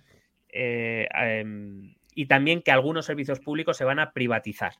Eh, 0.48 1.08
em, 1.14 1.94
y 2.14 2.26
también 2.26 2.62
que 2.62 2.70
algunos 2.70 3.06
servicios 3.06 3.40
públicos 3.40 3.76
se 3.76 3.84
van 3.84 3.98
a 3.98 4.12
privatizar. 4.12 4.74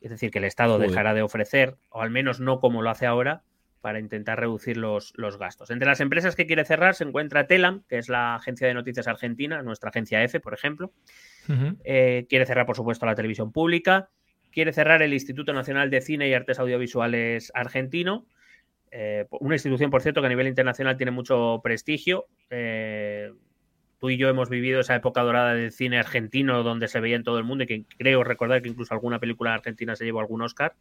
Es 0.00 0.10
decir, 0.10 0.30
que 0.30 0.38
el 0.38 0.44
Estado 0.44 0.78
dejará 0.78 1.12
de 1.12 1.22
ofrecer, 1.22 1.76
o 1.90 2.00
al 2.00 2.10
menos 2.10 2.40
no 2.40 2.58
como 2.58 2.80
lo 2.80 2.90
hace 2.90 3.06
ahora, 3.06 3.42
para 3.80 3.98
intentar 3.98 4.38
reducir 4.38 4.76
los, 4.76 5.12
gastos. 5.38 5.70
Entre 5.70 5.88
las 5.88 6.00
empresas 6.00 6.36
que 6.36 6.46
quiere 6.46 6.64
cerrar 6.64 6.94
se 6.94 7.04
encuentra 7.04 7.46
Telam, 7.46 7.82
que 7.88 7.98
es 7.98 8.08
la 8.08 8.36
agencia 8.36 8.66
de 8.66 8.74
noticias 8.74 9.08
argentina, 9.08 9.62
nuestra 9.62 9.90
agencia 9.90 10.22
F, 10.22 10.40
por 10.40 10.54
ejemplo. 10.54 10.92
Eh, 11.84 12.26
quiere 12.28 12.46
cerrar, 12.46 12.66
por 12.66 12.76
supuesto, 12.76 13.06
la 13.06 13.14
televisión 13.14 13.52
pública. 13.52 14.08
Quiere 14.52 14.72
cerrar 14.72 15.02
el 15.02 15.12
Instituto 15.12 15.52
Nacional 15.52 15.90
de 15.90 16.00
Cine 16.00 16.28
y 16.28 16.34
Artes 16.34 16.58
Audiovisuales 16.58 17.52
argentino. 17.54 18.26
Eh, 18.90 19.26
una 19.38 19.54
institución, 19.54 19.90
por 19.90 20.02
cierto, 20.02 20.20
que 20.20 20.26
a 20.26 20.30
nivel 20.30 20.48
internacional 20.48 20.96
tiene 20.96 21.12
mucho 21.12 21.60
prestigio 21.62 22.26
tú 24.00 24.10
y 24.10 24.16
yo 24.16 24.28
hemos 24.28 24.48
vivido 24.48 24.80
esa 24.80 24.96
época 24.96 25.22
dorada 25.22 25.54
del 25.54 25.70
cine 25.70 25.98
argentino 25.98 26.62
donde 26.64 26.88
se 26.88 26.98
veía 27.00 27.16
en 27.16 27.22
todo 27.22 27.38
el 27.38 27.44
mundo 27.44 27.64
y 27.64 27.66
que 27.66 27.84
creo 27.98 28.24
recordar 28.24 28.62
que 28.62 28.70
incluso 28.70 28.94
alguna 28.94 29.20
película 29.20 29.54
argentina 29.54 29.94
se 29.94 30.04
llevó 30.04 30.20
algún 30.20 30.42
Oscar. 30.42 30.74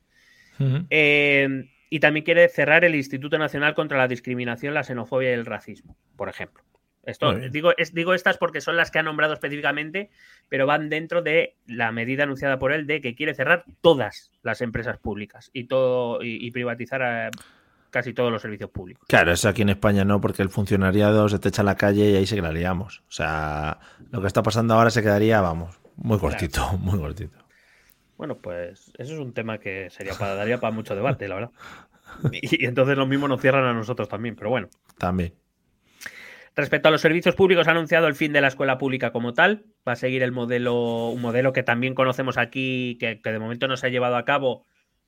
Eh, 0.89 1.69
y 1.89 1.99
también 1.99 2.25
quiere 2.25 2.49
cerrar 2.49 2.83
el 2.83 2.95
Instituto 2.95 3.37
Nacional 3.37 3.75
contra 3.75 3.97
la 3.97 4.07
Discriminación, 4.07 4.73
la 4.73 4.83
Xenofobia 4.83 5.31
y 5.31 5.33
el 5.33 5.45
Racismo, 5.45 5.95
por 6.15 6.29
ejemplo. 6.29 6.63
Esto, 7.03 7.33
digo, 7.33 7.71
digo 7.93 8.13
estas 8.13 8.37
porque 8.37 8.61
son 8.61 8.75
las 8.75 8.91
que 8.91 8.99
ha 8.99 9.03
nombrado 9.03 9.33
específicamente, 9.33 10.09
pero 10.47 10.65
van 10.65 10.89
dentro 10.89 11.21
de 11.21 11.55
la 11.65 11.91
medida 11.91 12.23
anunciada 12.23 12.59
por 12.59 12.71
él 12.71 12.87
de 12.87 13.01
que 13.01 13.15
quiere 13.15 13.33
cerrar 13.33 13.63
todas 13.81 14.31
las 14.43 14.61
empresas 14.61 14.97
públicas 14.97 15.49
y 15.53 15.65
todo 15.65 16.19
y, 16.21 16.51
privatizar 16.51 17.01
a, 17.01 17.31
casi 17.89 18.13
todos 18.13 18.31
los 18.31 18.41
servicios 18.41 18.69
públicos. 18.69 19.03
Claro, 19.07 19.31
eso 19.31 19.49
aquí 19.49 19.61
en 19.61 19.69
España 19.69 20.05
no, 20.05 20.21
porque 20.21 20.41
el 20.41 20.49
funcionariado 20.49 21.29
se 21.29 21.39
te 21.39 21.49
echa 21.49 21.61
a 21.61 21.65
la 21.65 21.75
calle 21.75 22.11
y 22.11 22.15
ahí 22.15 22.25
se 22.25 22.35
quedaríamos. 22.35 22.99
O 23.07 23.11
sea, 23.11 23.79
lo 24.11 24.21
que 24.21 24.27
está 24.27 24.43
pasando 24.43 24.73
ahora 24.73 24.89
se 24.89 25.01
quedaría, 25.01 25.41
vamos, 25.41 25.79
muy 25.95 26.19
cortito, 26.19 26.77
muy 26.79 26.99
cortito. 26.99 27.37
Bueno, 28.17 28.35
pues 28.35 28.91
eso 28.97 29.13
es 29.13 29.19
un 29.19 29.33
tema 29.33 29.57
que 29.57 29.89
sería 29.89 30.13
para, 30.13 30.35
daría 30.35 30.59
para 30.59 30.73
mucho 30.73 30.95
debate, 30.95 31.27
la 31.27 31.35
verdad. 31.35 31.51
Y, 32.31 32.65
entonces 32.65 32.97
lo 32.97 33.05
mismo 33.05 33.27
nos 33.27 33.39
cierran 33.39 33.65
a 33.65 33.73
nosotros 33.73 34.09
también, 34.09 34.35
pero 34.35 34.49
bueno. 34.49 34.67
También. 34.97 35.31
Respecto 36.55 36.89
a 36.89 36.91
los 36.91 37.01
servicios 37.01 37.35
públicos, 37.35 37.67
ha 37.67 37.71
anunciado 37.71 38.07
el 38.07 38.15
fin 38.15 38.33
de 38.33 38.41
la 38.41 38.47
escuela 38.47 38.77
pública 38.77 39.11
como 39.11 39.33
tal. 39.33 39.65
Va 39.87 39.93
a 39.93 39.95
seguir 39.95 40.23
el 40.23 40.31
modelo, 40.31 41.09
un 41.09 41.21
modelo 41.21 41.53
que 41.53 41.63
también 41.63 41.95
conocemos 41.95 42.37
aquí, 42.37 42.97
que, 42.99 43.21
que 43.21 43.31
de 43.31 43.39
momento 43.39 43.67
no 43.67 43.77
se 43.77 43.87
ha 43.87 43.89
llevado 43.89 44.17
a 44.17 44.25
cabo. 44.25 44.65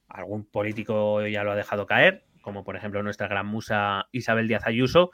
Algún 0.08 0.46
político 0.46 1.26
ya 1.28 1.44
lo 1.44 1.52
ha 1.52 1.56
dejado 1.56 1.86
caer, 1.86 2.26
como 2.42 2.64
por 2.64 2.76
ejemplo 2.76 3.02
nuestra 3.04 3.28
gran 3.28 3.48
musa 3.48 4.08
Isabel 4.12 4.48
Díaz 4.48 4.66
Ayuso, 4.66 5.12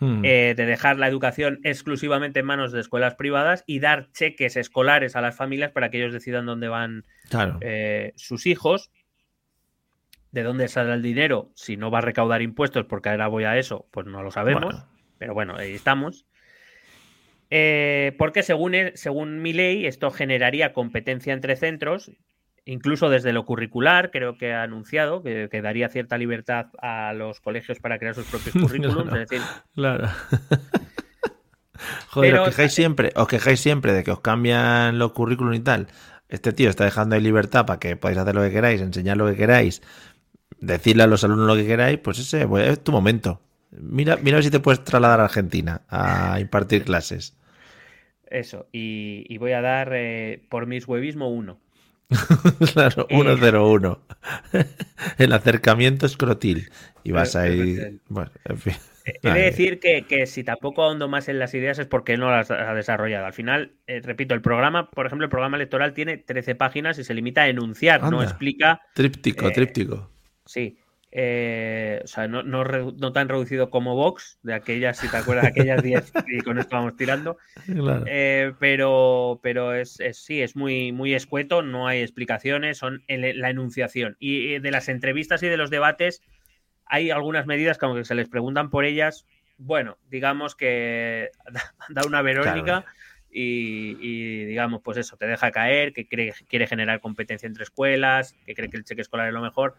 hmm. 0.00 0.24
eh, 0.24 0.54
de 0.56 0.66
dejar 0.66 0.98
la 0.98 1.08
educación 1.08 1.60
exclusivamente 1.64 2.40
en 2.40 2.46
manos 2.46 2.72
de 2.72 2.80
escuelas 2.80 3.14
privadas 3.14 3.64
y 3.66 3.80
dar 3.80 4.10
cheques 4.12 4.56
escolares 4.56 5.16
a 5.16 5.20
las 5.20 5.36
familias 5.36 5.72
para 5.72 5.90
que 5.90 5.98
ellos 5.98 6.12
decidan 6.12 6.46
dónde 6.46 6.68
van 6.68 7.04
eh, 7.60 8.12
sus 8.16 8.46
hijos, 8.46 8.90
de 10.32 10.42
dónde 10.42 10.68
sale 10.68 10.92
el 10.92 11.02
dinero, 11.02 11.50
si 11.54 11.76
no 11.76 11.90
va 11.90 11.98
a 11.98 12.02
recaudar 12.02 12.42
impuestos, 12.42 12.84
porque 12.86 13.08
ahora 13.08 13.28
voy 13.28 13.44
a 13.44 13.58
eso, 13.58 13.86
pues 13.90 14.06
no 14.06 14.22
lo 14.22 14.30
sabemos, 14.30 14.84
pero 15.18 15.34
bueno, 15.34 15.56
ahí 15.56 15.74
estamos. 15.74 16.26
Eh, 17.50 18.14
porque 18.18 18.42
según, 18.42 18.74
según 18.94 19.40
mi 19.40 19.52
ley, 19.52 19.86
esto 19.86 20.10
generaría 20.10 20.72
competencia 20.72 21.32
entre 21.32 21.56
centros 21.56 22.10
incluso 22.68 23.08
desde 23.08 23.32
lo 23.32 23.46
curricular, 23.46 24.10
creo 24.10 24.36
que 24.36 24.52
ha 24.52 24.62
anunciado 24.62 25.22
que, 25.22 25.48
daría 25.62 25.88
cierta 25.88 26.18
libertad 26.18 26.66
a 26.80 27.14
los 27.14 27.40
colegios 27.40 27.78
para 27.80 27.98
crear 27.98 28.14
sus 28.14 28.26
propios 28.26 28.54
currículums. 28.60 29.08
claro. 29.08 29.22
Es 29.22 29.28
decir, 29.28 29.46
claro. 29.74 30.08
Joder, 32.08 32.34
os 32.40 32.48
quejáis 32.48 32.72
siempre, 32.74 33.12
os 33.14 33.28
quejáis 33.28 33.60
siempre 33.60 33.92
de 33.92 34.04
que 34.04 34.10
os 34.10 34.20
cambian 34.20 34.98
los 34.98 35.12
currículums 35.12 35.56
y 35.56 35.60
tal. 35.60 35.86
Este 36.28 36.52
tío 36.52 36.68
está 36.68 36.84
dejando 36.84 37.14
ahí 37.14 37.22
libertad 37.22 37.64
para 37.64 37.78
que 37.78 37.96
podáis 37.96 38.18
hacer 38.18 38.34
lo 38.34 38.42
que 38.42 38.50
queráis, 38.50 38.82
enseñar 38.82 39.16
lo 39.16 39.26
que 39.26 39.36
queráis, 39.36 39.80
decirle 40.60 41.04
a 41.04 41.06
los 41.06 41.24
alumnos 41.24 41.46
lo 41.46 41.56
que 41.56 41.66
queráis, 41.66 41.98
pues 41.98 42.18
ese 42.18 42.46
pues, 42.46 42.68
es 42.68 42.84
tu 42.84 42.92
momento. 42.92 43.40
Mira, 43.70 44.16
mira 44.16 44.42
si 44.42 44.50
te 44.50 44.60
puedes 44.60 44.82
trasladar 44.84 45.20
a 45.20 45.24
Argentina 45.24 45.82
a 45.88 46.40
impartir 46.40 46.84
clases. 46.84 47.36
Eso, 48.26 48.68
y, 48.72 49.36
voy 49.38 49.52
a 49.52 49.60
dar 49.60 49.90
eh, 49.94 50.42
por 50.50 50.66
mis 50.66 50.86
huevismo 50.86 51.30
uno. 51.30 51.58
claro, 52.72 53.06
101. 53.08 54.00
Eh, 54.52 54.64
el 55.18 55.32
acercamiento 55.32 56.06
escrotil. 56.06 56.70
Y 57.04 57.12
vas 57.12 57.36
ahí. 57.36 58.00
Bueno, 58.08 58.30
en 58.44 58.58
fin. 58.58 58.74
Eh, 59.04 59.18
he 59.22 59.30
de 59.30 59.42
decir 59.42 59.80
que, 59.80 60.26
si 60.26 60.44
tampoco 60.44 60.82
ahondo 60.82 61.08
más 61.08 61.28
en 61.28 61.38
las 61.38 61.54
ideas 61.54 61.78
es 61.78 61.86
porque 61.86 62.16
no 62.16 62.30
las 62.30 62.50
ha 62.50 62.74
desarrollado. 62.74 63.26
Al 63.26 63.32
final, 63.32 63.72
eh, 63.86 64.00
repito, 64.02 64.34
el 64.34 64.42
programa, 64.42 64.90
por 64.90 65.06
ejemplo, 65.06 65.24
el 65.24 65.30
programa 65.30 65.56
electoral 65.56 65.94
tiene 65.94 66.18
13 66.18 66.54
páginas 66.54 66.98
y 66.98 67.04
se 67.04 67.14
limita 67.14 67.42
a 67.42 67.48
enunciar, 67.48 68.10
no 68.10 68.22
explica. 68.22 68.80
Tríptico, 68.94 69.50
tríptico. 69.50 70.10
Sí. 70.44 70.78
Eh, 71.20 72.00
o 72.04 72.06
sea, 72.06 72.28
no, 72.28 72.44
no, 72.44 73.12
tan 73.12 73.28
reducido 73.28 73.70
como 73.70 73.96
Vox, 73.96 74.38
de 74.44 74.54
aquellas, 74.54 74.98
si 74.98 75.08
te 75.08 75.16
acuerdas, 75.16 75.46
aquellas 75.46 75.82
10 75.82 76.12
y 76.28 76.40
con 76.42 76.60
esto 76.60 76.76
vamos 76.76 76.96
tirando. 76.96 77.38
Eh, 78.06 78.52
pero 78.60 79.40
pero 79.42 79.74
es, 79.74 79.98
sí, 80.12 80.42
es 80.42 80.54
muy, 80.54 80.92
muy 80.92 81.14
escueto, 81.14 81.62
no 81.62 81.88
hay 81.88 82.02
explicaciones, 82.02 82.78
son 82.78 83.02
la 83.08 83.50
enunciación. 83.50 84.16
Y 84.20 84.60
de 84.60 84.70
las 84.70 84.88
entrevistas 84.88 85.42
y 85.42 85.48
de 85.48 85.56
los 85.56 85.70
debates, 85.70 86.22
hay 86.86 87.10
algunas 87.10 87.46
medidas 87.46 87.78
que 87.78 87.86
aunque 87.86 88.04
se 88.04 88.14
les 88.14 88.28
preguntan 88.28 88.70
por 88.70 88.84
ellas, 88.84 89.26
bueno, 89.56 89.98
digamos 90.08 90.54
que 90.54 91.30
da 91.88 92.02
una 92.06 92.22
Verónica. 92.22 92.84
Y, 93.30 93.96
y, 94.00 94.44
digamos, 94.46 94.82
pues 94.82 94.96
eso, 94.98 95.16
te 95.16 95.26
deja 95.26 95.50
caer, 95.50 95.92
que 95.92 96.06
cree, 96.06 96.32
quiere 96.48 96.66
generar 96.66 97.00
competencia 97.00 97.46
entre 97.46 97.64
escuelas, 97.64 98.34
que 98.46 98.54
cree 98.54 98.70
que 98.70 98.76
el 98.76 98.84
cheque 98.84 99.02
escolar 99.02 99.26
es 99.26 99.34
lo 99.34 99.42
mejor 99.42 99.74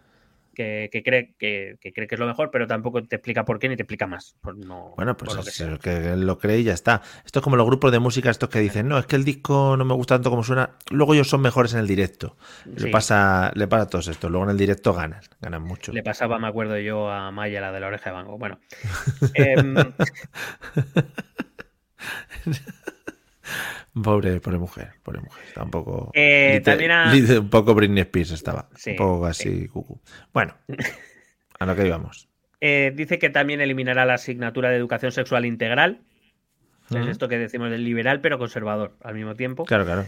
que, 0.60 1.02
cree, 1.03 1.36
que, 1.38 1.77
cree 1.80 2.07
que 2.07 2.15
es 2.15 2.19
lo 2.19 2.27
mejor, 2.27 2.52
pero 2.52 2.68
tampoco 2.68 3.02
te 3.03 3.15
explica 3.15 3.45
por 3.45 3.60
qué 3.60 3.69
ni 3.69 3.77
te 3.77 3.84
explica 3.84 4.07
más. 4.07 4.36
bueno, 4.44 5.15
pues 5.15 5.34
lo 5.61 5.80
que, 5.80 6.18
lo 6.18 6.38
cree 6.38 6.60
y 6.60 6.64
ya 6.65 6.73
está. 6.73 7.02
Esto 7.26 7.40
es 7.40 7.44
como 7.44 7.56
los 7.56 7.65
grupos 7.65 7.94
de 7.94 7.99
música 7.99 8.30
estos 8.30 8.49
que 8.49 8.60
dicen, 8.60 8.90
no, 8.90 8.98
es 8.98 9.06
que 9.06 9.15
el 9.15 9.23
disco 9.23 9.77
no 9.77 9.86
me 9.86 9.94
gusta 9.94 10.15
tanto 10.15 10.30
como 10.30 10.44
suena, 10.44 10.72
luego 10.91 11.14
ellos 11.14 11.30
son 11.30 11.40
mejores 11.41 11.73
en 11.73 11.80
el 11.80 11.88
directo. 11.88 12.36
Le, 12.65 12.91
pasa, 12.91 13.53
le 13.56 13.68
pasa 13.68 13.84
a 13.84 13.88
todos 13.88 14.10
estos, 14.10 14.30
luego 14.30 14.44
en 14.45 14.52
el 14.52 14.57
directo 14.57 14.94
ganan, 14.94 15.22
ganan 15.40 15.64
mucho. 15.64 15.94
Le 15.94 16.03
pasaba, 16.03 16.40
me 16.40 16.48
acuerdo 16.48 16.77
yo, 16.77 17.10
a 17.10 17.31
Maya, 17.31 17.61
la 17.61 17.72
de 17.72 17.80
la 17.80 17.88
oreja 17.88 18.10
de 18.10 18.15
banco. 18.15 18.38
Bueno. 18.38 18.60
Em, 19.36 19.76
Pobre, 24.03 24.39
pobre 24.39 24.57
mujer, 24.57 24.91
pobre 25.03 25.21
mujer. 25.21 25.43
Está 25.47 25.63
un 25.63 25.71
poco. 25.71 26.11
Eh, 26.13 26.61
también 26.63 26.91
un 26.91 27.49
poco 27.49 27.73
Britney 27.73 28.01
Spears 28.01 28.31
estaba. 28.31 28.69
un 28.85 28.95
poco 28.95 29.26
así, 29.26 29.67
cucu. 29.67 29.99
Bueno, 30.34 30.55
a 31.59 31.65
lo 31.65 31.76
que 31.76 31.88
íbamos. 31.88 32.30
Eh, 32.61 32.91
dice 32.95 33.19
que 33.19 33.30
también 33.30 33.61
eliminará 33.61 34.05
la 34.05 34.15
asignatura 34.15 34.69
de 34.69 34.77
educación 34.77 35.11
sexual 35.11 35.45
integral. 35.45 36.01
Es 36.89 37.07
esto 37.07 37.27
que 37.27 37.38
decimos 37.38 37.69
del 37.69 37.84
liberal, 37.84 38.19
pero 38.19 38.39
conservador 38.39 38.97
al 39.03 39.13
mismo 39.13 39.35
tiempo. 39.35 39.65
Claro, 39.65 39.85
claro. 39.85 40.05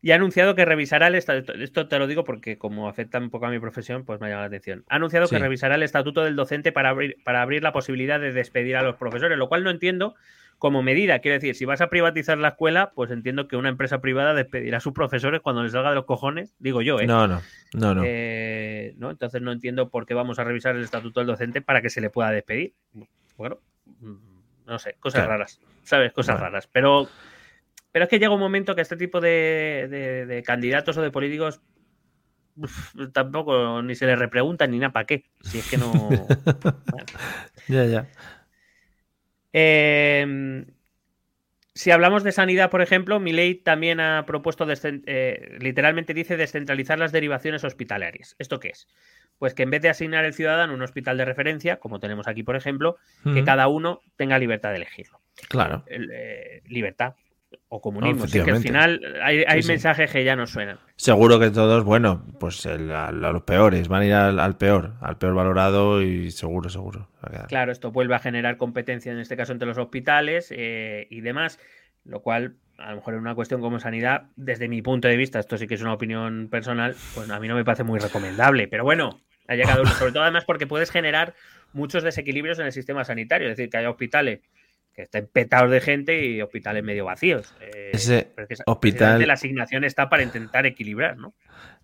Y 0.00 0.10
ha 0.10 0.16
anunciado 0.16 0.54
que 0.54 0.64
revisará 0.64 1.06
el 1.06 1.14
estatuto. 1.14 1.52
Esto 1.52 1.86
te 1.86 1.98
lo 1.98 2.06
digo 2.06 2.24
porque, 2.24 2.58
como 2.58 2.88
afecta 2.88 3.18
un 3.18 3.30
poco 3.30 3.46
a 3.46 3.50
mi 3.50 3.60
profesión, 3.60 4.04
pues 4.04 4.18
me 4.18 4.26
ha 4.26 4.30
llamado 4.30 4.48
la 4.48 4.56
atención. 4.56 4.84
Ha 4.88 4.96
anunciado 4.96 5.28
que 5.28 5.38
revisará 5.38 5.76
el 5.76 5.82
estatuto 5.84 6.24
del 6.24 6.34
docente 6.34 6.72
para 6.72 6.88
abrir, 6.88 7.18
para 7.22 7.42
abrir 7.42 7.62
la 7.62 7.72
posibilidad 7.72 8.18
de 8.18 8.32
despedir 8.32 8.76
a 8.76 8.82
los 8.82 8.96
profesores, 8.96 9.38
lo 9.38 9.48
cual 9.48 9.62
no 9.62 9.70
entiendo 9.70 10.16
como 10.62 10.80
medida. 10.80 11.18
Quiero 11.18 11.34
decir, 11.34 11.56
si 11.56 11.64
vas 11.64 11.80
a 11.80 11.90
privatizar 11.90 12.38
la 12.38 12.50
escuela, 12.50 12.92
pues 12.94 13.10
entiendo 13.10 13.48
que 13.48 13.56
una 13.56 13.68
empresa 13.68 14.00
privada 14.00 14.32
despedirá 14.32 14.76
a 14.76 14.80
sus 14.80 14.92
profesores 14.92 15.40
cuando 15.40 15.64
les 15.64 15.72
salga 15.72 15.88
de 15.88 15.96
los 15.96 16.04
cojones, 16.04 16.54
digo 16.60 16.82
yo, 16.82 17.00
¿eh? 17.00 17.06
No, 17.08 17.26
no, 17.26 17.42
no, 17.74 17.96
no. 17.96 18.02
Eh, 18.06 18.94
¿no? 18.96 19.10
Entonces 19.10 19.42
no 19.42 19.50
entiendo 19.50 19.88
por 19.88 20.06
qué 20.06 20.14
vamos 20.14 20.38
a 20.38 20.44
revisar 20.44 20.76
el 20.76 20.84
estatuto 20.84 21.18
del 21.18 21.26
docente 21.26 21.62
para 21.62 21.82
que 21.82 21.90
se 21.90 22.00
le 22.00 22.10
pueda 22.10 22.30
despedir. 22.30 22.74
Bueno, 23.36 23.58
mm, 24.02 24.14
no 24.66 24.78
sé, 24.78 24.94
cosas 25.00 25.26
raras, 25.26 25.60
¿sabes? 25.82 26.12
Cosas 26.12 26.38
raras. 26.38 26.68
Pero, 26.68 27.08
pero 27.90 28.04
es 28.04 28.08
que 28.08 28.20
llega 28.20 28.32
un 28.32 28.38
momento 28.38 28.76
que 28.76 28.82
este 28.82 28.96
tipo 28.96 29.20
de, 29.20 30.44
candidatos 30.46 30.96
o 30.96 31.02
de 31.02 31.10
políticos 31.10 31.60
tampoco 33.12 33.82
ni 33.82 33.96
se 33.96 34.06
les 34.06 34.16
repregunta 34.16 34.68
ni 34.68 34.78
nada 34.78 34.92
para 34.92 35.06
qué. 35.06 35.24
Si 35.40 35.58
es 35.58 35.68
que 35.68 35.76
no. 35.76 35.92
Ya, 37.68 37.84
ya. 37.84 38.08
Em, 39.54 40.11
si 41.74 41.90
hablamos 41.90 42.22
de 42.22 42.32
sanidad, 42.32 42.70
por 42.70 42.82
ejemplo, 42.82 43.18
mi 43.18 43.32
ley 43.32 43.54
también 43.54 44.00
ha 44.00 44.24
propuesto, 44.26 44.66
eh, 44.70 45.56
literalmente 45.58 46.12
dice, 46.12 46.36
descentralizar 46.36 46.98
las 46.98 47.12
derivaciones 47.12 47.64
hospitalarias. 47.64 48.36
¿Esto 48.38 48.60
qué 48.60 48.68
es? 48.68 48.88
Pues 49.38 49.54
que 49.54 49.62
en 49.62 49.70
vez 49.70 49.80
de 49.82 49.88
asignar 49.88 50.24
el 50.24 50.34
ciudadano 50.34 50.74
un 50.74 50.82
hospital 50.82 51.16
de 51.16 51.24
referencia, 51.24 51.78
como 51.78 51.98
tenemos 51.98 52.28
aquí, 52.28 52.42
por 52.42 52.56
ejemplo, 52.56 52.96
que 53.24 53.42
cada 53.44 53.68
uno 53.68 54.00
tenga 54.16 54.38
libertad 54.38 54.70
de 54.70 54.76
elegirlo. 54.76 55.20
Claro. 55.48 55.84
Eh, 55.88 56.62
libertad 56.66 57.14
o 57.68 57.80
comunismo. 57.80 58.26
que 58.26 58.50
al 58.50 58.60
final 58.60 59.00
hay, 59.22 59.62
mensajes 59.62 60.10
que 60.10 60.24
ya 60.24 60.36
no 60.36 60.46
suenan. 60.46 60.78
Seguro 60.96 61.38
que 61.38 61.50
todos, 61.50 61.84
bueno, 61.84 62.24
pues 62.38 62.66
a, 62.66 63.12
los 63.12 63.42
peores, 63.42 63.88
van 63.88 64.02
a 64.02 64.06
ir 64.06 64.14
al, 64.14 64.56
peor, 64.56 64.94
al 65.00 65.18
peor 65.18 65.34
valorado 65.34 66.02
y 66.02 66.30
seguro, 66.30 66.68
seguro. 66.68 67.08
Claro, 67.48 67.72
esto 67.72 67.92
vuelve 67.92 68.14
a 68.14 68.18
generar 68.18 68.56
competencia 68.56 69.12
en 69.12 69.18
este 69.18 69.36
caso 69.36 69.52
entre 69.52 69.68
los 69.68 69.78
hospitales 69.78 70.52
eh, 70.54 71.06
y 71.10 71.20
demás, 71.20 71.58
lo 72.04 72.20
cual 72.20 72.56
a 72.78 72.90
lo 72.90 72.96
mejor 72.96 73.14
en 73.14 73.20
una 73.20 73.34
cuestión 73.34 73.60
como 73.60 73.78
sanidad, 73.78 74.24
desde 74.36 74.68
mi 74.68 74.82
punto 74.82 75.08
de 75.08 75.16
vista, 75.16 75.38
esto 75.38 75.56
sí 75.56 75.66
que 75.66 75.74
es 75.74 75.82
una 75.82 75.94
opinión 75.94 76.48
personal, 76.50 76.96
pues 77.14 77.30
a 77.30 77.38
mí 77.38 77.48
no 77.48 77.54
me 77.54 77.64
parece 77.64 77.84
muy 77.84 78.00
recomendable, 78.00 78.66
pero 78.66 78.82
bueno, 78.82 79.20
ha 79.46 79.54
llegado 79.54 79.84
sobre 79.86 80.12
todo 80.12 80.22
además 80.22 80.44
porque 80.44 80.66
puedes 80.66 80.90
generar 80.90 81.34
muchos 81.72 82.02
desequilibrios 82.02 82.58
en 82.58 82.66
el 82.66 82.72
sistema 82.72 83.04
sanitario, 83.04 83.48
es 83.48 83.56
decir, 83.56 83.70
que 83.70 83.78
haya 83.78 83.90
hospitales 83.90 84.40
que 84.94 85.02
estén 85.02 85.26
petados 85.26 85.70
de 85.70 85.80
gente 85.80 86.26
y 86.26 86.42
hospitales 86.42 86.84
medio 86.84 87.04
vacíos. 87.04 87.54
Eh, 87.60 87.90
ese 87.92 88.32
hospital. 88.66 89.26
La 89.26 89.34
asignación 89.34 89.84
está 89.84 90.08
para 90.08 90.22
intentar 90.22 90.66
equilibrar, 90.66 91.16
¿no? 91.16 91.34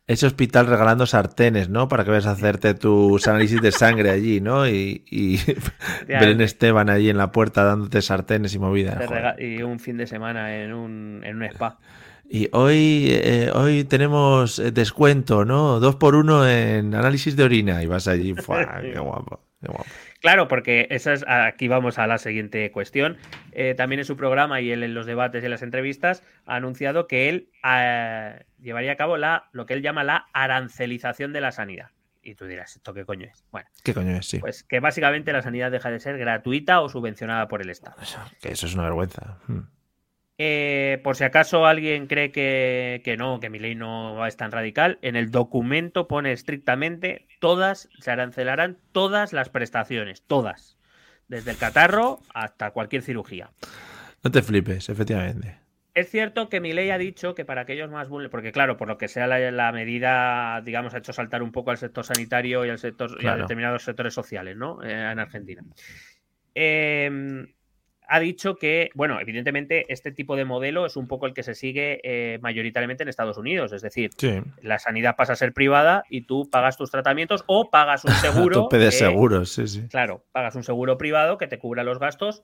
Ese 0.06 0.26
hospital 0.26 0.66
regalando 0.66 1.04
sartenes, 1.04 1.68
¿no? 1.68 1.86
Para 1.88 2.02
que 2.02 2.10
vayas 2.10 2.26
a 2.26 2.30
hacerte 2.30 2.72
tus 2.72 3.28
análisis 3.28 3.60
de 3.60 3.72
sangre 3.72 4.10
allí, 4.10 4.40
¿no? 4.40 4.66
Y, 4.66 5.04
y 5.10 5.38
Belén 6.06 6.40
Esteban 6.40 6.88
allí 6.88 7.10
en 7.10 7.18
la 7.18 7.30
puerta 7.30 7.62
dándote 7.64 8.00
sartenes 8.00 8.54
y 8.54 8.58
movidas. 8.58 8.98
Y 9.38 9.62
un 9.62 9.78
fin 9.78 9.98
de 9.98 10.06
semana 10.06 10.56
en 10.62 10.72
un, 10.72 11.20
en 11.24 11.36
un 11.36 11.42
spa. 11.44 11.78
Y 12.30 12.48
hoy, 12.52 13.08
eh, 13.10 13.50
hoy 13.54 13.84
tenemos 13.84 14.58
eh, 14.58 14.70
descuento, 14.70 15.46
¿no? 15.46 15.80
Dos 15.80 15.96
por 15.96 16.14
uno 16.14 16.46
en 16.46 16.94
análisis 16.94 17.36
de 17.36 17.44
orina. 17.44 17.82
Y 17.82 17.86
vas 17.86 18.06
allí, 18.06 18.34
¡Qué 18.82 18.98
guapo! 18.98 19.40
Qué 19.60 19.68
guapo. 19.68 19.86
Claro, 20.20 20.48
porque 20.48 20.88
esa 20.90 21.12
es, 21.12 21.24
aquí 21.28 21.68
vamos 21.68 21.98
a 21.98 22.06
la 22.06 22.18
siguiente 22.18 22.70
cuestión. 22.72 23.16
Eh, 23.52 23.74
también 23.74 24.00
en 24.00 24.04
su 24.04 24.16
programa 24.16 24.60
y 24.60 24.70
él 24.70 24.82
en 24.82 24.94
los 24.94 25.06
debates 25.06 25.42
y 25.42 25.46
en 25.46 25.50
las 25.50 25.62
entrevistas 25.62 26.24
ha 26.44 26.56
anunciado 26.56 27.06
que 27.06 27.28
él 27.28 27.50
eh, 27.64 28.44
llevaría 28.60 28.92
a 28.92 28.96
cabo 28.96 29.16
la, 29.16 29.48
lo 29.52 29.66
que 29.66 29.74
él 29.74 29.82
llama 29.82 30.04
la 30.04 30.26
arancelización 30.32 31.32
de 31.32 31.40
la 31.40 31.52
sanidad. 31.52 31.90
Y 32.20 32.34
tú 32.34 32.46
dirás, 32.46 32.76
¿esto 32.76 32.92
qué 32.92 33.04
coño 33.04 33.26
es? 33.26 33.44
Bueno, 33.52 33.68
¿qué 33.84 33.94
coño 33.94 34.16
es? 34.16 34.26
Sí. 34.26 34.38
Pues 34.38 34.64
que 34.64 34.80
básicamente 34.80 35.32
la 35.32 35.40
sanidad 35.40 35.70
deja 35.70 35.90
de 35.90 36.00
ser 36.00 36.18
gratuita 36.18 36.80
o 36.80 36.88
subvencionada 36.88 37.48
por 37.48 37.62
el 37.62 37.70
Estado. 37.70 37.96
que 38.40 38.52
eso 38.52 38.66
es 38.66 38.74
una 38.74 38.82
vergüenza. 38.82 39.38
Hmm. 39.46 39.60
Eh, 40.40 41.00
por 41.02 41.16
si 41.16 41.24
acaso 41.24 41.66
alguien 41.66 42.06
cree 42.06 42.30
que, 42.30 43.16
no, 43.18 43.40
que 43.40 43.50
mi 43.50 43.58
ley 43.58 43.74
no 43.74 44.24
es 44.24 44.36
tan 44.36 44.52
radical, 44.52 45.00
en 45.02 45.16
el 45.16 45.32
documento 45.32 46.06
pone 46.06 46.30
estrictamente 46.30 47.26
todas, 47.40 47.88
se 47.98 48.12
arancelarán 48.12 48.78
todas 48.92 49.32
las 49.32 49.48
prestaciones, 49.48 50.22
todas, 50.22 50.78
desde 51.26 51.50
el 51.50 51.56
catarro 51.56 52.20
hasta 52.32 52.70
cualquier 52.70 53.02
cirugía. 53.02 53.50
No 54.22 54.30
te 54.30 54.42
flipes, 54.42 54.88
efectivamente. 54.88 55.56
Es 55.94 56.08
cierto 56.08 56.48
que 56.48 56.60
mi 56.60 56.72
ley 56.72 56.90
ha 56.90 56.98
dicho 56.98 57.34
que 57.34 57.44
para 57.44 57.62
aquellos 57.62 57.90
más 57.90 58.08
vulnerables, 58.08 58.30
porque 58.30 58.52
claro, 58.52 58.76
por 58.76 58.86
lo 58.86 58.96
que 58.96 59.08
sea 59.08 59.26
la, 59.26 59.72
medida, 59.72 60.60
digamos, 60.60 60.94
ha 60.94 60.98
hecho 60.98 61.12
saltar 61.12 61.42
un 61.42 61.50
poco 61.50 61.72
al 61.72 61.78
sector 61.78 62.04
sanitario 62.04 62.64
y 62.64 62.70
al 62.70 62.78
sector 62.78 63.18
y 63.20 63.26
a 63.26 63.34
determinados 63.34 63.82
sectores 63.82 64.14
sociales, 64.14 64.56
¿no? 64.56 64.80
Eh, 64.84 64.92
en 64.92 65.18
Argentina. 65.18 65.64
Eh, 66.54 67.48
ha 68.10 68.20
dicho 68.20 68.56
que, 68.56 68.90
bueno, 68.94 69.20
evidentemente 69.20 69.84
este 69.92 70.10
tipo 70.10 70.34
de 70.34 70.46
modelo 70.46 70.86
es 70.86 70.96
un 70.96 71.06
poco 71.06 71.26
el 71.26 71.34
que 71.34 71.42
se 71.42 71.54
sigue 71.54 72.00
eh, 72.02 72.38
mayoritariamente 72.40 73.02
en 73.02 73.10
Estados 73.10 73.36
Unidos. 73.36 73.72
Es 73.72 73.82
decir, 73.82 74.10
la 74.62 74.78
sanidad 74.78 75.14
pasa 75.14 75.34
a 75.34 75.36
ser 75.36 75.52
privada 75.52 76.04
y 76.08 76.22
tú 76.22 76.48
pagas 76.50 76.78
tus 76.78 76.90
tratamientos 76.90 77.44
o 77.46 77.70
pagas 77.70 78.06
un 78.06 78.12
seguro. 78.14 78.62
tope 78.62 78.78
de 78.78 78.92
seguros, 78.92 79.52
sí, 79.52 79.68
sí. 79.68 79.86
Claro, 79.88 80.24
pagas 80.32 80.54
un 80.54 80.64
seguro 80.64 80.96
privado 80.96 81.36
que 81.36 81.48
te 81.48 81.58
cubra 81.58 81.84
los 81.84 81.98
gastos. 81.98 82.42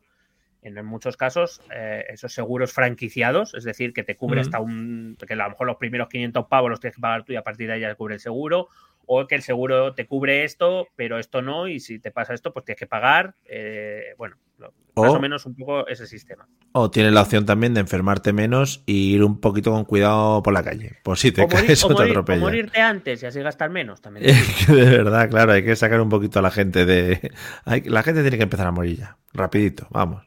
En, 0.60 0.82
muchos 0.84 1.18
casos, 1.18 1.60
eh, 1.74 2.06
esos 2.08 2.32
seguros 2.32 2.72
franquiciados, 2.72 3.52
es 3.54 3.64
decir, 3.64 3.92
que 3.92 4.02
te 4.02 4.16
cubre 4.16 4.40
hasta 4.40 4.60
un. 4.60 5.16
que 5.26 5.34
a 5.34 5.36
lo 5.36 5.50
mejor 5.50 5.66
los 5.66 5.76
primeros 5.76 6.08
500 6.08 6.46
pavos 6.46 6.70
los 6.70 6.80
tienes 6.80 6.96
que 6.96 7.02
pagar 7.02 7.24
tú 7.24 7.34
y 7.34 7.36
a 7.36 7.42
partir 7.42 7.66
de 7.66 7.74
ahí 7.74 7.80
ya 7.80 7.94
cubre 7.94 8.14
el 8.14 8.20
seguro 8.20 8.68
o 9.06 9.26
que 9.26 9.34
el 9.34 9.42
seguro 9.42 9.94
te 9.94 10.06
cubre 10.06 10.44
esto, 10.44 10.88
pero 10.96 11.18
esto 11.18 11.42
no, 11.42 11.68
y 11.68 11.80
si 11.80 11.98
te 11.98 12.10
pasa 12.10 12.32
esto, 12.32 12.52
pues 12.52 12.64
tienes 12.64 12.78
que 12.78 12.86
pagar. 12.86 13.34
Eh, 13.44 14.14
bueno, 14.16 14.36
más 14.58 15.12
o, 15.12 15.20
menos 15.20 15.44
un 15.46 15.56
poco 15.56 15.86
ese 15.88 16.06
sistema. 16.06 16.46
O 16.72 16.90
tienes 16.90 17.12
la 17.12 17.22
opción 17.22 17.46
también 17.46 17.74
de 17.74 17.80
enfermarte 17.80 18.32
menos 18.32 18.82
y 18.86 19.14
ir 19.14 19.24
un 19.24 19.40
poquito 19.40 19.72
con 19.72 19.84
cuidado 19.84 20.42
por 20.42 20.52
la 20.52 20.62
calle, 20.62 20.98
por 21.02 21.18
si 21.18 21.32
te 21.32 21.46
caes 21.48 21.84
o, 21.84 21.94
te 21.94 22.04
atropellas. 22.04 22.42
O 22.42 22.46
morirte 22.46 22.80
antes 22.80 23.22
y 23.22 23.26
así 23.26 23.40
gastar 23.40 23.70
menos 23.70 24.00
también. 24.00 24.26
de 24.68 24.84
verdad, 24.84 25.28
claro, 25.28 25.52
hay 25.52 25.64
que 25.64 25.74
sacar 25.76 26.00
un 26.00 26.08
poquito 26.08 26.38
a 26.38 26.42
la 26.42 26.50
gente 26.50 26.86
de... 26.86 27.32
La 27.64 28.02
gente 28.02 28.22
tiene 28.22 28.36
que 28.36 28.44
empezar 28.44 28.66
a 28.66 28.72
morir 28.72 28.98
ya, 28.98 29.16
rapidito, 29.32 29.88
vamos. 29.90 30.24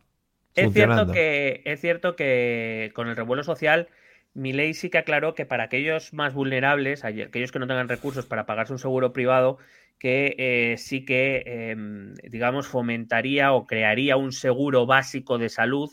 Es 0.53 0.73
cierto, 0.73 1.11
que, 1.11 1.61
es 1.65 1.79
cierto 1.79 2.15
que 2.15 2.91
con 2.93 3.07
el 3.07 3.15
revuelo 3.15 3.43
social... 3.43 3.87
Mi 4.33 4.53
ley 4.53 4.75
sí 4.75 4.91
que 4.91 4.99
aclaró 4.99 5.33
que 5.33 5.47
para 5.47 5.63
aquellos 5.63 6.13
más 6.13 6.35
vulnerables, 6.35 7.03
aquellos 7.03 7.51
que 7.51 7.57
no 7.57 7.65
tengan 7.65 7.89
recursos 7.89 8.27
para 8.27 8.45
pagarse 8.45 8.71
un 8.71 8.77
seguro 8.77 9.11
privado, 9.11 9.57
que 9.99 10.35
eh, 10.37 10.77
sí 10.77 11.05
que, 11.05 11.43
em, 11.45 12.13
digamos, 12.15 12.67
fomentaría 12.67 13.53
o 13.53 13.65
crearía 13.65 14.17
un 14.17 14.31
seguro 14.31 14.85
básico 14.85 15.37
de 15.37 15.49
salud, 15.49 15.91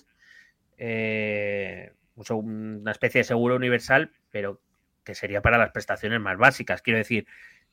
eh, 0.78 1.92
una 2.28 2.90
especie 2.90 3.20
de 3.20 3.24
seguro 3.24 3.56
universal, 3.56 4.10
pero 4.30 4.60
que 5.04 5.14
sería 5.14 5.42
para 5.42 5.58
las 5.58 5.70
prestaciones 5.70 6.20
más 6.20 6.38
básicas. 6.38 6.82
Quiero 6.82 6.98
decir, 6.98 7.26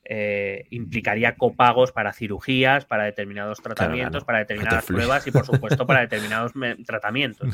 eh, 0.04 0.66
implicaría 0.70 1.36
copagos 1.36 1.92
para 1.92 2.12
cirugías, 2.12 2.84
para 2.84 3.04
determinados 3.04 3.62
tratamientos, 3.62 4.24
para 4.24 4.38
determinadas 4.38 4.84
pruebas 4.84 5.24
y 5.28 5.30
por 5.30 5.46
supuesto 5.46 5.86
para 5.86 6.00
determinados 6.08 6.52
tratamientos. 6.84 7.48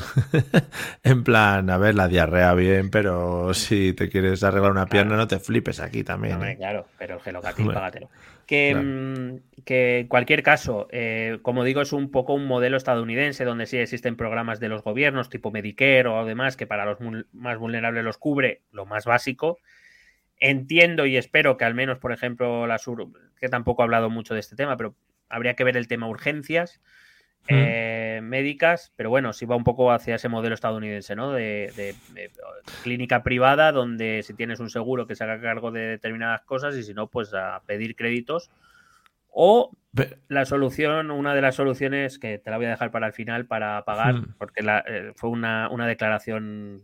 en 1.03 1.23
plan, 1.23 1.69
a 1.69 1.77
ver, 1.77 1.93
la 1.93 2.07
diarrea 2.07 2.55
bien, 2.55 2.89
pero 2.89 3.53
si 3.53 3.93
te 3.93 4.09
quieres 4.09 4.43
arreglar 4.43 4.71
una 4.71 4.87
pierna 4.87 5.15
no 5.15 5.27
te 5.27 5.39
flipes 5.39 5.79
aquí 5.79 6.03
también. 6.03 6.41
¿eh? 6.43 6.57
Claro, 6.57 6.87
pero 6.97 7.15
el 7.15 7.21
gelocatil, 7.21 7.67
págatelo. 7.67 8.09
Que, 8.49 8.73
mm, 8.73 9.61
que, 9.63 9.99
en 9.99 10.07
cualquier 10.07 10.41
caso, 10.41 10.87
eh, 10.89 11.37
como 11.43 11.63
digo, 11.63 11.81
es 11.83 11.93
un 11.93 12.09
poco 12.09 12.33
un 12.33 12.47
modelo 12.47 12.77
estadounidense 12.77 13.45
donde 13.45 13.67
sí 13.67 13.77
existen 13.77 14.15
programas 14.15 14.59
de 14.59 14.69
los 14.69 14.81
gobiernos 14.81 15.29
tipo 15.29 15.51
Medicare 15.51 16.07
o 16.07 16.25
demás 16.25 16.57
que 16.57 16.65
para 16.65 16.83
los 16.83 16.97
más 17.31 17.59
vulnerables 17.59 18.03
los 18.03 18.17
cubre 18.17 18.63
lo 18.71 18.87
más 18.87 19.05
básico. 19.05 19.59
Entiendo 20.39 21.05
y 21.05 21.15
espero 21.15 21.57
que 21.57 21.65
al 21.65 21.75
menos, 21.75 21.99
por 21.99 22.11
ejemplo, 22.11 22.65
la 22.65 22.79
Sur, 22.79 23.09
que 23.39 23.49
tampoco 23.49 23.83
ha 23.83 23.85
hablado 23.85 24.09
mucho 24.09 24.33
de 24.33 24.39
este 24.39 24.55
tema, 24.55 24.77
pero 24.77 24.95
habría 25.29 25.53
que 25.53 25.63
ver 25.63 25.77
el 25.77 25.87
tema 25.87 26.07
urgencias 26.07 26.81
eh, 27.49 28.19
médicas, 28.21 28.93
pero 28.95 29.09
bueno, 29.09 29.33
si 29.33 29.45
va 29.45 29.55
un 29.55 29.63
poco 29.63 29.91
hacia 29.91 30.15
ese 30.15 30.29
modelo 30.29 30.55
estadounidense, 30.55 31.15
¿no? 31.15 31.33
De, 31.33 31.95
clínica 32.83 33.23
privada 33.23 33.71
donde 33.71 34.21
si 34.23 34.33
tienes 34.33 34.59
un 34.59 34.69
seguro 34.69 35.07
que 35.07 35.15
se 35.15 35.23
haga 35.23 35.41
cargo 35.41 35.71
de 35.71 35.81
determinadas 35.81 36.41
cosas 36.41 36.75
y 36.75 36.83
si 36.83 36.93
no, 36.93 37.07
pues 37.07 37.33
a 37.33 37.61
pedir 37.65 37.95
créditos. 37.95 38.51
O 39.31 39.71
la 40.27 40.45
solución, 40.45 41.11
una 41.11 41.33
de 41.33 41.41
las 41.41 41.55
soluciones 41.55 42.19
que 42.19 42.37
te 42.37 42.49
la 42.49 42.57
voy 42.57 42.67
a 42.67 42.71
dejar 42.71 42.91
para 42.91 43.07
el 43.07 43.13
final 43.13 43.45
para 43.45 43.83
pagar, 43.85 44.15
porque 44.37 44.63
eh, 44.87 45.11
fue 45.15 45.29
una, 45.29 45.69
una 45.69 45.87
declaración 45.87 46.81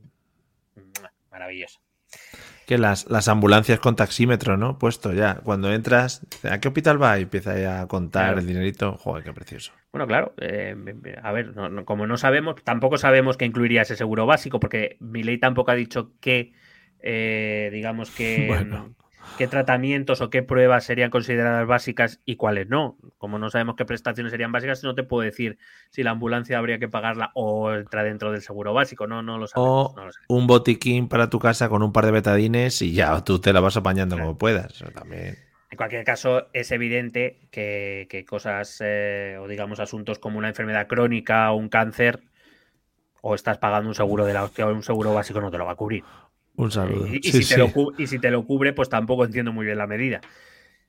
maravilloso. 1.31 1.81
Que 2.65 2.77
las, 2.77 3.09
las 3.09 3.27
ambulancias 3.27 3.79
con 3.79 3.95
taxímetro, 3.95 4.57
¿no? 4.57 4.79
Puesto 4.79 5.13
ya. 5.13 5.35
Cuando 5.43 5.71
entras, 5.71 6.25
¿a 6.49 6.59
qué 6.59 6.67
hospital 6.67 7.01
va? 7.01 7.19
Y 7.19 7.23
empieza 7.23 7.81
a 7.81 7.87
contar 7.87 8.39
el 8.39 8.47
dinerito. 8.47 8.97
Joder, 8.97 9.23
qué 9.23 9.33
precioso. 9.33 9.71
Bueno, 9.91 10.07
claro. 10.07 10.33
Eh, 10.39 10.75
a 11.21 11.31
ver, 11.31 11.53
como 11.85 12.07
no 12.07 12.17
sabemos, 12.17 12.55
tampoco 12.63 12.97
sabemos 12.97 13.37
qué 13.37 13.45
incluiría 13.45 13.83
ese 13.83 13.95
seguro 13.95 14.25
básico, 14.25 14.59
porque 14.59 14.97
mi 14.99 15.21
ley 15.21 15.37
tampoco 15.37 15.71
ha 15.71 15.75
dicho 15.75 16.13
que, 16.19 16.53
eh, 16.99 17.69
digamos 17.71 18.09
que. 18.11 18.47
Bueno 18.47 18.95
qué 19.37 19.47
tratamientos 19.47 20.21
o 20.21 20.29
qué 20.29 20.43
pruebas 20.43 20.83
serían 20.83 21.09
consideradas 21.09 21.67
básicas 21.67 22.21
y 22.25 22.35
cuáles 22.35 22.69
no. 22.69 22.97
Como 23.17 23.39
no 23.39 23.49
sabemos 23.49 23.75
qué 23.75 23.85
prestaciones 23.85 24.31
serían 24.31 24.51
básicas, 24.51 24.83
no 24.83 24.95
te 24.95 25.03
puedo 25.03 25.23
decir 25.23 25.57
si 25.89 26.03
la 26.03 26.11
ambulancia 26.11 26.57
habría 26.57 26.79
que 26.79 26.87
pagarla 26.87 27.31
o 27.33 27.73
entra 27.73 28.03
dentro 28.03 28.31
del 28.31 28.41
seguro 28.41 28.73
básico. 28.73 29.07
No, 29.07 29.21
no 29.21 29.37
lo 29.37 29.47
sabemos. 29.47 29.93
O 30.27 30.35
un 30.35 30.47
botiquín 30.47 31.07
para 31.07 31.29
tu 31.29 31.39
casa 31.39 31.69
con 31.69 31.83
un 31.83 31.91
par 31.91 32.05
de 32.05 32.11
betadines 32.11 32.81
y 32.81 32.93
ya 32.93 33.23
tú 33.23 33.39
te 33.39 33.53
la 33.53 33.59
vas 33.59 33.77
apañando 33.77 34.17
como 34.17 34.37
puedas. 34.37 34.83
también. 34.93 35.37
En 35.75 35.77
cualquier 35.77 36.05
caso, 36.05 36.47
es 36.53 36.71
evidente 36.71 37.49
que, 37.51 38.25
cosas 38.27 38.77
eh, 38.79 39.37
o 39.39 39.47
digamos 39.47 39.79
asuntos 39.79 40.19
como 40.19 40.37
una 40.37 40.47
enfermedad 40.47 40.87
crónica 40.87 41.51
o 41.51 41.57
un 41.57 41.67
cáncer, 41.67 42.21
o 43.21 43.33
estás 43.35 43.57
pagando 43.57 43.89
un 43.89 43.95
seguro 43.95 44.23
de 44.23 44.33
la 44.33 44.43
hostia 44.43 44.67
o 44.67 44.71
un 44.71 44.83
seguro 44.83 45.13
básico 45.13 45.41
no 45.41 45.49
te 45.49 45.57
lo 45.57 45.65
va 45.65 45.71
a 45.71 45.75
cubrir. 45.75 46.03
Un 46.57 46.71
saludo. 46.71 47.07
Y, 47.07 47.21
si 47.21 47.47
te 47.47 47.57
lo, 47.57 47.71
y, 47.97 48.07
si 48.07 48.19
te 48.19 48.31
lo, 48.31 48.45
cubre, 48.45 48.73
pues 48.73 48.89
tampoco 48.89 49.25
entiendo 49.25 49.51
muy 49.51 49.65
bien 49.65 49.77
la 49.77 49.87
medida. 49.87 50.21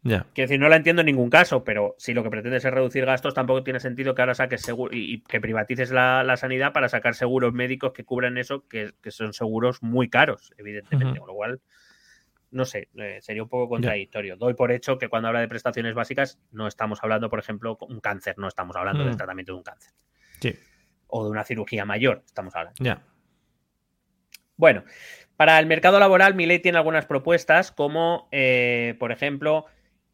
Quiero 0.02 0.26
decir, 0.34 0.60
no 0.60 0.68
la 0.68 0.76
entiendo 0.76 1.02
en 1.02 1.06
ningún 1.06 1.30
caso, 1.30 1.64
pero 1.64 1.96
si 1.98 2.14
lo 2.14 2.22
que 2.22 2.30
pretendes 2.30 2.64
es 2.64 2.72
reducir 2.72 3.04
gastos, 3.04 3.34
tampoco 3.34 3.64
tiene 3.64 3.80
sentido 3.80 4.14
que 4.14 4.22
ahora 4.22 4.34
saques 4.34 4.62
seguro 4.62 4.94
y, 4.94 5.22
que 5.22 5.40
privatices 5.40 5.90
la, 5.90 6.36
sanidad 6.36 6.72
para 6.72 6.88
sacar 6.88 7.14
seguros 7.14 7.52
médicos 7.52 7.92
que 7.92 8.04
cubran 8.04 8.38
eso, 8.38 8.66
que, 8.68 8.92
son 9.08 9.32
seguros 9.32 9.82
muy 9.82 10.08
caros, 10.08 10.52
evidentemente. 10.58 11.18
Con 11.18 11.28
lo 11.28 11.34
cual, 11.34 11.60
no 12.50 12.64
sé, 12.64 12.88
eh, 12.96 13.18
sería 13.20 13.42
un 13.42 13.48
poco 13.48 13.68
contradictorio. 13.68 14.36
Doy 14.36 14.54
por 14.54 14.70
hecho 14.70 14.98
que 14.98 15.08
cuando 15.08 15.28
habla 15.28 15.40
de 15.40 15.48
prestaciones 15.48 15.94
básicas, 15.94 16.38
no 16.52 16.68
estamos 16.68 17.02
hablando, 17.02 17.28
por 17.28 17.40
ejemplo, 17.40 17.76
un 17.80 18.00
cáncer, 18.00 18.38
no 18.38 18.46
estamos 18.46 18.76
hablando 18.76 19.04
del 19.04 19.16
tratamiento 19.16 19.52
de 19.52 19.58
un 19.58 19.64
cáncer. 19.64 19.92
Sí. 20.40 20.54
O 21.08 21.24
de 21.24 21.30
una 21.30 21.44
cirugía 21.44 21.84
mayor, 21.84 22.22
estamos 22.26 22.54
hablando. 22.54 22.76
Ya. 22.82 23.02
Bueno, 24.56 24.84
para 25.36 25.58
el 25.58 25.66
mercado 25.66 25.98
laboral, 26.00 26.34
mi 26.34 26.46
ley 26.46 26.58
tiene 26.60 26.78
algunas 26.78 27.06
propuestas, 27.06 27.70
como, 27.70 28.28
eh, 28.32 28.94
por 28.98 29.12
ejemplo, 29.12 29.66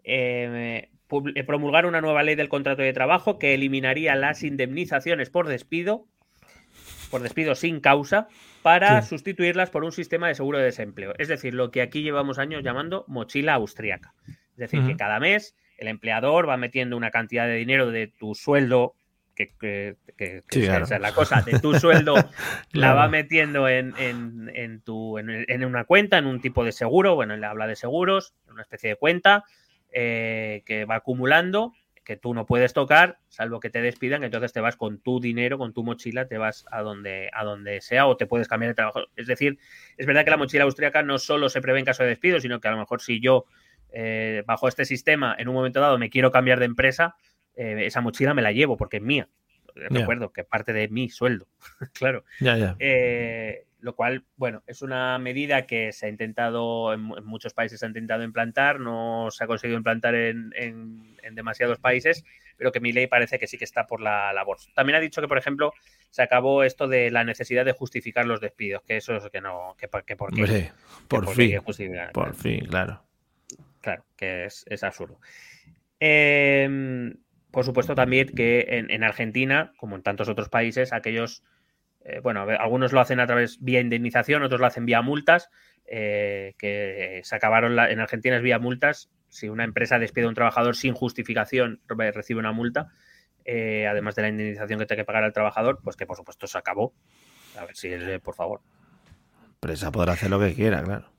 eh, 0.05 0.89
eh, 1.35 1.45
promulgar 1.45 1.87
una 1.87 2.01
nueva 2.01 2.23
ley 2.23 2.35
del 2.35 2.49
contrato 2.49 2.83
de 2.83 2.93
trabajo 2.93 3.39
que 3.39 3.55
eliminaría 3.55 4.17
las 4.17 4.43
indemnizaciones 4.43 5.31
por 5.31 5.47
despido, 5.47 6.07
por 7.11 7.23
despido 7.23 7.55
sin 7.55 7.81
causa, 7.81 8.29
para 8.63 9.03
sustituirlas 9.03 9.71
por 9.71 9.85
un 9.85 9.93
sistema 9.93 10.29
de 10.29 10.35
seguro 10.35 10.59
de 10.59 10.65
desempleo. 10.65 11.15
Es 11.19 11.29
decir, 11.29 11.55
lo 11.55 11.71
que 11.71 11.83
aquí 11.83 12.03
llevamos 12.03 12.39
años 12.39 12.63
llamando 12.65 13.05
mochila 13.09 13.55
austríaca. 13.55 14.15
Es 14.27 14.71
decir, 14.71 14.87
que 14.87 14.97
cada 14.97 15.21
mes 15.21 15.57
el 15.79 15.89
empleador 15.89 16.49
va 16.49 16.57
metiendo 16.57 16.97
una 16.97 17.11
cantidad 17.11 17.47
de 17.47 17.57
dinero 17.57 17.91
de 17.91 18.07
tu 18.07 18.35
sueldo 18.35 18.95
que, 19.35 19.97
es 20.19 20.91
la 21.01 21.13
cosa, 21.13 21.43
de 21.43 21.59
tu 21.59 21.75
sueldo 21.81 22.15
la 22.73 22.95
va 22.95 23.09
metiendo 23.09 23.69
en, 23.69 23.95
en, 23.99 24.81
tu, 24.81 25.19
en, 25.19 25.65
una 25.65 25.85
cuenta, 25.85 26.19
en 26.19 26.27
un 26.27 26.41
tipo 26.41 26.65
de 26.65 26.73
seguro, 26.73 27.15
bueno, 27.15 27.35
él 27.35 27.45
habla 27.45 27.67
de 27.67 27.77
seguros, 27.77 28.35
una 28.51 28.63
especie 28.63 28.91
de 28.91 28.97
cuenta 28.97 29.45
eh, 29.91 30.63
que 30.67 30.85
va 30.85 30.97
acumulando, 30.97 31.73
que 32.05 32.17
tú 32.17 32.35
no 32.35 32.47
puedes 32.47 32.73
tocar, 32.73 33.19
salvo 33.29 33.61
que 33.61 33.71
te 33.71 33.81
despidan, 33.81 34.25
entonces 34.25 34.53
te 34.53 34.61
vas 34.61 34.77
con 34.77 34.99
tu 34.99 35.21
dinero, 35.21 35.59
con 35.59 35.73
tu 35.73 35.85
mochila, 35.85 36.27
te 36.27 36.39
vas 36.39 36.65
a 36.71 36.83
donde, 36.83 37.31
a 37.33 37.45
donde 37.45 37.81
sea 37.81 38.07
o 38.07 38.17
te 38.17 38.27
puedes 38.27 38.49
cambiar 38.49 38.71
de 38.71 38.75
trabajo. 38.75 39.01
Es 39.17 39.27
decir, 39.27 39.59
es 39.97 40.07
verdad 40.07 40.25
que 40.25 40.31
la 40.31 40.37
mochila 40.37 40.65
austríaca 40.65 41.03
no 41.03 41.19
solo 41.19 41.49
se 41.49 41.61
prevé 41.61 41.79
en 41.79 41.85
caso 41.85 42.03
de 42.03 42.11
despido, 42.11 42.41
sino 42.41 42.61
que 42.61 42.69
a 42.69 42.73
lo 42.73 42.79
mejor 42.79 43.01
si 43.01 43.21
yo 43.21 43.45
eh, 43.93 44.43
bajo 44.47 44.69
este 44.69 44.85
sistema 44.85 45.37
en 45.39 45.49
un 45.49 45.55
momento 45.55 45.81
dado 45.81 45.99
me 45.99 46.11
quiero 46.11 46.31
cambiar 46.31 46.59
de 46.59 46.65
empresa, 46.65 47.15
eh, 47.57 47.87
esa 47.87 48.01
mochila 48.01 48.35
me 48.35 48.43
la 48.43 48.53
llevo 48.53 48.77
porque 48.77 48.99
es 48.99 49.03
mía. 49.03 49.29
Recuerdo 49.75 50.33
que 50.33 50.45
parte 50.45 50.73
de 50.73 50.89
mi 50.89 51.09
sueldo, 51.09 51.47
claro. 51.95 52.25
Eh, 52.79 53.65
lo 53.81 53.97
cual, 53.97 54.25
bueno, 54.37 54.63
es 54.67 54.83
una 54.83 55.19
medida 55.19 55.67
que 55.67 55.93
se 55.93 56.07
ha 56.07 56.09
intentado, 56.09 56.93
en, 56.93 57.01
muchos 57.01 57.55
países 57.55 57.81
se 57.81 57.87
ha 57.87 57.89
intentado 57.89 58.23
implantar, 58.23 58.79
no 58.81 59.29
se 59.31 59.43
ha 59.43 59.47
conseguido 59.47 59.79
implantar 59.79 60.15
en, 60.15 61.17
demasiados 61.33 61.79
países, 61.79 62.25
pero 62.57 62.71
que 62.71 62.81
mi 62.81 62.93
ley 62.93 63.07
parece 63.07 63.39
que 63.39 63.47
sí 63.47 63.57
que 63.57 63.65
está 63.65 63.87
por 63.87 64.01
la 64.03 64.33
labor. 64.33 64.59
También 64.75 64.97
ha 64.97 65.01
dicho 65.01 65.21
que, 65.23 65.29
por 65.29 65.39
ejemplo, 65.39 65.73
se 66.11 66.23
acabó 66.23 66.63
esto 66.63 66.87
de 66.87 67.11
la 67.11 67.25
necesidad 67.25 67.65
de 67.65 67.73
justificar 67.73 68.27
los 68.27 68.41
despidos, 68.41 68.83
que 68.83 68.99
eso 68.99 69.17
es 69.17 69.31
que 69.31 69.41
no, 69.41 69.75
que, 69.79 69.89
por 69.89 70.05
qué. 70.05 70.17
por 70.17 70.35
fin, 70.35 70.71
por 72.13 72.35
fin, 72.35 72.67
claro. 72.67 73.03
Claro, 73.81 74.05
que 74.17 74.45
es, 74.45 74.65
es 74.69 74.85
absurdo. 74.85 75.19
Eh, 75.99 77.13
por 77.53 77.67
supuesto, 77.67 77.95
también 77.95 78.29
que 78.29 78.65
en, 78.89 79.05
Argentina, 79.05 79.75
como 79.77 79.95
en 79.95 80.03
tantos 80.03 80.31
otros 80.31 80.49
países, 80.49 80.95
aquellos, 80.95 81.45
eh, 82.01 82.19
bueno, 82.23 82.47
algunos 82.59 82.93
lo 82.93 83.01
hacen 83.01 83.21
a 83.21 83.27
través 83.27 83.61
vía 83.61 83.81
indemnización, 83.81 84.43
otros 84.43 84.59
lo 84.59 84.67
hacen 84.67 84.87
vía 84.87 85.03
multas, 85.03 85.51
eh, 85.87 86.55
que 86.59 87.21
se 87.25 87.37
acabaron 87.37 87.79
en 87.79 88.01
Argentina 88.01 88.37
es 88.37 88.43
vía 88.43 88.59
multas. 88.59 89.11
Si 89.29 89.51
una 89.51 89.65
empresa 89.65 89.99
despide 89.99 90.25
a 90.25 90.29
un 90.29 90.35
trabajador 90.35 90.77
sin 90.77 90.95
justificación, 90.95 91.83
recibe 91.87 92.41
una 92.41 92.53
multa, 92.53 92.89
eh, 93.45 93.87
además 93.87 94.15
de 94.15 94.23
la 94.23 94.29
indemnización 94.29 94.79
que 94.79 94.87
tiene 94.87 95.03
que 95.03 95.07
pagar 95.07 95.25
al 95.25 95.35
trabajador, 95.35 95.81
pues 95.85 95.97
que 95.97 96.07
por 96.07 96.17
supuesto 96.17 96.47
se 96.47 96.57
acabó. 96.57 96.95
A 97.59 97.67
ver 97.67 97.77
si, 97.77 97.91
por 98.25 98.35
favor. 98.35 98.63
Empresa 99.57 99.93
podrá 99.93 100.15
hacer 100.15 100.31
lo 100.31 100.41
que 100.41 100.55
quiera, 100.55 100.83
claro. 100.83 101.12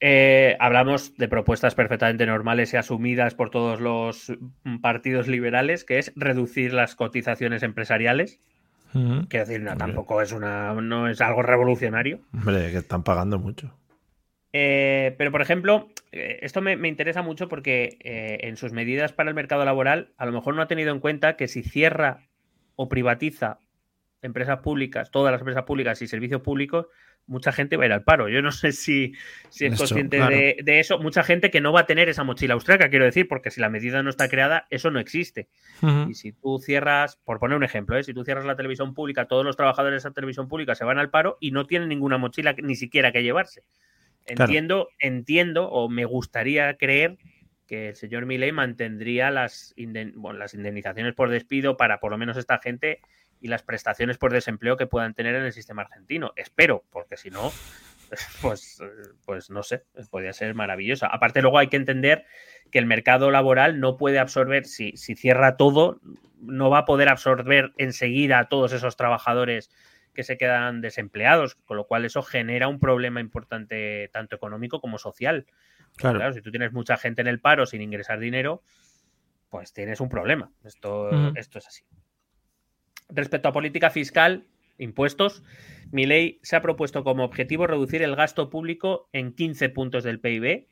Eh, 0.00 0.56
hablamos 0.58 1.14
de 1.16 1.28
propuestas 1.28 1.74
perfectamente 1.74 2.24
normales 2.24 2.72
y 2.72 2.78
asumidas 2.78 3.34
por 3.34 3.50
todos 3.50 3.80
los 3.80 4.32
partidos 4.80 5.28
liberales, 5.28 5.84
que 5.84 5.98
es 5.98 6.12
reducir 6.16 6.72
las 6.72 6.96
cotizaciones 6.96 7.62
empresariales. 7.62 8.40
Quiero 8.92 9.46
decir, 9.46 9.60
no, 9.60 9.76
tampoco 9.76 10.20
es 10.20 10.32
una, 10.32 10.74
no 10.74 11.06
es 11.06 11.20
algo 11.20 11.42
revolucionario. 11.42 12.20
Hombre, 12.34 12.72
que 12.72 12.78
están 12.78 13.04
pagando 13.04 13.38
mucho. 13.38 13.72
Eh, 14.52 15.14
pero, 15.16 15.30
por 15.30 15.42
ejemplo, 15.42 15.90
eh, 16.10 16.40
esto 16.42 16.60
me, 16.60 16.72
interesa 16.88 17.22
mucho 17.22 17.48
porque 17.48 17.98
en 18.02 18.56
sus 18.56 18.72
medidas 18.72 19.12
para 19.12 19.28
el 19.28 19.36
mercado 19.36 19.64
laboral, 19.64 20.12
a 20.16 20.26
lo 20.26 20.32
mejor 20.32 20.56
no 20.56 20.62
ha 20.62 20.66
tenido 20.66 20.92
en 20.92 20.98
cuenta 20.98 21.36
que 21.36 21.46
si 21.46 21.62
cierra 21.62 22.26
o 22.74 22.88
privatiza 22.88 23.58
empresas 24.22 24.58
públicas, 24.58 25.10
todas 25.10 25.32
las 25.32 25.40
empresas 25.40 25.64
públicas 25.64 26.00
y 26.02 26.06
servicios 26.06 26.42
públicos, 26.42 26.86
mucha 27.26 27.52
gente 27.52 27.76
va 27.76 27.84
a 27.84 27.86
ir 27.86 27.92
al 27.92 28.02
paro. 28.02 28.28
Yo 28.28 28.42
no 28.42 28.50
sé 28.52 28.72
si, 28.72 29.14
si 29.48 29.66
es 29.66 29.78
consciente 29.78 30.18
de, 30.18 30.80
eso. 30.80 30.98
Mucha 30.98 31.22
gente 31.22 31.50
que 31.50 31.60
no 31.60 31.72
va 31.72 31.80
a 31.80 31.86
tener 31.86 32.08
esa 32.08 32.24
mochila 32.24 32.54
austriaca, 32.54 32.90
quiero 32.90 33.04
decir, 33.04 33.28
porque 33.28 33.50
si 33.50 33.60
la 33.60 33.68
medida 33.68 34.02
no 34.02 34.10
está 34.10 34.28
creada, 34.28 34.66
eso 34.70 34.90
no 34.90 34.98
existe. 34.98 35.48
Y 36.08 36.14
si 36.14 36.32
tú 36.32 36.58
cierras, 36.58 37.16
por 37.24 37.38
poner 37.38 37.56
un 37.56 37.64
ejemplo, 37.64 37.96
¿eh? 37.96 38.04
si 38.04 38.12
tú 38.12 38.24
cierras 38.24 38.44
la 38.44 38.56
televisión 38.56 38.94
pública, 38.94 39.26
todos 39.26 39.44
los 39.44 39.56
trabajadores 39.56 40.02
de 40.02 40.08
esa 40.08 40.14
televisión 40.14 40.48
pública 40.48 40.74
se 40.74 40.84
van 40.84 40.98
al 40.98 41.10
paro 41.10 41.38
y 41.40 41.52
no 41.52 41.66
tienen 41.66 41.88
ninguna 41.88 42.18
mochila 42.18 42.54
ni 42.62 42.74
siquiera 42.74 43.12
que 43.12 43.22
llevarse. 43.22 43.62
Entiendo, 44.26 44.88
entiendo, 44.98 45.70
o 45.70 45.88
me 45.88 46.04
gustaría 46.04 46.76
creer 46.76 47.16
que 47.66 47.90
el 47.90 47.96
señor 47.96 48.26
Milei 48.26 48.52
mantendría 48.52 49.30
las, 49.30 49.74
las 49.76 50.54
indemnizaciones 50.54 51.14
por 51.14 51.30
despido 51.30 51.76
para 51.76 52.00
por 52.00 52.10
lo 52.10 52.18
menos 52.18 52.36
esta 52.36 52.58
gente 52.58 53.00
y 53.40 53.48
las 53.48 53.62
prestaciones 53.62 54.18
por 54.18 54.32
desempleo 54.32 54.76
que 54.76 54.86
puedan 54.86 55.14
tener 55.14 55.34
en 55.34 55.44
el 55.44 55.52
sistema 55.52 55.82
argentino. 55.82 56.32
Espero, 56.36 56.84
porque 56.90 57.16
si 57.16 57.30
no, 57.30 57.50
pues, 58.42 58.82
pues 59.24 59.50
no 59.50 59.62
sé, 59.62 59.84
podría 60.10 60.32
ser 60.32 60.54
maravillosa. 60.54 61.06
Aparte, 61.06 61.42
luego 61.42 61.58
hay 61.58 61.68
que 61.68 61.76
entender 61.76 62.24
que 62.70 62.78
el 62.78 62.86
mercado 62.86 63.30
laboral 63.30 63.80
no 63.80 63.96
puede 63.96 64.18
absorber, 64.18 64.66
si, 64.66 64.96
si 64.96 65.14
cierra 65.14 65.56
todo, 65.56 66.00
no 66.40 66.70
va 66.70 66.78
a 66.78 66.84
poder 66.84 67.08
absorber 67.08 67.72
enseguida 67.76 68.38
a 68.38 68.48
todos 68.48 68.72
esos 68.72 68.96
trabajadores 68.96 69.70
que 70.14 70.22
se 70.24 70.36
quedan 70.36 70.80
desempleados, 70.80 71.54
con 71.54 71.76
lo 71.76 71.86
cual 71.86 72.04
eso 72.04 72.22
genera 72.22 72.68
un 72.68 72.80
problema 72.80 73.20
importante 73.20 74.10
tanto 74.12 74.36
económico 74.36 74.80
como 74.80 74.98
social. 74.98 75.46
Claro. 75.96 76.32
si 76.32 76.40
tú 76.40 76.50
tienes 76.50 76.72
mucha 76.72 76.96
gente 76.96 77.20
en 77.20 77.26
el 77.26 77.40
paro 77.40 77.66
sin 77.66 77.82
ingresar 77.82 78.20
dinero, 78.20 78.62
pues 79.50 79.72
tienes 79.72 80.00
un 80.00 80.08
problema. 80.08 80.50
Esto, 80.64 81.10
esto 81.34 81.58
es 81.58 81.66
así. 81.66 81.84
Respecto 83.12 83.48
a 83.48 83.52
política 83.52 83.90
fiscal, 83.90 84.46
impuestos, 84.78 85.42
mi 85.92 86.06
ley 86.06 86.38
se 86.42 86.56
ha 86.56 86.62
propuesto 86.62 87.04
como 87.04 87.24
objetivo 87.24 87.66
reducir 87.66 88.02
el 88.02 88.16
gasto 88.16 88.50
público 88.50 89.08
en 89.12 89.32
15 89.32 89.68
puntos 89.70 90.04
del 90.04 90.20
PIB. 90.20 90.68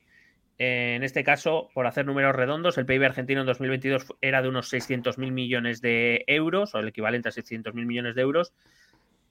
En 0.59 1.05
este 1.05 1.23
caso, 1.23 1.69
por 1.73 1.86
hacer 1.86 2.05
números 2.05 2.35
redondos, 2.35 2.78
el 2.78 2.86
PIB 2.86 3.05
argentino 3.05 3.40
en 3.40 3.47
2022 3.47 4.06
era 4.20 4.43
de 4.43 4.48
unos 4.48 4.73
600.000 4.73 5.31
millones 5.31 5.81
de 5.81 6.24
euros, 6.27 6.74
o 6.74 6.78
el 6.78 6.89
equivalente 6.89 7.28
a 7.28 7.32
600.000 7.32 7.73
millones 7.86 8.16
de 8.16 8.23
euros, 8.23 8.52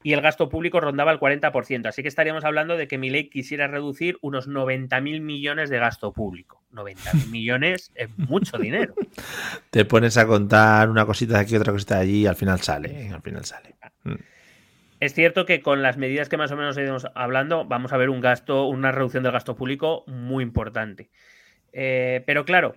y 0.04 0.14
el 0.14 0.22
gasto 0.22 0.50
público 0.50 0.80
rondaba 0.80 1.12
el 1.12 1.20
40%. 1.20 1.88
Así 1.88 2.02
que 2.02 2.08
estaríamos 2.08 2.46
hablando 2.46 2.78
de 2.78 2.88
que 2.88 2.98
mi 2.98 3.10
ley 3.10 3.30
quisiera 3.30 3.68
reducir 3.68 4.18
unos 4.22 4.48
90.000 4.48 5.22
millones 5.22 5.70
de 5.70 5.80
gasto 5.80 6.14
público. 6.14 6.64
90.000 6.72 7.30
millones 7.30 7.92
es 7.96 8.10
mucho 8.18 8.58
dinero. 8.60 8.94
Te 9.70 9.86
pones 9.86 10.18
a 10.18 10.28
contar 10.28 10.90
una 10.90 11.06
cosita 11.06 11.34
de 11.34 11.40
aquí, 11.40 11.56
otra 11.56 11.74
cosita 11.74 11.96
de 11.96 12.02
allí 12.02 12.22
y 12.22 12.28
al 12.28 12.36
final 12.36 12.62
sale. 12.62 13.10
Al 13.12 13.22
final 13.22 13.46
sale. 13.46 13.76
Mm. 14.04 14.16
Es 15.00 15.14
cierto 15.14 15.46
que 15.46 15.62
con 15.62 15.84
las 15.84 15.98
medidas 15.98 16.28
que 16.28 16.38
más 16.38 16.52
o 16.52 16.58
menos 16.58 16.76
estamos 16.78 17.08
hablando, 17.14 17.66
vamos 17.66 17.94
a 17.94 17.98
ver 17.98 18.10
un 18.10 18.20
gasto, 18.20 18.66
una 18.66 18.92
reducción 18.92 19.24
del 19.24 19.32
gasto 19.32 19.56
público 19.56 20.04
muy 20.08 20.44
importante. 20.44 21.12
Eh, 21.72 22.24
pero 22.26 22.46
claro, 22.46 22.76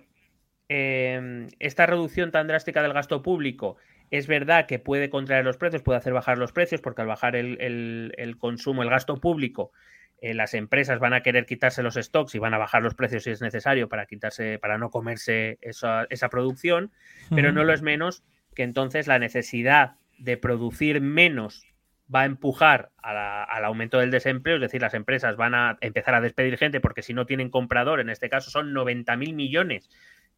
em, 0.67 1.47
esta 1.59 1.87
reducción 1.87 2.31
tan 2.31 2.47
drástica 2.47 2.83
del 2.83 2.93
gasto 2.93 3.23
público 3.23 3.77
es 4.11 4.27
verdad 4.27 4.65
que 4.67 4.77
puede 4.77 5.09
contraer 5.09 5.45
los 5.45 5.57
precios, 5.57 5.81
puede 5.81 5.97
hacer 5.97 6.11
bajar 6.11 6.37
los 6.37 6.51
precios, 6.51 6.81
porque 6.81 7.01
al 7.01 7.07
bajar 7.07 7.37
el, 7.37 8.35
consumo, 8.37 8.83
el 8.83 8.89
gasto 8.89 9.15
público, 9.21 9.71
eh, 10.19 10.33
las 10.33 10.53
empresas 10.53 10.99
van 10.99 11.13
a 11.13 11.23
querer 11.23 11.45
quitarse 11.45 11.81
los 11.81 11.95
stocks 11.95 12.35
y 12.35 12.39
van 12.39 12.53
a 12.53 12.57
bajar 12.57 12.83
los 12.83 12.93
precios 12.93 13.23
si 13.23 13.31
es 13.31 13.41
necesario 13.41 13.87
para 13.87 14.05
quitarse, 14.05 14.59
para 14.59 14.77
no 14.77 14.89
comerse 14.89 15.57
esa, 15.61 16.07
producción, 16.29 16.91
pero 17.33 17.53
no 17.53 17.63
lo 17.63 17.73
es 17.73 17.81
menos 17.81 18.23
que 18.53 18.63
entonces 18.63 19.07
la 19.07 19.17
necesidad 19.17 19.95
de 20.19 20.35
producir 20.35 20.99
menos 20.99 21.65
va 22.13 22.23
a 22.23 22.25
empujar 22.25 22.91
al 22.97 23.63
aumento 23.63 23.97
del 23.97 24.11
desempleo, 24.11 24.55
es 24.55 24.61
decir, 24.61 24.81
las 24.81 24.93
empresas 24.93 25.37
van 25.37 25.55
a 25.55 25.77
empezar 25.79 26.15
a 26.15 26.21
despedir 26.21 26.57
gente 26.57 26.81
porque 26.81 27.01
si 27.01 27.13
no 27.13 27.25
tienen 27.25 27.49
comprador, 27.49 28.01
en 28.01 28.09
este 28.09 28.29
caso 28.29 28.51
son 28.51 28.73
90 28.73 29.15
mil 29.15 29.33
millones 29.33 29.89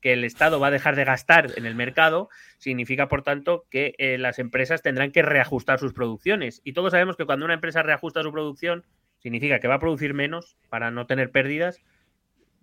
que 0.04 0.12
el 0.12 0.26
Estado 0.26 0.60
va 0.60 0.68
a 0.68 0.72
dejar 0.72 0.98
de 0.98 1.06
gastar 1.06 1.52
en 1.56 1.66
el 1.66 1.76
mercado, 1.76 2.28
significa, 2.58 3.08
por 3.08 3.24
tanto, 3.24 3.64
que 3.72 3.96
eh, 4.00 4.18
las 4.18 4.38
empresas 4.38 4.82
tendrán 4.82 5.12
que 5.12 5.22
reajustar 5.22 5.80
sus 5.80 5.94
producciones. 5.94 6.62
Y 6.66 6.74
todos 6.74 6.92
sabemos 6.92 7.16
que 7.16 7.26
cuando 7.26 7.46
una 7.46 7.54
empresa 7.54 7.84
reajusta 7.84 8.22
su 8.22 8.34
producción, 8.34 8.84
significa 9.20 9.62
que 9.62 9.70
va 9.70 9.76
a 9.76 9.80
producir 9.80 10.14
menos 10.14 10.58
para 10.68 10.92
no 10.92 11.08
tener 11.08 11.32
pérdidas, 11.32 11.80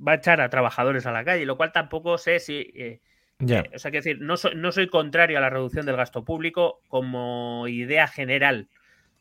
va 0.07 0.13
a 0.13 0.15
echar 0.17 0.43
a 0.43 0.51
trabajadores 0.51 1.07
a 1.07 1.13
la 1.13 1.25
calle, 1.25 1.47
lo 1.47 1.57
cual 1.57 1.73
tampoco 1.73 2.19
sé 2.19 2.41
si... 2.41 2.59
Eh, 2.75 3.01
eh, 3.49 3.71
o 3.75 3.79
sea, 3.79 3.91
que 3.91 4.03
decir, 4.03 4.21
no, 4.21 4.35
no 4.55 4.71
soy 4.71 4.89
contrario 4.89 5.39
a 5.39 5.41
la 5.41 5.49
reducción 5.49 5.87
del 5.87 5.97
gasto 5.97 6.27
público 6.27 6.83
como 6.89 7.67
idea 7.69 8.07
general, 8.07 8.69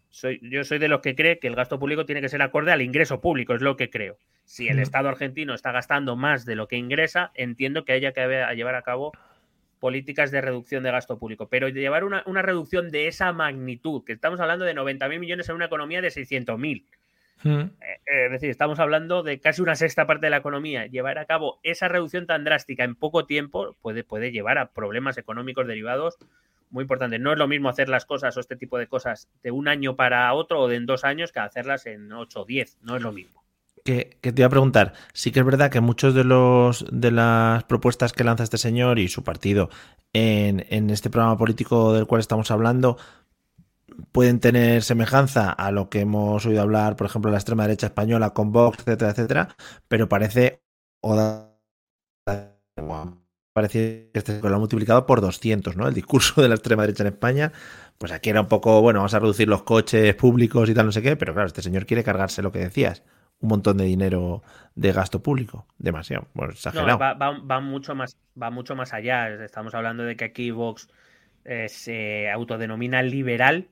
soy, 0.09 0.39
yo 0.41 0.63
soy 0.63 0.79
de 0.79 0.87
los 0.87 1.01
que 1.01 1.15
cree 1.15 1.39
que 1.39 1.47
el 1.47 1.55
gasto 1.55 1.79
público 1.79 2.05
tiene 2.05 2.21
que 2.21 2.29
ser 2.29 2.41
acorde 2.41 2.71
al 2.71 2.81
ingreso 2.81 3.21
público, 3.21 3.53
es 3.53 3.61
lo 3.61 3.77
que 3.77 3.89
creo. 3.89 4.17
Si 4.43 4.67
el 4.67 4.79
Estado 4.79 5.09
argentino 5.09 5.53
está 5.53 5.71
gastando 5.71 6.15
más 6.15 6.45
de 6.45 6.55
lo 6.55 6.67
que 6.67 6.75
ingresa, 6.75 7.31
entiendo 7.35 7.85
que 7.85 7.93
haya 7.93 8.13
que 8.13 8.21
llevar 8.55 8.75
a 8.75 8.81
cabo 8.81 9.11
políticas 9.79 10.31
de 10.31 10.41
reducción 10.41 10.83
de 10.83 10.91
gasto 10.91 11.17
público. 11.17 11.47
Pero 11.49 11.69
llevar 11.69 12.03
una, 12.03 12.41
reducción 12.41 12.91
de 12.91 13.07
esa 13.07 13.31
magnitud, 13.31 14.03
que 14.03 14.13
estamos 14.13 14.39
hablando 14.39 14.65
de 14.65 14.75
90.000 14.75 15.19
millones 15.19 15.49
en 15.49 15.55
una 15.55 15.65
economía 15.65 16.01
de 16.01 16.09
600.000. 16.09 16.83
Eh, 17.45 17.69
eh, 17.81 18.25
es 18.25 18.31
decir, 18.31 18.49
estamos 18.49 18.79
hablando 18.79 19.23
de 19.23 19.39
casi 19.39 19.61
una 19.61 19.75
sexta 19.75 20.05
parte 20.05 20.25
de 20.25 20.31
la 20.31 20.37
economía. 20.37 20.87
Llevar 20.87 21.17
a 21.17 21.25
cabo 21.25 21.59
esa 21.63 21.87
reducción 21.87 22.27
tan 22.27 22.43
drástica 22.43 22.83
en 22.83 22.95
poco 22.95 23.25
tiempo 23.25 23.77
puede, 23.81 24.03
puede 24.03 24.31
llevar 24.31 24.57
a 24.57 24.71
problemas 24.71 25.17
económicos 25.17 25.65
derivados 25.65 26.17
muy 26.69 26.83
importante. 26.83 27.19
No 27.19 27.31
es 27.31 27.37
lo 27.37 27.47
mismo 27.47 27.69
hacer 27.69 27.89
las 27.89 28.05
cosas 28.05 28.35
o 28.37 28.39
este 28.39 28.55
tipo 28.55 28.77
de 28.77 28.87
cosas 28.87 29.27
de 29.43 29.51
un 29.51 29.67
año 29.67 29.95
para 29.95 30.33
otro 30.33 30.61
o 30.61 30.67
de 30.67 30.75
en 30.75 30.85
dos 30.85 31.03
años 31.03 31.31
que 31.31 31.39
hacerlas 31.39 31.85
en 31.85 32.11
ocho 32.11 32.41
o 32.41 32.45
diez. 32.45 32.77
No 32.81 32.95
es 32.95 33.01
lo 33.01 33.11
mismo. 33.11 33.43
Que, 33.85 34.17
te 34.21 34.33
iba 34.35 34.47
a 34.47 34.49
preguntar, 34.49 34.93
sí 35.13 35.31
que 35.31 35.39
es 35.39 35.45
verdad 35.45 35.71
que 35.71 35.79
muchos 35.79 36.13
de 36.13 36.23
los 36.23 36.85
de 36.91 37.11
las 37.11 37.63
propuestas 37.63 38.13
que 38.13 38.23
lanza 38.23 38.43
este 38.43 38.57
señor 38.57 38.99
y 38.99 39.07
su 39.07 39.23
partido 39.23 39.69
en, 40.13 40.65
en 40.69 40.89
este 40.89 41.09
programa 41.09 41.37
político 41.37 41.93
del 41.93 42.05
cual 42.05 42.19
estamos 42.19 42.51
hablando 42.51 42.97
pueden 44.11 44.39
tener 44.39 44.83
semejanza 44.83 45.49
a 45.51 45.71
lo 45.71 45.89
que 45.89 46.01
hemos 46.01 46.45
oído 46.45 46.61
hablar, 46.61 46.95
por 46.95 47.07
ejemplo, 47.07 47.31
la 47.31 47.37
extrema 47.37 47.63
derecha 47.63 47.87
española 47.87 48.31
con 48.31 48.51
Vox, 48.51 48.79
etcétera, 48.79 49.11
etcétera, 49.11 49.55
pero 49.87 50.09
parece 50.09 50.61
parece 53.59 54.09
que 54.13 54.49
lo 54.49 54.55
ha 54.55 54.59
multiplicado 54.59 55.05
por 55.05 55.19
200, 55.19 55.75
¿no? 55.75 55.87
El 55.87 55.93
discurso 55.93 56.41
de 56.41 56.47
la 56.47 56.55
extrema 56.55 56.83
derecha 56.83 57.03
en 57.03 57.07
España, 57.07 57.51
pues 57.97 58.11
aquí 58.11 58.29
era 58.29 58.39
un 58.39 58.47
poco, 58.47 58.81
bueno, 58.81 58.99
vamos 58.99 59.13
a 59.13 59.19
reducir 59.19 59.49
los 59.49 59.63
coches 59.63 60.15
públicos 60.15 60.69
y 60.69 60.73
tal, 60.73 60.85
no 60.85 60.91
sé 60.93 61.01
qué, 61.01 61.15
pero 61.17 61.33
claro, 61.33 61.47
este 61.47 61.61
señor 61.61 61.85
quiere 61.85 62.03
cargarse 62.03 62.41
lo 62.41 62.51
que 62.51 62.59
decías, 62.59 63.03
un 63.41 63.49
montón 63.49 63.77
de 63.77 63.83
dinero 63.83 64.43
de 64.75 64.93
gasto 64.93 65.21
público, 65.21 65.67
demasiado, 65.77 66.27
bueno, 66.33 66.53
exagerado. 66.53 66.97
va, 66.97 67.59
mucho 67.59 67.95
más, 67.95 68.17
va 68.41 68.49
mucho 68.49 68.75
más 68.75 68.93
allá, 68.93 69.27
estamos 69.43 69.75
hablando 69.75 70.03
de 70.03 70.15
que 70.15 70.25
aquí 70.25 70.51
Vox 70.51 70.87
eh, 71.43 71.67
se 71.67 72.29
autodenomina 72.31 73.01
liberal, 73.03 73.67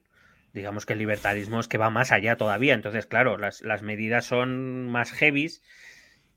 digamos 0.53 0.85
que 0.85 0.93
el 0.93 0.99
libertarismo 0.99 1.61
es 1.61 1.69
que 1.69 1.77
va 1.77 1.89
más 1.89 2.11
allá 2.11 2.35
todavía, 2.35 2.73
entonces 2.73 3.05
claro, 3.05 3.37
las, 3.37 3.61
las 3.61 3.83
medidas 3.83 4.25
son 4.25 4.89
más 4.89 5.11
heavies 5.11 5.61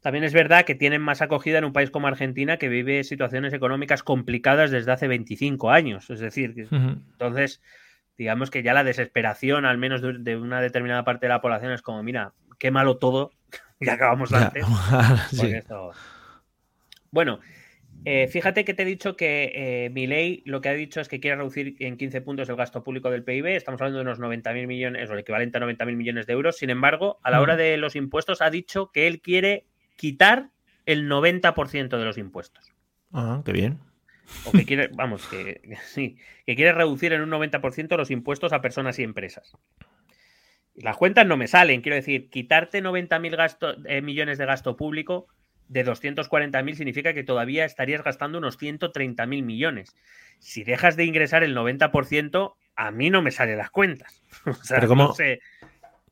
también 0.00 0.24
es 0.24 0.32
verdad 0.32 0.64
que 0.64 0.74
tienen 0.74 1.02
más 1.02 1.20
acogida 1.20 1.58
en 1.58 1.64
un 1.64 1.72
país 1.72 1.90
como 1.90 2.06
Argentina 2.06 2.56
que 2.56 2.68
vive 2.68 3.04
situaciones 3.04 3.52
económicas 3.52 4.02
complicadas 4.02 4.70
desde 4.70 4.92
hace 4.92 5.08
25 5.08 5.70
años. 5.70 6.08
Es 6.08 6.20
decir, 6.20 6.68
entonces, 6.70 7.60
digamos 8.16 8.50
que 8.50 8.62
ya 8.62 8.72
la 8.72 8.84
desesperación, 8.84 9.66
al 9.66 9.78
menos 9.78 10.00
de, 10.02 10.36
una 10.36 10.60
determinada 10.60 11.04
parte 11.04 11.26
de 11.26 11.30
la 11.30 11.42
población, 11.42 11.72
es 11.72 11.82
como, 11.82 12.02
mira, 12.02 12.32
qué 12.58 12.70
malo 12.70 12.96
todo, 12.96 13.32
ya 13.80 13.94
acabamos 13.94 14.32
antes. 14.32 14.64
Bueno, 17.10 17.40
eh, 18.06 18.28
fíjate 18.28 18.64
que 18.64 18.72
te 18.72 18.84
he 18.84 18.86
dicho 18.86 19.16
que 19.16 19.52
eh, 19.54 19.90
mi 19.90 20.06
ley 20.06 20.42
lo 20.46 20.62
que 20.62 20.70
ha 20.70 20.74
dicho 20.74 21.02
es 21.02 21.08
que 21.08 21.20
quiere 21.20 21.36
reducir 21.36 21.76
en 21.80 21.98
15 21.98 22.22
puntos 22.22 22.48
el 22.48 22.56
gasto 22.56 22.82
público 22.82 23.10
del 23.10 23.24
PIB. 23.24 23.48
Estamos 23.48 23.80
hablando 23.82 23.98
de 23.98 24.04
unos 24.04 24.18
90.000 24.18 24.66
millones, 24.66 25.10
o 25.10 25.12
el 25.12 25.18
equivalente 25.18 25.58
a 25.58 25.60
90.000 25.60 25.96
millones 25.96 26.26
de 26.26 26.32
euros. 26.32 26.56
Sin 26.56 26.70
embargo, 26.70 27.18
a 27.22 27.30
la 27.30 27.42
hora 27.42 27.56
de 27.56 27.76
los 27.76 27.96
impuestos 27.96 28.40
ha 28.40 28.48
dicho 28.48 28.90
que 28.92 29.06
él 29.06 29.20
quiere 29.20 29.66
quitar 30.00 30.48
el 30.86 31.10
90% 31.10 31.98
de 31.98 32.04
los 32.06 32.16
impuestos. 32.16 32.72
Ah, 33.12 33.42
qué 33.44 33.52
bien. 33.52 33.80
O 34.46 34.50
que 34.50 34.64
quiere, 34.64 34.88
vamos, 34.94 35.26
que, 35.26 35.60
sí, 35.84 36.16
que 36.46 36.56
quiere 36.56 36.72
reducir 36.72 37.12
en 37.12 37.20
un 37.20 37.28
90% 37.28 37.98
los 37.98 38.10
impuestos 38.10 38.54
a 38.54 38.62
personas 38.62 38.98
y 38.98 39.02
empresas. 39.02 39.52
Las 40.74 40.96
cuentas 40.96 41.26
no 41.26 41.36
me 41.36 41.48
salen, 41.48 41.82
quiero 41.82 41.96
decir, 41.96 42.30
quitarte 42.30 42.82
90.000 42.82 43.76
eh, 43.84 44.00
millones 44.00 44.38
de 44.38 44.46
gasto 44.46 44.74
público 44.74 45.26
de 45.68 45.84
240.000 45.84 46.74
significa 46.76 47.12
que 47.12 47.22
todavía 47.22 47.66
estarías 47.66 48.02
gastando 48.02 48.38
unos 48.38 48.58
130.000 48.58 49.26
millones. 49.42 49.94
Si 50.38 50.64
dejas 50.64 50.96
de 50.96 51.04
ingresar 51.04 51.44
el 51.44 51.54
90%, 51.54 52.54
a 52.74 52.90
mí 52.90 53.10
no 53.10 53.20
me 53.20 53.32
salen 53.32 53.58
las 53.58 53.70
cuentas. 53.70 54.22
O 54.46 54.54
sea, 54.54 54.78
Pero 54.78 54.88
¿cómo, 54.88 55.14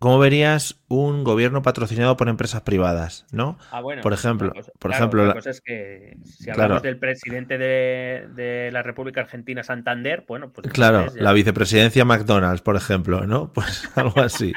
¿Cómo 0.00 0.20
verías 0.20 0.80
un 0.86 1.24
gobierno 1.24 1.62
patrocinado 1.62 2.16
por 2.16 2.28
empresas 2.28 2.62
privadas, 2.62 3.26
no? 3.32 3.58
Ah, 3.72 3.80
bueno, 3.80 4.00
por 4.00 4.12
ejemplo, 4.12 4.52
por 4.78 4.92
ejemplo, 4.92 5.26
la 5.26 5.34
cosa 5.34 5.50
es 5.50 5.60
que 5.60 6.16
si 6.24 6.48
hablamos 6.50 6.82
del 6.82 6.98
presidente 6.98 7.58
de, 7.58 8.70
la 8.72 8.82
República 8.84 9.22
Argentina 9.22 9.64
Santander, 9.64 10.24
bueno, 10.28 10.52
pues 10.52 10.72
claro, 10.72 11.06
la 11.16 11.32
vicepresidencia 11.32 12.04
McDonald's, 12.04 12.62
por 12.62 12.76
ejemplo, 12.76 13.26
¿no? 13.26 13.52
Pues 13.58 13.90
algo 13.96 14.20
así, 14.20 14.52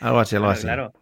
algo 0.00 0.20
así, 0.20 0.36
algo 0.36 0.48
así. 0.48 0.62
Claro. 0.62 0.92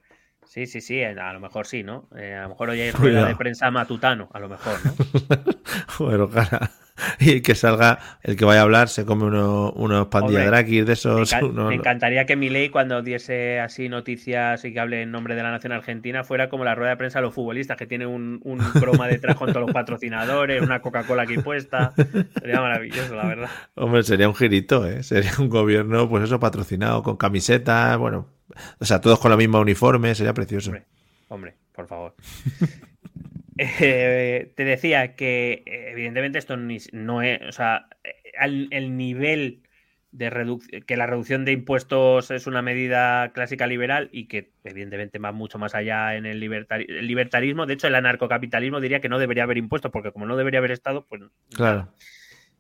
Sí, 0.45 0.67
sí, 0.67 0.81
sí, 0.81 1.03
a 1.03 1.33
lo 1.33 1.41
mejor 1.41 1.67
sí, 1.67 1.83
¿no? 1.85 2.09
Eh, 2.17 2.35
a 2.35 2.43
lo 2.43 2.51
mejor 2.51 2.71
hoy 2.71 2.81
hay 2.81 2.91
rueda 2.91 3.27
de 3.27 3.37
prensa 3.37 3.71
matutano, 3.71 4.29
a 4.35 4.41
lo 4.41 4.49
mejor, 4.49 4.75
¿no? 4.85 4.93
bueno, 5.99 6.29
cara. 6.29 6.73
y 7.21 7.41
que 7.41 7.55
salga 7.55 7.99
el 8.23 8.37
que 8.37 8.45
vaya 8.45 8.61
a 8.61 8.63
hablar 8.65 8.89
se 8.89 9.05
come 9.05 9.25
uno, 9.25 9.73
unos 9.73 10.09
pandilladrakis 10.09 10.87
de 10.87 10.93
esos. 10.93 11.33
Me, 11.53 11.75
encantaría 11.75 12.27
que 12.27 12.37
Milei 12.37 12.71
cuando 12.71 13.03
diese 13.03 13.61
así 13.61 13.89
noticias 13.89 14.65
y 14.65 14.73
que 14.73 14.81
hable 14.81 15.03
en 15.03 15.11
nombre 15.11 15.35
de 15.35 15.43
la 15.43 15.51
nación 15.51 15.73
argentina 15.73 16.25
fuera 16.25 16.49
como 16.49 16.65
la 16.65 16.75
rueda 16.75 16.91
de 16.91 16.97
prensa 16.97 17.19
de 17.19 17.25
los 17.25 17.35
futbolistas, 17.35 17.77
que 17.77 17.87
tiene 17.87 18.07
un, 18.07 18.41
un 18.45 18.59
croma 18.81 19.09
detrás 19.09 19.37
con 19.37 19.49
todos 19.49 19.67
los 19.67 19.73
patrocinadores, 19.73 20.63
una 20.63 20.81
Coca-Cola 20.81 21.23
aquí 21.23 21.39
puesta. 21.39 21.93
Sería 22.39 22.61
maravilloso, 22.61 23.15
la 23.15 23.27
verdad. 23.27 23.51
Hombre, 23.75 24.03
sería 24.03 24.29
un 24.29 24.35
girito, 24.35 24.87
¿eh? 24.87 25.03
Sería 25.03 25.33
un 25.39 25.49
gobierno, 25.49 26.09
pues 26.09 26.25
eso, 26.25 26.39
patrocinado 26.39 27.03
con 27.03 27.17
camisetas, 27.17 27.97
bueno, 27.99 28.29
o 28.79 28.85
sea, 28.85 29.01
todos 29.01 29.19
con 29.19 29.31
la 29.31 29.37
misma 29.37 29.61
uniforme, 29.61 30.15
sería 30.15 30.35
precioso. 30.35 30.73
hombre 31.29 31.63
por 31.73 31.87
favor. 31.87 32.15
Eh, 33.81 34.53
te 34.57 34.65
decía 34.65 35.15
que 35.15 35.63
evidentemente 35.67 36.39
esto 36.39 36.57
no 36.57 37.23
es, 37.23 37.43
o 37.43 37.53
sea, 37.53 37.87
el 38.41 38.97
nivel 38.97 39.63
de 40.13 40.83
que 40.87 40.97
la 40.97 41.07
reducción 41.07 41.47
de 41.47 41.53
impuestos 41.53 42.31
es 42.31 42.47
una 42.47 42.61
medida 42.61 43.33
clásica 43.33 43.67
liberal 43.67 44.11
y 44.13 44.29
que 44.29 44.53
evidentemente 44.63 45.19
va 45.19 45.33
mucho 45.33 45.59
más 45.59 45.75
allá 45.75 46.17
en 46.17 46.27
el, 46.27 46.39
libertarismo. 46.39 47.65
De 47.65 47.75
hecho, 47.75 47.87
el 47.87 47.95
anarcocapitalismo 47.95 48.81
diría 48.81 49.01
que 49.01 49.09
no 49.09 49.19
debería 49.19 49.45
haber 49.45 49.57
impuestos 49.57 49.91
porque 49.91 50.13
como 50.13 50.27
no 50.27 50.37
debería 50.37 50.59
haber 50.59 50.71
estado, 50.71 51.07
pues... 51.07 51.23
Claro. 51.55 51.89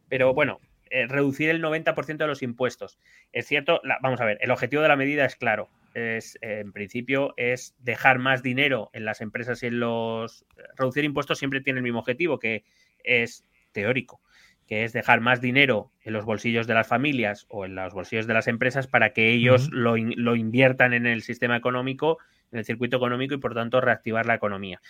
Pero 0.09 0.33
bueno, 0.33 0.61
eh, 0.89 1.07
reducir 1.07 1.51
el 1.51 1.63
90% 1.63 2.17
de 2.17 2.27
los 2.27 2.43
impuestos. 2.43 2.99
Es 3.33 3.47
cierto, 3.47 3.83
vamos 4.01 4.21
a 4.21 4.25
ver, 4.25 4.39
el 4.41 4.51
objetivo 4.51 4.83
de 4.83 4.89
la 4.89 4.97
medida 4.97 5.27
es 5.27 5.37
claro 5.37 5.69
es, 5.95 6.39
en 6.41 6.73
principio, 6.73 7.35
es 7.37 7.75
dejar 7.79 8.19
más 8.19 8.43
dinero 8.43 8.91
en 8.93 9.05
las 9.05 9.21
empresas 9.21 9.63
y 9.63 9.67
en 9.67 9.81
los... 9.81 10.47
Reducir 10.77 11.05
impuestos 11.05 11.39
siempre 11.39 11.61
tiene 11.61 11.79
el 11.79 11.85
mismo 11.85 12.01
objetivo, 12.01 12.39
que 12.39 12.65
es 13.05 13.45
teórico, 13.73 14.21
que 14.67 14.85
es 14.85 14.93
dejar 14.93 15.21
más 15.21 15.41
dinero 15.41 15.93
en 16.03 16.13
los 16.13 16.25
bolsillos 16.25 16.67
de 16.67 16.75
las 16.75 16.87
familias 16.87 17.47
o 17.49 17.65
en 17.65 17.75
los 17.75 17.93
bolsillos 17.95 18.27
de 18.27 18.35
las 18.35 18.49
empresas 18.49 18.87
para 18.87 19.13
que 19.13 19.31
ellos 19.31 19.71
lo, 19.71 19.97
lo, 19.97 20.37
inviertan 20.37 20.93
en 20.93 21.07
el 21.07 21.23
sistema 21.23 21.57
económico, 21.57 22.19
en 22.53 22.59
el 22.59 22.65
circuito 22.65 22.97
económico 22.97 23.35
y, 23.35 23.39
por 23.39 23.55
tanto, 23.55 23.81
reactivar 23.81 24.27
la 24.27 24.35
economía. 24.35 24.81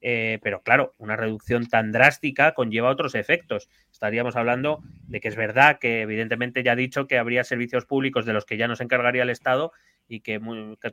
Eh, 0.00 0.38
pero 0.42 0.62
claro, 0.62 0.94
una 0.98 1.16
reducción 1.16 1.66
tan 1.66 1.90
drástica 1.90 2.54
conlleva 2.54 2.90
otros 2.90 3.14
efectos. 3.14 3.68
Estaríamos 3.90 4.36
hablando 4.36 4.82
de 5.08 5.20
que 5.20 5.28
es 5.28 5.36
verdad 5.36 5.78
que 5.80 6.02
evidentemente 6.02 6.62
ya 6.62 6.72
ha 6.72 6.76
dicho 6.76 7.06
que 7.06 7.18
habría 7.18 7.42
servicios 7.44 7.84
públicos 7.84 8.24
de 8.24 8.32
los 8.32 8.44
que 8.44 8.56
ya 8.56 8.68
no 8.68 8.76
se 8.76 8.84
encargaría 8.84 9.22
el 9.22 9.30
Estado 9.30 9.72
y 10.08 10.20
que, 10.20 10.40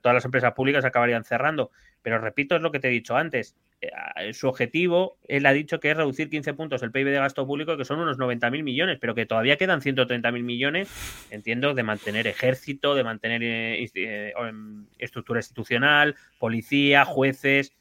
todas 0.02 0.14
las 0.14 0.26
empresas 0.26 0.54
públicas 0.54 0.86
acabarían 0.86 1.24
cerrando. 1.24 1.72
Pero 2.02 2.20
repito, 2.20 2.56
es 2.56 2.62
lo 2.62 2.72
que 2.72 2.80
te 2.80 2.90
he 2.90 2.92
dicho 2.92 3.16
antes. 3.16 3.56
Eh, 3.82 4.34
su 4.34 4.48
objetivo, 4.48 5.18
él 5.28 5.46
ha 5.46 5.54
dicho 5.54 5.80
que 5.80 5.92
es 5.92 5.98
reducir 5.98 6.30
15 6.30 6.54
puntos 6.54 6.84
el 6.84 6.92
PIB 6.92 7.06
de 7.06 7.14
gasto 7.14 7.48
público, 7.48 7.78
que 7.78 7.86
son 7.86 8.00
unos 8.00 8.18
90.000 8.18 8.64
millones, 8.64 8.98
pero 9.00 9.16
que 9.16 9.26
todavía 9.26 9.58
quedan 9.58 9.82
130.000 9.82 10.44
millones, 10.44 11.28
entiendo, 11.32 11.74
de 11.74 11.84
mantener 11.84 12.28
ejército, 12.28 12.96
de 12.96 13.04
mantener 13.04 13.42
eh, 13.44 14.34
em, 14.38 14.86
estructura 15.00 15.40
institucional, 15.40 16.16
policía, 16.40 17.06
jueces 17.06 17.74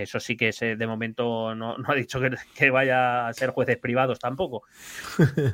que 0.00 0.04
eso 0.04 0.20
sí 0.20 0.36
que 0.36 0.50
de 0.50 0.86
momento 0.86 1.54
no, 1.54 1.76
ha 1.86 1.94
dicho 1.94 2.20
que, 2.54 2.70
vaya 2.70 3.28
a 3.28 3.32
ser 3.34 3.50
jueces 3.50 3.76
privados 3.76 4.18
tampoco. 4.18 4.62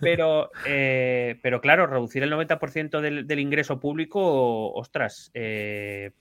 Pero, 0.01 0.51
eh, 0.67 1.39
pero 1.43 1.61
claro, 1.61 1.87
reducir 1.87 2.23
el 2.23 2.33
90% 2.33 3.01
del, 3.01 3.41
ingreso 3.41 3.81
público, 3.81 4.73
ostras, 4.73 5.31
eh, 5.35 6.13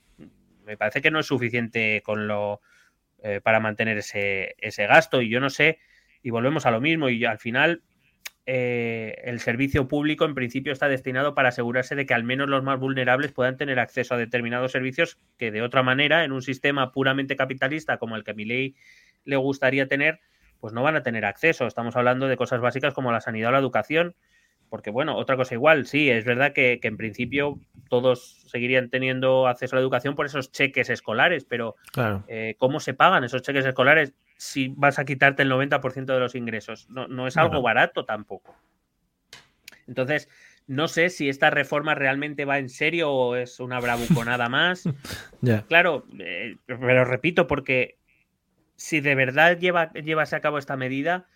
me 0.65 0.77
parece 0.77 1.01
que 1.01 1.11
no 1.11 1.19
es 1.19 1.27
suficiente 1.27 2.01
con 2.03 2.27
lo 2.27 2.61
eh, 3.21 3.41
para 3.41 3.59
mantener 3.59 3.97
ese, 3.97 4.55
ese 4.57 4.87
gasto. 4.87 5.21
Y 5.21 5.29
yo 5.29 5.39
no 5.39 5.49
sé, 5.49 5.79
y 6.23 6.31
volvemos 6.31 6.65
a 6.65 6.71
lo 6.71 6.81
mismo, 6.81 7.09
y 7.09 7.25
al 7.25 7.39
final 7.39 7.83
eh, 8.47 9.21
el 9.23 9.39
servicio 9.39 9.87
público 9.87 10.25
en 10.25 10.35
principio 10.35 10.71
está 10.71 10.87
destinado 10.87 11.33
para 11.33 11.49
asegurarse 11.49 11.95
de 11.95 12.05
que 12.05 12.13
al 12.13 12.23
menos 12.23 12.47
los 12.47 12.63
más 12.63 12.79
vulnerables 12.79 13.31
puedan 13.31 13.57
tener 13.57 13.79
acceso 13.79 14.13
a 14.13 14.17
determinados 14.17 14.71
servicios 14.71 15.17
que 15.37 15.51
de 15.51 15.63
otra 15.63 15.81
manera, 15.81 16.23
en 16.23 16.31
un 16.31 16.43
sistema 16.43 16.91
puramente 16.91 17.35
capitalista 17.35 17.97
como 17.97 18.15
el 18.15 18.23
que 18.23 18.31
a 18.31 18.35
mi 18.35 18.45
ley 18.45 18.75
le 19.23 19.35
gustaría 19.37 19.87
tener, 19.87 20.19
pues 20.59 20.73
no 20.73 20.83
van 20.83 20.95
a 20.95 21.03
tener 21.03 21.25
acceso. 21.25 21.65
Estamos 21.65 21.95
hablando 21.95 22.27
de 22.27 22.37
cosas 22.37 22.61
básicas 22.61 22.93
como 22.93 23.11
la 23.11 23.21
sanidad 23.21 23.49
o 23.49 23.51
la 23.53 23.59
educación, 23.59 24.15
porque 24.69 24.89
bueno, 24.89 25.15
otra 25.15 25.35
cosa 25.35 25.53
igual, 25.53 25.85
sí, 25.85 26.09
es 26.09 26.25
verdad 26.25 26.53
que, 26.53 26.79
en 26.81 26.97
principio 26.97 27.59
todos 27.89 28.43
seguirían 28.47 28.89
teniendo 28.89 29.47
acceso 29.47 29.75
a 29.75 29.77
la 29.77 29.83
educación 29.83 30.15
por 30.15 30.25
esos 30.25 30.51
cheques 30.51 30.89
escolares, 30.89 31.45
pero 31.45 31.75
eh, 32.27 32.55
¿cómo 32.57 32.79
se 32.79 32.93
pagan 32.93 33.23
esos 33.23 33.41
cheques 33.41 33.65
escolares? 33.65 34.13
si 34.37 34.69
vas 34.75 34.99
a 34.99 35.05
quitarte 35.05 35.43
el 35.43 35.51
90% 35.51 36.05
de 36.05 36.19
los 36.19 36.35
ingresos. 36.35 36.87
No, 36.89 37.27
es 37.27 37.37
algo 37.37 37.61
barato 37.61 38.05
tampoco. 38.05 38.55
Entonces, 39.87 40.29
no 40.67 40.87
sé 40.87 41.09
si 41.09 41.29
esta 41.29 41.49
reforma 41.49 41.95
realmente 41.95 42.45
va 42.45 42.57
en 42.57 42.69
serio 42.69 43.11
o 43.11 43.35
es 43.35 43.59
una 43.59 43.79
bravuconada 43.79 44.49
más. 44.49 44.83
Claro, 45.67 46.07
eh, 46.17 46.57
pero 46.65 47.05
repito, 47.05 47.45
porque 47.45 47.99
si 48.75 48.99
de 48.99 49.13
verdad 49.13 49.59
lleva, 49.59 49.93
llevase 49.93 50.35
a 50.35 50.41
cabo 50.41 50.57
esta 50.57 50.75
medida, 50.75 51.27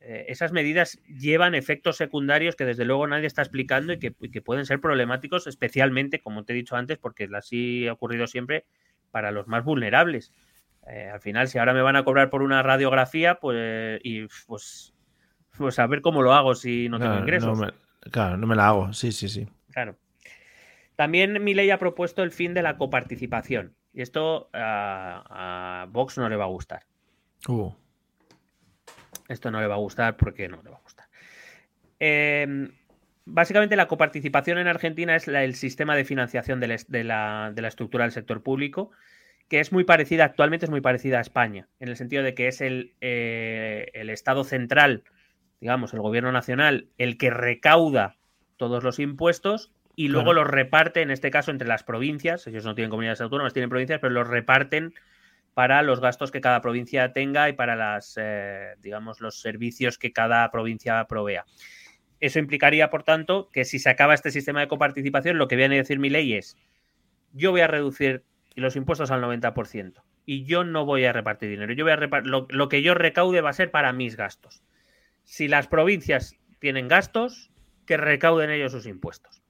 eh, 0.00 0.26
esas 0.28 0.52
medidas 0.52 1.00
llevan 1.06 1.54
efectos 1.54 1.96
secundarios 1.96 2.56
que 2.56 2.64
desde 2.64 2.84
luego 2.84 3.06
nadie 3.06 3.26
está 3.26 3.42
explicando 3.42 3.92
y 3.92 3.98
que, 3.98 4.14
y 4.20 4.30
que, 4.30 4.42
pueden 4.42 4.66
ser 4.66 4.80
problemáticos, 4.80 5.46
especialmente, 5.46 6.20
como 6.20 6.44
te 6.44 6.52
he 6.52 6.56
dicho 6.56 6.76
antes, 6.76 6.98
porque 6.98 7.28
así 7.34 7.86
ha 7.88 7.92
ocurrido 7.92 8.26
siempre, 8.26 8.64
para 9.10 9.32
los 9.32 9.48
más 9.48 9.64
vulnerables. 9.64 10.32
Eh, 10.86 11.10
al 11.12 11.20
final, 11.20 11.48
si 11.48 11.58
ahora 11.58 11.74
me 11.74 11.82
van 11.82 11.96
a 11.96 12.04
cobrar 12.04 12.30
por 12.30 12.42
una 12.42 12.62
radiografía, 12.62 13.36
pues, 13.36 14.00
y, 14.02 14.26
pues, 14.46 14.94
pues 15.56 15.78
a 15.78 15.86
ver 15.86 16.00
cómo 16.00 16.22
lo 16.22 16.32
hago 16.32 16.54
si 16.54 16.88
no 16.88 16.98
tengo 16.98 17.18
ingresos. 17.18 17.58
claro, 18.10 18.36
no 18.36 18.46
me 18.46 18.56
la 18.56 18.68
hago, 18.68 18.92
sí, 18.92 19.12
sí, 19.12 19.28
sí. 19.28 19.48
Claro. 19.72 19.96
También 20.96 21.44
mi 21.44 21.54
ley 21.54 21.70
ha 21.70 21.78
propuesto 21.78 22.22
el 22.22 22.32
fin 22.32 22.54
de 22.54 22.62
la 22.62 22.76
coparticipación. 22.76 23.74
Y 23.92 24.02
esto 24.02 24.48
a, 24.52 25.86
Vox 25.90 26.18
no 26.18 26.28
le 26.28 26.36
va 26.36 26.44
a 26.44 26.48
gustar. 26.48 26.86
Uh. 27.48 27.72
Esto 29.28 29.50
no 29.50 29.60
le 29.60 29.66
va 29.66 29.74
a 29.74 29.78
gustar 29.78 30.16
porque 30.16 30.48
no 30.48 30.62
le 30.62 30.70
va 30.70 30.76
a 30.76 30.80
gustar. 30.80 31.06
Em, 32.00 32.70
básicamente 33.24 33.76
la 33.76 33.86
coparticipación 33.86 34.58
en 34.58 34.68
Argentina 34.68 35.14
es 35.14 35.28
el 35.28 35.54
sistema 35.54 35.94
de 35.94 36.04
financiación 36.04 36.60
de 36.60 36.68
la, 37.04 37.52
de 37.54 37.62
la 37.62 37.68
estructura 37.68 38.04
del 38.04 38.12
sector 38.12 38.42
público 38.42 38.90
que 39.48 39.60
es 39.60 39.72
muy 39.72 39.84
parecida, 39.84 40.24
actualmente 40.24 40.66
es 40.66 40.70
muy 40.70 40.80
parecida 40.80 41.18
a 41.18 41.22
España, 41.22 41.68
en 41.80 41.88
el 41.88 41.96
sentido 41.96 42.22
de 42.22 42.34
que 42.34 42.48
es 42.48 42.60
el, 42.60 42.92
eh, 43.00 43.90
el 43.94 44.10
Estado 44.10 44.44
central, 44.44 45.04
digamos, 45.60 45.94
el 45.94 46.00
gobierno 46.00 46.32
nacional, 46.32 46.88
el 46.98 47.16
que 47.16 47.30
recauda 47.30 48.16
todos 48.56 48.84
los 48.84 48.98
impuestos 48.98 49.72
y 49.96 50.08
luego 50.08 50.32
los 50.32 50.46
reparte, 50.46 51.02
en 51.02 51.10
este 51.10 51.30
caso, 51.30 51.50
entre 51.50 51.66
las 51.66 51.82
provincias. 51.82 52.46
Ellos 52.46 52.64
no 52.64 52.76
tienen 52.76 52.90
comunidades 52.90 53.20
autónomas, 53.20 53.52
tienen 53.52 53.70
provincias, 53.70 53.98
pero 54.00 54.12
los 54.12 54.28
reparten 54.28 54.94
para 55.58 55.82
los 55.82 55.98
gastos 55.98 56.30
que 56.30 56.40
cada 56.40 56.60
provincia 56.60 57.12
tenga 57.12 57.48
y 57.48 57.52
para 57.52 57.74
las, 57.74 58.14
eh, 58.16 58.76
digamos, 58.80 59.20
los 59.20 59.40
servicios 59.40 59.98
que 59.98 60.12
cada 60.12 60.48
provincia 60.52 61.04
provea. 61.08 61.46
Eso 62.20 62.38
implicaría, 62.38 62.90
por 62.90 63.02
tanto, 63.02 63.50
que 63.52 63.64
si 63.64 63.80
se 63.80 63.90
acaba 63.90 64.14
este 64.14 64.30
sistema 64.30 64.60
de 64.60 64.68
coparticipación, 64.68 65.36
lo 65.36 65.48
que 65.48 65.56
viene 65.56 65.74
a 65.74 65.78
decir 65.78 65.98
mi 65.98 66.10
ley 66.10 66.34
es, 66.34 66.56
yo 67.32 67.50
voy 67.50 67.62
a 67.62 67.66
reducir 67.66 68.22
los 68.54 68.76
impuestos 68.76 69.10
al 69.10 69.20
90%. 69.20 70.00
Y 70.26 70.44
yo 70.44 70.62
no 70.62 70.84
voy 70.84 71.06
a 71.06 71.12
repartir 71.12 71.50
dinero. 71.50 71.72
Yo 71.72 71.84
voy 71.84 71.92
a 71.92 72.20
lo, 72.22 72.68
que 72.68 72.82
yo 72.82 72.94
recaude 72.94 73.40
va 73.40 73.50
a 73.50 73.52
ser 73.52 73.72
para 73.72 73.92
mis 73.92 74.14
gastos. 74.14 74.62
Si 75.24 75.48
las 75.48 75.66
provincias 75.66 76.36
tienen 76.60 76.86
gastos, 76.86 77.50
que 77.84 77.96
recauden 77.96 78.50
ellos 78.50 78.70
sus 78.70 78.86
impuestos. 78.86 79.42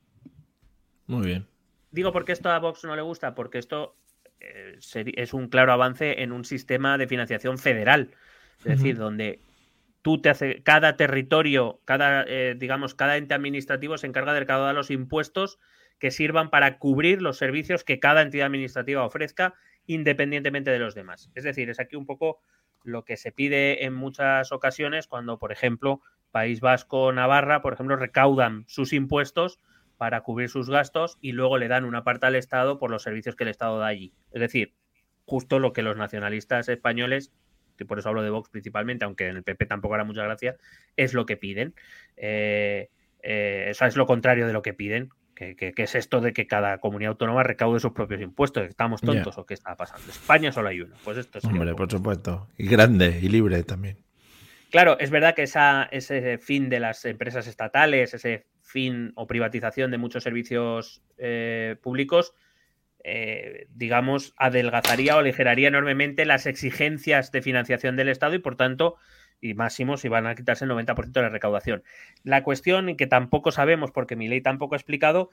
Muy 1.06 1.26
bien. 1.26 1.46
Digo 1.90 2.12
porque 2.12 2.32
esto 2.32 2.48
a 2.48 2.58
Vox 2.60 2.82
no 2.84 2.96
le 2.96 3.02
gusta, 3.02 3.34
porque 3.34 3.58
esto 3.58 3.94
es 4.40 5.34
un 5.34 5.48
claro 5.48 5.72
avance 5.72 6.22
en 6.22 6.32
un 6.32 6.44
sistema 6.44 6.98
de 6.98 7.06
financiación 7.06 7.58
federal. 7.58 8.10
Es 8.58 8.64
decir, 8.64 8.96
donde 8.96 9.40
tú 10.02 10.20
te 10.20 10.30
hace, 10.30 10.62
cada 10.62 10.96
territorio, 10.96 11.80
cada, 11.84 12.24
eh, 12.26 12.54
digamos, 12.56 12.94
cada 12.94 13.16
ente 13.16 13.34
administrativo 13.34 13.98
se 13.98 14.06
encarga 14.06 14.32
de 14.32 14.40
recaudar 14.40 14.74
los 14.74 14.90
impuestos 14.90 15.58
que 15.98 16.10
sirvan 16.10 16.50
para 16.50 16.78
cubrir 16.78 17.22
los 17.22 17.38
servicios 17.38 17.84
que 17.84 18.00
cada 18.00 18.22
entidad 18.22 18.46
administrativa 18.46 19.04
ofrezca 19.04 19.54
independientemente 19.86 20.70
de 20.70 20.78
los 20.78 20.94
demás. 20.94 21.30
Es 21.34 21.44
decir, 21.44 21.70
es 21.70 21.80
aquí 21.80 21.96
un 21.96 22.06
poco 22.06 22.40
lo 22.84 23.04
que 23.04 23.16
se 23.16 23.32
pide 23.32 23.84
en 23.84 23.94
muchas 23.94 24.52
ocasiones 24.52 25.06
cuando, 25.06 25.38
por 25.38 25.50
ejemplo, 25.50 26.02
País 26.30 26.60
Vasco, 26.60 27.12
Navarra, 27.12 27.62
por 27.62 27.72
ejemplo, 27.72 27.96
recaudan 27.96 28.64
sus 28.68 28.92
impuestos 28.92 29.58
para 29.98 30.22
cubrir 30.22 30.48
sus 30.48 30.70
gastos 30.70 31.18
y 31.20 31.32
luego 31.32 31.58
le 31.58 31.68
dan 31.68 31.84
una 31.84 32.04
parte 32.04 32.26
al 32.26 32.36
Estado 32.36 32.78
por 32.78 32.90
los 32.90 33.02
servicios 33.02 33.36
que 33.36 33.44
el 33.44 33.50
Estado 33.50 33.78
da 33.78 33.86
allí. 33.88 34.14
Es 34.32 34.40
decir, 34.40 34.74
justo 35.26 35.58
lo 35.58 35.72
que 35.72 35.82
los 35.82 35.96
nacionalistas 35.96 36.68
españoles, 36.68 37.32
que 37.76 37.84
por 37.84 37.98
eso 37.98 38.08
hablo 38.08 38.22
de 38.22 38.30
Vox 38.30 38.48
principalmente, 38.48 39.04
aunque 39.04 39.28
en 39.28 39.36
el 39.36 39.42
PP 39.42 39.66
tampoco 39.66 39.94
hará 39.94 40.04
mucha 40.04 40.22
gracia, 40.22 40.56
es 40.96 41.12
lo 41.12 41.26
que 41.26 41.36
piden. 41.36 41.74
Eh, 42.16 42.88
eh, 43.22 43.66
eso 43.68 43.84
es 43.84 43.96
lo 43.96 44.06
contrario 44.06 44.46
de 44.46 44.52
lo 44.52 44.62
que 44.62 44.72
piden, 44.72 45.10
¿Qué, 45.38 45.72
es 45.76 45.94
esto 45.94 46.20
de 46.20 46.32
que 46.32 46.48
cada 46.48 46.78
comunidad 46.78 47.10
autónoma 47.10 47.44
recaude 47.44 47.78
sus 47.78 47.92
propios 47.92 48.20
impuestos? 48.20 48.66
¿Estamos 48.66 49.00
tontos 49.00 49.38
o 49.38 49.46
qué 49.46 49.54
está 49.54 49.76
pasando? 49.76 50.10
España 50.10 50.50
solo 50.50 50.68
hay 50.68 50.80
uno. 50.80 50.96
Pues 51.04 51.16
esto 51.16 51.38
es. 51.38 51.44
Hombre, 51.44 51.76
por 51.76 51.88
supuesto. 51.88 52.48
Y 52.56 52.66
grande 52.66 53.20
y 53.22 53.28
libre 53.28 53.62
también. 53.62 53.98
Claro, 54.72 54.98
es 54.98 55.10
verdad 55.10 55.36
que 55.36 55.44
esa, 55.44 55.84
ese 55.92 56.38
fin 56.38 56.68
de 56.68 56.80
las 56.80 57.04
empresas 57.04 57.46
estatales, 57.46 58.14
ese 58.14 58.46
fin 58.68 59.12
o 59.16 59.26
privatización 59.26 59.90
de 59.90 59.98
muchos 59.98 60.22
servicios 60.22 61.02
eh, 61.16 61.76
públicos, 61.82 62.34
eh, 63.02 63.66
digamos, 63.70 64.34
adelgazaría 64.36 65.16
o 65.16 65.20
aligeraría 65.20 65.68
enormemente 65.68 66.26
las 66.26 66.46
exigencias 66.46 67.32
de 67.32 67.40
financiación 67.40 67.96
del 67.96 68.10
Estado 68.10 68.34
y, 68.34 68.40
por 68.40 68.56
tanto, 68.56 68.96
y 69.40 69.54
máximo 69.54 69.96
si 69.96 70.08
van 70.08 70.26
a 70.26 70.34
quitarse 70.34 70.66
el 70.66 70.70
90% 70.70 71.12
de 71.12 71.22
la 71.22 71.30
recaudación. 71.30 71.82
La 72.24 72.42
cuestión 72.42 72.94
que 72.96 73.06
tampoco 73.06 73.52
sabemos, 73.52 73.90
porque 73.90 74.16
mi 74.16 74.28
ley 74.28 74.42
tampoco 74.42 74.74
ha 74.74 74.78
explicado, 74.78 75.30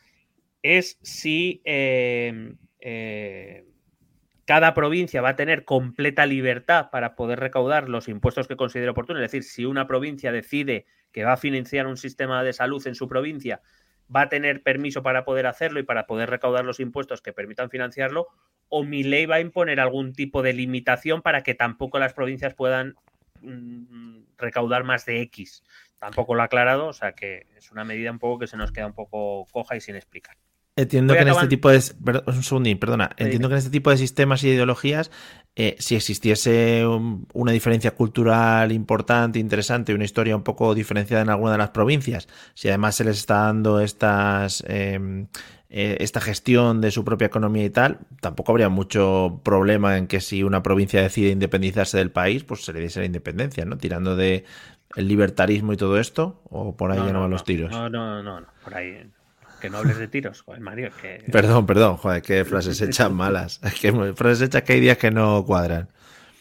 es 0.64 0.98
si 1.02 1.62
eh, 1.66 2.56
cada 4.46 4.74
provincia 4.74 5.22
va 5.22 5.30
a 5.30 5.36
tener 5.36 5.66
completa 5.66 6.26
libertad 6.26 6.90
para 6.90 7.16
poder 7.16 7.40
recaudar 7.40 7.90
los 7.90 8.08
impuestos 8.08 8.48
que 8.48 8.56
considere 8.56 8.92
oportuno. 8.92 9.20
Es 9.20 9.32
decir, 9.32 9.44
si 9.44 9.66
una 9.66 9.88
provincia 9.88 10.32
decide 10.32 10.86
que 11.16 11.24
va 11.24 11.34
a 11.34 11.38
financiar 11.38 11.88
un 11.88 11.98
sistema 11.98 12.44
de 12.44 12.54
salud 12.54 12.86
en 12.86 12.94
su 12.94 13.08
provincia, 13.08 13.62
va 14.14 14.22
a 14.22 14.30
tener 14.30 14.62
permiso 14.62 15.02
para 15.02 15.26
poder 15.26 15.48
hacerlo 15.48 15.80
y 15.80 15.84
para 15.84 16.06
poder 16.06 16.30
recaudar 16.30 16.66
los 16.66 16.80
impuestos 16.80 17.24
que 17.24 17.34
permitan 17.34 17.72
financiarlo, 17.72 18.28
o 18.70 18.84
mi 18.84 19.04
ley 19.04 19.26
va 19.26 19.36
a 19.36 19.40
imponer 19.40 19.80
algún 19.80 20.14
tipo 20.14 20.44
de 20.44 20.54
limitación 20.54 21.24
para 21.24 21.42
que 21.42 21.56
tampoco 21.56 21.98
las 21.98 22.14
provincias 22.14 22.54
puedan 22.54 22.96
Mm, 23.46 24.24
recaudar 24.38 24.84
más 24.84 25.06
de 25.06 25.22
X. 25.22 25.64
Tampoco 26.00 26.36
lo 26.36 26.42
ha 26.42 26.46
aclarado, 26.46 26.88
o 26.88 26.94
sea 26.94 27.14
que 27.14 27.48
es 27.56 27.72
una 27.72 27.84
medida 27.84 28.12
un 28.12 28.20
poco 28.20 28.40
que 28.40 28.48
se 28.48 28.58
nos 28.58 28.72
queda 28.72 28.88
un 28.88 28.94
poco 28.94 29.46
coja 29.52 29.76
y 29.76 29.82
sin 29.82 29.96
explicar. 29.96 30.36
Entiendo 30.78 31.14
que 31.14 31.22
en 31.22 31.30
este 31.30 31.48
tipo 31.48 31.70
de. 31.70 31.82
un 32.52 32.80
perdona. 32.80 33.12
Entiendo 33.16 33.48
que 33.48 33.54
en 33.54 33.60
este 33.60 33.70
tipo 33.70 33.92
de 33.92 33.98
sistemas 33.98 34.44
y 34.44 34.50
ideologías, 34.50 35.10
eh, 35.56 35.78
si 35.80 35.96
existiese 35.96 36.86
una 37.34 37.52
diferencia 37.54 37.92
cultural 37.92 38.74
importante, 38.74 39.40
interesante, 39.40 39.94
una 39.94 40.04
historia 40.04 40.36
un 40.36 40.44
poco 40.44 40.76
diferenciada 40.76 41.24
en 41.24 41.30
alguna 41.30 41.54
de 41.54 41.60
las 41.60 41.70
provincias, 41.70 42.28
si 42.56 42.68
además 42.68 42.96
se 42.96 43.06
les 43.06 43.18
está 43.18 43.46
dando 43.46 43.80
estas. 43.80 44.64
Em, 44.68 45.28
eh, 45.70 45.98
esta 46.00 46.22
gestión 46.22 46.80
de 46.80 46.92
su 46.92 47.04
propia 47.04 47.26
economía 47.26 47.66
y 47.66 47.70
tal, 47.70 48.00
tampoco 48.22 48.52
habría 48.52 48.70
mucho 48.70 49.42
problema 49.44 49.98
en 49.98 50.08
que 50.08 50.22
si 50.22 50.44
una 50.44 50.62
provincia 50.62 51.02
decide 51.02 51.32
independizarse 51.32 51.98
del 51.98 52.12
país, 52.12 52.44
pues 52.44 52.64
se 52.64 52.72
le 52.72 52.80
diese 52.80 53.00
la 53.00 53.08
independencia, 53.08 53.66
¿no? 53.66 53.78
Tirando 53.78 54.16
de 54.16 54.46
el 54.96 55.08
libertarismo 55.08 55.74
y 55.74 55.78
todo 55.78 56.00
esto, 56.00 56.42
o 56.50 56.78
por 56.78 56.92
ahí 56.92 57.00
ya 57.00 57.12
no, 57.12 57.22
van 57.22 57.32
los 57.32 57.44
tiros. 57.44 57.72
No, 57.72 57.90
no, 57.90 58.22
no, 58.22 58.40
no, 58.40 58.48
por 58.64 58.76
ahí 58.76 59.10
que 59.66 59.72
no 59.72 59.80
hables 59.80 59.98
de 59.98 60.08
tiros, 60.08 60.42
joder, 60.42 60.62
Mario. 60.62 60.92
Que... 61.02 61.24
Perdón, 61.32 61.66
perdón, 61.66 61.98
joder, 61.98 62.22
qué 62.22 62.46
frases 62.46 62.80
hechas 62.82 63.12
malas. 63.12 63.60
que 63.82 63.92
frases 64.14 64.48
hechas 64.48 64.62
que 64.64 64.74
hay 64.74 64.80
días 64.80 64.98
que 64.98 65.12
no 65.12 65.44
cuadran. 65.46 65.90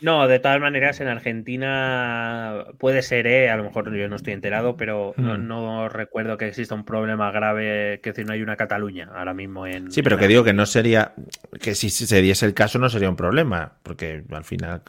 No, 0.02 0.28
de 0.28 0.38
todas 0.38 0.60
maneras, 0.60 1.00
en 1.00 1.08
Argentina 1.08 2.66
puede 2.76 3.00
ser, 3.00 3.26
¿eh? 3.26 3.48
a 3.48 3.56
lo 3.56 3.64
mejor 3.64 3.90
yo 3.96 4.06
no 4.06 4.16
estoy 4.16 4.34
enterado, 4.34 4.76
pero 4.76 5.14
no, 5.16 5.86
hmm. 5.86 5.88
recuerdo 5.88 6.36
que 6.36 6.46
exista 6.48 6.74
un 6.74 6.84
problema 6.84 7.30
grave, 7.30 8.00
que 8.02 8.10
decir, 8.10 8.26
no 8.26 8.34
hay 8.34 8.42
una 8.42 8.56
Cataluña 8.56 9.08
ahora 9.14 9.32
mismo 9.32 9.66
en. 9.66 9.90
Sí, 9.90 10.02
pero 10.02 10.18
que 10.18 10.28
digo 10.28 10.44
que 10.44 10.52
no 10.52 10.66
sería, 10.66 11.14
que 11.62 11.74
si 11.74 11.88
se 11.88 12.20
diese 12.20 12.44
el 12.44 12.52
caso 12.52 12.78
no 12.78 12.90
sería 12.90 13.08
un 13.08 13.16
problema, 13.16 13.78
porque 13.82 14.24
al 14.30 14.44
final. 14.44 14.82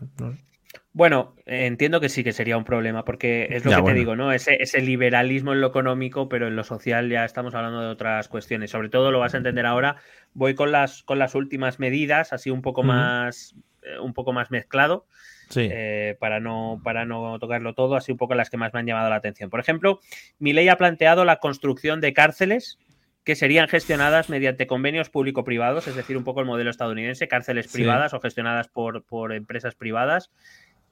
Bueno, 0.96 1.36
entiendo 1.46 2.00
que 2.00 2.08
sí 2.08 2.24
que 2.24 2.32
sería 2.32 2.56
un 2.56 2.64
problema, 2.64 3.04
porque 3.04 3.50
es 3.52 3.66
lo 3.66 3.76
que 3.76 3.92
te 3.92 3.94
digo, 3.94 4.16
¿no? 4.16 4.32
Ese, 4.32 4.56
ese, 4.62 4.80
liberalismo 4.80 5.52
en 5.52 5.60
lo 5.60 5.68
económico, 5.68 6.30
pero 6.30 6.48
en 6.48 6.56
lo 6.56 6.64
social 6.64 7.10
ya 7.10 7.26
estamos 7.26 7.54
hablando 7.54 7.82
de 7.82 7.88
otras 7.88 8.30
cuestiones. 8.30 8.72
Sobre 8.72 8.88
todo 8.88 9.12
lo 9.12 9.20
vas 9.20 9.34
a 9.34 9.38
entender 9.38 9.66
ahora. 9.66 9.98
Voy 10.34 10.56
con 10.56 10.72
las, 10.72 11.04
con 11.04 11.20
las 11.20 11.36
últimas 11.36 11.80
medidas, 11.80 12.32
así 12.32 12.50
un 12.50 12.62
poco 12.62 12.82
más 12.82 13.56
eh, 13.84 14.00
un 14.00 14.14
poco 14.14 14.32
más 14.32 14.52
mezclado. 14.52 15.06
Eh, 15.54 16.16
para, 16.18 16.40
no, 16.40 16.80
para 16.82 17.04
no 17.04 17.40
tocarlo 17.40 17.74
todo, 17.74 17.98
así 17.98 18.14
un 18.14 18.18
poco 18.18 18.34
las 18.34 18.50
que 18.50 18.56
más 18.56 18.74
me 18.74 18.80
han 18.80 18.86
llamado 18.86 19.10
la 19.10 19.18
atención. 19.18 19.50
Por 19.50 19.60
ejemplo, 19.60 20.00
mi 20.40 20.54
ley 20.54 20.70
ha 20.70 20.78
planteado 20.78 21.26
la 21.26 21.42
construcción 21.42 22.00
de 22.00 22.14
cárceles 22.14 22.80
que 23.26 23.36
serían 23.36 23.68
gestionadas 23.68 24.30
mediante 24.30 24.66
convenios 24.66 25.10
público-privados, 25.10 25.88
es 25.88 25.96
decir, 25.96 26.16
un 26.16 26.24
poco 26.24 26.40
el 26.40 26.46
modelo 26.46 26.70
estadounidense, 26.70 27.28
cárceles 27.28 27.68
privadas 27.68 28.14
o 28.14 28.22
gestionadas 28.22 28.68
por, 28.68 29.04
por 29.04 29.34
empresas 29.34 29.76
privadas, 29.76 30.32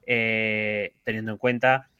eh, 0.06 0.94
teniendo 1.04 1.32
en 1.32 1.38
cuenta 1.38 1.90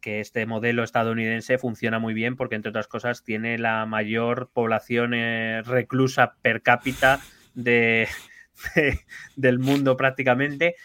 que 0.00 0.20
este 0.20 0.46
modelo 0.46 0.82
estadounidense 0.82 1.58
funciona 1.58 1.98
muy 1.98 2.14
bien 2.14 2.36
porque, 2.36 2.54
entre 2.54 2.70
otras 2.70 2.88
cosas, 2.88 3.22
tiene 3.22 3.58
la 3.58 3.84
mayor 3.84 4.50
población 4.52 5.12
reclusa 5.64 6.36
per 6.40 6.62
cápita 6.62 7.20
de, 7.54 8.08
del 9.36 9.58
mundo 9.58 9.96
prácticamente. 9.96 10.76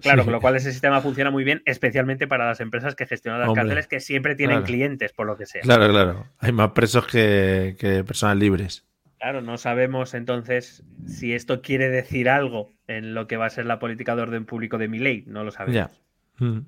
Claro, 0.00 0.24
con 0.24 0.32
lo 0.32 0.40
cual 0.40 0.56
ese 0.56 0.72
sistema 0.72 1.00
funciona 1.00 1.30
muy 1.30 1.44
bien, 1.44 1.62
especialmente 1.64 2.26
para 2.26 2.46
las 2.46 2.60
empresas 2.60 2.94
que 2.94 3.06
gestionan 3.06 3.40
las 3.40 3.52
cárceles, 3.52 3.86
que 3.86 4.00
siempre 4.00 4.34
tienen 4.34 4.62
clientes, 4.62 5.12
por 5.12 5.26
lo 5.26 5.36
que 5.36 5.46
sea. 5.46 5.62
Claro, 5.62 5.88
claro. 5.88 6.26
Hay 6.38 6.52
más 6.52 6.70
presos 6.72 7.06
que, 7.06 8.04
personas 8.06 8.36
libres. 8.36 8.84
Claro, 9.20 9.42
no 9.42 9.58
sabemos 9.58 10.14
entonces 10.14 10.82
si 11.06 11.34
esto 11.34 11.60
quiere 11.60 11.90
decir 11.90 12.28
algo 12.30 12.72
en 12.86 13.14
lo 13.14 13.26
que 13.26 13.36
va 13.36 13.46
a 13.46 13.50
ser 13.50 13.66
la 13.66 13.78
política 13.78 14.16
de 14.16 14.22
orden 14.22 14.46
público 14.46 14.78
de 14.78 14.88
mi 14.88 14.98
ley, 14.98 15.24
no 15.26 15.44
lo 15.44 15.50
sabemos. 15.50 15.90
Mm. 16.38 16.60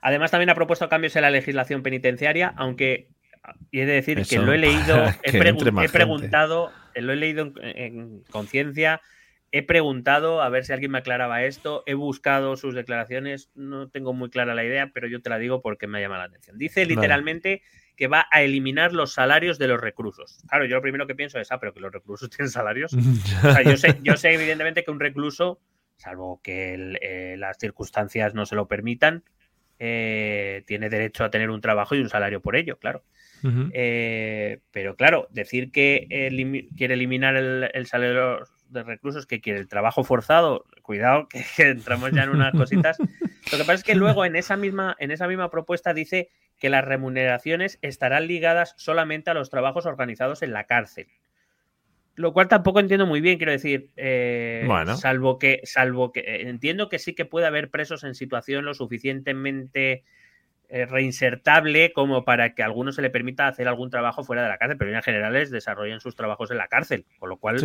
Además, 0.00 0.30
también 0.30 0.50
ha 0.50 0.54
propuesto 0.54 0.88
cambios 0.88 1.16
en 1.16 1.22
la 1.22 1.30
legislación 1.30 1.82
penitenciaria, 1.82 2.54
aunque 2.56 3.08
y 3.70 3.80
he 3.80 3.86
de 3.86 3.94
decir 3.94 4.24
que 4.26 4.38
lo 4.38 4.52
he 4.52 4.58
leído, 4.58 5.04
he, 5.24 5.32
preguntado, 5.88 6.70
lo 6.94 7.12
he 7.12 7.16
leído 7.16 7.52
en 7.62 8.22
conciencia, 8.30 9.00
He 9.52 9.64
preguntado 9.64 10.42
a 10.42 10.48
ver 10.48 10.64
si 10.64 10.72
alguien 10.72 10.92
me 10.92 10.98
aclaraba 10.98 11.42
esto, 11.42 11.82
he 11.86 11.94
buscado 11.94 12.56
sus 12.56 12.72
declaraciones, 12.72 13.50
no 13.56 13.88
tengo 13.88 14.12
muy 14.12 14.30
clara 14.30 14.54
la 14.54 14.64
idea, 14.64 14.92
pero 14.94 15.08
yo 15.08 15.22
te 15.22 15.30
la 15.30 15.38
digo 15.38 15.60
porque 15.60 15.88
me 15.88 16.00
llama 16.00 16.18
la 16.18 16.24
atención. 16.24 16.56
Dice 16.56 16.86
literalmente 16.86 17.62
que 18.00 18.08
va 18.08 18.26
a 18.30 18.40
eliminar 18.42 18.94
los 18.94 19.12
salarios 19.12 19.58
de 19.58 19.68
los 19.68 19.78
reclusos. 19.78 20.38
Claro, 20.48 20.64
yo 20.64 20.76
lo 20.76 20.80
primero 20.80 21.06
que 21.06 21.14
pienso 21.14 21.38
es, 21.38 21.52
ah, 21.52 21.60
pero 21.60 21.74
que 21.74 21.80
los 21.80 21.92
reclusos 21.92 22.30
tienen 22.34 22.50
salarios. 22.50 22.92
yo, 22.92 23.76
sé, 23.76 23.98
yo 24.02 24.16
sé 24.16 24.32
evidentemente 24.32 24.82
que 24.82 24.90
un 24.90 24.98
recluso, 24.98 25.60
salvo 25.98 26.40
que 26.42 26.96
eh, 27.02 27.36
las 27.36 27.58
circunstancias 27.58 28.32
no 28.32 28.46
se 28.46 28.54
lo 28.54 28.68
permitan, 28.68 29.22
eh, 29.78 30.62
tiene 30.66 30.88
derecho 30.88 31.24
a 31.24 31.30
tener 31.30 31.50
un 31.50 31.60
trabajo 31.60 31.94
y 31.94 32.00
un 32.00 32.08
salario 32.08 32.40
por 32.40 32.56
ello, 32.56 32.78
claro. 32.78 33.04
Eh, 33.72 34.60
pero 34.70 34.96
claro, 34.96 35.28
decir 35.30 35.70
que 35.70 36.06
quiere 36.78 36.94
eliminar 36.94 37.36
el, 37.36 37.70
el 37.74 37.86
salario 37.86 38.46
de 38.70 38.82
reclusos 38.82 39.26
que 39.26 39.40
quiere 39.40 39.58
el 39.58 39.68
trabajo 39.68 40.04
forzado, 40.04 40.64
cuidado 40.82 41.28
que, 41.28 41.44
entramos 41.68 42.12
ya 42.12 42.24
en 42.24 42.30
unas 42.30 42.52
cositas. 42.52 42.98
Lo 42.98 43.58
que 43.58 43.64
pasa 43.64 43.74
es 43.74 43.84
que 43.84 43.94
luego 43.94 44.24
en 44.24 44.36
esa 44.36 44.56
misma, 44.56 44.96
en 44.98 45.10
esa 45.10 45.28
misma 45.28 45.50
propuesta 45.50 45.94
dice 45.94 46.30
que 46.58 46.70
las 46.70 46.84
remuneraciones 46.84 47.78
estarán 47.82 48.26
ligadas 48.26 48.74
solamente 48.76 49.30
a 49.30 49.34
los 49.34 49.50
trabajos 49.50 49.86
organizados 49.86 50.42
en 50.42 50.52
la 50.52 50.64
cárcel. 50.64 51.08
Lo 52.16 52.32
cual 52.32 52.48
tampoco 52.48 52.80
entiendo 52.80 53.06
muy 53.06 53.20
bien, 53.20 53.38
quiero 53.38 53.52
decir, 53.52 53.90
eh, 53.96 54.68
salvo 54.96 55.38
que, 55.38 55.60
salvo 55.64 56.12
que 56.12 56.20
eh, 56.20 56.48
entiendo 56.48 56.88
que 56.88 56.98
sí 56.98 57.14
que 57.14 57.24
puede 57.24 57.46
haber 57.46 57.70
presos 57.70 58.04
en 58.04 58.14
situación 58.14 58.66
lo 58.66 58.74
suficientemente 58.74 60.04
eh, 60.68 60.86
reinsertable 60.86 61.92
como 61.92 62.24
para 62.24 62.54
que 62.54 62.62
a 62.62 62.66
alguno 62.66 62.92
se 62.92 63.02
le 63.02 63.10
permita 63.10 63.48
hacer 63.48 63.66
algún 63.68 63.90
trabajo 63.90 64.22
fuera 64.22 64.42
de 64.42 64.48
la 64.50 64.58
cárcel, 64.58 64.76
pero 64.76 64.94
en 64.94 65.02
generales 65.02 65.50
desarrollan 65.50 66.00
sus 66.00 66.14
trabajos 66.14 66.50
en 66.50 66.58
la 66.58 66.68
cárcel, 66.68 67.06
con 67.18 67.28
lo 67.30 67.38
cual 67.38 67.58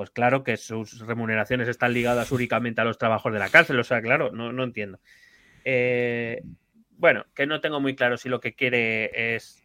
pues 0.00 0.08
claro 0.08 0.44
que 0.44 0.56
sus 0.56 1.06
remuneraciones 1.06 1.68
están 1.68 1.92
ligadas 1.92 2.32
únicamente 2.32 2.80
a 2.80 2.84
los 2.84 2.96
trabajos 2.96 3.34
de 3.34 3.38
la 3.38 3.50
cárcel. 3.50 3.78
O 3.78 3.84
sea, 3.84 4.00
claro, 4.00 4.30
no, 4.32 4.50
no 4.50 4.64
entiendo. 4.64 4.98
Eh, 5.62 6.42
bueno, 6.96 7.26
que 7.34 7.46
no 7.46 7.60
tengo 7.60 7.80
muy 7.80 7.94
claro 7.94 8.16
si 8.16 8.30
lo 8.30 8.40
que 8.40 8.54
quiere 8.54 9.34
es 9.34 9.62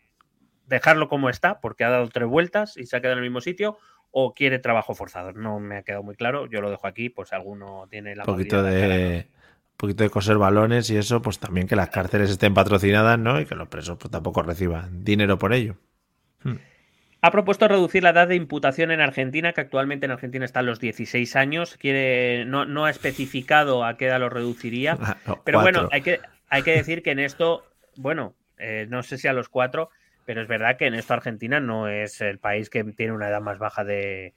dejarlo 0.67 1.07
como 1.07 1.29
está, 1.29 1.61
porque 1.61 1.85
ha 1.85 1.89
dado 1.89 2.09
tres 2.09 2.27
vueltas 2.27 2.75
y 2.75 2.85
se 2.85 2.97
ha 2.97 2.99
quedado 2.99 3.13
en 3.13 3.23
el 3.23 3.29
mismo 3.29 3.39
sitio, 3.39 3.77
o 4.11 4.33
quiere 4.33 4.59
trabajo 4.59 4.93
forzado. 4.93 5.31
No 5.31 5.61
me 5.61 5.77
ha 5.77 5.83
quedado 5.83 6.03
muy 6.03 6.15
claro. 6.15 6.47
Yo 6.47 6.59
lo 6.59 6.69
dejo 6.69 6.85
aquí, 6.85 7.07
pues 7.07 7.31
alguno 7.31 7.87
tiene 7.89 8.13
la 8.13 8.23
Un 8.23 8.25
poquito 8.25 8.61
de, 8.61 9.29
poquito 9.77 10.03
de 10.03 10.09
coser 10.09 10.37
balones 10.37 10.89
y 10.89 10.97
eso, 10.97 11.21
pues 11.21 11.39
también 11.39 11.65
que 11.65 11.77
las 11.77 11.91
cárceles 11.91 12.29
estén 12.29 12.53
patrocinadas, 12.53 13.17
¿no? 13.17 13.39
Y 13.39 13.45
que 13.45 13.55
los 13.55 13.69
presos 13.69 13.97
pues, 13.97 14.11
tampoco 14.11 14.43
reciban 14.43 15.01
dinero 15.05 15.39
por 15.39 15.53
ello. 15.53 15.77
Hmm. 16.43 16.57
Ha 17.25 17.31
propuesto 17.31 17.67
reducir 17.67 18.03
la 18.03 18.11
edad 18.11 18.27
de 18.27 18.35
imputación 18.35 18.91
en 18.91 19.01
Argentina, 19.01 19.51
que 19.51 19.61
actualmente 19.61 20.05
en 20.05 20.11
Argentina 20.11 20.45
está 20.45 20.59
a 20.59 20.61
los 20.61 20.79
16 20.79 21.35
años. 21.35 21.75
Quiere, 21.75 22.45
no, 22.45 22.65
no 22.65 22.85
ha 22.85 22.91
especificado 22.91 23.83
a 23.83 23.97
qué 23.97 24.05
edad 24.05 24.19
lo 24.19 24.29
reduciría. 24.29 24.95
Ah, 25.25 25.41
pero 25.43 25.59
bueno, 25.61 25.89
hay 25.91 26.01
que, 26.03 26.19
hay 26.49 26.61
que 26.61 26.73
decir 26.73 27.01
que 27.01 27.09
en 27.09 27.17
esto, 27.17 27.65
bueno, 27.95 28.35
eh, 28.59 28.85
no 28.89 29.01
sé 29.01 29.17
si 29.17 29.27
a 29.27 29.33
los 29.33 29.49
cuatro, 29.49 29.89
pero 30.23 30.39
es 30.39 30.47
verdad 30.47 30.77
que 30.77 30.85
en 30.85 30.93
esto 30.93 31.15
Argentina 31.15 31.59
no 31.59 31.87
es 31.87 32.21
el 32.21 32.37
país 32.37 32.69
que 32.69 32.83
tiene 32.83 33.11
una 33.11 33.27
edad 33.27 33.41
más 33.41 33.57
baja 33.57 33.83
de, 33.83 34.35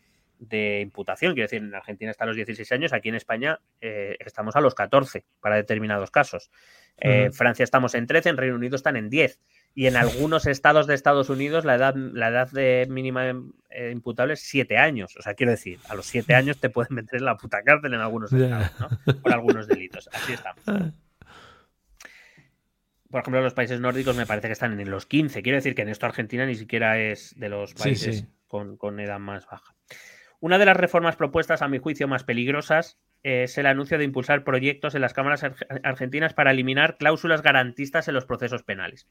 imputación. 0.80 1.34
Quiero 1.34 1.44
decir, 1.44 1.62
en 1.62 1.74
Argentina 1.74 2.10
está 2.10 2.24
a 2.24 2.28
los 2.28 2.36
16 2.36 2.72
años, 2.72 2.94
aquí 2.94 3.10
en 3.10 3.16
España 3.16 3.60
eh, 3.82 4.16
estamos 4.20 4.56
a 4.56 4.62
los 4.62 4.74
14 4.74 5.26
para 5.40 5.56
determinados 5.56 6.10
casos. 6.10 6.50
En 6.96 7.26
eh, 7.26 7.32
Francia 7.32 7.64
estamos 7.64 7.94
en 7.94 8.06
13, 8.06 8.30
en 8.30 8.36
Reino 8.38 8.56
Unido 8.56 8.76
están 8.76 8.96
en 8.96 9.10
10 9.10 9.38
y 9.78 9.86
en 9.86 9.94
algunos 9.94 10.46
estados 10.46 10.88
de 10.88 10.94
Estados 10.94 11.30
Unidos 11.30 11.64
la 11.64 11.76
edad, 11.76 11.94
la 11.94 12.30
edad 12.30 12.50
de 12.50 12.88
mínima 12.90 13.28
eh, 13.70 13.90
imputable 13.92 14.34
es 14.34 14.40
siete 14.40 14.76
años. 14.76 15.16
O 15.16 15.22
sea, 15.22 15.34
quiero 15.34 15.52
decir, 15.52 15.78
a 15.88 15.94
los 15.94 16.06
siete 16.06 16.34
años 16.34 16.58
te 16.58 16.68
pueden 16.68 16.96
meter 16.96 17.20
en 17.20 17.26
la 17.26 17.36
puta 17.36 17.62
cárcel 17.62 17.94
en 17.94 18.00
algunos 18.00 18.32
estados, 18.32 18.72
¿no? 18.80 19.14
Por 19.22 19.32
algunos 19.32 19.68
delitos. 19.68 20.10
Así 20.12 20.32
estamos. 20.32 20.64
Por 23.08 23.20
ejemplo, 23.20 23.40
los 23.40 23.54
países 23.54 23.78
nórdicos 23.78 24.16
me 24.16 24.26
parece 24.26 24.48
que 24.48 24.54
están 24.54 24.80
en 24.80 24.90
los 24.90 25.06
15. 25.06 25.44
Quiero 25.44 25.58
decir 25.58 25.76
que 25.76 25.82
en 25.82 25.90
esto 25.90 26.06
Argentina 26.06 26.44
ni 26.44 26.56
siquiera 26.56 26.98
es 26.98 27.38
de 27.38 27.48
los 27.48 27.74
países 27.74 28.26
Con, 28.48 28.78
con, 28.78 28.98
edad 28.98 29.20
más 29.20 29.46
baja. 29.46 29.76
Una 30.40 30.58
de 30.58 30.66
las 30.66 30.76
reformas 30.76 31.14
propuestas, 31.14 31.62
a 31.62 31.68
mi 31.68 31.78
juicio, 31.78 32.08
más 32.08 32.24
peligrosas 32.24 32.98
es 33.22 33.56
el 33.58 33.66
anuncio 33.66 33.96
de 33.96 34.04
impulsar 34.04 34.42
proyectos 34.42 34.96
en 34.96 35.02
las 35.02 35.12
cámaras 35.12 35.44
argentinas 35.84 36.34
para 36.34 36.50
eliminar 36.50 36.96
cláusulas 36.98 37.42
garantistas 37.42 38.08
en 38.08 38.14
los 38.14 38.24
procesos 38.24 38.64
penales. 38.64 39.08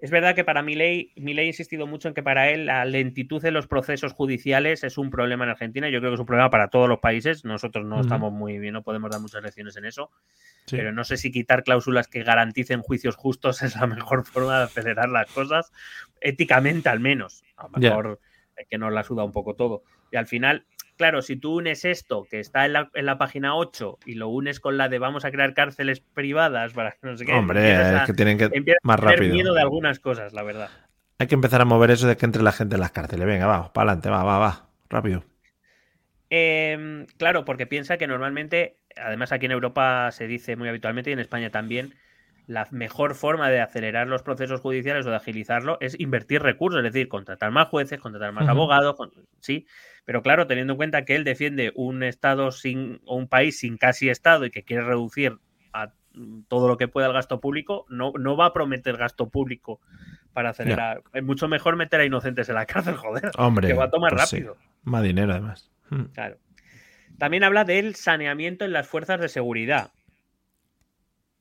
Es 0.00 0.10
verdad 0.10 0.34
que 0.34 0.44
para 0.44 0.62
mi 0.62 0.74
ley, 0.74 1.12
mi 1.16 1.34
ley 1.34 1.46
ha 1.46 1.48
insistido 1.48 1.86
mucho 1.86 2.08
en 2.08 2.14
que 2.14 2.22
para 2.22 2.48
él 2.48 2.66
la 2.66 2.84
lentitud 2.86 3.44
en 3.44 3.52
los 3.52 3.66
procesos 3.66 4.14
judiciales 4.14 4.82
es 4.82 4.96
un 4.96 5.10
problema 5.10 5.44
en 5.44 5.50
Argentina. 5.50 5.90
Yo 5.90 6.00
creo 6.00 6.10
que 6.10 6.14
es 6.14 6.20
un 6.20 6.26
problema 6.26 6.48
para 6.48 6.68
todos 6.68 6.88
los 6.88 7.00
países. 7.00 7.44
Nosotros 7.44 7.84
no 7.84 8.00
estamos 8.00 8.32
muy 8.32 8.58
bien, 8.58 8.72
no 8.72 8.82
podemos 8.82 9.10
dar 9.10 9.20
muchas 9.20 9.42
lecciones 9.42 9.76
en 9.76 9.84
eso. 9.84 10.10
Pero 10.70 10.92
no 10.92 11.04
sé 11.04 11.18
si 11.18 11.30
quitar 11.30 11.64
cláusulas 11.64 12.08
que 12.08 12.22
garanticen 12.22 12.80
juicios 12.80 13.16
justos 13.16 13.62
es 13.62 13.76
la 13.76 13.86
mejor 13.86 14.24
forma 14.24 14.58
de 14.58 14.64
acelerar 14.64 15.10
las 15.10 15.30
cosas, 15.30 15.70
éticamente 16.20 16.88
al 16.88 17.00
menos. 17.00 17.44
A 17.56 17.64
lo 17.64 17.78
mejor 17.78 18.20
que 18.68 18.78
nos 18.78 18.92
la 18.92 19.04
suda 19.04 19.24
un 19.24 19.32
poco 19.32 19.54
todo. 19.54 19.82
Y 20.10 20.16
al 20.16 20.26
final, 20.26 20.64
claro, 21.00 21.22
si 21.22 21.36
tú 21.36 21.56
unes 21.56 21.86
esto, 21.86 22.26
que 22.30 22.40
está 22.40 22.66
en 22.66 22.74
la, 22.74 23.16
página 23.16 23.56
8, 23.56 24.00
y 24.04 24.16
lo 24.16 24.28
unes 24.28 24.60
con 24.60 24.76
la 24.76 24.90
de 24.90 24.98
vamos 24.98 25.24
a 25.24 25.30
crear 25.30 25.54
cárceles 25.54 26.00
privadas 26.00 26.74
para 26.74 26.90
que 26.90 26.98
no 27.00 27.16
sé 27.16 27.24
qué. 27.24 27.32
Hombre, 27.32 27.72
es 27.72 28.02
que 28.02 28.12
tienen 28.12 28.36
que 28.36 28.50
más 28.82 29.00
rápido. 29.00 29.32
miedo 29.32 29.54
de 29.54 29.62
algunas 29.62 29.98
cosas, 29.98 30.34
la 30.34 30.42
verdad. 30.42 30.68
Hay 31.18 31.26
que 31.26 31.34
empezar 31.34 31.62
a 31.62 31.64
mover 31.64 31.90
eso 31.90 32.06
de 32.06 32.18
que 32.18 32.26
entre 32.26 32.42
la 32.42 32.52
gente 32.52 32.74
en 32.74 32.82
las 32.82 32.90
cárceles. 32.90 33.26
Venga, 33.26 33.46
va, 33.46 33.72
para 33.72 33.92
adelante, 33.92 34.10
va, 34.10 34.24
va, 34.24 34.38
va, 34.38 34.68
rápido. 34.90 35.24
Em, 36.28 37.06
claro, 37.16 37.46
porque 37.46 37.66
piensa 37.66 37.96
que 37.96 38.06
normalmente, 38.06 38.76
además 38.94 39.32
aquí 39.32 39.46
en 39.46 39.52
Europa 39.52 40.10
se 40.12 40.26
dice 40.26 40.54
muy 40.54 40.68
habitualmente 40.68 41.08
y 41.08 41.14
en 41.14 41.20
España 41.20 41.48
también, 41.48 41.94
la 42.46 42.68
mejor 42.72 43.14
forma 43.14 43.48
de 43.48 43.62
acelerar 43.62 44.06
los 44.06 44.22
procesos 44.22 44.60
judiciales 44.60 45.06
o 45.06 45.10
de 45.10 45.16
agilizarlo 45.16 45.78
es 45.80 45.98
invertir 45.98 46.42
recursos, 46.42 46.84
es 46.84 46.92
decir, 46.92 47.08
contratar 47.08 47.52
más 47.52 47.68
jueces, 47.68 47.98
contratar 48.00 48.32
más 48.32 48.46
abogados, 48.48 48.96
sí, 49.38 49.66
pero 50.04 50.22
claro, 50.22 50.46
teniendo 50.46 50.74
en 50.74 50.76
cuenta 50.76 51.04
que 51.04 51.14
él 51.14 51.24
defiende 51.24 51.72
un 51.74 52.02
estado 52.02 52.52
sin 52.52 53.00
o 53.04 53.16
un 53.16 53.28
país 53.28 53.58
sin 53.58 53.76
casi 53.76 54.08
estado 54.08 54.44
y 54.44 54.50
que 54.50 54.64
quiere 54.64 54.84
reducir 54.84 55.38
a 55.72 55.92
todo 56.48 56.68
lo 56.68 56.76
que 56.76 56.88
pueda 56.88 57.06
el 57.06 57.12
gasto 57.12 57.40
público, 57.40 57.86
no, 57.88 58.12
no 58.18 58.36
va 58.36 58.46
a 58.46 58.52
prometer 58.52 58.96
gasto 58.96 59.28
público 59.28 59.80
para 60.32 60.50
acelerar. 60.50 61.02
Es 61.12 61.22
mucho 61.22 61.48
mejor 61.48 61.76
meter 61.76 62.00
a 62.00 62.04
inocentes 62.04 62.48
en 62.48 62.54
la 62.56 62.66
cárcel, 62.66 62.96
joder, 62.96 63.30
Hombre, 63.36 63.68
que 63.68 63.74
va 63.74 63.84
a 63.84 63.90
tomar 63.90 64.12
pues 64.12 64.30
rápido. 64.30 64.56
Más 64.82 65.02
dinero 65.02 65.32
además. 65.32 65.70
Hmm. 65.90 66.04
Claro. 66.12 66.38
También 67.18 67.44
habla 67.44 67.64
del 67.64 67.94
saneamiento 67.96 68.64
en 68.64 68.72
las 68.72 68.86
fuerzas 68.86 69.20
de 69.20 69.28
seguridad 69.28 69.92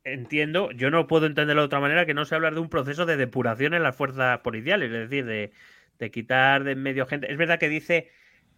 entiendo, 0.04 0.72
yo 0.72 0.92
no 0.92 1.08
puedo 1.08 1.26
entenderlo 1.26 1.62
de 1.62 1.66
otra 1.68 1.80
manera 1.80 2.06
que 2.06 2.14
no 2.14 2.26
se 2.26 2.36
hablar 2.36 2.54
de 2.54 2.60
un 2.60 2.70
proceso 2.70 3.06
de 3.06 3.18
depuración 3.18 3.74
en 3.74 3.84
las 3.84 3.96
fuerzas 3.96 4.40
policiales, 4.40 4.92
es 4.92 5.10
decir, 5.10 5.26
de, 5.26 6.12
quitar 6.12 6.64
de 6.64 6.72
en 6.72 6.82
medio 6.82 7.06
gente. 7.06 7.32
Es 7.32 7.38
verdad 7.38 7.60
que 7.60 7.70
dice 7.70 8.10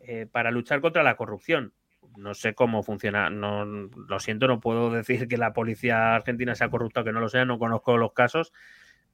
eh, 0.06 0.28
para 0.32 0.52
luchar 0.52 0.82
contra 0.82 1.03
la 1.03 1.15
corrupción. 1.15 1.73
No 2.18 2.34
sé 2.34 2.53
cómo 2.53 2.84
funciona, 2.84 3.30
no 3.30 3.65
lo 3.65 4.19
siento, 4.19 4.48
no 4.48 4.60
puedo 4.60 4.90
decir 4.91 5.28
que 5.28 5.38
la 5.38 5.53
policía 5.53 6.15
argentina 6.15 6.56
sea 6.56 6.69
corrupta 6.69 7.02
o 7.02 7.03
que 7.03 7.11
no 7.11 7.19
lo 7.19 7.30
sea, 7.30 7.45
no 7.45 7.60
conozco 7.60 7.98
los 7.98 8.14
casos, 8.14 8.52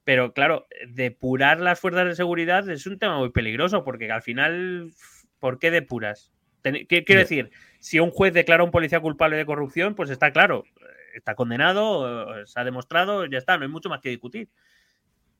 pero 0.03 0.33
claro, 0.33 0.67
depurar 0.87 1.59
las 1.59 1.79
fuerzas 1.79 2.05
de 2.05 2.15
seguridad 2.15 2.69
es 2.69 2.87
un 2.87 2.97
tema 2.97 3.17
muy 3.17 3.31
peligroso 3.31 3.83
porque 3.83 4.11
al 4.11 4.21
final, 4.21 4.91
¿por 5.39 5.59
qué 5.59 5.69
depuras? 5.71 6.31
¿Qué 6.63 7.03
quiero 7.05 7.21
decir? 7.21 7.51
Si 7.79 7.99
un 7.99 8.11
juez 8.11 8.33
declara 8.33 8.61
a 8.61 8.65
un 8.65 8.71
policía 8.71 8.99
culpable 8.99 9.37
de 9.37 9.45
corrupción, 9.45 9.95
pues 9.95 10.09
está 10.09 10.31
claro, 10.31 10.63
está 11.13 11.35
condenado, 11.35 12.45
se 12.45 12.59
ha 12.59 12.63
demostrado, 12.63 13.25
ya 13.25 13.37
está, 13.37 13.57
no 13.57 13.63
hay 13.63 13.69
mucho 13.69 13.89
más 13.89 14.01
que 14.01 14.09
discutir. 14.09 14.49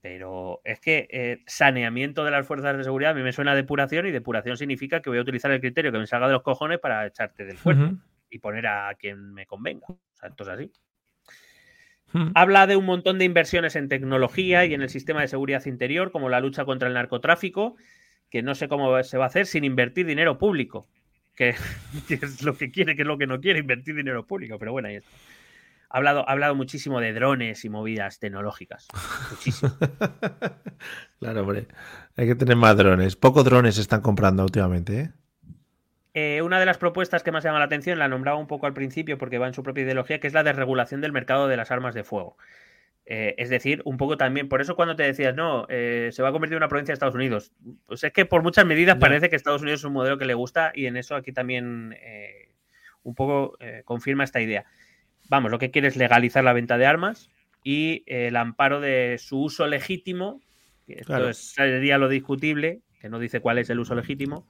Pero 0.01 0.61
es 0.63 0.79
que 0.79 1.07
eh, 1.11 1.43
saneamiento 1.47 2.23
de 2.23 2.31
las 2.31 2.45
fuerzas 2.45 2.77
de 2.77 2.83
seguridad 2.83 3.11
a 3.11 3.15
mí 3.15 3.23
me 3.23 3.33
suena 3.33 3.53
a 3.53 3.55
depuración 3.55 4.05
y 4.05 4.11
depuración 4.11 4.57
significa 4.57 5.01
que 5.01 5.09
voy 5.09 5.19
a 5.19 5.21
utilizar 5.21 5.51
el 5.51 5.59
criterio 5.59 5.91
que 5.91 5.97
me 5.97 6.07
salga 6.07 6.27
de 6.27 6.33
los 6.33 6.43
cojones 6.43 6.79
para 6.79 7.05
echarte 7.05 7.45
del 7.45 7.57
cuerpo 7.57 7.95
y 8.29 8.39
poner 8.39 8.67
a 8.67 8.93
quien 8.95 9.33
me 9.33 9.45
convenga. 9.45 9.87
O 9.87 9.99
sea, 10.13 10.29
esto 10.29 10.43
es 10.43 10.49
así. 10.49 10.71
Habla 12.35 12.67
de 12.67 12.77
un 12.77 12.85
montón 12.85 13.19
de 13.19 13.25
inversiones 13.25 13.75
en 13.75 13.89
tecnología 13.89 14.65
y 14.65 14.73
en 14.73 14.81
el 14.81 14.89
sistema 14.89 15.21
de 15.21 15.27
seguridad 15.27 15.65
interior, 15.65 16.11
como 16.11 16.29
la 16.29 16.39
lucha 16.39 16.63
contra 16.63 16.87
el 16.87 16.93
narcotráfico, 16.93 17.75
que 18.29 18.41
no 18.41 18.55
sé 18.55 18.67
cómo 18.67 19.03
se 19.03 19.17
va 19.17 19.25
a 19.25 19.27
hacer 19.27 19.45
sin 19.45 19.63
invertir 19.65 20.05
dinero 20.05 20.37
público, 20.37 20.87
que, 21.35 21.55
que 22.07 22.13
es 22.15 22.43
lo 22.43 22.57
que 22.57 22.71
quiere, 22.71 22.95
que 22.95 23.01
es 23.01 23.07
lo 23.07 23.17
que 23.17 23.27
no 23.27 23.41
quiere, 23.41 23.59
invertir 23.59 23.95
dinero 23.95 24.25
público, 24.25 24.57
pero 24.57 24.71
bueno, 24.71 24.87
ahí 24.87 24.95
está. 24.95 25.09
Ha 25.89 25.97
hablado, 25.97 26.27
ha 26.27 26.31
hablado 26.31 26.55
muchísimo 26.55 26.99
de 26.99 27.13
drones 27.13 27.63
y 27.63 27.69
movidas 27.69 28.19
tecnológicas. 28.19 28.87
Muchísimo. 29.31 29.71
claro, 31.19 31.41
hombre. 31.41 31.67
Hay 32.17 32.27
que 32.27 32.35
tener 32.35 32.57
más 32.57 32.75
drones. 32.75 33.15
Pocos 33.15 33.45
drones 33.45 33.75
se 33.75 33.81
están 33.81 34.01
comprando 34.01 34.43
últimamente, 34.43 34.99
¿eh? 34.99 35.11
¿eh? 36.13 36.41
una 36.41 36.59
de 36.59 36.65
las 36.65 36.77
propuestas 36.77 37.23
que 37.23 37.31
más 37.31 37.43
llama 37.43 37.59
la 37.59 37.65
atención, 37.65 37.99
la 37.99 38.07
nombraba 38.07 38.37
un 38.37 38.47
poco 38.47 38.65
al 38.65 38.73
principio 38.73 39.17
porque 39.17 39.37
va 39.37 39.47
en 39.47 39.53
su 39.53 39.63
propia 39.63 39.83
ideología, 39.83 40.19
que 40.19 40.27
es 40.27 40.33
la 40.33 40.43
desregulación 40.43 40.99
del 40.99 41.13
mercado 41.13 41.47
de 41.47 41.55
las 41.57 41.71
armas 41.71 41.95
de 41.95 42.03
fuego. 42.03 42.37
Eh, 43.05 43.35
es 43.37 43.49
decir, 43.49 43.81
un 43.85 43.95
poco 43.95 44.17
también, 44.17 44.49
por 44.49 44.59
eso 44.59 44.75
cuando 44.75 44.97
te 44.97 45.03
decías, 45.03 45.33
no, 45.33 45.65
eh, 45.69 46.09
se 46.11 46.21
va 46.21 46.29
a 46.29 46.31
convertir 46.33 46.55
en 46.55 46.57
una 46.57 46.67
provincia 46.67 46.91
de 46.91 46.95
Estados 46.95 47.15
Unidos, 47.15 47.53
pues 47.85 48.03
es 48.03 48.11
que 48.11 48.25
por 48.25 48.43
muchas 48.43 48.65
medidas 48.65 48.97
parece 48.97 49.29
que 49.29 49.37
Estados 49.37 49.61
Unidos 49.61 49.79
es 49.79 49.85
un 49.85 49.93
modelo 49.93 50.17
que 50.17 50.25
le 50.25 50.33
gusta 50.33 50.73
y 50.75 50.87
en 50.87 50.97
eso 50.97 51.15
aquí 51.15 51.31
también 51.31 51.95
un 53.03 53.15
poco 53.15 53.57
confirma 53.85 54.25
esta 54.25 54.41
idea 54.41 54.65
vamos, 55.29 55.51
lo 55.51 55.59
que 55.59 55.71
quiere 55.71 55.87
es 55.87 55.95
legalizar 55.95 56.43
la 56.43 56.53
venta 56.53 56.77
de 56.77 56.85
armas 56.85 57.29
y 57.63 58.03
el 58.05 58.35
amparo 58.35 58.79
de 58.79 59.17
su 59.19 59.41
uso 59.41 59.67
legítimo, 59.67 60.41
que 60.85 60.93
esto 60.99 61.33
sería 61.33 61.97
lo 61.97 62.09
discutible, 62.09 62.81
que 62.99 63.09
no 63.09 63.19
dice 63.19 63.39
cuál 63.39 63.57
es 63.57 63.69
el 63.69 63.79
uso 63.79 63.95
legítimo, 63.95 64.47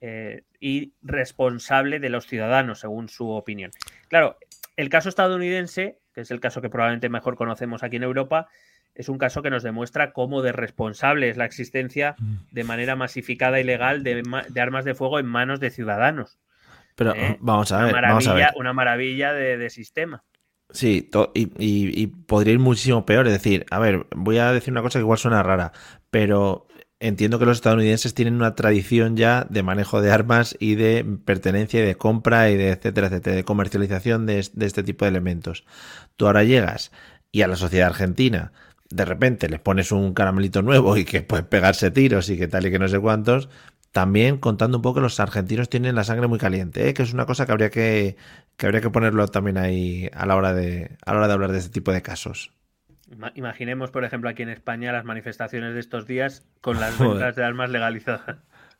eh, 0.00 0.42
y 0.60 0.92
responsable 1.02 2.00
de 2.00 2.10
los 2.10 2.26
ciudadanos, 2.26 2.80
según 2.80 3.08
su 3.08 3.30
opinión. 3.30 3.70
Claro, 4.08 4.38
el 4.76 4.88
caso 4.88 5.08
estadounidense, 5.08 5.98
que 6.14 6.22
es 6.22 6.30
el 6.30 6.40
caso 6.40 6.60
que 6.60 6.70
probablemente 6.70 7.08
mejor 7.08 7.36
conocemos 7.36 7.82
aquí 7.82 7.96
en 7.96 8.02
Europa, 8.02 8.48
es 8.94 9.08
un 9.08 9.18
caso 9.18 9.42
que 9.42 9.50
nos 9.50 9.62
demuestra 9.62 10.12
cómo 10.12 10.42
de 10.42 10.52
responsable 10.52 11.28
es 11.28 11.36
la 11.36 11.44
existencia 11.44 12.16
mm. 12.18 12.36
de 12.50 12.64
manera 12.64 12.96
masificada 12.96 13.60
y 13.60 13.64
legal 13.64 14.02
de 14.02 14.60
armas 14.60 14.84
de 14.84 14.94
fuego 14.94 15.18
en 15.18 15.26
manos 15.26 15.60
de 15.60 15.70
ciudadanos. 15.70 16.38
Pero 16.94 17.14
¿Eh? 17.14 17.38
vamos, 17.40 17.72
a 17.72 17.84
ver, 17.84 17.94
una 17.94 18.00
maravilla, 18.02 18.52
Una 18.56 18.72
maravilla 18.72 19.32
de, 19.32 19.70
sistema. 19.70 20.24
Sí, 20.70 21.10
y, 21.34 22.06
podría 22.06 22.54
ir 22.54 22.58
muchísimo 22.58 23.04
peor. 23.06 23.26
Es 23.26 23.32
decir, 23.32 23.66
a 23.70 23.78
ver, 23.78 24.06
voy 24.14 24.38
a 24.38 24.52
decir 24.52 24.72
una 24.72 24.82
cosa 24.82 24.98
que 24.98 25.02
igual 25.02 25.18
suena 25.18 25.42
rara, 25.42 25.72
pero 26.10 26.66
entiendo 27.00 27.38
que 27.38 27.46
los 27.46 27.58
estadounidenses 27.58 28.14
tienen 28.14 28.34
una 28.34 28.54
tradición 28.54 29.16
ya 29.16 29.46
de 29.48 29.62
manejo 29.62 30.00
de 30.02 30.12
armas 30.12 30.56
y 30.60 30.74
de 30.74 31.04
pertenencia 31.24 31.80
y 31.80 31.86
de 31.86 31.96
compra 31.96 32.50
y 32.50 32.56
de 32.56 32.70
etcétera, 32.70 33.06
etcétera, 33.06 33.36
de 33.36 33.44
comercialización 33.44 34.26
de, 34.26 34.46
de 34.52 34.66
este 34.66 34.82
tipo 34.82 35.04
de 35.04 35.10
elementos. 35.10 35.64
Tú 36.16 36.26
ahora 36.26 36.44
llegas 36.44 36.92
y 37.32 37.42
a 37.42 37.48
la 37.48 37.56
sociedad 37.56 37.88
argentina 37.88 38.52
de 38.90 39.04
repente 39.04 39.48
les 39.48 39.60
pones 39.60 39.92
un 39.92 40.12
caramelito 40.14 40.62
nuevo 40.62 40.96
y 40.96 41.04
que 41.04 41.22
puedes 41.22 41.46
pegarse 41.46 41.90
tiros 41.90 42.28
y 42.28 42.36
que 42.36 42.48
tal 42.48 42.66
y 42.66 42.70
que 42.70 42.78
no 42.78 42.88
sé 42.88 42.98
cuántos, 42.98 43.48
también 43.92 44.38
contando 44.38 44.78
un 44.78 44.82
poco 44.82 44.96
que 44.96 45.00
los 45.00 45.18
argentinos 45.20 45.68
tienen 45.68 45.94
la 45.94 46.04
sangre 46.04 46.28
muy 46.28 46.38
caliente, 46.38 46.88
¿eh? 46.88 46.94
que 46.94 47.02
es 47.02 47.12
una 47.12 47.26
cosa 47.26 47.46
que 47.46 47.52
habría 47.52 47.70
que, 47.70 48.16
que 48.56 48.66
habría 48.66 48.80
que 48.80 48.90
ponerlo 48.90 49.26
también 49.28 49.58
ahí 49.58 50.08
a 50.14 50.26
la 50.26 50.36
hora 50.36 50.52
de, 50.52 50.96
a 51.04 51.12
la 51.12 51.18
hora 51.18 51.28
de 51.28 51.32
hablar 51.34 51.52
de 51.52 51.58
este 51.58 51.70
tipo 51.70 51.92
de 51.92 52.02
casos. 52.02 52.52
Imaginemos, 53.34 53.90
por 53.90 54.04
ejemplo, 54.04 54.30
aquí 54.30 54.42
en 54.42 54.50
España 54.50 54.92
las 54.92 55.04
manifestaciones 55.04 55.74
de 55.74 55.80
estos 55.80 56.06
días 56.06 56.46
con 56.60 56.78
las 56.78 56.96
ventas 56.96 57.34
de 57.34 57.44
armas 57.44 57.70
legalizadas. 57.70 58.36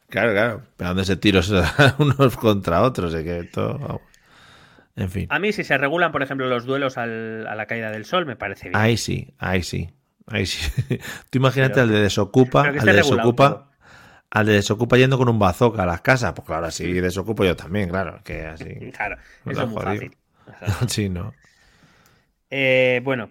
Claro, 0.09 0.33
claro, 0.33 0.63
pegándose 0.77 1.17
tiros 1.17 1.53
unos 1.99 2.37
contra 2.37 2.83
otros, 2.83 3.15
¿eh? 3.15 3.25
que 3.25 3.45
todo, 3.45 4.01
en 4.97 5.11
fin. 5.11 5.27
A 5.31 5.39
mí 5.39 5.53
si 5.53 5.65
se 5.65 5.79
regulan, 5.79 6.13
por 6.13 6.23
ejemplo, 6.23 6.49
los 6.49 6.65
duelos 6.65 6.99
a 6.99 7.07
la 7.07 7.67
caída 7.67 7.91
del 7.91 8.05
sol, 8.05 8.27
me 8.27 8.37
parece 8.37 8.69
bien. 8.69 8.81
Ahí 8.81 8.97
sí, 8.97 9.35
ahí 9.39 9.63
sí. 9.63 9.91
Ahí 10.27 10.47
sí. 10.47 10.61
Tú 11.31 11.39
imagínate 11.39 11.81
al 11.81 11.89
de 11.89 12.01
desocupa, 12.01 12.63
al 12.63 12.79
de 12.79 12.93
desocupa, 12.93 13.70
al 14.31 14.47
de 14.47 14.53
desocupa 14.53 14.97
yendo 14.97 15.19
con 15.19 15.29
un 15.29 15.39
bazooka 15.39 15.83
a 15.83 15.87
las 15.87 16.01
casas, 16.01 16.33
pues 16.35 16.47
claro, 16.47 16.67
así 16.67 16.93
desocupo 16.93 17.45
yo 17.45 17.57
también, 17.57 17.89
claro, 17.89 18.21
que 18.25 18.47
así. 18.47 18.65
Claro, 18.97 19.17
eso 19.47 19.63
es 19.63 19.69
muy 19.69 19.83
fácil. 19.83 20.17
sí, 20.89 21.09
no. 21.09 21.35
Eh, 22.51 23.01
bueno, 23.05 23.31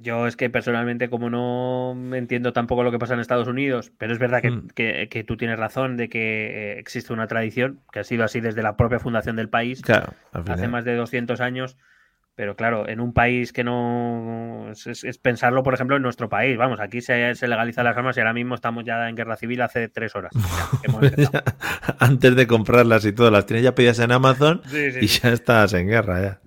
yo 0.00 0.26
es 0.26 0.36
que 0.36 0.50
personalmente, 0.50 1.08
como 1.08 1.30
no 1.30 1.96
entiendo 2.14 2.52
tampoco 2.52 2.82
lo 2.82 2.92
que 2.92 2.98
pasa 2.98 3.14
en 3.14 3.20
Estados 3.20 3.48
Unidos, 3.48 3.92
pero 3.98 4.12
es 4.12 4.18
verdad 4.18 4.42
que, 4.42 4.50
mm. 4.50 4.68
que, 4.74 5.24
tú 5.26 5.36
tienes 5.36 5.58
razón 5.58 5.96
de 5.96 6.08
que 6.08 6.74
eh, 6.74 6.78
existe 6.78 7.12
una 7.12 7.26
tradición 7.26 7.80
que 7.92 8.00
ha 8.00 8.04
sido 8.04 8.24
así 8.24 8.40
desde 8.40 8.62
la 8.62 8.76
propia 8.76 9.00
fundación 9.00 9.36
del 9.36 9.48
país, 9.48 9.82
claro, 9.82 10.12
hace 10.32 10.68
más 10.68 10.84
de 10.84 10.94
200 10.94 11.40
años 11.40 11.76
pero 12.36 12.56
claro, 12.56 12.88
en 12.88 13.00
un 13.00 13.12
país 13.12 13.52
que 13.52 13.62
no. 13.62 14.70
Es, 14.72 15.18
pensarlo, 15.18 15.62
por 15.62 15.74
ejemplo, 15.74 15.96
en 15.96 16.02
nuestro 16.02 16.28
país. 16.28 16.56
Vamos, 16.56 16.80
aquí 16.80 17.00
se, 17.00 17.34
se 17.34 17.48
legalizan 17.48 17.84
las 17.84 17.96
armas 17.96 18.16
y 18.16 18.20
ahora 18.20 18.32
mismo 18.32 18.54
estamos 18.54 18.84
ya 18.84 19.08
en 19.08 19.14
guerra 19.14 19.36
civil 19.36 19.62
hace 19.62 19.88
tres 19.88 20.16
horas. 20.16 20.32
Antes 21.98 22.34
de 22.34 22.46
comprarlas 22.46 23.04
y 23.04 23.12
todo, 23.12 23.30
las 23.30 23.46
tienes 23.46 23.62
ya 23.62 23.74
pedidas 23.74 24.00
en 24.00 24.10
Amazon 24.12 24.62
y 24.72 25.06
ya 25.06 25.30
estás 25.30 25.74
en 25.74 25.86
guerra 25.86 26.20
ya. 26.20 26.40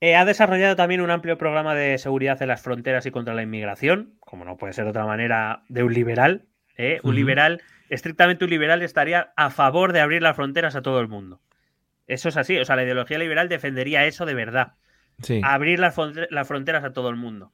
Eh, 0.00 0.16
ha 0.16 0.24
desarrollado 0.24 0.76
también 0.76 1.00
un 1.00 1.10
amplio 1.10 1.38
programa 1.38 1.74
de 1.74 1.98
seguridad 1.98 2.40
en 2.42 2.48
las 2.48 2.62
fronteras 2.62 3.06
y 3.06 3.10
contra 3.10 3.34
la 3.34 3.42
inmigración, 3.42 4.14
como 4.20 4.44
no 4.44 4.56
puede 4.56 4.72
ser 4.72 4.84
de 4.84 4.90
otra 4.90 5.06
manera, 5.06 5.62
de 5.68 5.82
un 5.82 5.94
liberal. 5.94 6.46
¿eh? 6.76 6.98
Un 7.02 7.14
liberal, 7.14 7.62
estrictamente 7.88 8.44
un 8.44 8.50
liberal, 8.50 8.82
estaría 8.82 9.32
a 9.36 9.50
favor 9.50 9.92
de 9.92 10.00
abrir 10.00 10.22
las 10.22 10.36
fronteras 10.36 10.76
a 10.76 10.82
todo 10.82 11.00
el 11.00 11.08
mundo. 11.08 11.40
Eso 12.06 12.28
es 12.28 12.36
así, 12.36 12.56
o 12.58 12.64
sea, 12.64 12.76
la 12.76 12.84
ideología 12.84 13.18
liberal 13.18 13.48
defendería 13.48 14.06
eso 14.06 14.26
de 14.26 14.34
verdad. 14.34 14.74
Abrir 15.42 15.78
las, 15.78 15.94
fronteras 15.94 16.84
a 16.84 16.92
todo 16.92 17.08
el 17.08 17.16
mundo. 17.16 17.52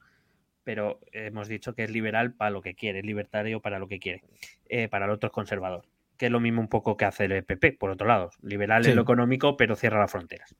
Pero 0.63 0.99
hemos 1.11 1.47
dicho 1.47 1.73
que 1.73 1.83
es 1.83 1.91
liberal 1.91 2.33
para 2.33 2.51
lo 2.51 2.61
que 2.61 2.75
quiere, 2.75 3.01
libertario 3.01 3.61
para 3.61 3.79
lo 3.79 3.87
que 3.87 3.99
quiere, 3.99 4.23
eh, 4.69 4.87
para 4.87 5.05
el 5.05 5.11
otro 5.11 5.27
es 5.27 5.33
conservador. 5.33 5.85
Que 6.17 6.27
es 6.27 6.31
lo 6.31 6.39
mismo 6.39 6.61
un 6.61 6.67
poco 6.67 6.97
que 6.97 7.05
hace 7.05 7.25
el 7.25 7.43
PP, 7.43 7.73
por 7.73 7.89
otro 7.89 8.07
lado. 8.07 8.31
Liberal 8.43 8.85
en 8.85 8.95
lo 8.95 9.01
económico, 9.01 9.57
pero 9.57 9.75
cierra 9.75 9.99
las 9.99 10.11
fronteras. 10.11 10.55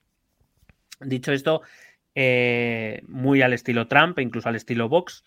Dicho 1.00 1.32
esto, 1.32 1.62
eh, 2.16 3.04
muy 3.08 3.42
al 3.42 3.54
estilo 3.54 3.88
Trump, 3.88 4.18
e 4.18 4.24
incluso 4.24 4.50
al 4.50 4.56
estilo 4.56 4.90
Vox, 4.90 5.24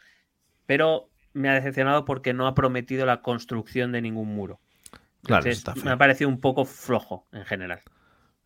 pero 0.67 1.09
me 1.35 1.49
ha 1.49 1.55
decepcionado 1.55 2.05
porque 2.05 2.33
no 2.33 2.47
ha 2.47 2.55
prometido 2.55 3.07
la 3.07 3.23
construcción 3.23 3.93
de 3.93 4.03
ningún 4.03 4.35
muro. 4.35 4.61
Claro, 5.23 5.49
me 5.85 5.91
ha 5.91 5.97
parecido 5.97 6.29
un 6.29 6.41
poco 6.41 6.65
flojo 6.65 7.27
en 7.33 7.45
general. 7.45 7.81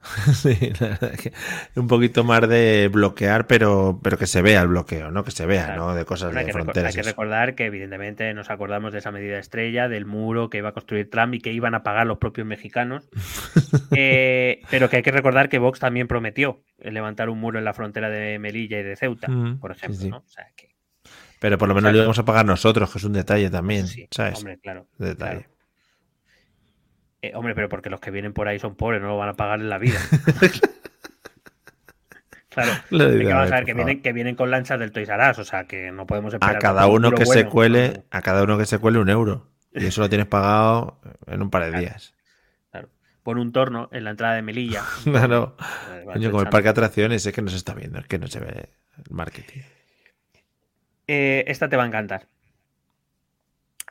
sí, 0.33 0.57
la 0.81 0.89
verdad 0.89 1.15
es 1.15 1.21
que 1.21 1.33
un 1.75 1.89
poquito 1.89 2.23
más 2.23 2.49
de 2.49 2.89
bloquear, 2.93 3.47
pero, 3.47 3.99
pero 4.03 4.17
que 4.17 4.27
se 4.27 4.43
vea 4.43 4.63
el 4.63 4.69
bloqueo, 4.69 5.11
¿no? 5.11 5.25
Que 5.25 5.33
se 5.33 5.45
vea, 5.45 5.75
¿no? 5.77 5.95
De 5.95 6.05
cosas 6.05 6.33
de 6.33 6.53
fronteras. 6.53 6.95
Hay 6.95 7.03
que 7.03 7.09
recordar 7.09 7.55
que, 7.57 7.67
evidentemente, 7.67 8.33
nos 8.33 8.49
acordamos 8.51 8.93
de 8.93 9.01
esa 9.01 9.11
medida 9.11 9.39
estrella, 9.39 9.89
del 9.89 10.07
muro 10.07 10.51
que 10.51 10.59
iba 10.59 10.69
a 10.69 10.73
construir 10.73 11.11
Trump 11.11 11.35
y 11.35 11.41
que 11.41 11.53
iban 11.53 11.75
a 11.75 11.83
pagar 11.83 12.07
los 12.07 12.19
propios 12.19 12.47
mexicanos. 12.47 13.09
Eh, 13.91 14.61
pero 14.71 14.89
que 14.89 14.97
hay 14.97 15.03
que 15.03 15.11
recordar 15.11 15.49
que 15.49 15.59
Vox 15.59 15.81
también 15.81 16.09
prometió 16.09 16.63
levantar 16.79 17.29
un 17.31 17.39
muro 17.39 17.59
en 17.59 17.65
la 17.65 17.73
frontera 17.73 18.11
de 18.11 18.39
Melilla 18.39 18.79
y 18.79 18.83
de 18.83 18.97
Ceuta, 18.97 19.29
mm, 19.29 19.59
por 19.59 19.73
ejemplo, 19.73 20.09
¿no? 20.09 20.17
O 20.19 20.29
sea, 20.29 20.47
que... 20.55 20.75
Pero 21.41 21.59
por 21.59 21.69
lo 21.69 21.75
menos 21.75 21.93
lo 21.93 21.99
íbamos 21.99 22.19
a 22.19 22.25
pagar 22.25 22.45
nosotros, 22.45 22.91
que 22.91 22.99
es 22.99 23.05
un 23.05 23.15
detalle 23.15 23.51
también, 23.51 23.87
¿sabes? 24.11 24.39
Hombre, 24.39 24.59
claro. 24.59 24.87
Detalle. 24.99 25.49
Eh, 27.21 27.33
hombre, 27.35 27.55
pero 27.55 27.69
porque 27.69 27.91
los 27.91 28.01
que 28.01 28.11
vienen 28.11 28.33
por 28.33 28.49
ahí 28.49 28.59
son 28.59 28.77
pobres, 28.77 29.03
no 29.03 29.09
lo 29.09 29.17
van 29.17 29.31
a 29.31 29.35
pagar 29.35 29.61
en 29.61 29.69
la 29.69 29.79
vida. 29.79 29.99
claro, 32.49 32.73
que 32.89 33.33
vas 33.33 33.51
a 33.51 33.57
ver 33.57 33.65
que 33.65 33.75
vienen, 33.75 34.03
que 34.03 34.13
vienen 34.13 34.37
con 34.37 34.51
lanchas 34.51 34.79
del 34.79 34.93
Toys 34.93 35.09
R 35.09 35.31
o 35.31 35.45
sea 35.45 35.65
que 35.65 35.91
no 35.91 36.07
podemos 36.07 36.35
esperar. 36.35 36.57
A 36.57 36.59
cada 36.59 36.87
uno 36.87 37.11
que 37.13 37.27
se 37.27 37.47
cuele, 37.47 38.05
a 38.11 38.23
cada 38.23 38.43
uno 38.43 38.59
que 38.59 38.67
se 38.67 38.79
cuele 38.79 38.99
un 38.99 39.09
euro. 39.09 39.49
Y 39.73 39.87
eso 39.87 40.01
lo 40.01 40.09
tienes 40.09 40.27
pagado 40.27 40.99
en 41.27 41.43
un 41.43 41.51
par 41.51 41.71
de 41.71 41.79
días. 41.79 42.15
Claro. 42.71 42.89
Pon 43.23 43.39
un 43.39 43.53
torno 43.53 43.89
en 43.93 44.05
la 44.05 44.11
entrada 44.11 44.35
de 44.35 44.43
Melilla. 44.43 44.83
claro. 45.05 45.57
Coño, 46.05 46.31
como 46.31 46.43
el 46.43 46.49
parque 46.49 46.65
de 46.65 46.71
atracciones, 46.71 47.27
es 47.27 47.33
que 47.33 47.43
no 47.43 47.51
se 47.51 47.57
está 47.57 47.75
viendo, 47.75 47.99
es 47.99 48.07
que 48.07 48.19
no 48.19 48.29
se 48.29 48.41
ve 48.41 48.71
el 48.97 49.05
marketing. 49.11 49.61
Eh, 51.07 51.45
esta 51.47 51.69
te 51.69 51.77
va 51.77 51.85
a 51.85 51.87
encantar 51.87 52.27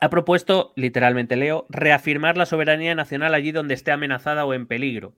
ha 0.00 0.10
propuesto, 0.10 0.72
literalmente 0.76 1.36
leo, 1.36 1.66
reafirmar 1.68 2.36
la 2.36 2.46
soberanía 2.46 2.94
nacional 2.94 3.34
allí 3.34 3.52
donde 3.52 3.74
esté 3.74 3.90
amenazada 3.90 4.44
o 4.44 4.54
en 4.54 4.66
peligro. 4.66 5.14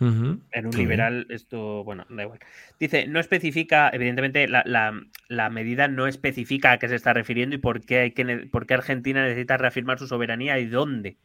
En 0.00 0.66
un 0.66 0.76
liberal, 0.76 1.26
esto, 1.28 1.84
bueno, 1.84 2.06
da 2.08 2.24
igual. 2.24 2.40
Dice, 2.80 3.06
no 3.06 3.20
especifica, 3.20 3.88
evidentemente, 3.92 4.48
la, 4.48 5.50
medida 5.50 5.86
no 5.86 6.08
especifica 6.08 6.72
a 6.72 6.78
qué 6.78 6.88
se 6.88 6.96
está 6.96 7.12
refiriendo 7.12 7.54
y 7.54 7.58
por 7.58 7.82
qué, 7.82 8.00
hay 8.00 8.10
que, 8.10 8.48
por 8.50 8.66
qué 8.66 8.74
Argentina 8.74 9.22
necesita 9.22 9.58
reafirmar 9.58 10.00
su 10.00 10.08
soberanía 10.08 10.58
y 10.58 10.66
dónde. 10.66 11.18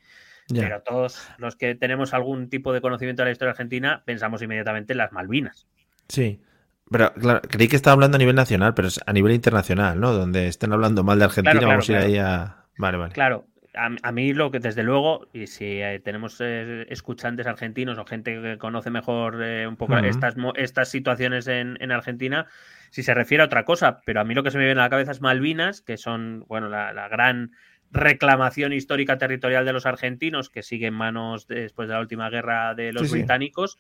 Pero 0.53 0.81
todos 0.81 1.27
los 1.37 1.55
que 1.55 1.75
tenemos 1.75 2.13
algún 2.13 2.49
tipo 2.49 2.71
de 2.71 2.81
conocimiento 2.81 3.21
de 3.21 3.27
la 3.27 3.31
historia 3.31 3.51
argentina 3.51 4.03
pensamos 4.05 4.41
inmediatamente 4.41 4.93
en 4.93 4.97
las 4.97 5.11
Malvinas. 5.11 5.67
Sí. 6.07 6.41
Pero 6.89 7.13
claro, 7.15 7.41
creí 7.41 7.67
que 7.67 7.75
estaba 7.75 7.93
hablando 7.93 8.15
a 8.15 8.19
nivel 8.19 8.35
nacional, 8.35 8.73
pero 8.73 8.87
es 8.87 9.01
a 9.05 9.11
nivel 9.11 9.33
internacional, 9.33 9.99
¿no? 9.99 10.13
Donde 10.13 10.47
estén 10.47 10.71
hablando 10.71 11.03
mal 11.03 11.19
de 11.19 11.25
Argentina, 11.25 11.59
vamos 11.65 11.89
a 11.89 11.91
ir 11.91 11.97
ahí 11.97 12.17
a. 12.17 12.66
Vale, 12.77 12.97
vale. 12.97 13.13
Claro, 13.13 13.47
a, 13.77 14.11
mí 14.11 14.33
lo 14.33 14.51
que 14.51 14.59
desde 14.59 14.83
luego, 14.83 15.27
y 15.33 15.47
si 15.47 15.81
eh, 15.81 16.01
tenemos 16.03 16.37
eh, 16.41 16.85
escuchantes 16.89 17.47
argentinos 17.47 17.97
o 17.97 18.05
gente 18.05 18.41
que 18.41 18.57
conoce 18.57 18.89
mejor 18.89 19.41
eh, 19.43 19.67
un 19.67 19.75
poco 19.75 19.97
estas, 19.97 20.35
estas 20.55 20.89
situaciones 20.89 21.47
en, 21.47 21.77
en, 21.79 21.91
Argentina, 21.91 22.47
si 22.89 23.03
se 23.03 23.13
refiere 23.13 23.43
a 23.43 23.45
otra 23.45 23.65
cosa, 23.65 24.01
pero 24.05 24.19
a 24.19 24.23
mí 24.23 24.33
lo 24.33 24.43
que 24.43 24.51
se 24.51 24.57
me 24.57 24.65
viene 24.65 24.81
a 24.81 24.85
la 24.85 24.89
cabeza 24.89 25.11
es 25.11 25.21
Malvinas, 25.21 25.81
que 25.81 25.97
son, 25.97 26.45
bueno, 26.47 26.69
la, 26.69 27.07
gran 27.07 27.51
reclamación 27.91 28.73
histórica 28.73 29.17
territorial 29.17 29.63
de 29.65 29.73
los 29.73 29.85
argentinos 29.85 30.49
que 30.49 30.61
sigue 30.61 30.87
en 30.87 30.93
manos 30.93 31.47
después 31.47 31.87
de 31.87 31.93
la 31.93 32.01
última 32.01 32.29
guerra 32.29 32.75
de 32.75 32.91
los 32.91 33.09
británicos. 33.11 33.79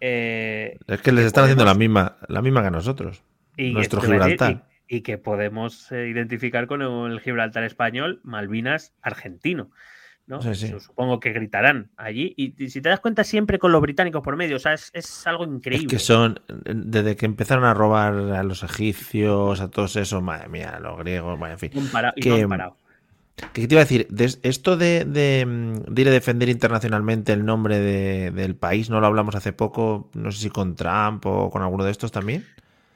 es 0.00 1.00
que 1.02 1.12
les 1.12 1.24
están 1.24 1.44
haciendo 1.44 1.64
la 1.64 1.74
misma, 1.74 2.18
la 2.28 2.42
misma 2.42 2.60
que 2.60 2.68
a 2.68 2.72
nosotros. 2.72 3.22
Y 3.56 3.72
nuestro 3.72 4.00
Gibraltar 4.00 4.64
y 4.88 5.02
que 5.02 5.18
podemos 5.18 5.92
eh, 5.92 6.08
identificar 6.08 6.66
con 6.66 6.82
el 6.82 7.20
Gibraltar 7.20 7.64
español, 7.64 8.20
Malvinas 8.24 8.94
argentino. 9.02 9.70
¿no? 10.28 10.42
Supongo 10.42 11.20
que 11.20 11.32
gritarán 11.32 11.90
allí. 11.96 12.34
Y, 12.36 12.68
si 12.68 12.82
te 12.82 12.90
das 12.90 13.00
cuenta, 13.00 13.24
siempre 13.24 13.58
con 13.58 13.72
los 13.72 13.80
británicos 13.80 14.22
por 14.22 14.36
medio. 14.36 14.56
O 14.56 14.58
sea, 14.58 14.74
es, 14.74 15.26
algo 15.26 15.44
increíble. 15.44 15.86
Es 15.86 15.90
que 15.90 15.98
son, 15.98 16.40
desde 16.48 17.16
que 17.16 17.24
empezaron 17.24 17.64
a 17.64 17.72
robar 17.72 18.12
a 18.14 18.42
los 18.42 18.62
egipcios, 18.62 19.60
a 19.60 19.70
todos 19.70 19.96
esos, 19.96 20.22
madre 20.22 20.48
mía, 20.48 20.76
a 20.76 20.80
los 20.80 20.98
griegos, 20.98 21.38
en 21.48 21.58
fin. 21.58 21.70
que, 22.20 22.46
¿Qué 23.52 23.68
te 23.68 23.74
iba 23.74 23.80
a 23.80 23.84
decir? 23.84 24.08
esto 24.42 24.76
de, 24.76 25.04
de, 25.04 25.46
ir 25.96 26.08
a 26.08 26.10
defender 26.10 26.48
internacionalmente 26.48 27.32
el 27.32 27.44
nombre 27.46 27.78
del 27.78 28.54
país, 28.56 28.90
¿no 28.90 29.00
lo 29.00 29.06
hablamos 29.06 29.34
hace 29.34 29.52
poco? 29.52 30.10
No 30.14 30.30
sé 30.30 30.42
si 30.42 30.50
con 30.50 30.74
Trump 30.74 31.24
o 31.24 31.50
con 31.50 31.62
alguno 31.62 31.84
de 31.84 31.90
estos 31.90 32.12
también. 32.12 32.44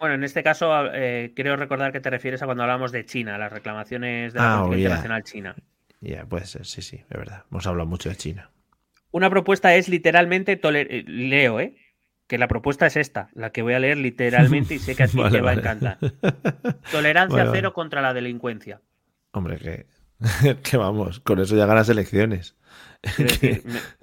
Bueno, 0.03 0.17
en 0.17 0.25
este 0.25 0.43
caso 0.43 0.73
eh, 0.93 1.33
creo 1.37 1.55
recordar 1.55 1.93
que 1.93 2.01
te 2.01 2.11
refieres 2.11 2.43
a 2.43 2.47
cuando 2.47 2.65
hablamos 2.65 2.91
de 2.91 3.07
China, 3.07 3.39
las 3.39 3.53
reclamaciones 3.53 4.33
de 4.33 4.41
la 4.41 4.63
ah, 4.63 4.67
Internacional 4.67 5.23
China. 5.23 5.55
Ya, 6.01 6.27
puede 6.27 6.45
ser, 6.45 6.67
sí, 6.67 6.83
sí, 6.83 7.05
es 7.09 7.17
verdad. 7.17 7.45
Hemos 7.53 7.69
hablado 7.69 7.89
mucho 7.89 8.09
de 8.09 8.17
China. 8.17 8.51
Una 9.13 9.31
propuesta 9.31 9.77
es 9.77 9.89
literalmente, 9.89 10.61
eh, 10.61 11.05
leo, 11.07 11.61
¿eh? 11.61 11.77
Que 12.27 12.37
la 12.37 12.49
propuesta 12.49 12.85
es 12.85 12.97
esta, 12.97 13.29
la 13.35 13.51
que 13.53 13.63
voy 13.63 13.75
a 13.75 13.79
leer 13.79 13.97
literalmente 13.97 14.75
y 14.75 14.81
sé 14.81 14.97
que 14.97 15.05
a 15.05 15.07
ti 15.07 15.23
te 15.31 15.41
va 15.41 15.53
a 15.53 15.55
encantar. 15.55 15.99
Tolerancia 16.91 17.49
cero 17.53 17.73
contra 17.73 18.03
la 18.03 18.13
delincuencia. 18.13 18.81
Hombre, 19.31 19.59
que, 19.59 19.87
que 20.65 20.77
vamos, 20.79 21.21
con 21.21 21.39
eso 21.39 21.55
ya 21.55 21.67
ganas 21.67 21.89
elecciones. 21.89 22.57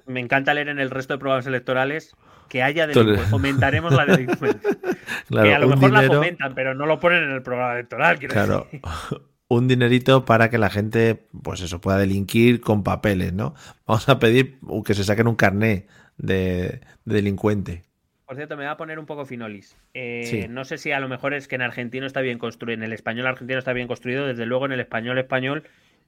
me, 0.06 0.20
encanta 0.20 0.54
leer 0.54 0.68
en 0.70 0.78
el 0.78 0.88
resto 0.88 1.12
de 1.12 1.18
programas 1.18 1.46
electorales 1.46 2.16
que 2.50 2.62
haya 2.64 2.86
delincuencia. 2.86 3.28
Fomentaremos 3.28 3.92
la 3.94 4.04
delincuencia. 4.04 4.70
que 5.30 5.54
a 5.54 5.58
lo 5.58 5.68
mejor 5.68 5.92
la 5.92 6.02
fomentan, 6.02 6.54
pero 6.54 6.74
no 6.74 6.84
lo 6.84 6.98
ponen 6.98 7.22
en 7.22 7.30
el 7.30 7.42
programa 7.42 7.74
electoral. 7.74 8.18
Claro. 8.18 8.66
Un 9.48 9.66
dinerito 9.66 10.24
para 10.24 10.50
que 10.50 10.58
la 10.58 10.68
gente, 10.68 11.26
pues 11.42 11.60
eso, 11.60 11.80
pueda 11.80 11.98
delinquir 11.98 12.60
con 12.60 12.84
papeles, 12.84 13.32
¿no? 13.32 13.54
Vamos 13.86 14.08
a 14.08 14.18
pedir 14.18 14.58
que 14.84 14.94
se 14.94 15.02
saquen 15.02 15.26
un 15.26 15.34
carné 15.34 15.88
de, 16.18 16.80
delincuente. 17.04 17.82
Por 18.26 18.36
cierto, 18.36 18.56
me 18.56 18.64
va 18.64 18.72
a 18.72 18.76
poner 18.76 19.00
un 19.00 19.06
poco 19.06 19.26
finolis. 19.26 19.76
Eh, 19.92 20.46
no 20.48 20.64
sé 20.64 20.78
si 20.78 20.92
a 20.92 21.00
lo 21.00 21.08
mejor 21.08 21.34
es 21.34 21.48
que 21.48 21.56
en 21.56 21.62
argentino 21.62 22.06
está 22.06 22.20
bien 22.20 22.38
construido, 22.38 22.74
en 22.74 22.84
el 22.84 22.92
español 22.92 23.26
argentino 23.26 23.58
está 23.58 23.72
bien 23.72 23.88
construido, 23.88 24.24
desde 24.28 24.46
luego 24.46 24.66
en 24.66 24.72
el 24.72 24.78
español 24.78 25.18
español, 25.18 25.64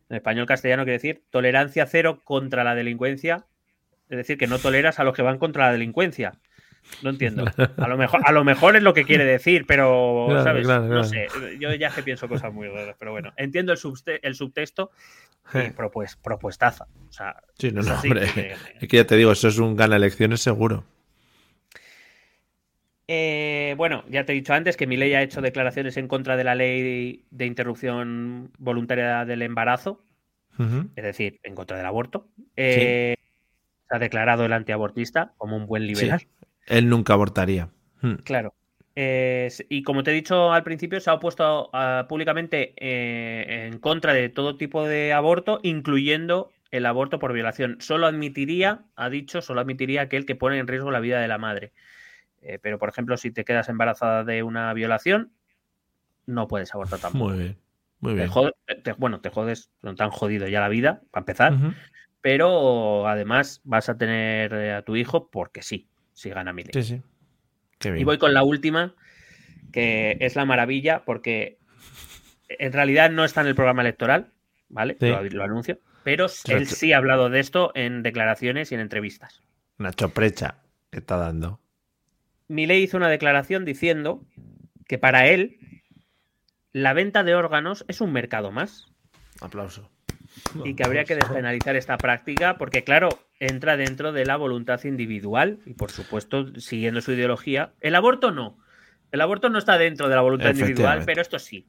en 0.08 0.14
el 0.14 0.16
español 0.18 0.46
castellano 0.46 0.84
quiere 0.84 0.98
decir 0.98 1.24
tolerancia 1.30 1.84
cero 1.86 2.20
contra 2.22 2.62
la 2.62 2.76
delincuencia 2.76 3.44
es 4.12 4.18
decir, 4.18 4.36
que 4.36 4.46
no 4.46 4.58
toleras 4.58 5.00
a 5.00 5.04
los 5.04 5.14
que 5.14 5.22
van 5.22 5.38
contra 5.38 5.66
la 5.66 5.72
delincuencia. 5.72 6.34
No 7.02 7.10
entiendo. 7.10 7.44
A 7.76 7.88
lo 7.88 7.96
mejor, 7.96 8.20
a 8.24 8.32
lo 8.32 8.44
mejor 8.44 8.76
es 8.76 8.82
lo 8.82 8.92
que 8.92 9.04
quiere 9.04 9.24
decir, 9.24 9.64
pero 9.66 10.28
¿sabes? 10.44 10.66
no 10.66 11.04
sé. 11.04 11.28
Yo 11.58 11.72
ya 11.74 11.90
que 11.90 12.02
pienso 12.02 12.28
cosas 12.28 12.52
muy 12.52 12.68
raras, 12.68 12.96
pero 12.98 13.12
bueno, 13.12 13.32
entiendo 13.36 13.72
el, 13.72 13.78
el 14.22 14.34
subtexto 14.34 14.90
y 15.54 15.70
propues, 15.70 16.16
propuestaza. 16.16 16.86
O 17.08 17.12
sea, 17.12 17.36
sí, 17.58 17.70
no, 17.70 17.82
no, 17.82 17.94
hombre. 17.94 18.26
Es 18.80 18.88
que 18.88 18.96
ya 18.96 19.06
te 19.06 19.16
digo, 19.16 19.32
eso 19.32 19.48
es 19.48 19.58
un 19.58 19.76
gana 19.76 19.96
elecciones 19.96 20.40
seguro. 20.40 20.84
Eh, 23.08 23.74
bueno, 23.76 24.04
ya 24.08 24.24
te 24.24 24.32
he 24.32 24.34
dicho 24.34 24.54
antes 24.54 24.76
que 24.76 24.86
mi 24.86 24.96
ley 24.96 25.14
ha 25.14 25.22
hecho 25.22 25.40
declaraciones 25.40 25.96
en 25.96 26.08
contra 26.08 26.36
de 26.36 26.44
la 26.44 26.54
ley 26.54 27.24
de 27.30 27.46
interrupción 27.46 28.50
voluntaria 28.58 29.24
del 29.24 29.42
embarazo, 29.42 30.04
es 30.94 31.04
decir, 31.04 31.40
en 31.42 31.54
contra 31.54 31.76
del 31.76 31.86
aborto. 31.86 32.28
Eh, 32.56 33.16
ha 33.92 33.98
declarado 33.98 34.44
el 34.44 34.52
antiabortista 34.52 35.34
como 35.36 35.56
un 35.56 35.66
buen 35.66 35.86
liberal. 35.86 36.22
él 36.66 36.88
nunca 36.88 37.14
abortaría. 37.14 37.68
Hmm. 38.00 38.14
Claro. 38.24 38.54
y 38.94 39.82
como 39.84 40.02
te 40.02 40.10
he 40.10 40.14
dicho 40.14 40.52
al 40.52 40.64
principio, 40.64 41.00
se 41.00 41.10
ha 41.10 41.14
opuesto 41.14 41.70
públicamente 42.08 42.74
eh, 42.76 43.66
en 43.66 43.78
contra 43.78 44.12
de 44.12 44.28
todo 44.28 44.56
tipo 44.56 44.84
de 44.84 45.12
aborto, 45.12 45.60
incluyendo 45.62 46.50
el 46.70 46.86
aborto 46.86 47.18
por 47.18 47.32
violación. 47.32 47.76
Solo 47.80 48.06
admitiría, 48.06 48.84
ha 48.96 49.10
dicho, 49.10 49.42
solo 49.42 49.60
admitiría 49.60 50.02
aquel 50.02 50.26
que 50.26 50.34
pone 50.34 50.58
en 50.58 50.66
riesgo 50.66 50.90
la 50.90 51.00
vida 51.00 51.20
de 51.20 51.28
la 51.28 51.38
madre. 51.38 51.72
Eh, 52.40 52.58
pero, 52.60 52.78
por 52.78 52.88
ejemplo, 52.88 53.16
si 53.16 53.30
te 53.30 53.44
quedas 53.44 53.68
embarazada 53.68 54.24
de 54.24 54.42
una 54.42 54.72
violación, 54.72 55.32
no 56.26 56.48
puedes 56.48 56.74
abortar 56.74 56.98
tampoco. 56.98 57.30
Muy 57.30 57.38
bien. 57.38 57.58
Muy 58.00 58.14
bien. 58.14 58.30
bueno, 58.98 59.20
te 59.20 59.30
jodes, 59.30 59.70
no 59.80 59.94
tan 59.94 60.10
jodido 60.10 60.48
ya 60.48 60.58
la 60.60 60.68
vida, 60.68 61.02
para 61.12 61.20
empezar 61.20 61.52
pero 62.22 63.08
además 63.08 63.60
vas 63.64 63.88
a 63.88 63.98
tener 63.98 64.54
eh, 64.54 64.72
a 64.72 64.82
tu 64.82 64.96
hijo 64.96 65.28
porque 65.28 65.60
sí, 65.60 65.88
si 66.14 66.30
gana 66.30 66.52
Milei. 66.52 66.72
Sí, 66.72 66.82
sí. 66.82 67.02
Y 67.84 68.04
voy 68.04 68.16
con 68.16 68.32
la 68.32 68.44
última, 68.44 68.94
que 69.72 70.16
es 70.20 70.36
la 70.36 70.44
maravilla, 70.44 71.04
porque 71.04 71.58
en 72.48 72.72
realidad 72.72 73.10
no 73.10 73.24
está 73.24 73.40
en 73.40 73.48
el 73.48 73.56
programa 73.56 73.82
electoral, 73.82 74.32
¿vale? 74.68 74.96
Lo, 75.00 75.42
anuncio. 75.42 75.80
Pero 76.04 76.26
él 76.46 76.66
sí 76.68 76.92
ha 76.92 76.98
hablado 76.98 77.28
de 77.28 77.40
esto 77.40 77.72
en 77.74 78.04
declaraciones 78.04 78.70
y 78.70 78.76
en 78.76 78.80
entrevistas. 78.80 79.42
Una 79.78 79.92
choprecha 79.92 80.58
que 80.90 81.00
está 81.00 81.16
dando. 81.16 81.60
Milei 82.46 82.82
hizo 82.82 82.96
una 82.96 83.08
declaración 83.08 83.64
diciendo 83.64 84.24
que 84.86 84.98
para 84.98 85.26
él 85.26 85.58
la 86.72 86.92
venta 86.92 87.24
de 87.24 87.34
órganos 87.34 87.84
es 87.88 88.00
un 88.00 88.12
mercado 88.12 88.52
más. 88.52 88.92
Aplauso 89.40 89.90
y 90.64 90.74
que 90.74 90.84
habría 90.84 91.04
que 91.04 91.14
despenalizar 91.14 91.76
esta 91.76 91.96
práctica 91.98 92.56
porque, 92.56 92.84
claro, 92.84 93.08
entra 93.38 93.76
dentro 93.76 94.12
de 94.12 94.24
la 94.24 94.36
voluntad 94.36 94.82
individual 94.84 95.58
y, 95.66 95.74
por 95.74 95.90
supuesto, 95.90 96.58
siguiendo 96.60 97.00
su 97.00 97.12
ideología. 97.12 97.72
El 97.80 97.94
aborto 97.94 98.30
no. 98.30 98.58
El 99.10 99.20
aborto 99.20 99.48
no 99.50 99.58
está 99.58 99.78
dentro 99.78 100.08
de 100.08 100.14
la 100.14 100.22
voluntad 100.22 100.50
individual, 100.50 101.02
pero 101.04 101.20
esto 101.20 101.38
sí. 101.38 101.66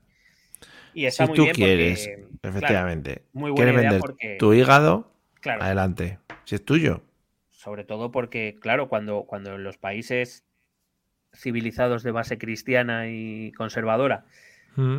Y 0.94 1.06
está 1.06 1.26
si 1.26 1.30
muy 1.30 1.38
tú 1.38 1.44
bien 1.44 1.56
quieres, 1.56 2.10
efectivamente, 2.42 3.24
quieres 3.56 3.76
vender 3.76 4.02
tu 4.38 4.54
hígado, 4.54 5.12
adelante. 5.44 6.20
Si 6.46 6.56
es 6.56 6.64
tuyo. 6.64 7.02
sobre 7.50 7.84
todo 7.84 8.12
porque, 8.12 8.58
claro, 8.62 8.90
cuando, 8.90 9.24
cuando 9.24 9.56
en 9.56 9.64
los 9.64 9.78
países 9.78 10.46
civilizados 11.34 12.04
de 12.04 12.12
base 12.12 12.38
cristiana 12.38 13.08
y 13.10 13.52
conservadora 13.54 14.26
mm. 14.76 14.98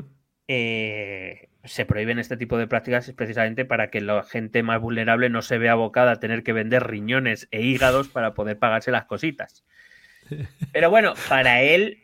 Eh, 0.49 1.49
se 1.65 1.87
prohíben 1.87 2.19
este 2.19 2.37
tipo 2.37 2.59
de 2.59 2.67
prácticas 2.67 3.09
es 3.09 3.15
precisamente 3.15 3.65
para 3.65 3.91
que 3.91 4.01
la 4.01 4.23
gente 4.23 4.63
más 4.63 4.81
vulnerable 4.81 5.31
no 5.31 5.43
se 5.43 5.59
vea 5.59 5.73
abocada 5.73 6.13
a 6.13 6.21
tener 6.21 6.43
que 6.43 6.53
vender 6.53 6.87
riñones 6.87 7.49
e 7.51 7.63
hígados 7.63 8.09
para 8.09 8.35
poder 8.35 8.59
pagarse 8.59 8.91
las 8.91 9.07
cositas. 9.07 9.65
Pero 10.73 10.91
bueno, 10.91 11.15
para 11.29 11.63
él 11.63 11.99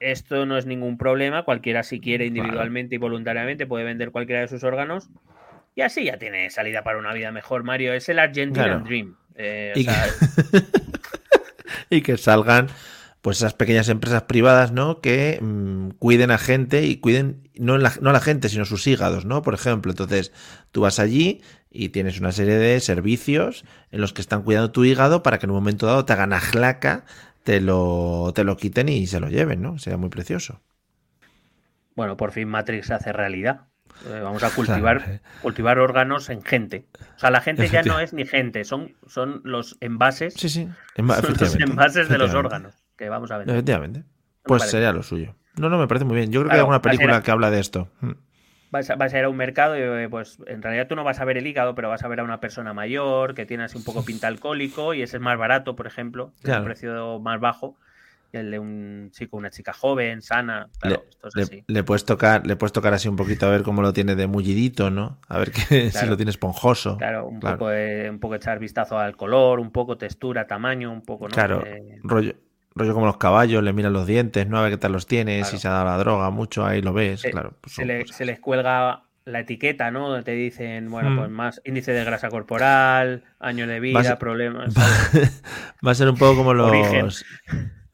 esto 0.00 0.46
no 0.46 0.58
es 0.58 0.66
ningún 0.66 0.98
problema. 0.98 1.44
Cualquiera 1.44 1.82
si 1.82 2.00
quiere 2.00 2.26
individualmente 2.26 2.96
y 2.96 2.98
voluntariamente 2.98 3.66
puede 3.66 3.84
vender 3.84 4.10
cualquiera 4.10 4.42
de 4.42 4.48
sus 4.48 4.64
órganos. 4.64 5.08
Y 5.74 5.82
así 5.82 6.04
ya 6.04 6.18
tiene 6.18 6.50
salida 6.50 6.82
para 6.82 6.98
una 6.98 7.12
vida 7.12 7.30
mejor, 7.32 7.62
Mario. 7.62 7.92
Es 7.92 8.08
el 8.08 8.18
Argentinian 8.18 8.84
Dream. 8.84 9.16
Eh, 9.34 9.74
y 11.90 12.00
que 12.00 12.16
salgan 12.16 12.68
pues 13.26 13.38
esas 13.38 13.54
pequeñas 13.54 13.88
empresas 13.88 14.22
privadas, 14.22 14.70
¿no? 14.70 15.00
Que 15.00 15.40
mm, 15.42 15.96
cuiden 15.98 16.30
a 16.30 16.38
gente 16.38 16.84
y 16.84 16.98
cuiden, 16.98 17.50
no, 17.56 17.76
la, 17.76 17.92
no 18.00 18.10
a 18.10 18.12
la 18.12 18.20
gente, 18.20 18.48
sino 18.48 18.64
sus 18.64 18.86
hígados, 18.86 19.24
¿no? 19.24 19.42
Por 19.42 19.52
ejemplo, 19.52 19.90
entonces 19.90 20.32
tú 20.70 20.82
vas 20.82 21.00
allí 21.00 21.42
y 21.68 21.88
tienes 21.88 22.20
una 22.20 22.30
serie 22.30 22.54
de 22.54 22.78
servicios 22.78 23.64
en 23.90 24.00
los 24.00 24.12
que 24.12 24.20
están 24.20 24.44
cuidando 24.44 24.70
tu 24.70 24.84
hígado 24.84 25.24
para 25.24 25.40
que 25.40 25.46
en 25.46 25.50
un 25.50 25.56
momento 25.56 25.86
dado 25.86 26.04
te 26.04 26.12
hagan 26.12 26.32
ajlaca, 26.32 27.04
te 27.42 27.60
lo, 27.60 28.30
te 28.32 28.44
lo 28.44 28.56
quiten 28.56 28.88
y 28.88 29.08
se 29.08 29.18
lo 29.18 29.28
lleven, 29.28 29.60
¿no? 29.60 29.76
Sería 29.80 29.96
muy 29.96 30.08
precioso. 30.08 30.60
Bueno, 31.96 32.16
por 32.16 32.30
fin 32.30 32.46
Matrix 32.46 32.92
hace 32.92 33.12
realidad. 33.12 33.62
Eh, 34.06 34.20
vamos 34.22 34.44
a 34.44 34.50
cultivar, 34.54 35.02
eh. 35.04 35.20
cultivar 35.42 35.80
órganos 35.80 36.30
en 36.30 36.44
gente. 36.44 36.86
O 37.16 37.18
sea, 37.18 37.32
la 37.32 37.40
gente 37.40 37.68
ya 37.68 37.82
no 37.82 37.98
es 37.98 38.12
ni 38.12 38.24
gente, 38.24 38.62
son, 38.62 38.94
son 39.08 39.40
los 39.42 39.78
envases. 39.80 40.34
Sí, 40.34 40.48
sí. 40.48 40.68
los 40.96 41.56
envases 41.56 42.08
de 42.08 42.18
los 42.18 42.32
órganos 42.32 42.85
que 42.96 43.08
vamos 43.08 43.30
a 43.30 43.38
vender. 43.38 43.56
Efectivamente. 43.56 44.04
Pues 44.42 44.62
sería 44.70 44.92
lo 44.92 45.02
suyo. 45.02 45.34
No, 45.56 45.68
no, 45.68 45.78
me 45.78 45.88
parece 45.88 46.04
muy 46.04 46.16
bien. 46.16 46.30
Yo 46.30 46.40
creo 46.40 46.50
que 46.50 46.54
hay 46.54 46.60
alguna 46.60 46.82
película 46.82 47.22
que 47.22 47.30
habla 47.30 47.50
de 47.50 47.60
esto. 47.60 47.88
Mm. 48.00 48.12
Vas 48.70 48.90
a, 48.90 49.18
ir 49.18 49.24
a 49.24 49.28
un 49.28 49.36
mercado 49.36 49.76
y 49.76 49.80
eh, 49.80 50.08
pues 50.10 50.38
en 50.46 50.60
realidad 50.60 50.86
tú 50.86 50.96
no 50.96 51.04
vas 51.04 51.20
a 51.20 51.24
ver 51.24 51.38
el 51.38 51.46
hígado, 51.46 51.74
pero 51.74 51.88
vas 51.88 52.02
a 52.02 52.08
ver 52.08 52.20
a 52.20 52.24
una 52.24 52.40
persona 52.40 52.74
mayor 52.74 53.34
que 53.34 53.46
tiene 53.46 53.64
así 53.64 53.78
un 53.78 53.84
poco 53.84 54.04
pinta 54.04 54.26
alcohólico 54.26 54.92
y 54.92 55.02
ese 55.02 55.16
es 55.16 55.22
más 55.22 55.38
barato, 55.38 55.76
por 55.76 55.86
ejemplo, 55.86 56.32
tiene 56.42 56.58
un 56.58 56.64
precio 56.64 57.18
más 57.20 57.40
bajo 57.40 57.78
y 58.32 58.36
el 58.36 58.50
de 58.50 58.58
un 58.58 59.10
chico, 59.12 59.36
una 59.36 59.50
chica 59.50 59.72
joven, 59.72 60.20
sana. 60.20 60.68
Claro, 60.80 61.04
le, 61.04 61.08
esto 61.08 61.28
es 61.28 61.36
así. 61.36 61.64
Le, 61.68 61.84
puedes 61.84 62.04
tocar, 62.04 62.46
le 62.46 62.56
puedes 62.56 62.72
tocar 62.72 62.92
así 62.92 63.08
un 63.08 63.16
poquito 63.16 63.46
a 63.46 63.50
ver 63.50 63.62
cómo 63.62 63.82
lo 63.82 63.92
tiene 63.92 64.14
de 64.16 64.26
mullidito, 64.26 64.90
¿no? 64.90 65.20
A 65.28 65.38
ver 65.38 65.52
que, 65.52 65.90
si 65.90 66.06
lo 66.06 66.16
tiene 66.16 66.30
esponjoso. 66.30 66.98
Claro, 66.98 67.28
un 67.28 67.40
poco 67.40 67.66
un 67.66 68.18
poco 68.18 68.34
echar 68.34 68.58
vistazo 68.58 68.98
al 68.98 69.16
color, 69.16 69.60
un 69.60 69.70
poco 69.70 69.96
textura, 69.96 70.46
tamaño, 70.46 70.92
un 70.92 71.02
poco, 71.02 71.28
¿no? 71.28 71.34
Claro, 71.34 71.62
rollo, 72.02 72.34
rollo 72.76 72.92
como 72.94 73.06
los 73.06 73.16
caballos, 73.16 73.62
le 73.62 73.72
miran 73.72 73.92
los 73.92 74.06
dientes, 74.06 74.46
no 74.46 74.58
a 74.58 74.62
ver 74.62 74.72
qué 74.72 74.76
tal 74.76 74.92
los 74.92 75.06
tiene, 75.06 75.42
si 75.44 75.58
se 75.58 75.66
ha 75.66 75.72
dado 75.72 75.86
la 75.86 75.96
droga 75.96 76.30
mucho, 76.30 76.64
ahí 76.64 76.82
lo 76.82 76.92
ves, 76.92 77.22
claro. 77.22 77.54
Pues 77.60 77.74
se, 77.74 78.24
les 78.24 78.38
cuelga 78.38 79.02
la 79.24 79.40
etiqueta, 79.40 79.90
¿no? 79.90 80.22
Te 80.22 80.32
dicen, 80.32 80.90
bueno, 80.90 81.16
pues 81.16 81.30
mm. 81.30 81.32
más 81.32 81.62
índice 81.64 81.92
de 81.92 82.04
grasa 82.04 82.28
corporal, 82.28 83.24
año 83.40 83.66
de 83.66 83.80
vida, 83.80 84.18
problemas. 84.18 84.74
Va, 85.86 85.90
a 85.90 85.94
ser 85.94 86.08
un 86.08 86.16
poco 86.16 86.36
como 86.36 86.54
los... 86.54 87.24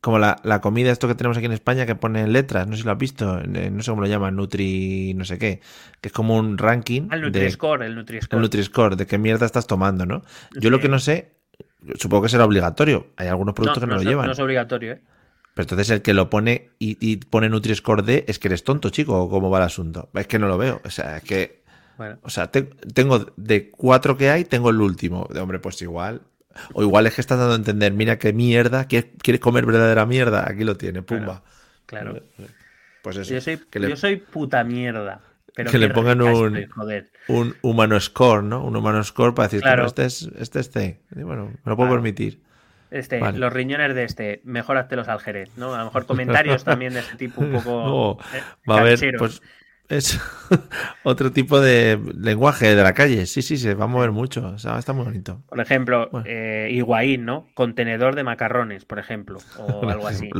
Como 0.01 0.19
la, 0.19 0.61
comida, 0.61 0.91
esto 0.91 1.07
que 1.07 1.15
tenemos 1.15 1.37
aquí 1.37 1.47
en 1.47 1.53
España, 1.53 1.87
que 1.87 1.95
pone 1.95 2.27
letras, 2.27 2.67
no 2.67 2.73
sé 2.73 2.83
si 2.83 2.87
lo 2.87 2.91
has 2.91 2.99
visto, 2.99 3.41
no 3.41 3.83
sé 3.83 3.91
cómo 3.93 4.03
lo 4.03 4.09
llaman, 4.09 4.35
Nutri, 4.35 5.15
no 5.15 5.25
sé 5.25 5.39
qué, 5.39 5.61
que 6.01 6.09
es 6.09 6.13
como 6.13 6.37
un 6.37 6.59
ranking. 6.59 7.07
Ah, 7.09 7.15
el 7.15 7.23
Nutri-Score, 7.23 7.85
el 7.85 7.95
Nutri-Score. 7.95 8.37
El 8.37 8.43
Nutri-Score, 8.43 8.97
de 8.97 9.07
qué 9.07 9.19
mierda 9.19 9.47
estás 9.47 9.69
tomando, 9.69 10.05
¿no? 10.05 10.23
Yo 10.59 10.71
lo 10.71 10.81
que 10.81 10.89
no 10.89 10.99
sé 10.99 11.42
Supongo 11.99 12.25
que 12.25 12.29
será 12.29 12.45
obligatorio. 12.45 13.09
Hay 13.17 13.29
algunos 13.29 13.55
productos 13.55 13.83
que 13.83 13.87
no, 13.87 13.97
lo 13.97 14.03
llevan. 14.03 14.27
No 14.27 14.33
es 14.33 14.39
obligatorio, 14.39 14.93
¿eh? 14.93 15.01
Pero 15.55 15.65
entonces 15.65 15.91
el 15.91 16.03
que 16.03 16.15
lo 16.15 16.31
pone 16.31 16.71
y, 16.79 17.17
pone 17.17 17.51
Nutri-Score 17.51 18.03
D 18.03 18.25
es 18.27 18.39
que 18.39 18.49
eres 18.49 18.65
tonto, 18.65 18.89
chico, 18.89 19.23
o 19.23 19.29
cómo 19.29 19.51
va 19.51 19.59
el 19.59 19.65
asunto. 19.65 20.09
Es 20.15 20.27
que 20.27 20.39
no 20.39 20.49
lo 20.49 20.57
veo. 20.57 20.81
O 20.85 20.91
sea, 20.91 21.19
es 21.19 21.25
que. 21.25 21.63
O 22.23 22.31
sea, 22.31 22.51
tengo 22.51 23.27
de 23.37 23.71
cuatro 23.71 24.17
que 24.17 24.31
hay, 24.31 24.45
tengo 24.45 24.71
el 24.71 24.81
último. 24.81 25.29
De 25.31 25.41
hombre, 25.41 25.59
pues 25.59 25.81
igual. 25.83 26.23
O 26.73 26.83
igual 26.83 27.07
es 27.07 27.15
que 27.15 27.21
estás 27.21 27.39
dando 27.39 27.55
a 27.55 27.57
entender, 27.57 27.93
mira 27.93 28.19
qué 28.19 28.33
mierda, 28.33 28.87
quieres, 28.87 29.41
comer 29.41 29.65
verdadera 29.65 30.05
mierda, 30.05 30.49
aquí 30.49 30.65
lo 30.65 30.77
tiene, 30.77 31.03
pumba. 31.03 31.43
Claro. 31.87 32.23
Pues 33.03 33.17
eso. 33.17 33.33
Yo 33.33 33.41
soy, 33.41 33.61
yo 33.73 33.97
soy 33.97 34.17
puta 34.17 34.63
mierda 34.65 35.21
que 35.55 35.79
le 35.79 35.91
pongan 35.91 36.23
un, 36.23 36.67
un 37.29 37.57
humano 37.63 38.01
score, 38.01 38.43
¿no? 38.43 38.65
Un 38.65 38.77
humano 38.77 39.03
score 39.05 39.35
para 39.35 39.49
decir, 39.49 39.61
claro. 39.63 39.87
este 39.87 40.05
es 40.07 40.31
este, 40.39 40.61
este. 40.61 41.01
bueno, 41.11 41.47
me 41.47 41.71
lo 41.71 41.77
puedo 41.77 41.91
permitir. 41.91 42.41
Este, 42.91 43.21
los 43.33 43.53
riñones 43.53 43.95
de 43.95 44.05
este, 44.05 44.43
mejorate 44.45 44.97
los 44.97 45.09
aljerez, 45.09 45.51
¿no? 45.57 45.75
A 45.75 45.79
lo 45.79 45.85
mejor 45.87 46.05
comentarios 46.05 46.63
también 46.63 46.93
de 46.93 47.01
este 47.01 47.17
tipo 47.17 47.41
un 47.41 47.53
poco. 47.53 48.19
Eh, 48.35 48.71
va 48.71 48.77
a 48.77 48.81
haber, 48.81 48.99
pues, 49.19 49.43
es 49.89 50.19
otro 51.03 51.33
tipo 51.33 51.61
de 51.61 52.01
lenguaje 52.19 52.75
de 52.75 52.83
la 52.83 52.95
calle. 52.95 53.27
Sí, 53.27 53.43
sí, 53.43 53.57
se 53.57 53.75
va 53.75 53.85
a 53.85 53.89
mover 53.89 54.11
mucho. 54.11 54.47
O 54.47 54.59
sea, 54.59 54.79
está 54.79 54.93
muy 54.93 55.05
bonito. 55.05 55.43
Por 55.49 55.61
ejemplo, 55.61 56.11
eh, 56.25 56.69
Higuaín, 56.71 57.25
¿no? 57.25 57.49
Contenedor 57.55 58.15
de 58.15 58.25
macarrones, 58.25 58.85
por 58.85 58.99
ejemplo. 58.99 59.39
O 59.59 59.87
algo 59.89 60.07
así. 60.09 60.31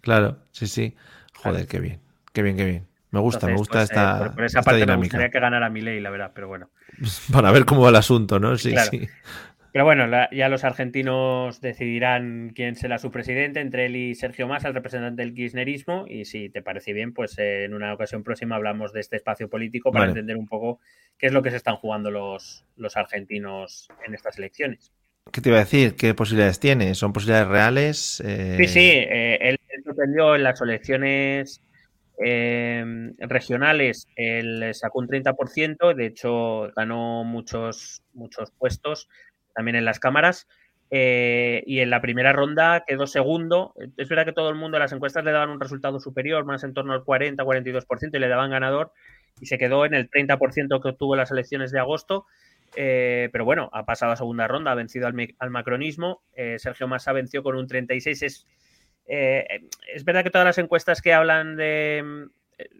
Claro, 0.00 0.38
sí, 0.52 0.66
sí. 0.66 0.94
Joder, 1.34 1.66
qué 1.66 1.80
bien. 1.80 2.00
Qué 2.32 2.42
bien, 2.42 2.56
qué 2.56 2.64
bien. 2.64 2.86
Me 3.16 3.22
gusta, 3.22 3.46
me 3.46 3.54
gusta 3.54 3.78
pues, 3.78 3.84
esta. 3.84 4.26
Eh, 4.26 4.30
por, 4.34 4.44
esa 4.44 4.62
parte 4.62 4.84
me 4.84 4.96
gustaría 4.96 5.30
que 5.30 5.40
ganara 5.40 5.70
mi 5.70 5.80
ley, 5.80 6.00
la 6.00 6.10
verdad, 6.10 6.32
pero 6.34 6.48
bueno. 6.48 6.68
Para 7.32 7.50
ver 7.50 7.64
cómo 7.64 7.80
va 7.80 7.88
el 7.88 7.96
asunto, 7.96 8.38
¿no? 8.38 8.58
Sí, 8.58 8.74
sí. 8.90 9.08
Pero 9.72 9.84
bueno, 9.84 10.06
ya 10.32 10.48
los 10.48 10.64
argentinos 10.64 11.60
decidirán 11.60 12.52
quién 12.54 12.76
será 12.76 12.98
su 12.98 13.10
presidente, 13.10 13.60
entre 13.60 13.86
él 13.86 13.96
y 13.96 14.14
Sergio 14.14 14.48
Massa, 14.48 14.68
el 14.68 14.74
representante 14.74 15.22
del 15.22 15.34
kirchnerismo. 15.34 16.04
Y 16.08 16.26
si 16.26 16.50
te 16.50 16.62
parece 16.62 16.92
bien, 16.92 17.14
pues 17.14 17.38
eh, 17.38 17.64
en 17.64 17.72
una 17.72 17.92
ocasión 17.92 18.22
próxima 18.22 18.56
hablamos 18.56 18.92
de 18.92 19.00
este 19.00 19.16
espacio 19.16 19.48
político 19.48 19.92
para 19.92 20.06
entender 20.06 20.36
un 20.36 20.46
poco 20.46 20.80
qué 21.16 21.26
es 21.26 21.32
lo 21.32 21.42
que 21.42 21.50
se 21.50 21.56
están 21.56 21.76
jugando 21.76 22.10
los, 22.10 22.64
los 22.76 22.96
argentinos 22.96 23.88
en 24.06 24.14
estas 24.14 24.38
elecciones. 24.38 24.92
¿Qué 25.32 25.40
te 25.40 25.48
iba 25.50 25.58
a 25.58 25.64
decir? 25.64 25.94
¿Qué 25.94 26.14
posibilidades 26.14 26.60
tiene? 26.60 26.94
¿Son 26.94 27.12
posibilidades 27.12 27.48
reales? 27.48 28.22
Sí, 28.56 28.68
sí. 28.68 28.90
Eh, 28.92 29.38
él 29.40 29.58
sorprendió 29.84 30.34
en 30.34 30.42
las 30.42 30.60
elecciones 30.60 31.60
Em, 32.18 33.14
regionales 33.18 34.08
él 34.16 34.70
sacó 34.74 35.00
un 35.00 35.08
30%, 35.08 35.94
de 35.94 36.06
hecho 36.06 36.70
ganó 36.74 37.24
muchos, 37.24 38.02
muchos 38.14 38.50
puestos 38.52 39.08
también 39.54 39.76
en 39.76 39.84
las 39.84 39.98
cámaras. 39.98 40.46
Eh, 40.90 41.64
y 41.66 41.80
en 41.80 41.90
la 41.90 42.00
primera 42.00 42.32
ronda 42.32 42.84
quedó 42.86 43.06
segundo. 43.06 43.74
Es 43.96 44.08
verdad 44.08 44.24
que 44.24 44.32
todo 44.32 44.50
el 44.50 44.54
mundo 44.54 44.76
en 44.76 44.82
las 44.82 44.92
encuestas 44.92 45.24
le 45.24 45.32
daban 45.32 45.50
un 45.50 45.60
resultado 45.60 45.98
superior, 45.98 46.44
más 46.44 46.62
en 46.62 46.74
torno 46.74 46.92
al 46.92 47.04
40-42%, 47.04 48.16
y 48.16 48.20
le 48.20 48.28
daban 48.28 48.50
ganador, 48.50 48.92
y 49.40 49.46
se 49.46 49.58
quedó 49.58 49.84
en 49.84 49.94
el 49.94 50.08
30% 50.08 50.80
que 50.80 50.88
obtuvo 50.88 51.14
en 51.14 51.18
las 51.18 51.32
elecciones 51.32 51.72
de 51.72 51.80
agosto. 51.80 52.26
Eh, 52.76 53.30
pero 53.32 53.44
bueno, 53.44 53.70
ha 53.72 53.84
pasado 53.84 54.12
a 54.12 54.16
segunda 54.16 54.46
ronda, 54.46 54.72
ha 54.72 54.74
vencido 54.74 55.06
al, 55.06 55.50
macronismo. 55.50 56.22
Eh, 56.34 56.58
Sergio 56.58 56.86
Massa 56.86 57.12
venció 57.12 57.42
con 57.42 57.56
un 57.56 57.66
36%. 57.66 58.22
Es, 58.22 58.46
eh, 59.06 59.68
es 59.92 60.04
verdad 60.04 60.24
que 60.24 60.30
todas 60.30 60.46
las 60.46 60.58
encuestas 60.58 61.00
que 61.00 61.12
hablan 61.12 61.56
de. 61.56 62.28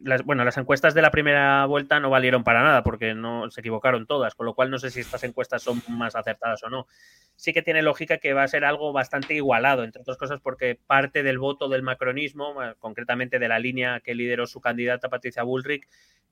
Las, 0.01 0.25
bueno, 0.25 0.43
las 0.43 0.57
encuestas 0.57 0.95
de 0.95 1.03
la 1.03 1.11
primera 1.11 1.67
vuelta 1.67 2.01
no 2.01 2.09
valieron 2.09 2.45
para 2.45 2.63
nada 2.63 2.83
porque 2.83 3.15
no 3.15 3.51
se 3.51 3.61
equivocaron 3.61 4.07
todas, 4.07 4.35
con 4.35 4.47
lo 4.47 4.55
cual 4.55 4.71
no 4.71 4.79
sé 4.79 4.91
si 4.91 5.01
estas 5.01 5.23
encuestas 5.23 5.63
son 5.63 5.83
más 5.89 6.17
acertadas 6.17 6.63
o 6.63 6.71
no. 6.71 6.87
Sí 7.35 7.53
que 7.53 7.61
tiene 7.61 7.83
lógica 7.83 8.17
que 8.17 8.33
va 8.33 8.43
a 8.43 8.49
ser 8.49 8.65
algo 8.65 8.95
bastante 8.95 9.35
igualado, 9.35 9.85
entre 9.85 10.01
otras 10.01 10.17
cosas 10.17 10.41
porque 10.41 10.79
parte 10.87 11.23
del 11.23 11.39
voto 11.39 11.69
del 11.69 11.83
macronismo, 11.83 12.55
concretamente 12.79 13.39
de 13.39 13.49
la 13.49 13.59
línea 13.59 14.01
que 14.01 14.15
lideró 14.15 14.47
su 14.47 14.63
candidata 14.63 15.11
Patricia 15.11 15.43
Bullrich, 15.43 15.87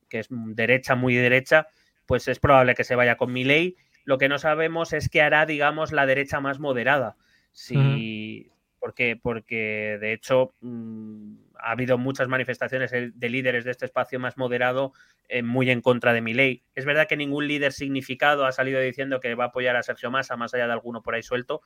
que 0.08 0.20
es 0.20 0.28
derecha, 0.30 0.94
muy 0.94 1.14
derecha, 1.14 1.66
pues 2.06 2.28
es 2.28 2.38
probable 2.38 2.74
que 2.74 2.84
se 2.84 2.94
vaya 2.94 3.18
con 3.18 3.30
mi 3.30 3.44
ley. 3.44 3.76
Lo 4.04 4.16
que 4.16 4.30
no 4.30 4.38
sabemos 4.38 4.94
es 4.94 5.10
qué 5.10 5.20
hará, 5.20 5.44
digamos, 5.44 5.92
la 5.92 6.06
derecha 6.06 6.40
más 6.40 6.60
moderada. 6.60 7.16
Si, 7.52 8.50
porque, 8.84 9.16
porque 9.16 9.96
de 9.98 10.12
hecho 10.12 10.52
mm, 10.60 11.36
ha 11.58 11.70
habido 11.70 11.96
muchas 11.96 12.28
manifestaciones 12.28 12.90
de 12.90 13.28
líderes 13.30 13.64
de 13.64 13.70
este 13.70 13.86
espacio 13.86 14.20
más 14.20 14.36
moderado 14.36 14.92
eh, 15.30 15.42
muy 15.42 15.70
en 15.70 15.80
contra 15.80 16.12
de 16.12 16.20
mi 16.20 16.34
ley. 16.34 16.64
Es 16.74 16.84
verdad 16.84 17.08
que 17.08 17.16
ningún 17.16 17.48
líder 17.48 17.72
significado 17.72 18.44
ha 18.44 18.52
salido 18.52 18.78
diciendo 18.78 19.20
que 19.20 19.34
va 19.36 19.44
a 19.44 19.46
apoyar 19.46 19.74
a 19.76 19.82
Sergio 19.82 20.10
Massa, 20.10 20.36
más 20.36 20.52
allá 20.52 20.66
de 20.66 20.74
alguno 20.74 21.00
por 21.00 21.14
ahí 21.14 21.22
suelto, 21.22 21.62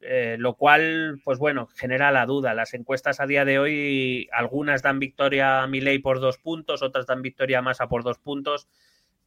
eh, 0.00 0.38
lo 0.40 0.54
cual, 0.56 1.20
pues 1.22 1.38
bueno, 1.38 1.68
genera 1.76 2.10
la 2.10 2.26
duda. 2.26 2.52
Las 2.52 2.74
encuestas 2.74 3.20
a 3.20 3.28
día 3.28 3.44
de 3.44 3.60
hoy, 3.60 4.28
algunas 4.32 4.82
dan 4.82 4.98
victoria 4.98 5.62
a 5.62 5.68
mi 5.68 5.80
ley 5.80 6.00
por 6.00 6.18
dos 6.18 6.38
puntos, 6.38 6.82
otras 6.82 7.06
dan 7.06 7.22
victoria 7.22 7.60
a 7.60 7.62
Massa 7.62 7.86
por 7.86 8.02
dos 8.02 8.18
puntos. 8.18 8.66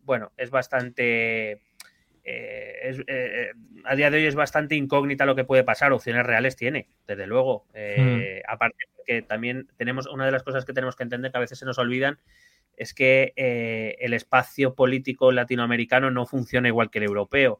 Bueno, 0.02 0.34
es 0.36 0.50
bastante 0.50 1.62
eh, 2.24 2.80
es, 2.84 3.00
eh, 3.00 3.04
eh, 3.08 3.52
a 3.84 3.96
día 3.96 4.10
de 4.10 4.18
hoy 4.18 4.26
es 4.26 4.36
bastante 4.36 4.76
incógnita 4.76 5.26
lo 5.26 5.36
que 5.36 5.44
puede 5.44 5.64
pasar. 5.64 5.92
Opciones 5.92 6.26
reales 6.26 6.56
tiene, 6.56 6.90
desde 7.08 7.28
luego. 7.28 7.66
Hmm. 7.74 8.20
Aparte, 8.48 8.86
que 9.06 9.22
también 9.22 9.68
tenemos 9.78 10.08
una 10.08 10.26
de 10.26 10.32
las 10.32 10.44
cosas 10.44 10.66
que 10.66 10.74
tenemos 10.74 10.96
que 10.96 11.04
entender 11.04 11.32
que 11.32 11.38
a 11.38 11.42
veces 11.42 11.60
se 11.60 11.66
nos 11.66 11.78
olvidan 11.78 12.20
es 12.76 12.94
que 12.94 13.34
el 14.00 14.14
espacio 14.14 14.74
político 14.74 15.32
latinoamericano 15.32 16.10
no 16.10 16.26
funciona 16.26 16.70
igual 16.70 16.90
que 16.90 17.00
el 17.00 17.06
europeo. 17.06 17.60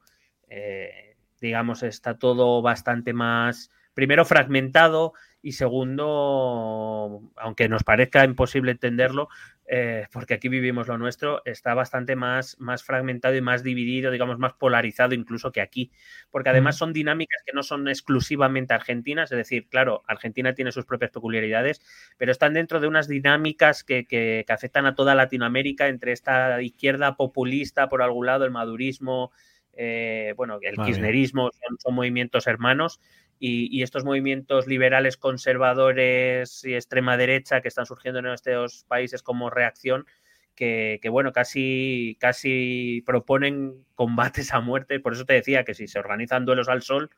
digamos, 1.40 1.84
está 1.84 2.18
todo 2.18 2.62
bastante 2.62 3.12
más, 3.14 3.70
primero 3.94 4.24
fragmentado 4.26 5.14
y 5.44 5.52
segundo, 5.52 7.22
aunque 7.36 7.68
nos 7.68 7.84
parezca 7.84 8.24
imposible 8.24 8.72
entenderlo, 8.72 9.28
eh, 9.68 10.08
porque 10.14 10.36
aquí 10.36 10.48
vivimos 10.48 10.88
lo 10.88 10.98
nuestro, 10.98 11.42
está 11.44 11.74
bastante 11.74 12.16
más, 12.16 12.58
más 12.62 12.82
fragmentado 12.82 13.36
y 13.36 13.42
más 13.42 13.62
dividido, 13.62 14.10
digamos, 14.10 14.40
más 14.40 14.54
polarizado 14.54 15.14
incluso 15.14 15.52
que 15.52 15.60
aquí. 15.60 15.92
Porque 16.32 16.50
además 16.50 16.78
son 16.78 16.94
dinámicas 16.94 17.44
que 17.46 17.52
no 17.52 17.62
son 17.62 17.90
exclusivamente 17.90 18.74
argentinas, 18.74 19.34
es 19.34 19.38
decir, 19.38 19.68
claro, 19.68 20.04
Argentina 20.08 20.54
tiene 20.54 20.72
sus 20.72 20.86
propias 20.86 21.12
peculiaridades, 21.12 21.82
pero 22.18 22.32
están 22.32 22.54
dentro 22.54 22.80
de 22.80 22.88
unas 22.88 23.10
dinámicas 23.10 23.84
que, 23.84 24.06
que, 24.06 24.46
afectan 24.48 24.86
a 24.86 24.96
toda 24.96 25.14
Latinoamérica 25.14 25.90
entre 25.90 26.14
esta 26.14 26.62
izquierda 26.62 27.18
populista, 27.18 27.90
por 27.90 28.02
algún 28.02 28.28
lado, 28.28 28.46
el 28.46 28.52
madurismo, 28.52 29.34
eh, 29.74 30.34
bueno, 30.38 30.60
el 30.62 30.78
kirchnerismo, 30.78 31.50
son 31.80 31.96
movimientos 31.96 32.48
hermanos 32.48 33.00
y, 33.40 33.84
estos 33.84 34.06
movimientos 34.06 34.68
liberales 34.68 35.18
conservadores 35.18 36.64
y 36.64 36.76
extrema 36.76 37.18
derecha 37.18 37.62
que 37.62 37.68
están 37.68 37.86
surgiendo 37.86 38.20
en 38.20 38.28
estos 38.28 38.86
países 38.88 39.22
como 39.22 39.50
reacción, 39.50 40.06
que, 40.56 41.00
bueno, 41.10 41.34
casi, 41.34 42.18
casi 42.20 43.04
proponen 43.06 43.86
combates 43.96 44.54
a 44.54 44.62
muerte. 44.62 45.00
Por 45.00 45.14
eso 45.14 45.26
te 45.26 45.34
decía 45.34 45.64
que 45.64 45.74
si 45.74 45.88
se 45.88 46.00
organizan 46.00 46.46
duelos 46.46 46.70
al 46.70 46.84
sol, 46.84 47.10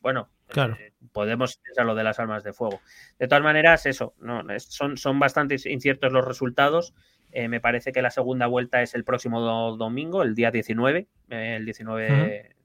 bueno, 0.00 0.30
claro. 0.48 0.76
Eh, 0.80 0.92
podemos 1.12 1.56
pensar 1.58 1.86
lo 1.86 1.94
de 1.94 2.04
las 2.04 2.18
armas 2.18 2.42
de 2.42 2.52
fuego. 2.52 2.80
De 3.18 3.28
todas 3.28 3.44
maneras, 3.44 3.86
eso, 3.86 4.14
no, 4.18 4.42
son, 4.58 4.96
son 4.96 5.18
bastante 5.18 5.56
inciertos 5.66 6.12
los 6.12 6.24
resultados. 6.24 6.94
Eh, 7.32 7.48
me 7.48 7.60
parece 7.60 7.92
que 7.92 8.02
la 8.02 8.10
segunda 8.10 8.46
vuelta 8.46 8.82
es 8.82 8.94
el 8.94 9.04
próximo 9.04 9.40
domingo, 9.76 10.22
el 10.22 10.34
día 10.34 10.50
19, 10.50 11.06
eh, 11.30 11.56
el 11.56 11.64
19 11.64 12.56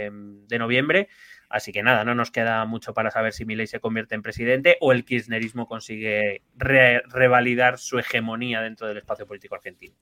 de 0.00 0.58
noviembre. 0.58 1.08
Así 1.50 1.72
que 1.72 1.82
nada, 1.82 2.04
no 2.04 2.14
nos 2.14 2.30
queda 2.30 2.64
mucho 2.64 2.94
para 2.94 3.10
saber 3.10 3.32
si 3.32 3.44
Milei 3.44 3.66
se 3.66 3.80
convierte 3.80 4.14
en 4.14 4.22
presidente 4.22 4.76
o 4.80 4.92
el 4.92 5.04
kirchnerismo 5.04 5.66
consigue 5.66 6.42
revalidar 6.56 7.78
su 7.78 7.98
hegemonía 7.98 8.60
dentro 8.60 8.86
del 8.86 8.98
espacio 8.98 9.26
político 9.26 9.56
argentino. 9.56 9.94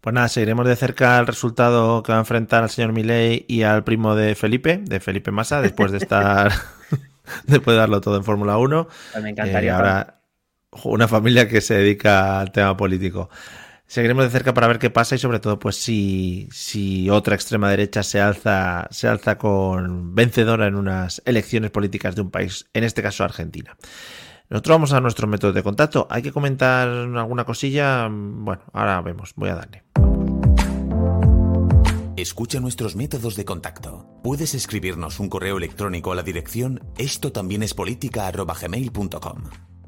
Pues 0.00 0.12
nada, 0.12 0.28
seguiremos 0.28 0.66
de 0.66 0.74
cerca 0.74 1.20
el 1.20 1.28
resultado 1.28 2.02
que 2.02 2.10
va 2.10 2.18
a 2.18 2.22
enfrentar 2.22 2.64
al 2.64 2.70
señor 2.70 2.92
Milei 2.92 3.44
y 3.46 3.62
al 3.62 3.84
primo 3.84 4.16
de 4.16 4.34
Felipe, 4.34 4.78
de 4.82 4.98
Felipe 4.98 5.30
Massa, 5.30 5.62
después 5.62 5.92
de 5.92 5.98
estar, 5.98 6.50
después 7.44 7.74
de 7.76 7.78
darlo 7.78 8.00
todo 8.00 8.16
en 8.16 8.24
Fórmula 8.24 8.58
1. 8.58 8.88
Me 9.22 9.30
encantaría. 9.30 9.70
Eh, 9.70 9.74
ahora, 9.74 10.20
una 10.82 11.06
familia 11.06 11.48
que 11.48 11.60
se 11.60 11.74
dedica 11.74 12.40
al 12.40 12.50
tema 12.50 12.76
político 12.76 13.30
seguiremos 13.92 14.24
de 14.24 14.30
cerca 14.30 14.54
para 14.54 14.68
ver 14.68 14.78
qué 14.78 14.88
pasa 14.88 15.16
y 15.16 15.18
sobre 15.18 15.38
todo 15.38 15.58
pues 15.58 15.76
si, 15.76 16.48
si 16.50 17.10
otra 17.10 17.34
extrema 17.34 17.68
derecha 17.68 18.02
se 18.02 18.22
alza, 18.22 18.88
se 18.90 19.06
alza 19.06 19.36
con 19.36 20.14
vencedora 20.14 20.66
en 20.66 20.76
unas 20.76 21.20
elecciones 21.26 21.70
políticas 21.70 22.14
de 22.14 22.22
un 22.22 22.30
país, 22.30 22.70
en 22.72 22.84
este 22.84 23.02
caso 23.02 23.22
Argentina. 23.22 23.76
Nosotros 24.48 24.74
vamos 24.74 24.92
a 24.94 25.00
nuestro 25.02 25.26
método 25.26 25.52
de 25.52 25.62
contacto. 25.62 26.06
¿Hay 26.08 26.22
que 26.22 26.32
comentar 26.32 26.88
alguna 26.88 27.44
cosilla? 27.44 28.08
Bueno, 28.10 28.62
ahora 28.72 29.02
vemos. 29.02 29.34
Voy 29.36 29.50
a 29.50 29.56
darle. 29.56 29.84
Escucha 32.16 32.60
nuestros 32.60 32.96
métodos 32.96 33.36
de 33.36 33.44
contacto. 33.44 34.20
Puedes 34.22 34.54
escribirnos 34.54 35.20
un 35.20 35.28
correo 35.28 35.58
electrónico 35.58 36.12
a 36.12 36.14
la 36.14 36.22
dirección 36.22 36.80
esto 36.96 37.30
también 37.30 37.62
es 37.62 37.74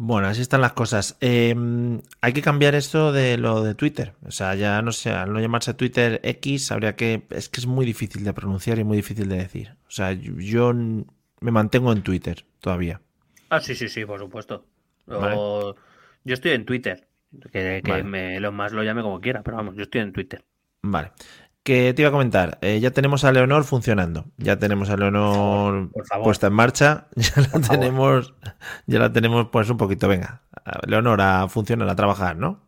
Bueno, 0.00 0.28
así 0.28 0.42
están 0.42 0.60
las 0.60 0.74
cosas. 0.74 1.16
Em, 1.20 2.02
hay 2.20 2.32
que 2.32 2.40
cambiar 2.40 2.76
esto 2.76 3.10
de 3.10 3.36
lo 3.36 3.64
de 3.64 3.74
Twitter. 3.74 4.14
O 4.24 4.30
sea, 4.30 4.54
ya 4.54 4.80
no 4.80 4.92
sé, 4.92 5.10
al 5.10 5.32
no 5.32 5.40
llamarse 5.40 5.74
Twitter 5.74 6.20
X, 6.22 6.70
habría 6.70 6.94
que. 6.94 7.24
Es 7.30 7.48
que 7.48 7.60
es 7.60 7.66
muy 7.66 7.84
difícil 7.84 8.22
de 8.22 8.32
pronunciar 8.32 8.78
y 8.78 8.84
muy 8.84 8.96
difícil 8.96 9.28
de 9.28 9.38
decir. 9.38 9.74
O 9.88 9.90
sea, 9.90 10.12
yo, 10.12 10.72
me 10.72 11.50
mantengo 11.50 11.92
en 11.92 12.02
Twitter 12.02 12.44
todavía. 12.60 13.00
Ah, 13.50 13.60
sí, 13.60 13.74
sí, 13.74 13.88
sí, 13.88 14.04
por 14.04 14.20
supuesto. 14.20 14.66
Yo 15.08 15.74
estoy 16.24 16.52
en 16.52 16.64
Twitter. 16.64 17.08
Que, 17.50 17.82
que 17.84 18.38
lo 18.40 18.52
más 18.52 18.70
lo 18.72 18.84
llame 18.84 19.02
como 19.02 19.20
quiera, 19.20 19.42
pero 19.42 19.56
vamos, 19.56 19.74
yo 19.74 19.82
estoy 19.82 20.02
en 20.02 20.12
Twitter. 20.12 20.44
Vale 20.82 21.10
que 21.62 21.92
te 21.92 22.02
iba 22.02 22.08
a 22.08 22.12
comentar, 22.12 22.58
eh, 22.62 22.80
ya 22.80 22.90
tenemos 22.92 23.24
a 23.24 23.32
Leonor 23.32 23.64
funcionando, 23.64 24.26
ya 24.38 24.58
tenemos 24.58 24.88
a 24.90 24.96
Leonor 24.96 25.90
puesta 26.22 26.46
en 26.46 26.52
marcha, 26.54 27.08
ya 27.16 27.42
la 27.42 27.60
tenemos, 27.60 28.34
ya 28.86 28.98
la 28.98 29.12
tenemos 29.12 29.48
pues 29.48 29.68
un 29.68 29.76
poquito, 29.76 30.08
venga, 30.08 30.42
Leonor 30.86 31.20
a 31.20 31.48
funcionar, 31.48 31.88
a 31.88 31.96
trabajar, 31.96 32.36
¿no? 32.36 32.66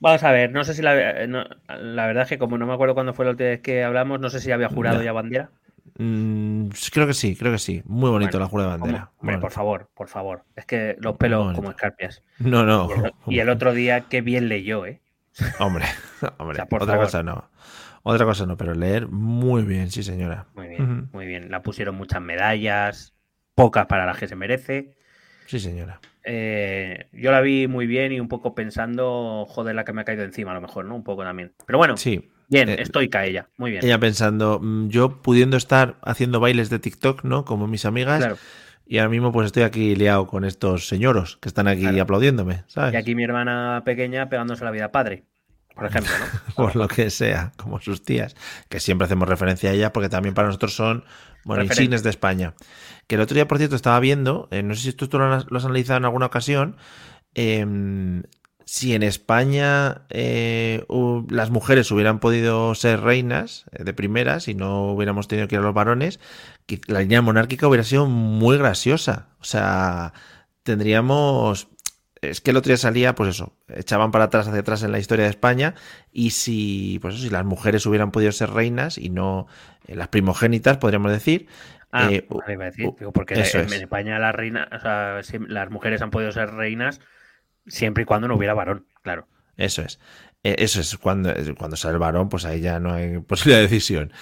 Vamos 0.00 0.22
a 0.24 0.32
ver, 0.32 0.50
no 0.50 0.64
sé 0.64 0.74
si 0.74 0.82
la, 0.82 0.94
la 0.96 2.06
verdad 2.06 2.24
es 2.24 2.28
que 2.28 2.38
como 2.38 2.58
no 2.58 2.66
me 2.66 2.74
acuerdo 2.74 2.94
cuándo 2.94 3.14
fue 3.14 3.24
la 3.24 3.30
última 3.30 3.50
vez 3.50 3.60
que 3.60 3.84
hablamos, 3.84 4.20
no 4.20 4.30
sé 4.30 4.40
si 4.40 4.50
había 4.50 4.68
jurado 4.68 5.02
ya 5.02 5.12
bandera. 5.12 5.50
Mm, 5.98 6.68
creo 6.92 7.06
que 7.06 7.14
sí, 7.14 7.36
creo 7.36 7.52
que 7.52 7.58
sí. 7.58 7.82
Muy 7.84 8.10
bonito 8.10 8.38
la 8.38 8.46
jura 8.46 8.64
de 8.64 8.70
bandera. 8.70 9.10
por 9.40 9.50
favor, 9.50 9.90
por 9.94 10.08
favor. 10.08 10.44
Es 10.56 10.66
que 10.66 10.96
los 10.98 11.16
pelos 11.16 11.54
como 11.54 11.70
escarpias. 11.70 12.22
No, 12.38 12.64
no. 12.64 12.88
Y 13.26 13.38
el, 13.40 13.48
otro 13.48 13.72
día, 13.72 14.02
qué 14.08 14.20
bien 14.20 14.48
leyó, 14.48 14.86
¿eh? 14.86 15.00
Hombre, 15.58 15.86
hombre, 16.38 16.62
otra 16.70 16.96
cosa 16.96 17.22
no. 17.22 17.44
Otra 18.02 18.26
cosa 18.26 18.46
no, 18.46 18.56
pero 18.56 18.74
leer 18.74 19.08
muy 19.08 19.62
bien, 19.62 19.90
sí 19.90 20.02
señora. 20.02 20.46
Muy 20.54 20.68
bien, 20.68 21.08
muy 21.12 21.26
bien. 21.26 21.50
La 21.50 21.62
pusieron 21.62 21.94
muchas 21.94 22.20
medallas, 22.20 23.14
pocas 23.54 23.86
para 23.86 24.06
las 24.06 24.18
que 24.18 24.26
se 24.26 24.34
merece. 24.34 24.96
Sí 25.46 25.60
señora. 25.60 26.00
Eh, 26.24 27.08
yo 27.12 27.30
la 27.30 27.40
vi 27.40 27.68
muy 27.68 27.86
bien 27.86 28.12
y 28.12 28.20
un 28.20 28.28
poco 28.28 28.54
pensando, 28.54 29.44
joder, 29.48 29.74
la 29.74 29.84
que 29.84 29.92
me 29.92 30.00
ha 30.00 30.04
caído 30.04 30.24
encima 30.24 30.50
a 30.50 30.54
lo 30.54 30.60
mejor, 30.60 30.84
¿no? 30.84 30.96
Un 30.96 31.04
poco 31.04 31.22
también. 31.22 31.52
Pero 31.66 31.78
bueno, 31.78 31.96
sí. 31.96 32.30
Bien, 32.48 32.68
eh, 32.68 32.76
estoica 32.80 33.24
ella, 33.24 33.48
muy 33.56 33.70
bien. 33.70 33.84
Ella 33.84 33.98
pensando, 33.98 34.58
mm, 34.60 34.88
yo 34.88 35.22
pudiendo 35.22 35.56
estar 35.56 35.96
haciendo 36.02 36.40
bailes 36.40 36.70
de 36.70 36.78
TikTok, 36.78 37.24
¿no? 37.24 37.44
Como 37.44 37.66
mis 37.66 37.84
amigas. 37.84 38.40
Y 38.84 38.98
ahora 38.98 39.10
mismo 39.10 39.32
pues 39.32 39.46
estoy 39.46 39.62
aquí 39.62 39.94
liado 39.94 40.26
con 40.26 40.44
estos 40.44 40.88
señoros 40.88 41.38
que 41.40 41.48
están 41.48 41.68
aquí 41.68 41.98
aplaudiéndome, 41.98 42.64
¿sabes? 42.66 42.92
Y 42.92 42.96
aquí 42.96 43.14
mi 43.14 43.24
hermana 43.24 43.82
pequeña 43.84 44.28
pegándose 44.28 44.64
la 44.64 44.70
vida 44.70 44.90
padre 44.90 45.24
por 45.74 45.86
ejemplo, 45.86 46.12
¿no? 46.18 46.54
por 46.54 46.76
lo 46.76 46.88
que 46.88 47.10
sea, 47.10 47.52
como 47.56 47.80
sus 47.80 48.02
tías, 48.02 48.36
que 48.68 48.80
siempre 48.80 49.06
hacemos 49.06 49.28
referencia 49.28 49.70
a 49.70 49.72
ellas 49.72 49.90
porque 49.92 50.08
también 50.08 50.34
para 50.34 50.48
nosotros 50.48 50.74
son, 50.74 51.04
bueno, 51.44 51.64
insignes 51.64 52.02
de 52.02 52.10
España. 52.10 52.54
Que 53.06 53.16
el 53.16 53.20
otro 53.20 53.34
día, 53.34 53.48
por 53.48 53.58
cierto, 53.58 53.76
estaba 53.76 53.98
viendo, 54.00 54.48
eh, 54.50 54.62
no 54.62 54.74
sé 54.74 54.82
si 54.82 54.92
tú, 54.92 55.08
lo, 55.18 55.32
has, 55.32 55.64
analizado 55.64 55.98
en 55.98 56.04
alguna 56.04 56.26
ocasión, 56.26 56.76
em, 57.34 58.22
si 58.64 58.94
en 58.94 59.02
España 59.02 60.02
eh, 60.08 60.86
las 61.28 61.50
mujeres 61.50 61.90
hubieran 61.90 62.20
podido 62.20 62.74
ser 62.74 63.00
reinas 63.00 63.66
eh, 63.72 63.84
de 63.84 63.92
primeras 63.92 64.48
y 64.48 64.54
no 64.54 64.92
hubiéramos 64.92 65.28
tenido 65.28 65.48
que 65.48 65.56
ir 65.56 65.60
a 65.60 65.64
los 65.64 65.74
varones, 65.74 66.20
la 66.86 67.00
línea 67.00 67.22
monárquica 67.22 67.66
hubiera 67.66 67.84
sido 67.84 68.06
muy 68.06 68.56
graciosa. 68.56 69.28
O 69.40 69.44
sea, 69.44 70.12
tendríamos 70.62 71.68
es 72.22 72.40
que 72.40 72.52
el 72.52 72.56
otro 72.56 72.70
día 72.70 72.76
salía, 72.76 73.14
pues 73.14 73.30
eso, 73.30 73.56
echaban 73.68 74.12
para 74.12 74.24
atrás, 74.24 74.46
hacia 74.46 74.60
atrás 74.60 74.82
en 74.84 74.92
la 74.92 75.00
historia 75.00 75.24
de 75.24 75.30
España, 75.30 75.74
y 76.12 76.30
si, 76.30 76.98
pues 77.02 77.14
eso, 77.14 77.24
si 77.24 77.30
las 77.30 77.44
mujeres 77.44 77.84
hubieran 77.84 78.12
podido 78.12 78.30
ser 78.30 78.50
reinas 78.50 78.96
y 78.96 79.10
no 79.10 79.48
eh, 79.86 79.96
las 79.96 80.08
primogénitas, 80.08 80.78
podríamos 80.78 81.10
decir. 81.10 81.48
Ah, 81.90 82.08
eh, 82.10 82.26
iba 82.48 82.64
a 82.64 82.70
decir, 82.70 82.90
porque 83.12 83.34
en, 83.34 83.72
España 83.72 84.18
las 84.18 84.34
reinas, 84.34 84.68
o 84.72 84.78
sea, 84.78 85.20
las 85.48 85.70
mujeres 85.70 86.00
han 86.00 86.10
podido 86.10 86.32
ser 86.32 86.50
reinas 86.52 87.00
siempre 87.66 88.04
y 88.04 88.06
cuando 88.06 88.28
no 88.28 88.36
hubiera 88.36 88.54
varón, 88.54 88.86
claro. 89.02 89.26
Eso 89.56 89.82
es. 89.82 89.98
Eh, 90.44 90.56
eso 90.58 90.80
es 90.80 90.96
cuando, 90.96 91.34
cuando 91.58 91.76
sale 91.76 91.94
el 91.94 91.98
varón, 91.98 92.28
pues 92.28 92.44
ahí 92.44 92.60
ya 92.60 92.80
no 92.80 92.94
hay 92.94 93.18
posibilidad 93.18 93.58
de 93.58 93.68
decisión 93.68 94.12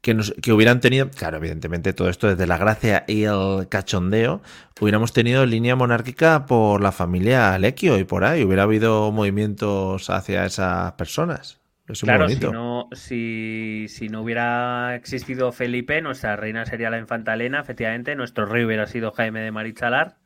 que, 0.00 0.14
nos, 0.14 0.32
que 0.42 0.52
hubieran 0.52 0.80
tenido, 0.80 1.10
claro, 1.10 1.36
evidentemente 1.36 1.92
todo 1.92 2.08
esto 2.08 2.28
desde 2.28 2.46
la 2.46 2.56
gracia 2.56 3.04
y 3.06 3.24
el 3.24 3.68
cachondeo, 3.68 4.40
hubiéramos 4.80 5.12
tenido 5.12 5.44
línea 5.46 5.76
monárquica 5.76 6.46
por 6.46 6.80
la 6.80 6.92
familia 6.92 7.54
Alequio 7.54 7.98
y 7.98 8.04
por 8.04 8.24
ahí, 8.24 8.42
hubiera 8.42 8.62
habido 8.62 9.12
movimientos 9.12 10.08
hacia 10.08 10.46
esas 10.46 10.92
personas. 10.92 11.60
claro, 12.00 12.28
si 12.28 12.38
no, 12.38 12.88
si, 12.92 13.86
si 13.88 14.08
no 14.08 14.22
hubiera 14.22 14.94
existido 14.94 15.52
Felipe, 15.52 16.00
nuestra 16.00 16.36
reina 16.36 16.64
sería 16.64 16.88
la 16.88 16.98
infanta 16.98 17.34
Elena, 17.34 17.60
efectivamente, 17.60 18.14
nuestro 18.14 18.46
rey 18.46 18.64
hubiera 18.64 18.86
sido 18.86 19.12
Jaime 19.12 19.40
de 19.40 19.50
Marichalar. 19.50 20.16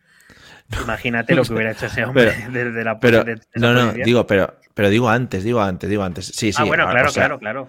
Imagínate 0.82 1.34
lo 1.34 1.42
que 1.42 1.52
hubiera 1.52 1.72
hecho 1.72 1.86
ese 1.86 2.04
hombre 2.04 2.32
desde 2.50 2.84
la 2.84 2.98
pero, 2.98 3.24
No, 3.56 3.72
no, 3.72 3.92
digo, 3.92 4.26
pero, 4.26 4.54
pero 4.72 4.88
digo 4.88 5.10
antes, 5.10 5.42
digo 5.42 5.60
antes, 5.60 5.90
digo 5.90 6.04
antes. 6.04 6.26
Sí, 6.26 6.52
sí. 6.52 6.62
Ah, 6.62 6.64
bueno, 6.64 6.88
claro, 6.88 7.10
claro, 7.12 7.38
claro. 7.38 7.68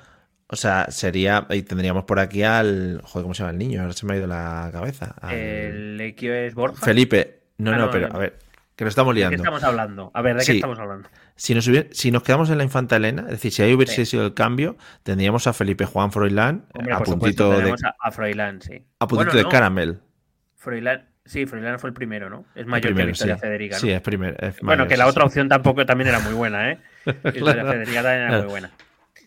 O 0.56 0.58
sea, 0.58 0.86
sería. 0.90 1.46
Y 1.50 1.64
tendríamos 1.64 2.06
por 2.06 2.18
aquí 2.18 2.44
al. 2.44 3.02
Joder, 3.04 3.24
¿cómo 3.24 3.34
se 3.34 3.40
llama 3.44 3.52
el 3.52 3.58
niño? 3.58 3.82
Ahora 3.82 3.92
se 3.92 4.06
me 4.06 4.14
ha 4.14 4.16
ido 4.16 4.26
la 4.26 4.70
cabeza. 4.72 5.14
El 5.30 6.00
Equio 6.00 6.34
es 6.34 6.56
Borja. 6.56 6.82
Felipe. 6.82 7.42
No, 7.58 7.72
ah, 7.72 7.78
no, 7.78 7.92
pero 7.92 8.08
a 8.10 8.18
ver. 8.18 8.40
Que 8.78 8.86
lo 8.86 8.90
estamos 8.90 9.14
liando. 9.14 9.32
¿De 9.32 9.36
qué 9.36 9.42
estamos 9.42 9.64
hablando? 9.66 10.12
A 10.14 10.22
ver, 10.22 10.38
¿de 10.38 10.46
qué 10.46 10.54
estamos 10.54 10.80
hablando? 10.80 11.10
Si 11.36 11.54
nos, 11.54 11.70
si 11.92 12.10
nos 12.10 12.24
quedamos 12.24 12.50
en 12.52 12.58
la 12.58 12.64
infanta 12.64 12.96
Elena, 12.96 13.24
es 13.24 13.32
decir, 13.32 13.52
si 13.52 13.64
ahí 13.64 13.74
hubiese 13.74 14.06
sido 14.06 14.26
el 14.26 14.34
cambio, 14.34 14.78
tendríamos 15.04 15.46
a 15.48 15.52
Felipe 15.52 15.84
Juan 15.84 16.14
Froilán 16.14 16.68
a 16.90 17.00
puntito 17.02 17.52
de. 17.52 17.76
A, 18.00 18.12
Froilán, 18.12 18.62
sí. 18.62 18.82
A 19.00 19.08
puntito 19.10 19.36
de 19.36 19.46
caramel. 19.50 20.00
Froilán. 20.56 21.10
Sí, 21.26 21.46
Froilán 21.46 21.80
fue 21.80 21.90
el 21.90 21.94
primero, 21.94 22.30
¿no? 22.30 22.46
Es 22.56 22.66
mayor 22.66 22.96
que 22.96 23.06
Victoria 23.06 23.38
Federica. 23.38 23.78
Sí, 23.78 23.92
es 23.92 24.00
primero. 24.00 24.38
bueno, 24.62 24.88
que 24.88 24.96
la 24.96 25.08
otra 25.08 25.26
opción 25.26 25.50
tampoco 25.50 25.86
también 25.86 26.08
era 26.08 26.20
muy 26.20 26.34
buena, 26.34 26.72
¿eh? 26.72 26.80
Victoria 27.06 27.66
Federica 27.66 28.04
también 28.04 28.30
era 28.30 28.38
muy 28.40 28.48
buena. 28.48 28.72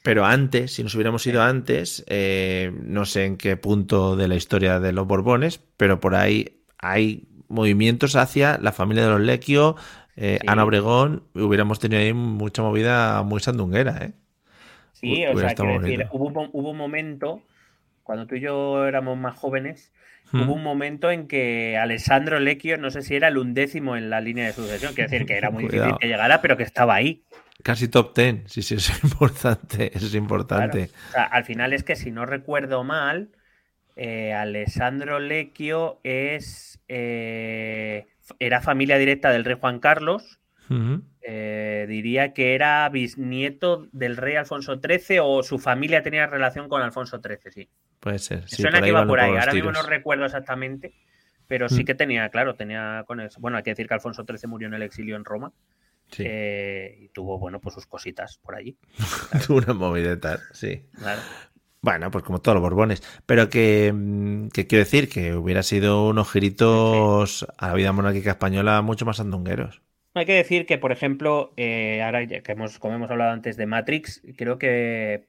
Pero 0.09 0.25
antes, 0.25 0.73
si 0.73 0.83
nos 0.83 0.95
hubiéramos 0.95 1.27
ido 1.27 1.43
antes, 1.43 2.03
eh, 2.09 2.73
no 2.83 3.05
sé 3.05 3.27
en 3.27 3.37
qué 3.37 3.59
punto 3.59 4.17
de 4.17 4.27
la 4.27 4.37
historia 4.37 4.81
de 4.81 4.95
los 4.95 5.07
Borbones, 5.07 5.63
pero 5.77 6.01
por 6.01 6.15
ahí 6.15 6.63
hay 6.79 7.29
movimientos 7.49 8.17
hacia 8.17 8.57
la 8.57 8.73
familia 8.73 9.03
de 9.03 9.11
los 9.11 9.21
Lequio, 9.21 9.77
eh, 10.17 10.39
Ana 10.47 10.65
Obregón, 10.65 11.25
hubiéramos 11.35 11.79
tenido 11.79 12.01
ahí 12.01 12.15
mucha 12.15 12.63
movida 12.63 13.23
muy 13.23 13.41
sandunguera, 13.41 13.99
¿eh? 14.03 14.13
Sí, 14.93 15.27
o 15.27 15.39
sea, 15.39 15.55
quiero 15.55 15.79
decir, 15.79 16.07
hubo, 16.11 16.49
hubo, 16.53 16.71
un 16.71 16.79
momento, 16.79 17.43
cuando 18.03 18.27
tú 18.27 18.37
y 18.37 18.41
yo 18.41 18.87
éramos 18.87 19.19
más 19.19 19.37
jóvenes, 19.37 19.93
hmm. 20.33 20.41
hubo 20.41 20.55
un 20.55 20.63
momento 20.63 21.11
en 21.11 21.29
que 21.29 21.77
Alessandro 21.77 22.41
Lecchio, 22.41 22.79
no 22.79 22.91
sé 22.91 23.03
si 23.03 23.15
era 23.15 23.29
el 23.29 23.37
undécimo 23.37 23.95
en 23.95 24.09
la 24.09 24.23
línea 24.23 24.47
de 24.47 24.55
sucesión, 24.55 24.95
quiero 24.95 25.11
decir 25.11 25.27
que 25.27 25.37
era 25.37 25.51
muy 25.51 25.65
difícil 25.65 25.99
que 26.01 26.09
llegara, 26.09 26.41
pero 26.41 26.57
que 26.57 26.63
estaba 26.63 26.95
ahí. 26.95 27.25
Casi 27.63 27.89
top 27.89 28.15
ten, 28.15 28.45
sí, 28.47 28.63
sí, 28.63 28.77
es 28.77 28.91
importante, 29.05 29.91
es 29.97 30.15
importante. 30.15 30.91
al 31.15 31.45
final 31.45 31.73
es 31.73 31.83
que 31.83 31.97
si 31.97 32.11
no 32.11 32.25
recuerdo 32.25 32.85
mal, 32.85 33.31
eh, 33.97 34.33
Alessandro 34.33 35.19
Lecchio 35.19 35.99
es 36.05 36.81
eh, 36.87 38.07
era 38.39 38.61
familia 38.61 38.99
directa 38.99 39.31
del 39.31 39.45
rey 39.45 39.57
Juan 39.61 39.81
Carlos. 39.81 40.41
Eh, 41.23 41.87
diría 41.89 42.35
que 42.35 42.55
era 42.55 42.87
bisnieto 42.91 43.89
del 43.93 44.19
rey 44.19 44.37
Alfonso 44.37 44.79
XIII 44.79 45.19
o 45.23 45.43
su 45.43 45.59
familia 45.59 46.03
tenía 46.03 46.27
relación 46.27 46.69
con 46.69 46.83
Alfonso 46.83 47.21
XIII, 47.23 47.53
sí. 47.53 47.69
Puede 48.01 48.19
ser. 48.19 48.49
suena 48.49 48.81
que 48.81 48.89
iba 48.89 49.07
por 49.07 49.19
ahí. 49.19 49.35
Ahora 49.37 49.53
mismo 49.53 49.73
no 49.73 49.83
recuerdo 49.83 50.27
exactamente, 50.27 50.95
pero 51.47 51.69
sí 51.69 51.83
mm. 51.83 51.87
que 51.87 51.95
tenía, 51.95 52.29
claro, 52.29 52.55
tenía 52.55 53.05
con 53.07 53.21
eso. 53.21 53.41
Bueno, 53.41 53.57
hay 53.57 53.63
que 53.63 53.71
decir 53.71 53.89
que 53.89 53.95
Alfonso 53.95 54.25
XIII 54.29 54.49
murió 54.49 54.69
en 54.69 54.75
el 54.75 54.83
exilio 54.83 55.17
en 55.17 55.25
Roma. 55.25 55.53
Y 56.17 57.09
tuvo, 57.09 57.39
bueno, 57.39 57.61
pues 57.61 57.75
sus 57.75 57.87
cositas 57.87 58.39
por 58.39 58.55
allí. 58.55 58.77
tuvo 59.47 59.59
una 59.59 59.75
movideta, 59.75 60.41
sí. 60.53 60.85
Claro. 60.99 61.21
Bueno, 61.81 62.11
pues 62.11 62.25
como 62.25 62.41
todos 62.41 62.57
los 62.57 62.63
Borbones. 62.63 63.03
Pero 63.27 63.49
que, 63.49 63.93
mm, 63.95 64.49
quiero 64.49 64.79
decir 64.79 65.09
que 65.09 65.35
hubiera 65.35 65.63
sido 65.63 66.09
unos 66.09 66.31
giritos 66.31 67.47
a 67.57 67.69
la 67.69 67.75
vida 67.75 67.93
monárquica 67.93 68.31
española 68.31 68.83
mucho 68.83 69.07
más 69.07 69.21
andungueros. 69.21 69.83
Hay 70.15 70.27
que 70.27 70.35
decir 70.35 70.67
que, 70.67 70.79
por 70.79 70.91
ejemplo, 70.91 71.53
eh, 71.57 72.03
ahora 72.03 72.27
que 72.27 72.43
hemos, 72.53 72.79
como 72.79 72.97
hemos 72.97 73.11
hablado 73.11 73.31
antes 73.31 73.57
de 73.57 73.67
Matrix, 73.67 74.23
creo 74.37 74.59
que 74.59 75.27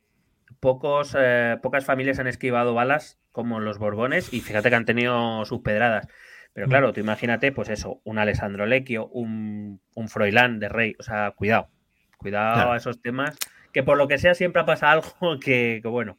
pocos, 0.59 1.15
eh, 1.17 1.57
pocas 1.61 1.85
familias 1.85 2.17
han 2.19 2.27
esquivado 2.27 2.73
balas 2.73 3.19
como 3.31 3.59
los 3.59 3.77
Borbones 3.77 4.33
y 4.33 4.41
fíjate 4.41 4.69
que 4.69 4.75
han 4.75 4.85
tenido 4.85 5.45
sus 5.45 5.61
pedradas. 5.61 6.07
Pero 6.53 6.67
mm. 6.67 6.69
claro, 6.69 6.93
tú 6.93 6.99
imagínate, 6.99 7.51
pues 7.51 7.69
eso, 7.69 8.01
un 8.03 8.17
Alessandro 8.17 8.65
Lecchio, 8.65 9.07
un, 9.07 9.81
un 9.95 10.09
Froilán 10.09 10.59
de 10.59 10.69
Rey. 10.69 10.95
O 10.99 11.03
sea, 11.03 11.31
cuidado, 11.31 11.69
cuidado 12.17 12.71
a 12.71 12.77
esos 12.77 13.01
temas, 13.01 13.37
que 13.71 13.83
por 13.83 13.97
lo 13.97 14.07
que 14.07 14.17
sea 14.17 14.33
siempre 14.33 14.61
ha 14.61 14.65
pasado 14.65 15.03
algo 15.21 15.39
que 15.39 15.81
bueno, 15.83 16.17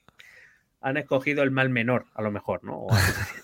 han 0.83 0.97
escogido 0.97 1.43
el 1.43 1.51
mal 1.51 1.69
menor, 1.69 2.07
a 2.15 2.23
lo 2.23 2.31
mejor, 2.31 2.65
¿no? 2.65 2.79
O 2.79 2.89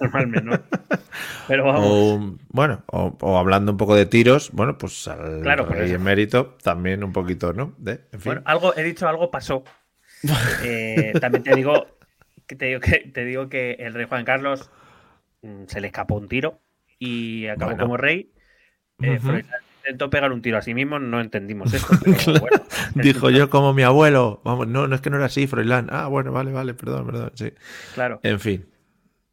el 0.00 0.10
mal 0.10 0.26
menor. 0.26 0.64
Pero 1.48 1.64
vamos. 1.64 1.84
O, 1.84 2.36
bueno, 2.48 2.82
o, 2.86 3.38
hablando 3.38 3.72
un 3.72 3.78
poco 3.78 3.94
de 3.94 4.06
tiros, 4.06 4.50
bueno, 4.52 4.78
pues 4.78 5.06
al 5.08 5.42
claro, 5.42 5.66
rey 5.66 5.92
en 5.92 6.02
mérito 6.02 6.56
también 6.62 7.04
un 7.04 7.12
poquito, 7.12 7.52
¿no? 7.52 7.74
De, 7.78 8.00
Bueno, 8.24 8.42
algo, 8.44 8.76
he 8.76 8.82
dicho 8.82 9.08
algo 9.08 9.30
pasó. 9.30 9.64
Eh, 10.64 11.12
también 11.20 11.42
te 11.44 11.54
digo, 11.54 11.98
que 12.46 12.56
te 12.56 12.66
digo 12.66 12.80
que 12.80 13.00
te 13.00 13.24
digo 13.24 13.48
que 13.48 13.72
el 13.72 13.92
rey 13.92 14.06
Juan 14.08 14.24
Carlos 14.24 14.70
mm, 15.42 15.64
se 15.66 15.80
le 15.80 15.88
escapó 15.88 16.16
un 16.16 16.26
tiro 16.26 16.58
y 16.98 17.46
acabó 17.46 17.76
como 17.76 17.96
rey. 17.96 18.32
Eh, 19.02 19.18
intentó 19.86 20.10
pegar 20.10 20.32
un 20.32 20.42
tiro 20.42 20.58
a 20.58 20.62
sí 20.62 20.74
mismo, 20.74 20.98
no 20.98 21.20
entendimos 21.20 21.72
eso. 21.72 21.86
Dijo 22.94 23.30
yo 23.30 23.50
como 23.50 23.72
mi 23.72 23.82
abuelo. 23.82 24.40
Vamos, 24.44 24.66
no, 24.66 24.88
no 24.88 24.94
es 24.94 25.00
que 25.00 25.10
no 25.10 25.16
era 25.16 25.26
así, 25.26 25.46
Froilán. 25.46 25.88
Ah, 25.90 26.08
bueno, 26.08 26.32
vale, 26.32 26.52
vale, 26.52 26.74
perdón, 26.74 27.06
perdón. 27.06 27.32
Sí. 27.34 27.52
Claro. 27.94 28.20
En 28.22 28.40
fin. 28.40 28.68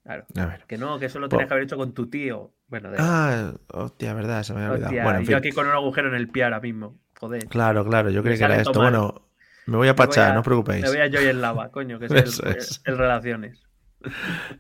Claro. 0.04 0.26
A 0.36 0.46
ver. 0.46 0.66
Que 0.68 0.78
no, 0.78 1.00
que 1.00 1.06
eso 1.06 1.20
lo 1.20 1.30
tenías 1.30 1.48
que 1.48 1.54
haber 1.54 1.64
hecho 1.64 1.78
con 1.78 1.94
tu 1.94 2.08
tío. 2.08 2.54
Bueno, 2.68 2.90
Ah, 2.98 3.54
hostia, 3.70 4.14
verdad, 4.14 4.44
se 4.44 4.54
me 4.54 4.64
había 4.64 4.74
olvidado. 4.74 5.04
bueno, 5.04 5.22
yo 5.22 5.38
aquí 5.38 5.52
con 5.52 5.68
un 5.68 5.74
agujero 5.74 6.10
en 6.10 6.16
el 6.16 6.28
pie 6.28 6.44
ahora 6.44 6.60
mismo. 6.60 7.00
Joder. 7.20 7.46
Claro, 7.48 7.86
claro, 7.86 8.10
yo 8.10 8.22
creía 8.22 8.38
que 8.38 8.44
era 8.44 8.62
esto. 8.62 8.74
Bueno, 8.74 9.30
me 9.66 9.78
voy 9.78 9.88
a 9.88 9.96
pachar, 9.96 10.34
no 10.34 10.42
os 10.42 10.46
preocupéis. 10.46 10.84
Me 10.84 10.90
voy 10.90 10.98
a 11.00 11.08
yo 11.08 11.22
y 11.22 11.26
el 11.26 11.40
lava, 11.40 11.72
coño, 11.72 12.00
que 12.00 12.06
es, 12.12 12.40
el, 12.40 12.58
el, 12.86 12.98
Relaciones. 12.98 13.64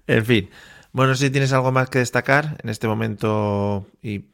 En 0.07 0.25
fin. 0.25 0.49
Bueno, 0.93 1.15
si 1.15 1.31
tienes 1.31 1.51
algo 1.53 1.71
más 1.71 1.89
que 1.89 1.99
destacar 1.99 2.57
en 2.63 2.69
este 2.69 2.87
momento 2.87 3.87
y 4.01 4.25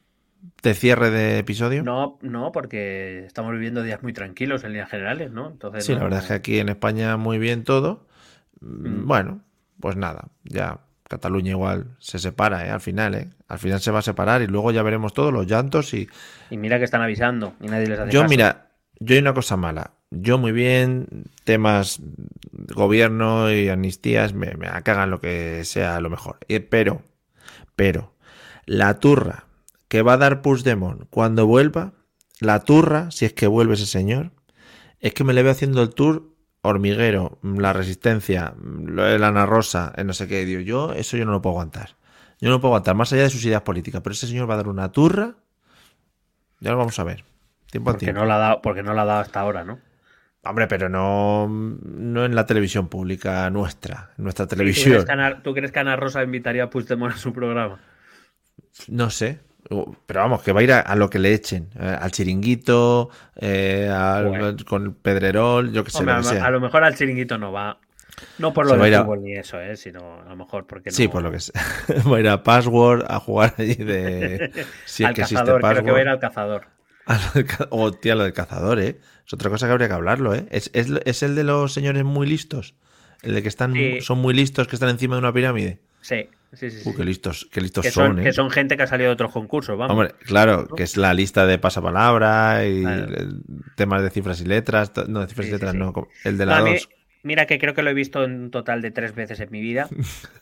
de 0.62 0.74
cierre 0.74 1.10
de 1.10 1.40
episodio? 1.40 1.84
No, 1.84 2.20
no, 2.22 2.52
porque 2.52 3.26
estamos 3.26 3.54
viviendo 3.54 3.82
días 3.82 4.04
muy 4.04 4.12
tranquilos 4.12 4.66
en 4.66 4.74
líneas 4.74 4.90
generales, 4.90 5.32
¿no? 5.32 5.50
Entonces, 5.50 5.86
sí, 5.86 5.94
la 5.94 6.04
verdad 6.04 6.20
es 6.20 6.28
que 6.28 6.34
aquí 6.34 6.60
en 6.60 6.68
España 6.68 7.16
muy 7.16 7.38
bien 7.38 7.64
todo. 7.64 8.06
Mm. 8.60 9.08
Bueno, 9.08 9.42
pues 9.80 9.96
nada, 9.96 10.28
ya 10.44 10.80
Cataluña 11.08 11.52
igual 11.52 11.96
se 12.00 12.20
separa, 12.20 12.68
¿eh? 12.68 12.72
Al 12.72 12.82
final, 12.82 13.16
¿eh? 13.16 13.30
Al 13.48 13.58
final 13.58 13.80
se 13.80 13.92
va 13.92 14.00
a 14.00 14.04
separar 14.04 14.42
y 14.42 14.48
luego 14.48 14.72
ya 14.72 14.84
veremos 14.84 15.14
todos 15.14 15.32
los 15.32 15.48
llantos 15.48 15.94
y... 15.94 16.10
Y 16.50 16.58
mira 16.58 16.78
que 16.78 16.84
están 16.84 17.02
avisando 17.02 17.54
y 17.62 17.68
nadie 17.68 17.88
les 17.88 18.00
hace 18.00 18.12
Yo, 18.12 18.26
mira, 18.26 18.68
yo 19.00 19.16
hay 19.16 19.22
una 19.22 19.34
cosa 19.34 19.56
mala. 19.56 19.92
Yo 20.12 20.38
muy 20.38 20.52
bien, 20.52 21.26
temas 21.44 22.02
gobierno 22.52 23.52
y 23.52 23.70
amnistías 23.70 24.34
me, 24.34 24.56
me 24.56 24.68
cagan 24.84 25.12
lo 25.12 25.20
que 25.20 25.64
sea 25.66 26.00
lo 26.02 26.10
mejor. 26.10 26.38
Eh, 26.48 26.60
pero, 26.60 27.04
pero, 27.76 28.14
la 28.66 29.00
turra 29.00 29.46
que 29.88 30.02
va 30.02 30.14
a 30.14 30.18
dar 30.18 30.42
Puigdemont 30.42 31.04
cuando 31.10 31.46
vuelva, 31.46 31.94
la 32.40 32.60
turra, 32.62 33.12
si 33.12 33.26
es 33.26 33.34
que 33.34 33.48
vuelve 33.48 33.76
ese 33.76 33.86
señor, 33.86 34.32
es 35.00 35.14
que 35.14 35.24
me 35.24 35.34
le 35.34 35.44
veo 35.44 35.52
haciendo 35.52 35.82
el 35.82 35.90
tour 35.90 36.36
hormiguero, 36.62 37.40
la 37.42 37.74
resistencia, 37.74 38.54
el 38.98 39.24
Ana 39.24 39.46
Rosa, 39.46 39.94
no 40.04 40.14
sé 40.14 40.28
qué, 40.28 40.46
digo, 40.46 40.62
yo 40.62 40.94
eso 40.94 41.18
yo 41.18 41.26
no 41.26 41.32
lo 41.32 41.42
puedo 41.42 41.54
aguantar. 41.54 41.96
Yo 42.42 42.50
no 42.50 42.56
lo 42.56 42.62
puedo 42.62 42.74
aguantar, 42.74 42.96
más 42.96 43.12
allá 43.14 43.24
de 43.24 43.30
sus 43.30 43.46
ideas 43.46 43.62
políticas, 43.62 44.02
pero 44.02 44.14
ese 44.14 44.28
señor 44.28 44.50
va 44.50 44.56
a 44.56 44.58
dar 44.58 44.68
una 44.68 44.92
turra, 44.92 45.36
ya 46.60 46.72
lo 46.72 46.78
vamos 46.78 46.98
a 47.00 47.04
ver. 47.04 47.26
Tiempo 47.72 47.92
porque 47.92 48.14
No 48.14 48.26
la 48.26 48.36
ha 48.36 48.40
dado, 48.40 48.62
porque 48.62 48.84
no 48.84 48.94
la 48.94 49.04
ha 49.04 49.06
dado 49.06 49.20
hasta 49.22 49.40
ahora, 49.40 49.64
¿no? 49.64 49.80
Hombre, 50.50 50.68
pero 50.68 50.90
no, 50.90 51.48
no 51.48 52.26
en 52.26 52.34
la 52.34 52.46
televisión 52.46 52.88
pública 52.88 53.50
nuestra, 53.52 54.10
nuestra 54.18 54.48
televisión. 54.48 55.06
¿Tú 55.44 55.54
crees, 55.54 55.72
que 55.72 55.80
Ana, 55.80 55.96
Rosa 55.96 56.24
invitaría 56.24 56.64
a 56.64 56.70
Puigdemont 56.70 57.14
a 57.14 57.18
su 57.18 57.32
programa? 57.34 57.80
No 58.88 59.12
sé, 59.12 59.40
pero 60.06 60.22
vamos, 60.22 60.42
que 60.42 60.52
va 60.52 60.62
a 60.62 60.64
ir 60.64 60.72
a, 60.72 60.96
lo 60.96 61.10
que 61.10 61.20
le 61.20 61.34
echen, 61.34 61.70
eh, 61.80 61.98
al 62.00 62.12
chiringuito, 62.12 63.10
eh, 63.36 63.92
con 64.68 64.84
el 64.86 64.94
pedrerol, 64.94 65.72
yo 65.72 65.84
que 65.84 65.92
sé. 65.92 66.04
a, 66.10 66.50
lo 66.50 66.60
mejor 66.60 66.84
al 66.84 66.96
chiringuito 66.96 67.38
no 67.38 67.52
va. 67.52 67.78
No 68.40 68.52
por 68.52 68.66
lo 68.66 68.76
de 68.76 68.98
fútbol 68.98 69.22
ni 69.22 69.34
eso, 69.34 69.62
eh, 69.62 69.78
sino 69.78 70.22
a 70.22 70.30
lo 70.30 70.36
mejor 70.36 70.66
porque 70.66 70.90
no. 70.90 70.96
Sí, 70.96 71.08
por 71.08 71.22
lo 71.22 71.32
que 71.32 71.40
sé. 71.40 71.54
va 72.12 72.18
a 72.18 72.20
ir 72.20 72.28
a 72.28 72.42
Password 72.42 73.06
a 73.08 73.20
jugar 73.20 73.54
allí 73.58 73.76
de. 73.76 74.52
Si 74.86 75.04
al 75.04 75.14
cazador, 75.14 75.62
Creo 75.62 75.84
que 75.84 75.92
va 75.92 75.98
a 76.00 76.02
ir 76.02 76.08
al 76.10 76.20
cazador. 76.20 76.79
O 77.70 77.92
tía, 77.92 78.16
lo 78.16 78.24
del 78.24 78.34
cazador, 78.34 78.80
¿eh? 78.80 78.98
Es 79.26 79.34
otra 79.34 79.50
cosa 79.50 79.68
que 79.68 79.72
habría 79.72 79.88
que 79.88 79.94
hablarlo, 79.94 80.34
¿eh? 80.36 80.46
Es, 80.52 80.70
es, 80.74 81.24
el 81.24 81.36
de 81.36 81.44
los 81.44 81.74
señores 81.74 82.04
muy 82.04 82.28
listos. 82.28 82.76
El 83.22 83.34
de 83.34 83.42
que 83.42 83.50
están, 83.50 83.74
son 84.02 84.20
muy 84.20 84.34
listos, 84.34 84.68
que 84.68 84.76
están 84.76 84.90
encima 84.90 85.16
de 85.16 85.20
una 85.20 85.34
pirámide. 85.34 85.80
Sí, 86.02 86.30
sí, 86.54 86.72
sí. 86.72 86.94
qué 86.96 87.04
listos, 87.04 87.50
qué 87.52 87.62
listos 87.62 87.86
son, 87.88 88.20
¿eh? 88.20 88.24
Que 88.24 88.34
son 88.34 88.50
gente 88.50 88.78
que 88.78 88.84
ha 88.84 88.88
salido 88.88 89.10
de 89.10 89.14
otros 89.14 89.32
concursos, 89.32 89.78
vamos. 89.78 89.92
Hombre, 89.92 90.16
claro, 90.26 90.68
que 90.68 90.84
es 90.84 90.96
la 90.96 91.14
lista 91.14 91.46
de 91.46 91.58
pasapalabra 91.60 92.66
y 92.66 92.84
temas 93.76 94.02
de 94.02 94.10
cifras 94.10 94.40
y 94.42 94.46
letras. 94.46 94.92
No, 95.08 95.22
de 95.22 95.28
cifras 95.28 95.48
y 95.48 95.52
letras, 95.52 95.76
no. 95.76 95.94
El 96.24 96.38
de 96.38 96.46
la 96.46 96.62
dos. 96.62 96.90
Mira 97.22 97.46
que 97.46 97.60
creo 97.60 97.74
que 97.74 97.82
lo 97.82 97.90
he 97.90 97.94
visto 97.94 98.24
en 98.24 98.44
un 98.44 98.52
total 98.52 98.82
de 98.82 98.92
tres 98.92 99.14
veces 99.14 99.40
en 99.42 99.52
mi 99.52 99.60
vida. 99.60 99.90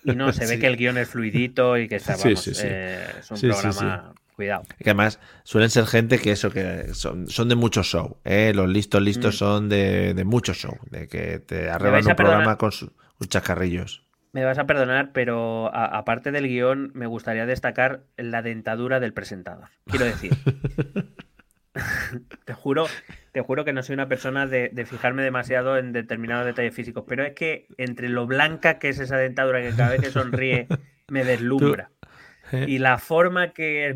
Y 0.04 0.12
no, 0.16 0.32
se 0.34 0.46
ve 0.46 0.60
que 0.60 0.68
el 0.68 0.78
guion 0.78 0.98
es 0.98 1.10
fluidito 1.10 1.78
y 1.78 1.88
que 1.88 1.96
está, 1.96 2.16
vamos, 2.24 2.48
eh, 2.64 3.06
es 3.20 3.32
un 3.32 3.40
programa... 3.40 4.14
Cuidado. 4.38 4.66
Que 4.78 4.92
además 4.92 5.20
suelen 5.44 5.72
ser 5.72 5.88
gente 5.88 6.20
que 6.20 6.32
eso, 6.32 6.52
que 6.52 6.94
son, 6.94 7.28
son 7.28 7.50
de 7.50 7.56
mucho 7.56 7.82
show. 7.82 8.18
¿eh? 8.24 8.52
Los 8.54 8.70
listos, 8.70 9.02
listos 9.02 9.34
mm. 9.34 9.38
son 9.40 9.68
de, 9.68 10.14
de, 10.14 10.24
mucho 10.26 10.54
show. 10.54 10.78
De 10.92 11.08
que 11.08 11.40
te 11.40 11.72
arreglan 11.72 12.06
un 12.06 12.16
programa 12.16 12.56
con 12.56 12.72
sus 12.72 12.92
chascarrillos. 13.28 14.06
Me 14.34 14.46
vas 14.46 14.60
a 14.60 14.68
perdonar, 14.68 15.12
pero 15.12 15.74
aparte 15.74 16.32
del 16.32 16.48
guion, 16.48 16.92
me 16.94 17.08
gustaría 17.08 17.48
destacar 17.48 18.04
la 18.16 18.44
dentadura 18.44 19.00
del 19.00 19.12
presentador. 19.12 19.70
Quiero 19.88 20.06
decir, 20.06 20.34
te 22.46 22.54
juro, 22.54 22.86
te 23.32 23.42
juro 23.42 23.66
que 23.66 23.74
no 23.74 23.82
soy 23.82 23.96
una 23.96 24.08
persona 24.08 24.46
de, 24.46 24.86
fijarme 24.88 25.24
demasiado 25.24 25.80
en 25.80 25.94
determinados 25.94 26.46
detalles 26.46 26.76
físicos, 26.76 27.06
pero 27.08 27.24
es 27.24 27.34
que 27.34 27.66
entre 27.80 28.10
lo 28.10 28.28
blanca 28.28 28.78
que 28.78 28.90
es 28.90 29.00
esa 29.00 29.18
dentadura 29.18 29.64
que 29.64 29.76
cada 29.76 29.90
vez 29.90 30.02
que 30.02 30.12
sonríe 30.12 30.68
me 31.08 31.24
deslumbra 31.24 31.90
y 32.52 32.80
la 32.80 32.98
forma 32.98 33.50
que 33.50 33.90
es 33.90 33.96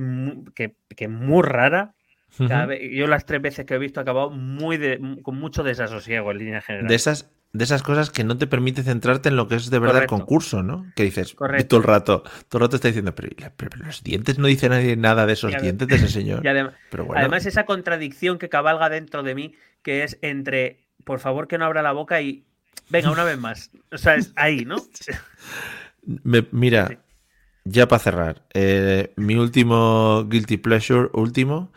que, 0.56 0.76
es 0.98 1.10
muy 1.10 1.44
rara. 1.44 1.94
yo 2.40 3.08
las 3.08 3.26
tres 3.26 3.42
veces 3.42 3.66
que 3.66 3.76
he 3.76 3.78
visto 3.78 4.00
he 4.00 4.04
acabado 4.04 4.30
muy 4.30 4.80
con 5.22 5.38
mucho 5.38 5.64
desasosiego 5.64 6.32
en 6.32 6.38
línea 6.38 6.62
general. 6.62 6.88
De 6.88 6.96
esas, 6.96 7.30
de 7.54 7.64
esas 7.64 7.84
cosas 7.84 8.10
que 8.10 8.24
no 8.24 8.38
te 8.38 8.48
permite 8.48 8.84
centrarte 8.84 9.30
en 9.30 9.36
lo 9.36 9.48
que 9.48 9.56
es 9.56 9.70
de 9.70 9.80
verdad 9.80 10.04
el 10.04 10.08
concurso, 10.08 10.64
¿no? 10.64 10.86
Que 10.96 11.04
dices 11.04 11.36
todo 11.68 11.80
el 11.80 11.84
rato, 11.84 12.24
todo 12.48 12.60
el 12.60 12.62
rato 12.62 12.76
está 12.78 12.88
diciendo, 12.88 13.14
pero, 13.14 13.30
los 13.78 14.04
dientes 14.04 14.40
no 14.40 14.48
dice 14.48 14.70
nadie 14.70 14.96
nada 14.96 15.26
de 15.26 15.34
esos 15.34 15.60
dientes 15.62 15.88
de 15.88 15.96
ese 15.96 16.08
señor. 16.10 16.48
además, 16.48 16.76
además, 17.16 17.46
esa 17.46 17.66
contradicción 17.66 18.38
que 18.38 18.50
cabalga 18.50 18.90
dentro 18.90 19.24
de 19.24 19.36
mí, 19.36 19.56
que 19.82 20.04
es 20.04 20.18
entre, 20.22 20.86
por 21.04 21.20
favor 21.20 21.48
que 21.48 21.58
no 21.58 21.66
abra 21.66 21.82
la 21.82 21.92
boca 21.92 22.22
y, 22.22 22.46
venga, 22.90 23.12
una 23.12 23.24
vez 23.24 23.38
más. 23.38 23.72
O 23.92 23.98
sea, 23.98 24.16
es 24.16 24.32
ahí, 24.36 24.64
¿no? 24.64 24.78
mira, 26.52 27.00
ya 27.64 27.88
para 27.88 28.00
cerrar, 28.00 28.46
eh, 28.54 29.14
mi 29.16 29.36
último 29.36 30.26
guilty 30.26 30.58
pleasure, 30.58 31.10
último, 31.14 31.72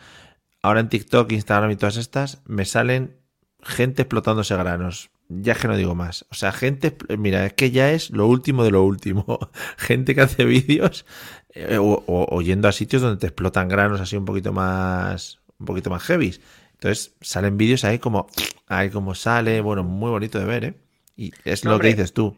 ahora 0.63 0.81
en 0.81 0.89
TikTok, 0.89 1.31
Instagram 1.33 1.71
y 1.71 1.77
todas 1.77 1.97
estas, 1.97 2.43
me 2.47 2.65
salen 2.65 3.17
gente 3.63 4.03
explotándose 4.03 4.57
granos 4.57 5.11
ya 5.29 5.55
que 5.55 5.69
no 5.69 5.77
digo 5.77 5.95
más. 5.95 6.27
O 6.31 6.35
sea, 6.35 6.53
gente, 6.53 6.95
mira, 7.19 7.47
es 7.47 7.55
que 7.55 7.71
ya 7.71 7.93
es 7.93 8.11
lo 8.11 8.27
último 8.27 8.63
de 8.63 8.71
lo 8.71 8.85
último. 8.85 9.39
gente 9.79 10.15
que 10.15 10.21
hace 10.21 10.45
vídeos 10.45 11.07
eh, 11.55 11.79
o, 11.81 12.43
yendo 12.43 12.69
a 12.69 12.73
sitios 12.73 13.01
donde 13.03 13.19
te 13.19 13.29
explotan 13.29 13.69
granos 13.69 14.01
así 14.03 14.17
un 14.17 14.27
poquito 14.27 14.53
más, 14.53 15.41
un 15.59 15.67
poquito 15.67 15.91
más 15.91 16.03
heavy. 16.03 16.39
Entonces 16.75 17.15
salen 17.23 17.57
vídeos 17.57 17.85
ahí 17.85 17.99
como, 17.99 18.29
ahí 18.67 18.91
como 18.91 19.15
sale, 19.15 19.61
bueno, 19.63 19.83
muy 19.83 20.11
bonito 20.11 20.39
de 20.39 20.45
ver, 20.45 20.65
¿eh? 20.65 20.75
Y 21.17 21.33
es 21.45 21.65
lo 21.65 21.79
que 21.79 21.89
dices 21.89 22.13
tú 22.13 22.37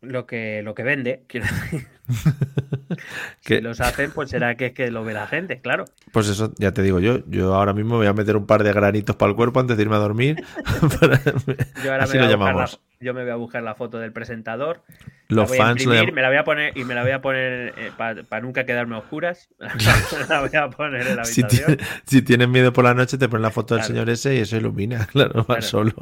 lo 0.00 0.26
que, 0.26 0.62
lo 0.62 0.74
que 0.74 0.82
vende, 0.82 1.24
quiero 1.26 1.46
decir. 1.70 1.88
si 3.40 3.60
los 3.60 3.80
hacen, 3.80 4.10
pues 4.12 4.30
será 4.30 4.56
que 4.56 4.66
es 4.66 4.72
que 4.72 4.90
lo 4.90 5.04
ve 5.04 5.14
la 5.14 5.26
gente, 5.26 5.60
claro. 5.60 5.84
Pues 6.12 6.28
eso, 6.28 6.52
ya 6.58 6.72
te 6.72 6.82
digo 6.82 7.00
yo, 7.00 7.18
yo 7.26 7.54
ahora 7.54 7.72
mismo 7.72 7.96
voy 7.96 8.06
a 8.06 8.12
meter 8.12 8.36
un 8.36 8.46
par 8.46 8.62
de 8.62 8.72
granitos 8.72 9.16
para 9.16 9.30
el 9.30 9.36
cuerpo 9.36 9.60
antes 9.60 9.76
de 9.76 9.82
irme 9.82 9.96
a 9.96 9.98
dormir. 9.98 10.44
yo 11.84 11.92
ahora 11.92 12.06
me 12.06 12.14
lo 12.18 12.28
llamamos 12.30 12.80
yo 13.00 13.14
me 13.14 13.22
voy 13.22 13.30
a 13.30 13.36
buscar 13.36 13.62
la 13.62 13.74
foto 13.74 13.98
del 13.98 14.12
presentador. 14.12 14.82
Los 15.28 15.54
fans 15.54 15.86
me 15.86 16.22
la 16.22 16.28
voy 16.28 16.38
a 16.38 16.44
poner 16.44 16.76
y 16.76 16.84
me 16.84 16.94
la 16.94 17.02
voy 17.02 17.10
a 17.12 17.20
poner 17.20 17.74
eh, 17.76 17.92
para 17.96 18.40
nunca 18.40 18.64
quedarme 18.64 18.96
a 18.96 18.98
oscuras. 18.98 19.50
la 20.28 20.40
voy 20.40 20.56
a 20.56 20.70
poner 20.70 21.06
en 21.06 21.16
la 21.16 21.22
habitación. 21.22 21.78
Si, 22.06 22.22
tienes 22.22 22.48
miedo 22.48 22.72
por 22.72 22.84
la 22.84 22.94
noche, 22.94 23.18
te 23.18 23.28
pones 23.28 23.42
la 23.42 23.50
foto 23.50 23.74
del 23.74 23.84
señor 23.84 24.08
ese 24.08 24.36
y 24.36 24.38
eso 24.38 24.56
ilumina, 24.56 25.06
claro, 25.06 25.44
va 25.44 25.60
solo. 25.60 25.92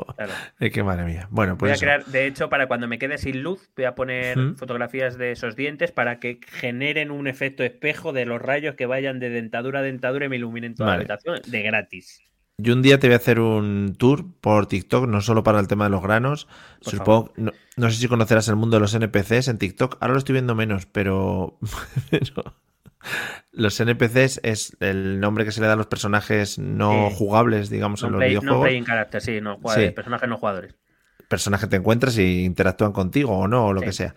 Es 0.60 0.72
que 0.72 0.82
madre 0.82 1.04
mía. 1.04 1.26
Bueno, 1.30 1.58
pues. 1.58 1.70
Voy 1.70 1.76
a 1.76 1.80
crear, 1.80 2.04
de 2.06 2.26
hecho, 2.26 2.48
para 2.48 2.68
cuando 2.68 2.86
me 2.86 2.98
quede 2.98 3.18
sin 3.18 3.42
luz, 3.42 3.68
voy 3.76 3.84
a 3.84 3.94
poner 3.94 4.54
fotografías 4.56 5.18
de 5.18 5.32
esos 5.32 5.56
dientes 5.56 5.90
para 5.97 6.20
que 6.20 6.40
generen 6.47 7.10
un 7.10 7.27
efecto 7.27 7.64
espejo 7.64 8.12
de 8.12 8.27
los 8.27 8.40
rayos 8.40 8.74
que 8.74 8.85
vayan 8.85 9.18
de 9.18 9.31
dentadura 9.31 9.81
a 9.81 9.82
dentadura 9.82 10.27
y 10.27 10.28
me 10.28 10.36
iluminen 10.36 10.74
toda 10.74 10.90
la 10.90 10.97
habitación 10.97 11.40
de 11.47 11.62
gratis. 11.62 12.20
Yo 12.59 12.74
un 12.74 12.82
día 12.82 13.01
te 13.01 13.06
voy 13.06 13.14
a 13.14 13.16
hacer 13.16 13.40
un 13.40 13.97
tour 13.98 14.27
por 14.43 14.66
TikTok, 14.66 15.09
no 15.09 15.23
solo 15.23 15.43
para 15.43 15.59
el 15.59 15.68
tema 15.68 15.85
de 15.85 15.90
los 15.90 16.02
granos. 16.02 16.48
Supongo, 16.82 17.32
no, 17.36 17.90
sé 17.90 17.97
si 17.97 18.09
conocerás 18.09 18.47
el 18.48 18.56
mundo 18.56 18.77
de 18.77 18.82
los 18.82 18.94
NPCs 18.94 19.48
en 19.48 19.56
TikTok. 19.56 19.97
Ahora 20.01 20.12
lo 20.12 20.18
estoy 20.18 20.35
viendo 20.35 20.55
menos, 20.55 20.85
pero, 20.85 21.59
los 23.52 23.81
NPCs 23.81 24.40
es 24.43 24.77
el 24.81 25.18
nombre 25.18 25.47
que 25.47 25.52
se 25.52 25.62
le 25.62 25.66
da 25.66 25.73
a 25.73 25.77
los 25.77 25.86
personajes 25.86 26.59
no 26.59 27.09
jugables, 27.09 27.70
digamos, 27.70 28.02
en 28.02 28.12
los 28.12 28.20
videojuegos. 28.20 28.59
No 28.59 28.62
playing 28.62 28.85
character, 28.85 29.23
sí, 29.23 29.40
no, 29.40 29.59
personajes 29.60 30.28
no 30.28 30.36
jugadores. 30.36 30.74
Personajes 31.28 31.70
te 31.70 31.77
encuentras 31.77 32.18
y 32.18 32.44
interactúan 32.44 32.93
contigo 32.93 33.32
o 33.32 33.48
no, 33.48 33.66
o 33.66 33.73
lo 33.73 33.81
que 33.81 33.93
sea. 33.93 34.14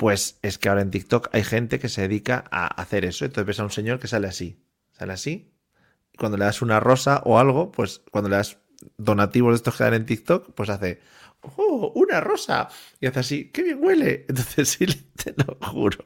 Pues 0.00 0.38
es 0.40 0.56
que 0.56 0.70
ahora 0.70 0.80
en 0.80 0.90
TikTok 0.90 1.28
hay 1.32 1.44
gente 1.44 1.78
que 1.78 1.90
se 1.90 2.00
dedica 2.00 2.44
a 2.50 2.66
hacer 2.80 3.04
eso. 3.04 3.26
Entonces 3.26 3.44
ves 3.44 3.60
a 3.60 3.64
un 3.64 3.70
señor 3.70 4.00
que 4.00 4.08
sale 4.08 4.28
así. 4.28 4.64
Sale 4.92 5.12
así, 5.12 5.52
cuando 6.16 6.38
le 6.38 6.46
das 6.46 6.62
una 6.62 6.80
rosa 6.80 7.20
o 7.26 7.38
algo, 7.38 7.70
pues 7.70 8.00
cuando 8.10 8.30
le 8.30 8.36
das 8.36 8.56
donativos 8.96 9.52
de 9.52 9.56
estos 9.56 9.76
que 9.76 9.84
dan 9.84 9.92
en 9.92 10.06
TikTok, 10.06 10.54
pues 10.54 10.70
hace, 10.70 11.00
¡oh, 11.42 11.92
una 11.94 12.22
rosa! 12.22 12.70
Y 12.98 13.08
hace 13.08 13.20
así, 13.20 13.50
¡qué 13.50 13.62
bien 13.62 13.78
huele! 13.78 14.24
Entonces 14.30 14.70
sí, 14.70 14.86
te 14.86 15.34
lo 15.36 15.58
juro. 15.68 15.98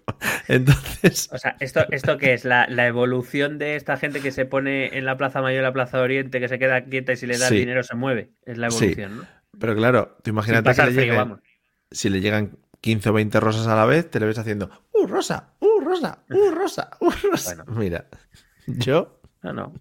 Entonces... 0.49 1.29
O 1.33 1.39
sea, 1.39 1.57
¿esto, 1.61 1.87
esto 1.93 2.19
qué 2.19 2.35
es? 2.35 2.45
¿La, 2.45 2.67
evolución 2.89 3.59
de 3.59 3.77
esta 3.77 3.97
gente 3.97 4.21
que 4.21 4.33
se 4.33 4.45
pone 4.45 4.99
en 4.99 5.05
la 5.05 5.17
Plaza 5.17 5.41
Mayor, 5.41 5.63
la 5.63 5.73
Plaza 5.73 6.01
Oriente, 6.01 6.41
que 6.41 6.49
se 6.49 6.59
queda 6.59 6.85
quieta 6.87 7.13
y 7.13 7.17
si 7.17 7.29
le 7.29 7.39
da 7.39 7.49
dinero 7.49 7.85
se 7.85 7.95
mueve? 7.95 8.33
Es 8.45 8.59
la 8.59 8.67
evolución, 8.67 9.19
¿no? 9.19 9.27
Pero 9.57 9.77
claro, 9.77 10.17
tú 10.25 10.31
imagínate 10.31 10.75
que 10.75 10.91
le 10.91 11.37
si 11.93 12.09
le 12.09 12.21
llegan 12.21 12.59
15 12.85 13.09
o 13.09 13.13
20 13.15 13.41
rosas 13.41 13.67
a 13.67 13.75
la 13.75 13.87
vez, 13.87 14.11
te 14.11 14.21
le 14.21 14.27
ves 14.27 14.37
haciendo, 14.37 14.69
¡uh, 14.93 15.07
rosa! 15.07 15.55
¡uh, 15.59 15.81
rosa! 15.81 16.23
¡uh, 16.29 16.51
rosa! 16.51 16.91
¡uh, 17.01 17.11
rosa! 17.31 17.65
Mira, 17.69 18.05
yo... 18.67 19.23
No, 19.43 19.55
no. 19.55 19.73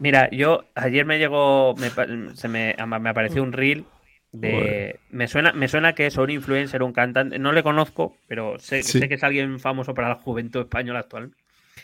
Mira, 0.00 0.28
yo 0.30 0.64
ayer 0.74 1.06
me 1.06 1.20
llegó, 1.20 1.76
me, 1.76 1.90
se 2.34 2.48
me, 2.48 2.74
me 2.84 3.08
apareció 3.08 3.44
un 3.44 3.52
reel 3.52 3.84
de, 4.32 4.98
me 5.10 5.28
suena, 5.28 5.52
me 5.52 5.68
suena 5.68 5.92
que 5.92 6.06
es 6.06 6.16
un 6.16 6.30
influencer, 6.30 6.82
un 6.82 6.92
cantante, 6.92 7.38
no 7.38 7.52
le 7.52 7.62
conozco, 7.62 8.16
pero 8.26 8.58
sé, 8.58 8.82
sé 8.82 9.08
que 9.08 9.14
es 9.14 9.22
alguien 9.22 9.60
famoso 9.60 9.94
para 9.94 10.08
la 10.08 10.16
juventud 10.16 10.62
española 10.62 10.98
actual. 10.98 11.30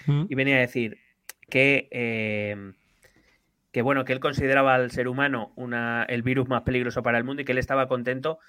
Mm. 0.06 0.24
Y 0.28 0.34
venía 0.34 0.56
a 0.56 0.60
decir 0.60 0.98
que, 1.48 1.86
eh, 1.92 2.72
que 3.70 3.82
bueno, 3.82 4.04
que 4.04 4.12
él 4.12 4.18
consideraba 4.18 4.74
al 4.74 4.90
ser 4.90 5.06
humano 5.06 5.52
una, 5.54 6.02
el 6.08 6.22
virus 6.22 6.48
más 6.48 6.62
peligroso 6.62 7.04
para 7.04 7.16
el 7.16 7.22
mundo 7.22 7.42
y 7.42 7.44
que 7.44 7.52
él 7.52 7.58
estaba 7.58 7.86
contento 7.86 8.40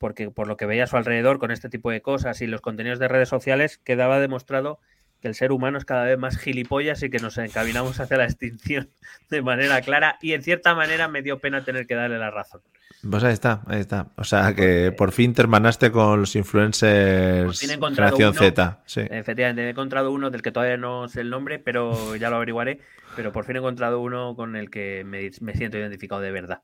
porque 0.00 0.30
por 0.30 0.48
lo 0.48 0.56
que 0.56 0.64
veía 0.64 0.84
a 0.84 0.86
su 0.86 0.96
alrededor 0.96 1.38
con 1.38 1.50
este 1.50 1.68
tipo 1.68 1.90
de 1.90 2.00
cosas 2.00 2.40
y 2.40 2.46
los 2.46 2.62
contenidos 2.62 2.98
de 2.98 3.06
redes 3.06 3.28
sociales 3.28 3.78
quedaba 3.78 4.18
demostrado 4.18 4.80
que 5.20 5.28
el 5.28 5.34
ser 5.34 5.52
humano 5.52 5.76
es 5.76 5.84
cada 5.84 6.04
vez 6.04 6.18
más 6.18 6.38
gilipollas 6.38 7.02
y 7.02 7.10
que 7.10 7.18
nos 7.18 7.36
encaminamos 7.36 8.00
hacia 8.00 8.16
la 8.16 8.24
extinción 8.24 8.88
de 9.28 9.42
manera 9.42 9.82
clara 9.82 10.16
y 10.22 10.32
en 10.32 10.42
cierta 10.42 10.74
manera 10.74 11.06
me 11.08 11.20
dio 11.20 11.38
pena 11.38 11.62
tener 11.62 11.86
que 11.86 11.94
darle 11.94 12.18
la 12.18 12.30
razón. 12.30 12.62
Pues 13.08 13.22
ahí 13.22 13.34
está, 13.34 13.62
ahí 13.66 13.80
está. 13.80 14.08
O 14.16 14.24
sea 14.24 14.54
que 14.54 14.90
por 14.92 15.12
fin 15.12 15.34
te 15.34 15.42
hermanaste 15.42 15.90
con 15.90 16.20
los 16.20 16.34
influencers 16.34 17.60
Generación 17.60 18.32
Z. 18.32 18.82
Sí. 18.86 19.02
Efectivamente, 19.10 19.66
he 19.66 19.68
encontrado 19.68 20.10
uno 20.10 20.30
del 20.30 20.40
que 20.40 20.50
todavía 20.50 20.78
no 20.78 21.08
sé 21.08 21.20
el 21.20 21.28
nombre, 21.28 21.58
pero 21.58 22.16
ya 22.16 22.30
lo 22.30 22.36
averiguaré. 22.36 22.80
Pero 23.16 23.32
por 23.32 23.44
fin 23.44 23.56
he 23.56 23.58
encontrado 23.58 24.00
uno 24.00 24.34
con 24.34 24.56
el 24.56 24.70
que 24.70 25.04
me, 25.04 25.30
me 25.40 25.54
siento 25.54 25.76
identificado 25.76 26.22
de 26.22 26.30
verdad. 26.30 26.62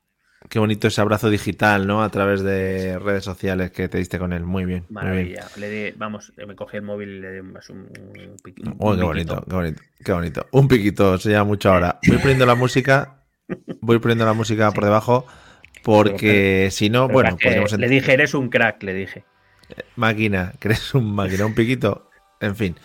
Qué 0.49 0.59
bonito 0.59 0.87
ese 0.87 1.01
abrazo 1.01 1.29
digital, 1.29 1.87
¿no? 1.87 2.03
A 2.03 2.09
través 2.09 2.41
de 2.41 2.99
redes 2.99 3.23
sociales 3.23 3.71
que 3.71 3.89
te 3.89 3.97
diste 3.97 4.19
con 4.19 4.33
él. 4.33 4.43
Muy 4.43 4.65
bien. 4.65 4.85
Maravilla. 4.89 5.47
Le 5.57 5.69
di, 5.69 5.91
vamos, 5.97 6.31
me 6.37 6.55
cogí 6.55 6.77
el 6.77 6.83
móvil 6.83 7.09
y 7.09 7.19
le 7.19 7.33
di 7.33 7.39
un, 7.39 7.49
un, 7.49 8.37
piquito. 8.43 8.73
Oh, 8.77 8.95
qué 8.95 9.03
bonito, 9.03 9.43
qué 9.49 9.55
bonito, 9.55 9.81
qué 10.05 10.11
bonito. 10.13 10.47
Un 10.51 10.67
piquito, 10.67 11.17
se 11.17 11.31
llama 11.31 11.45
mucho 11.45 11.73
ahora. 11.73 11.99
Voy 12.07 12.17
poniendo 12.19 12.45
la 12.45 12.55
música, 12.55 13.23
voy 13.81 13.99
poniendo 13.99 14.25
la 14.25 14.33
música 14.33 14.71
por 14.73 14.85
debajo, 14.85 15.25
porque 15.83 16.69
si 16.71 16.89
no, 16.89 17.07
bueno, 17.09 17.35
podríamos... 17.41 17.73
Le 17.73 17.89
dije, 17.89 18.13
eres 18.13 18.33
un 18.33 18.49
crack, 18.49 18.83
le 18.83 18.93
dije. 18.93 19.25
Máquina, 19.95 20.53
que 20.59 20.69
eres 20.69 20.93
un 20.93 21.13
máquina, 21.13 21.45
un 21.45 21.55
piquito. 21.55 22.09
En 22.39 22.55
fin. 22.55 22.75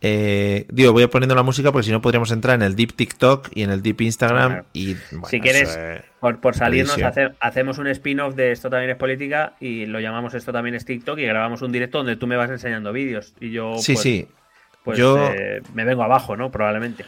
Eh, 0.00 0.66
digo, 0.70 0.92
voy 0.92 1.06
poniendo 1.08 1.34
la 1.34 1.42
música 1.42 1.72
porque 1.72 1.86
si 1.86 1.92
no 1.92 2.00
podríamos 2.00 2.30
entrar 2.30 2.54
en 2.54 2.62
el 2.62 2.76
Deep 2.76 2.94
TikTok 2.94 3.48
y 3.54 3.62
en 3.62 3.70
el 3.70 3.82
Deep 3.82 4.00
Instagram. 4.00 4.64
y 4.72 4.94
Si 5.28 5.40
quieres, 5.40 5.78
por, 6.20 6.54
salirnos, 6.54 6.96
hacemos 7.40 7.78
un 7.78 7.88
spin-off 7.88 8.34
de 8.34 8.52
Esto 8.52 8.70
también 8.70 8.90
es 8.90 8.96
política 8.96 9.54
y 9.60 9.86
lo 9.86 10.00
llamamos 10.00 10.34
Esto 10.34 10.52
también 10.52 10.74
es 10.74 10.84
TikTok 10.84 11.18
y 11.18 11.24
grabamos 11.24 11.62
un 11.62 11.72
directo 11.72 11.98
donde 11.98 12.16
tú 12.16 12.26
me 12.26 12.36
vas 12.36 12.50
enseñando 12.50 12.92
vídeos. 12.92 13.34
Y 13.40 13.50
yo. 13.50 13.74
Sí, 13.78 13.94
pues, 13.94 14.02
sí. 14.02 14.28
Pues 14.84 14.98
yo... 14.98 15.32
Eh, 15.32 15.62
me 15.74 15.84
vengo 15.84 16.02
abajo, 16.02 16.36
¿no? 16.36 16.50
Probablemente. 16.50 17.04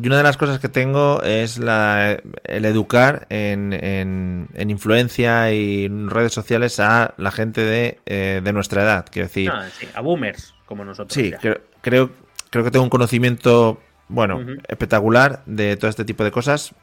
Y 0.00 0.06
una 0.06 0.18
de 0.18 0.22
las 0.22 0.36
cosas 0.36 0.60
que 0.60 0.68
tengo 0.68 1.22
es 1.24 1.58
la, 1.58 2.18
el 2.44 2.64
educar 2.64 3.26
en, 3.30 3.72
en, 3.72 4.70
influencia 4.70 5.52
y 5.52 5.86
en 5.86 6.08
redes 6.08 6.32
sociales 6.32 6.78
a 6.78 7.14
la 7.16 7.32
gente 7.32 7.62
de, 7.62 7.98
eh, 8.06 8.40
de 8.42 8.52
nuestra 8.52 8.82
edad. 8.82 9.06
Quiero 9.10 9.26
decir. 9.26 9.50
Ah, 9.52 9.66
a 9.94 10.00
boomers 10.00 10.54
como 10.66 10.84
nosotros. 10.84 11.14
Sí, 11.14 11.32
creo, 11.40 11.60
creo, 11.80 12.10
creo 12.50 12.64
que 12.64 12.70
tengo 12.70 12.84
un 12.84 12.90
conocimiento, 12.90 13.80
bueno, 14.08 14.40
espectacular 14.68 15.42
de 15.46 15.76
todo 15.76 15.90
este 15.90 16.04
tipo 16.04 16.24
de 16.24 16.30
cosas. 16.30 16.74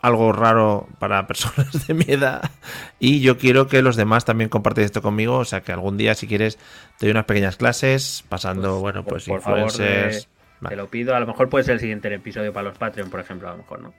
Algo 0.00 0.32
raro 0.32 0.88
para 0.98 1.26
personas 1.28 1.86
de 1.86 1.94
mi 1.94 2.04
edad. 2.08 2.50
Y 2.98 3.20
yo 3.20 3.38
quiero 3.38 3.68
que 3.68 3.80
los 3.80 3.96
demás 3.96 4.24
también 4.24 4.50
compartan 4.50 4.84
esto 4.84 5.00
conmigo. 5.00 5.38
O 5.38 5.44
sea, 5.44 5.62
que 5.62 5.72
algún 5.72 5.96
día, 5.96 6.14
si 6.14 6.26
quieres, 6.26 6.58
te 6.98 7.06
doy 7.06 7.10
unas 7.12 7.24
pequeñas 7.24 7.56
clases, 7.56 8.24
pasando, 8.28 8.72
pues, 8.72 8.82
bueno, 8.82 9.04
pues 9.04 9.24
por, 9.24 9.36
influencers. 9.36 10.28
te 10.68 10.76
lo 10.76 10.88
pido. 10.88 11.14
A 11.14 11.20
lo 11.20 11.26
mejor 11.26 11.48
puede 11.48 11.64
ser 11.64 11.74
el 11.74 11.80
siguiente 11.80 12.12
episodio 12.12 12.52
para 12.52 12.68
los 12.68 12.76
Patreon, 12.76 13.08
por 13.08 13.20
ejemplo, 13.20 13.48
a 13.48 13.52
lo 13.52 13.58
mejor, 13.58 13.80
¿no? 13.80 13.94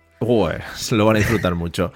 se 0.75 0.95
lo 0.95 1.05
van 1.05 1.15
a 1.15 1.19
disfrutar 1.19 1.55
mucho. 1.55 1.91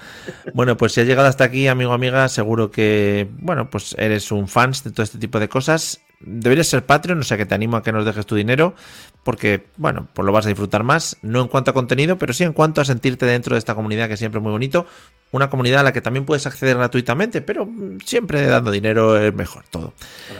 Bueno, 0.54 0.78
pues 0.78 0.94
si 0.94 1.02
has 1.02 1.08
llegado 1.08 1.28
hasta 1.28 1.44
aquí, 1.44 1.68
amigo 1.68 1.94
amiga, 1.94 2.28
seguro 2.30 2.72
que, 2.72 3.28
bueno, 3.40 3.70
pues 3.70 3.96
eres 3.98 4.32
un 4.32 4.48
fan 4.48 4.72
de 4.84 4.92
todo 4.92 5.04
este 5.04 5.18
tipo 5.18 5.40
de 5.40 5.50
cosas. 5.50 6.02
Deberías 6.22 6.68
ser 6.68 6.86
Patreon, 6.86 7.20
o 7.20 7.24
sea 7.24 7.38
que 7.38 7.46
te 7.46 7.56
animo 7.56 7.78
a 7.78 7.84
que 7.84 7.92
nos 7.92 8.06
dejes 8.06 8.26
tu 8.26 8.36
dinero, 8.36 8.76
porque, 9.24 9.68
bueno, 9.78 10.08
pues 10.14 10.26
lo 10.26 10.32
vas 10.32 10.46
a 10.46 10.50
disfrutar 10.50 10.84
más, 10.84 11.18
no 11.22 11.42
en 11.42 11.48
cuanto 11.48 11.72
a 11.72 11.74
contenido, 11.74 12.18
pero 12.18 12.34
sí 12.34 12.44
en 12.44 12.54
cuanto 12.54 12.82
a 12.82 12.86
sentirte 12.86 13.26
dentro 13.26 13.56
de 13.56 13.60
esta 13.60 13.76
comunidad 13.76 14.10
que 14.10 14.18
siempre 14.18 14.40
es 14.40 14.44
muy 14.44 14.52
bonito. 14.52 14.86
Una 15.32 15.50
comunidad 15.50 15.82
a 15.82 15.84
la 15.84 15.94
que 15.94 16.02
también 16.02 16.26
puedes 16.26 16.46
acceder 16.46 16.78
gratuitamente, 16.78 17.42
pero 17.42 17.70
siempre 18.04 18.46
dando 18.48 18.72
dinero 18.72 19.18
es 19.18 19.34
mejor 19.34 19.64
todo. 19.70 19.94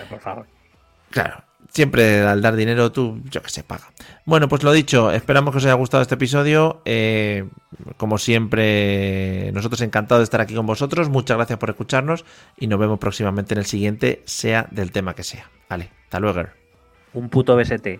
Por 0.10 0.20
favor. 0.20 0.46
Claro, 1.12 1.44
siempre 1.70 2.22
al 2.22 2.42
dar 2.42 2.56
dinero 2.56 2.92
tú, 2.92 3.22
yo 3.30 3.42
que 3.42 3.50
sé, 3.50 3.64
paga. 3.64 3.92
Bueno, 4.26 4.48
pues 4.48 4.64
lo 4.64 4.72
dicho, 4.72 5.12
esperamos 5.12 5.52
que 5.52 5.60
os 5.60 5.66
haya 5.66 5.74
gustado 5.74 6.02
este 6.02 6.16
episodio. 6.16 6.82
Eh, 6.86 7.48
como 7.98 8.18
siempre, 8.18 9.52
nosotros 9.54 9.82
encantados 9.82 10.22
de 10.22 10.24
estar 10.26 10.42
aquí 10.42 10.56
con 10.56 10.66
vosotros. 10.66 11.10
Muchas 11.10 11.38
gracias 11.38 11.60
por 11.60 11.70
escucharnos 11.70 12.26
y 12.58 12.68
nos 12.68 12.80
vemos 12.80 13.00
próximamente 13.00 13.54
en 13.54 13.60
el 13.60 13.66
siguiente, 13.66 14.22
sea 14.26 14.68
del 14.72 14.92
tema 14.92 15.16
que 15.16 15.24
sea. 15.24 15.50
Vale, 15.70 15.92
hasta 16.06 16.20
luego. 16.20 16.44
Un 17.14 17.30
puto 17.30 17.56
BST. 17.56 18.00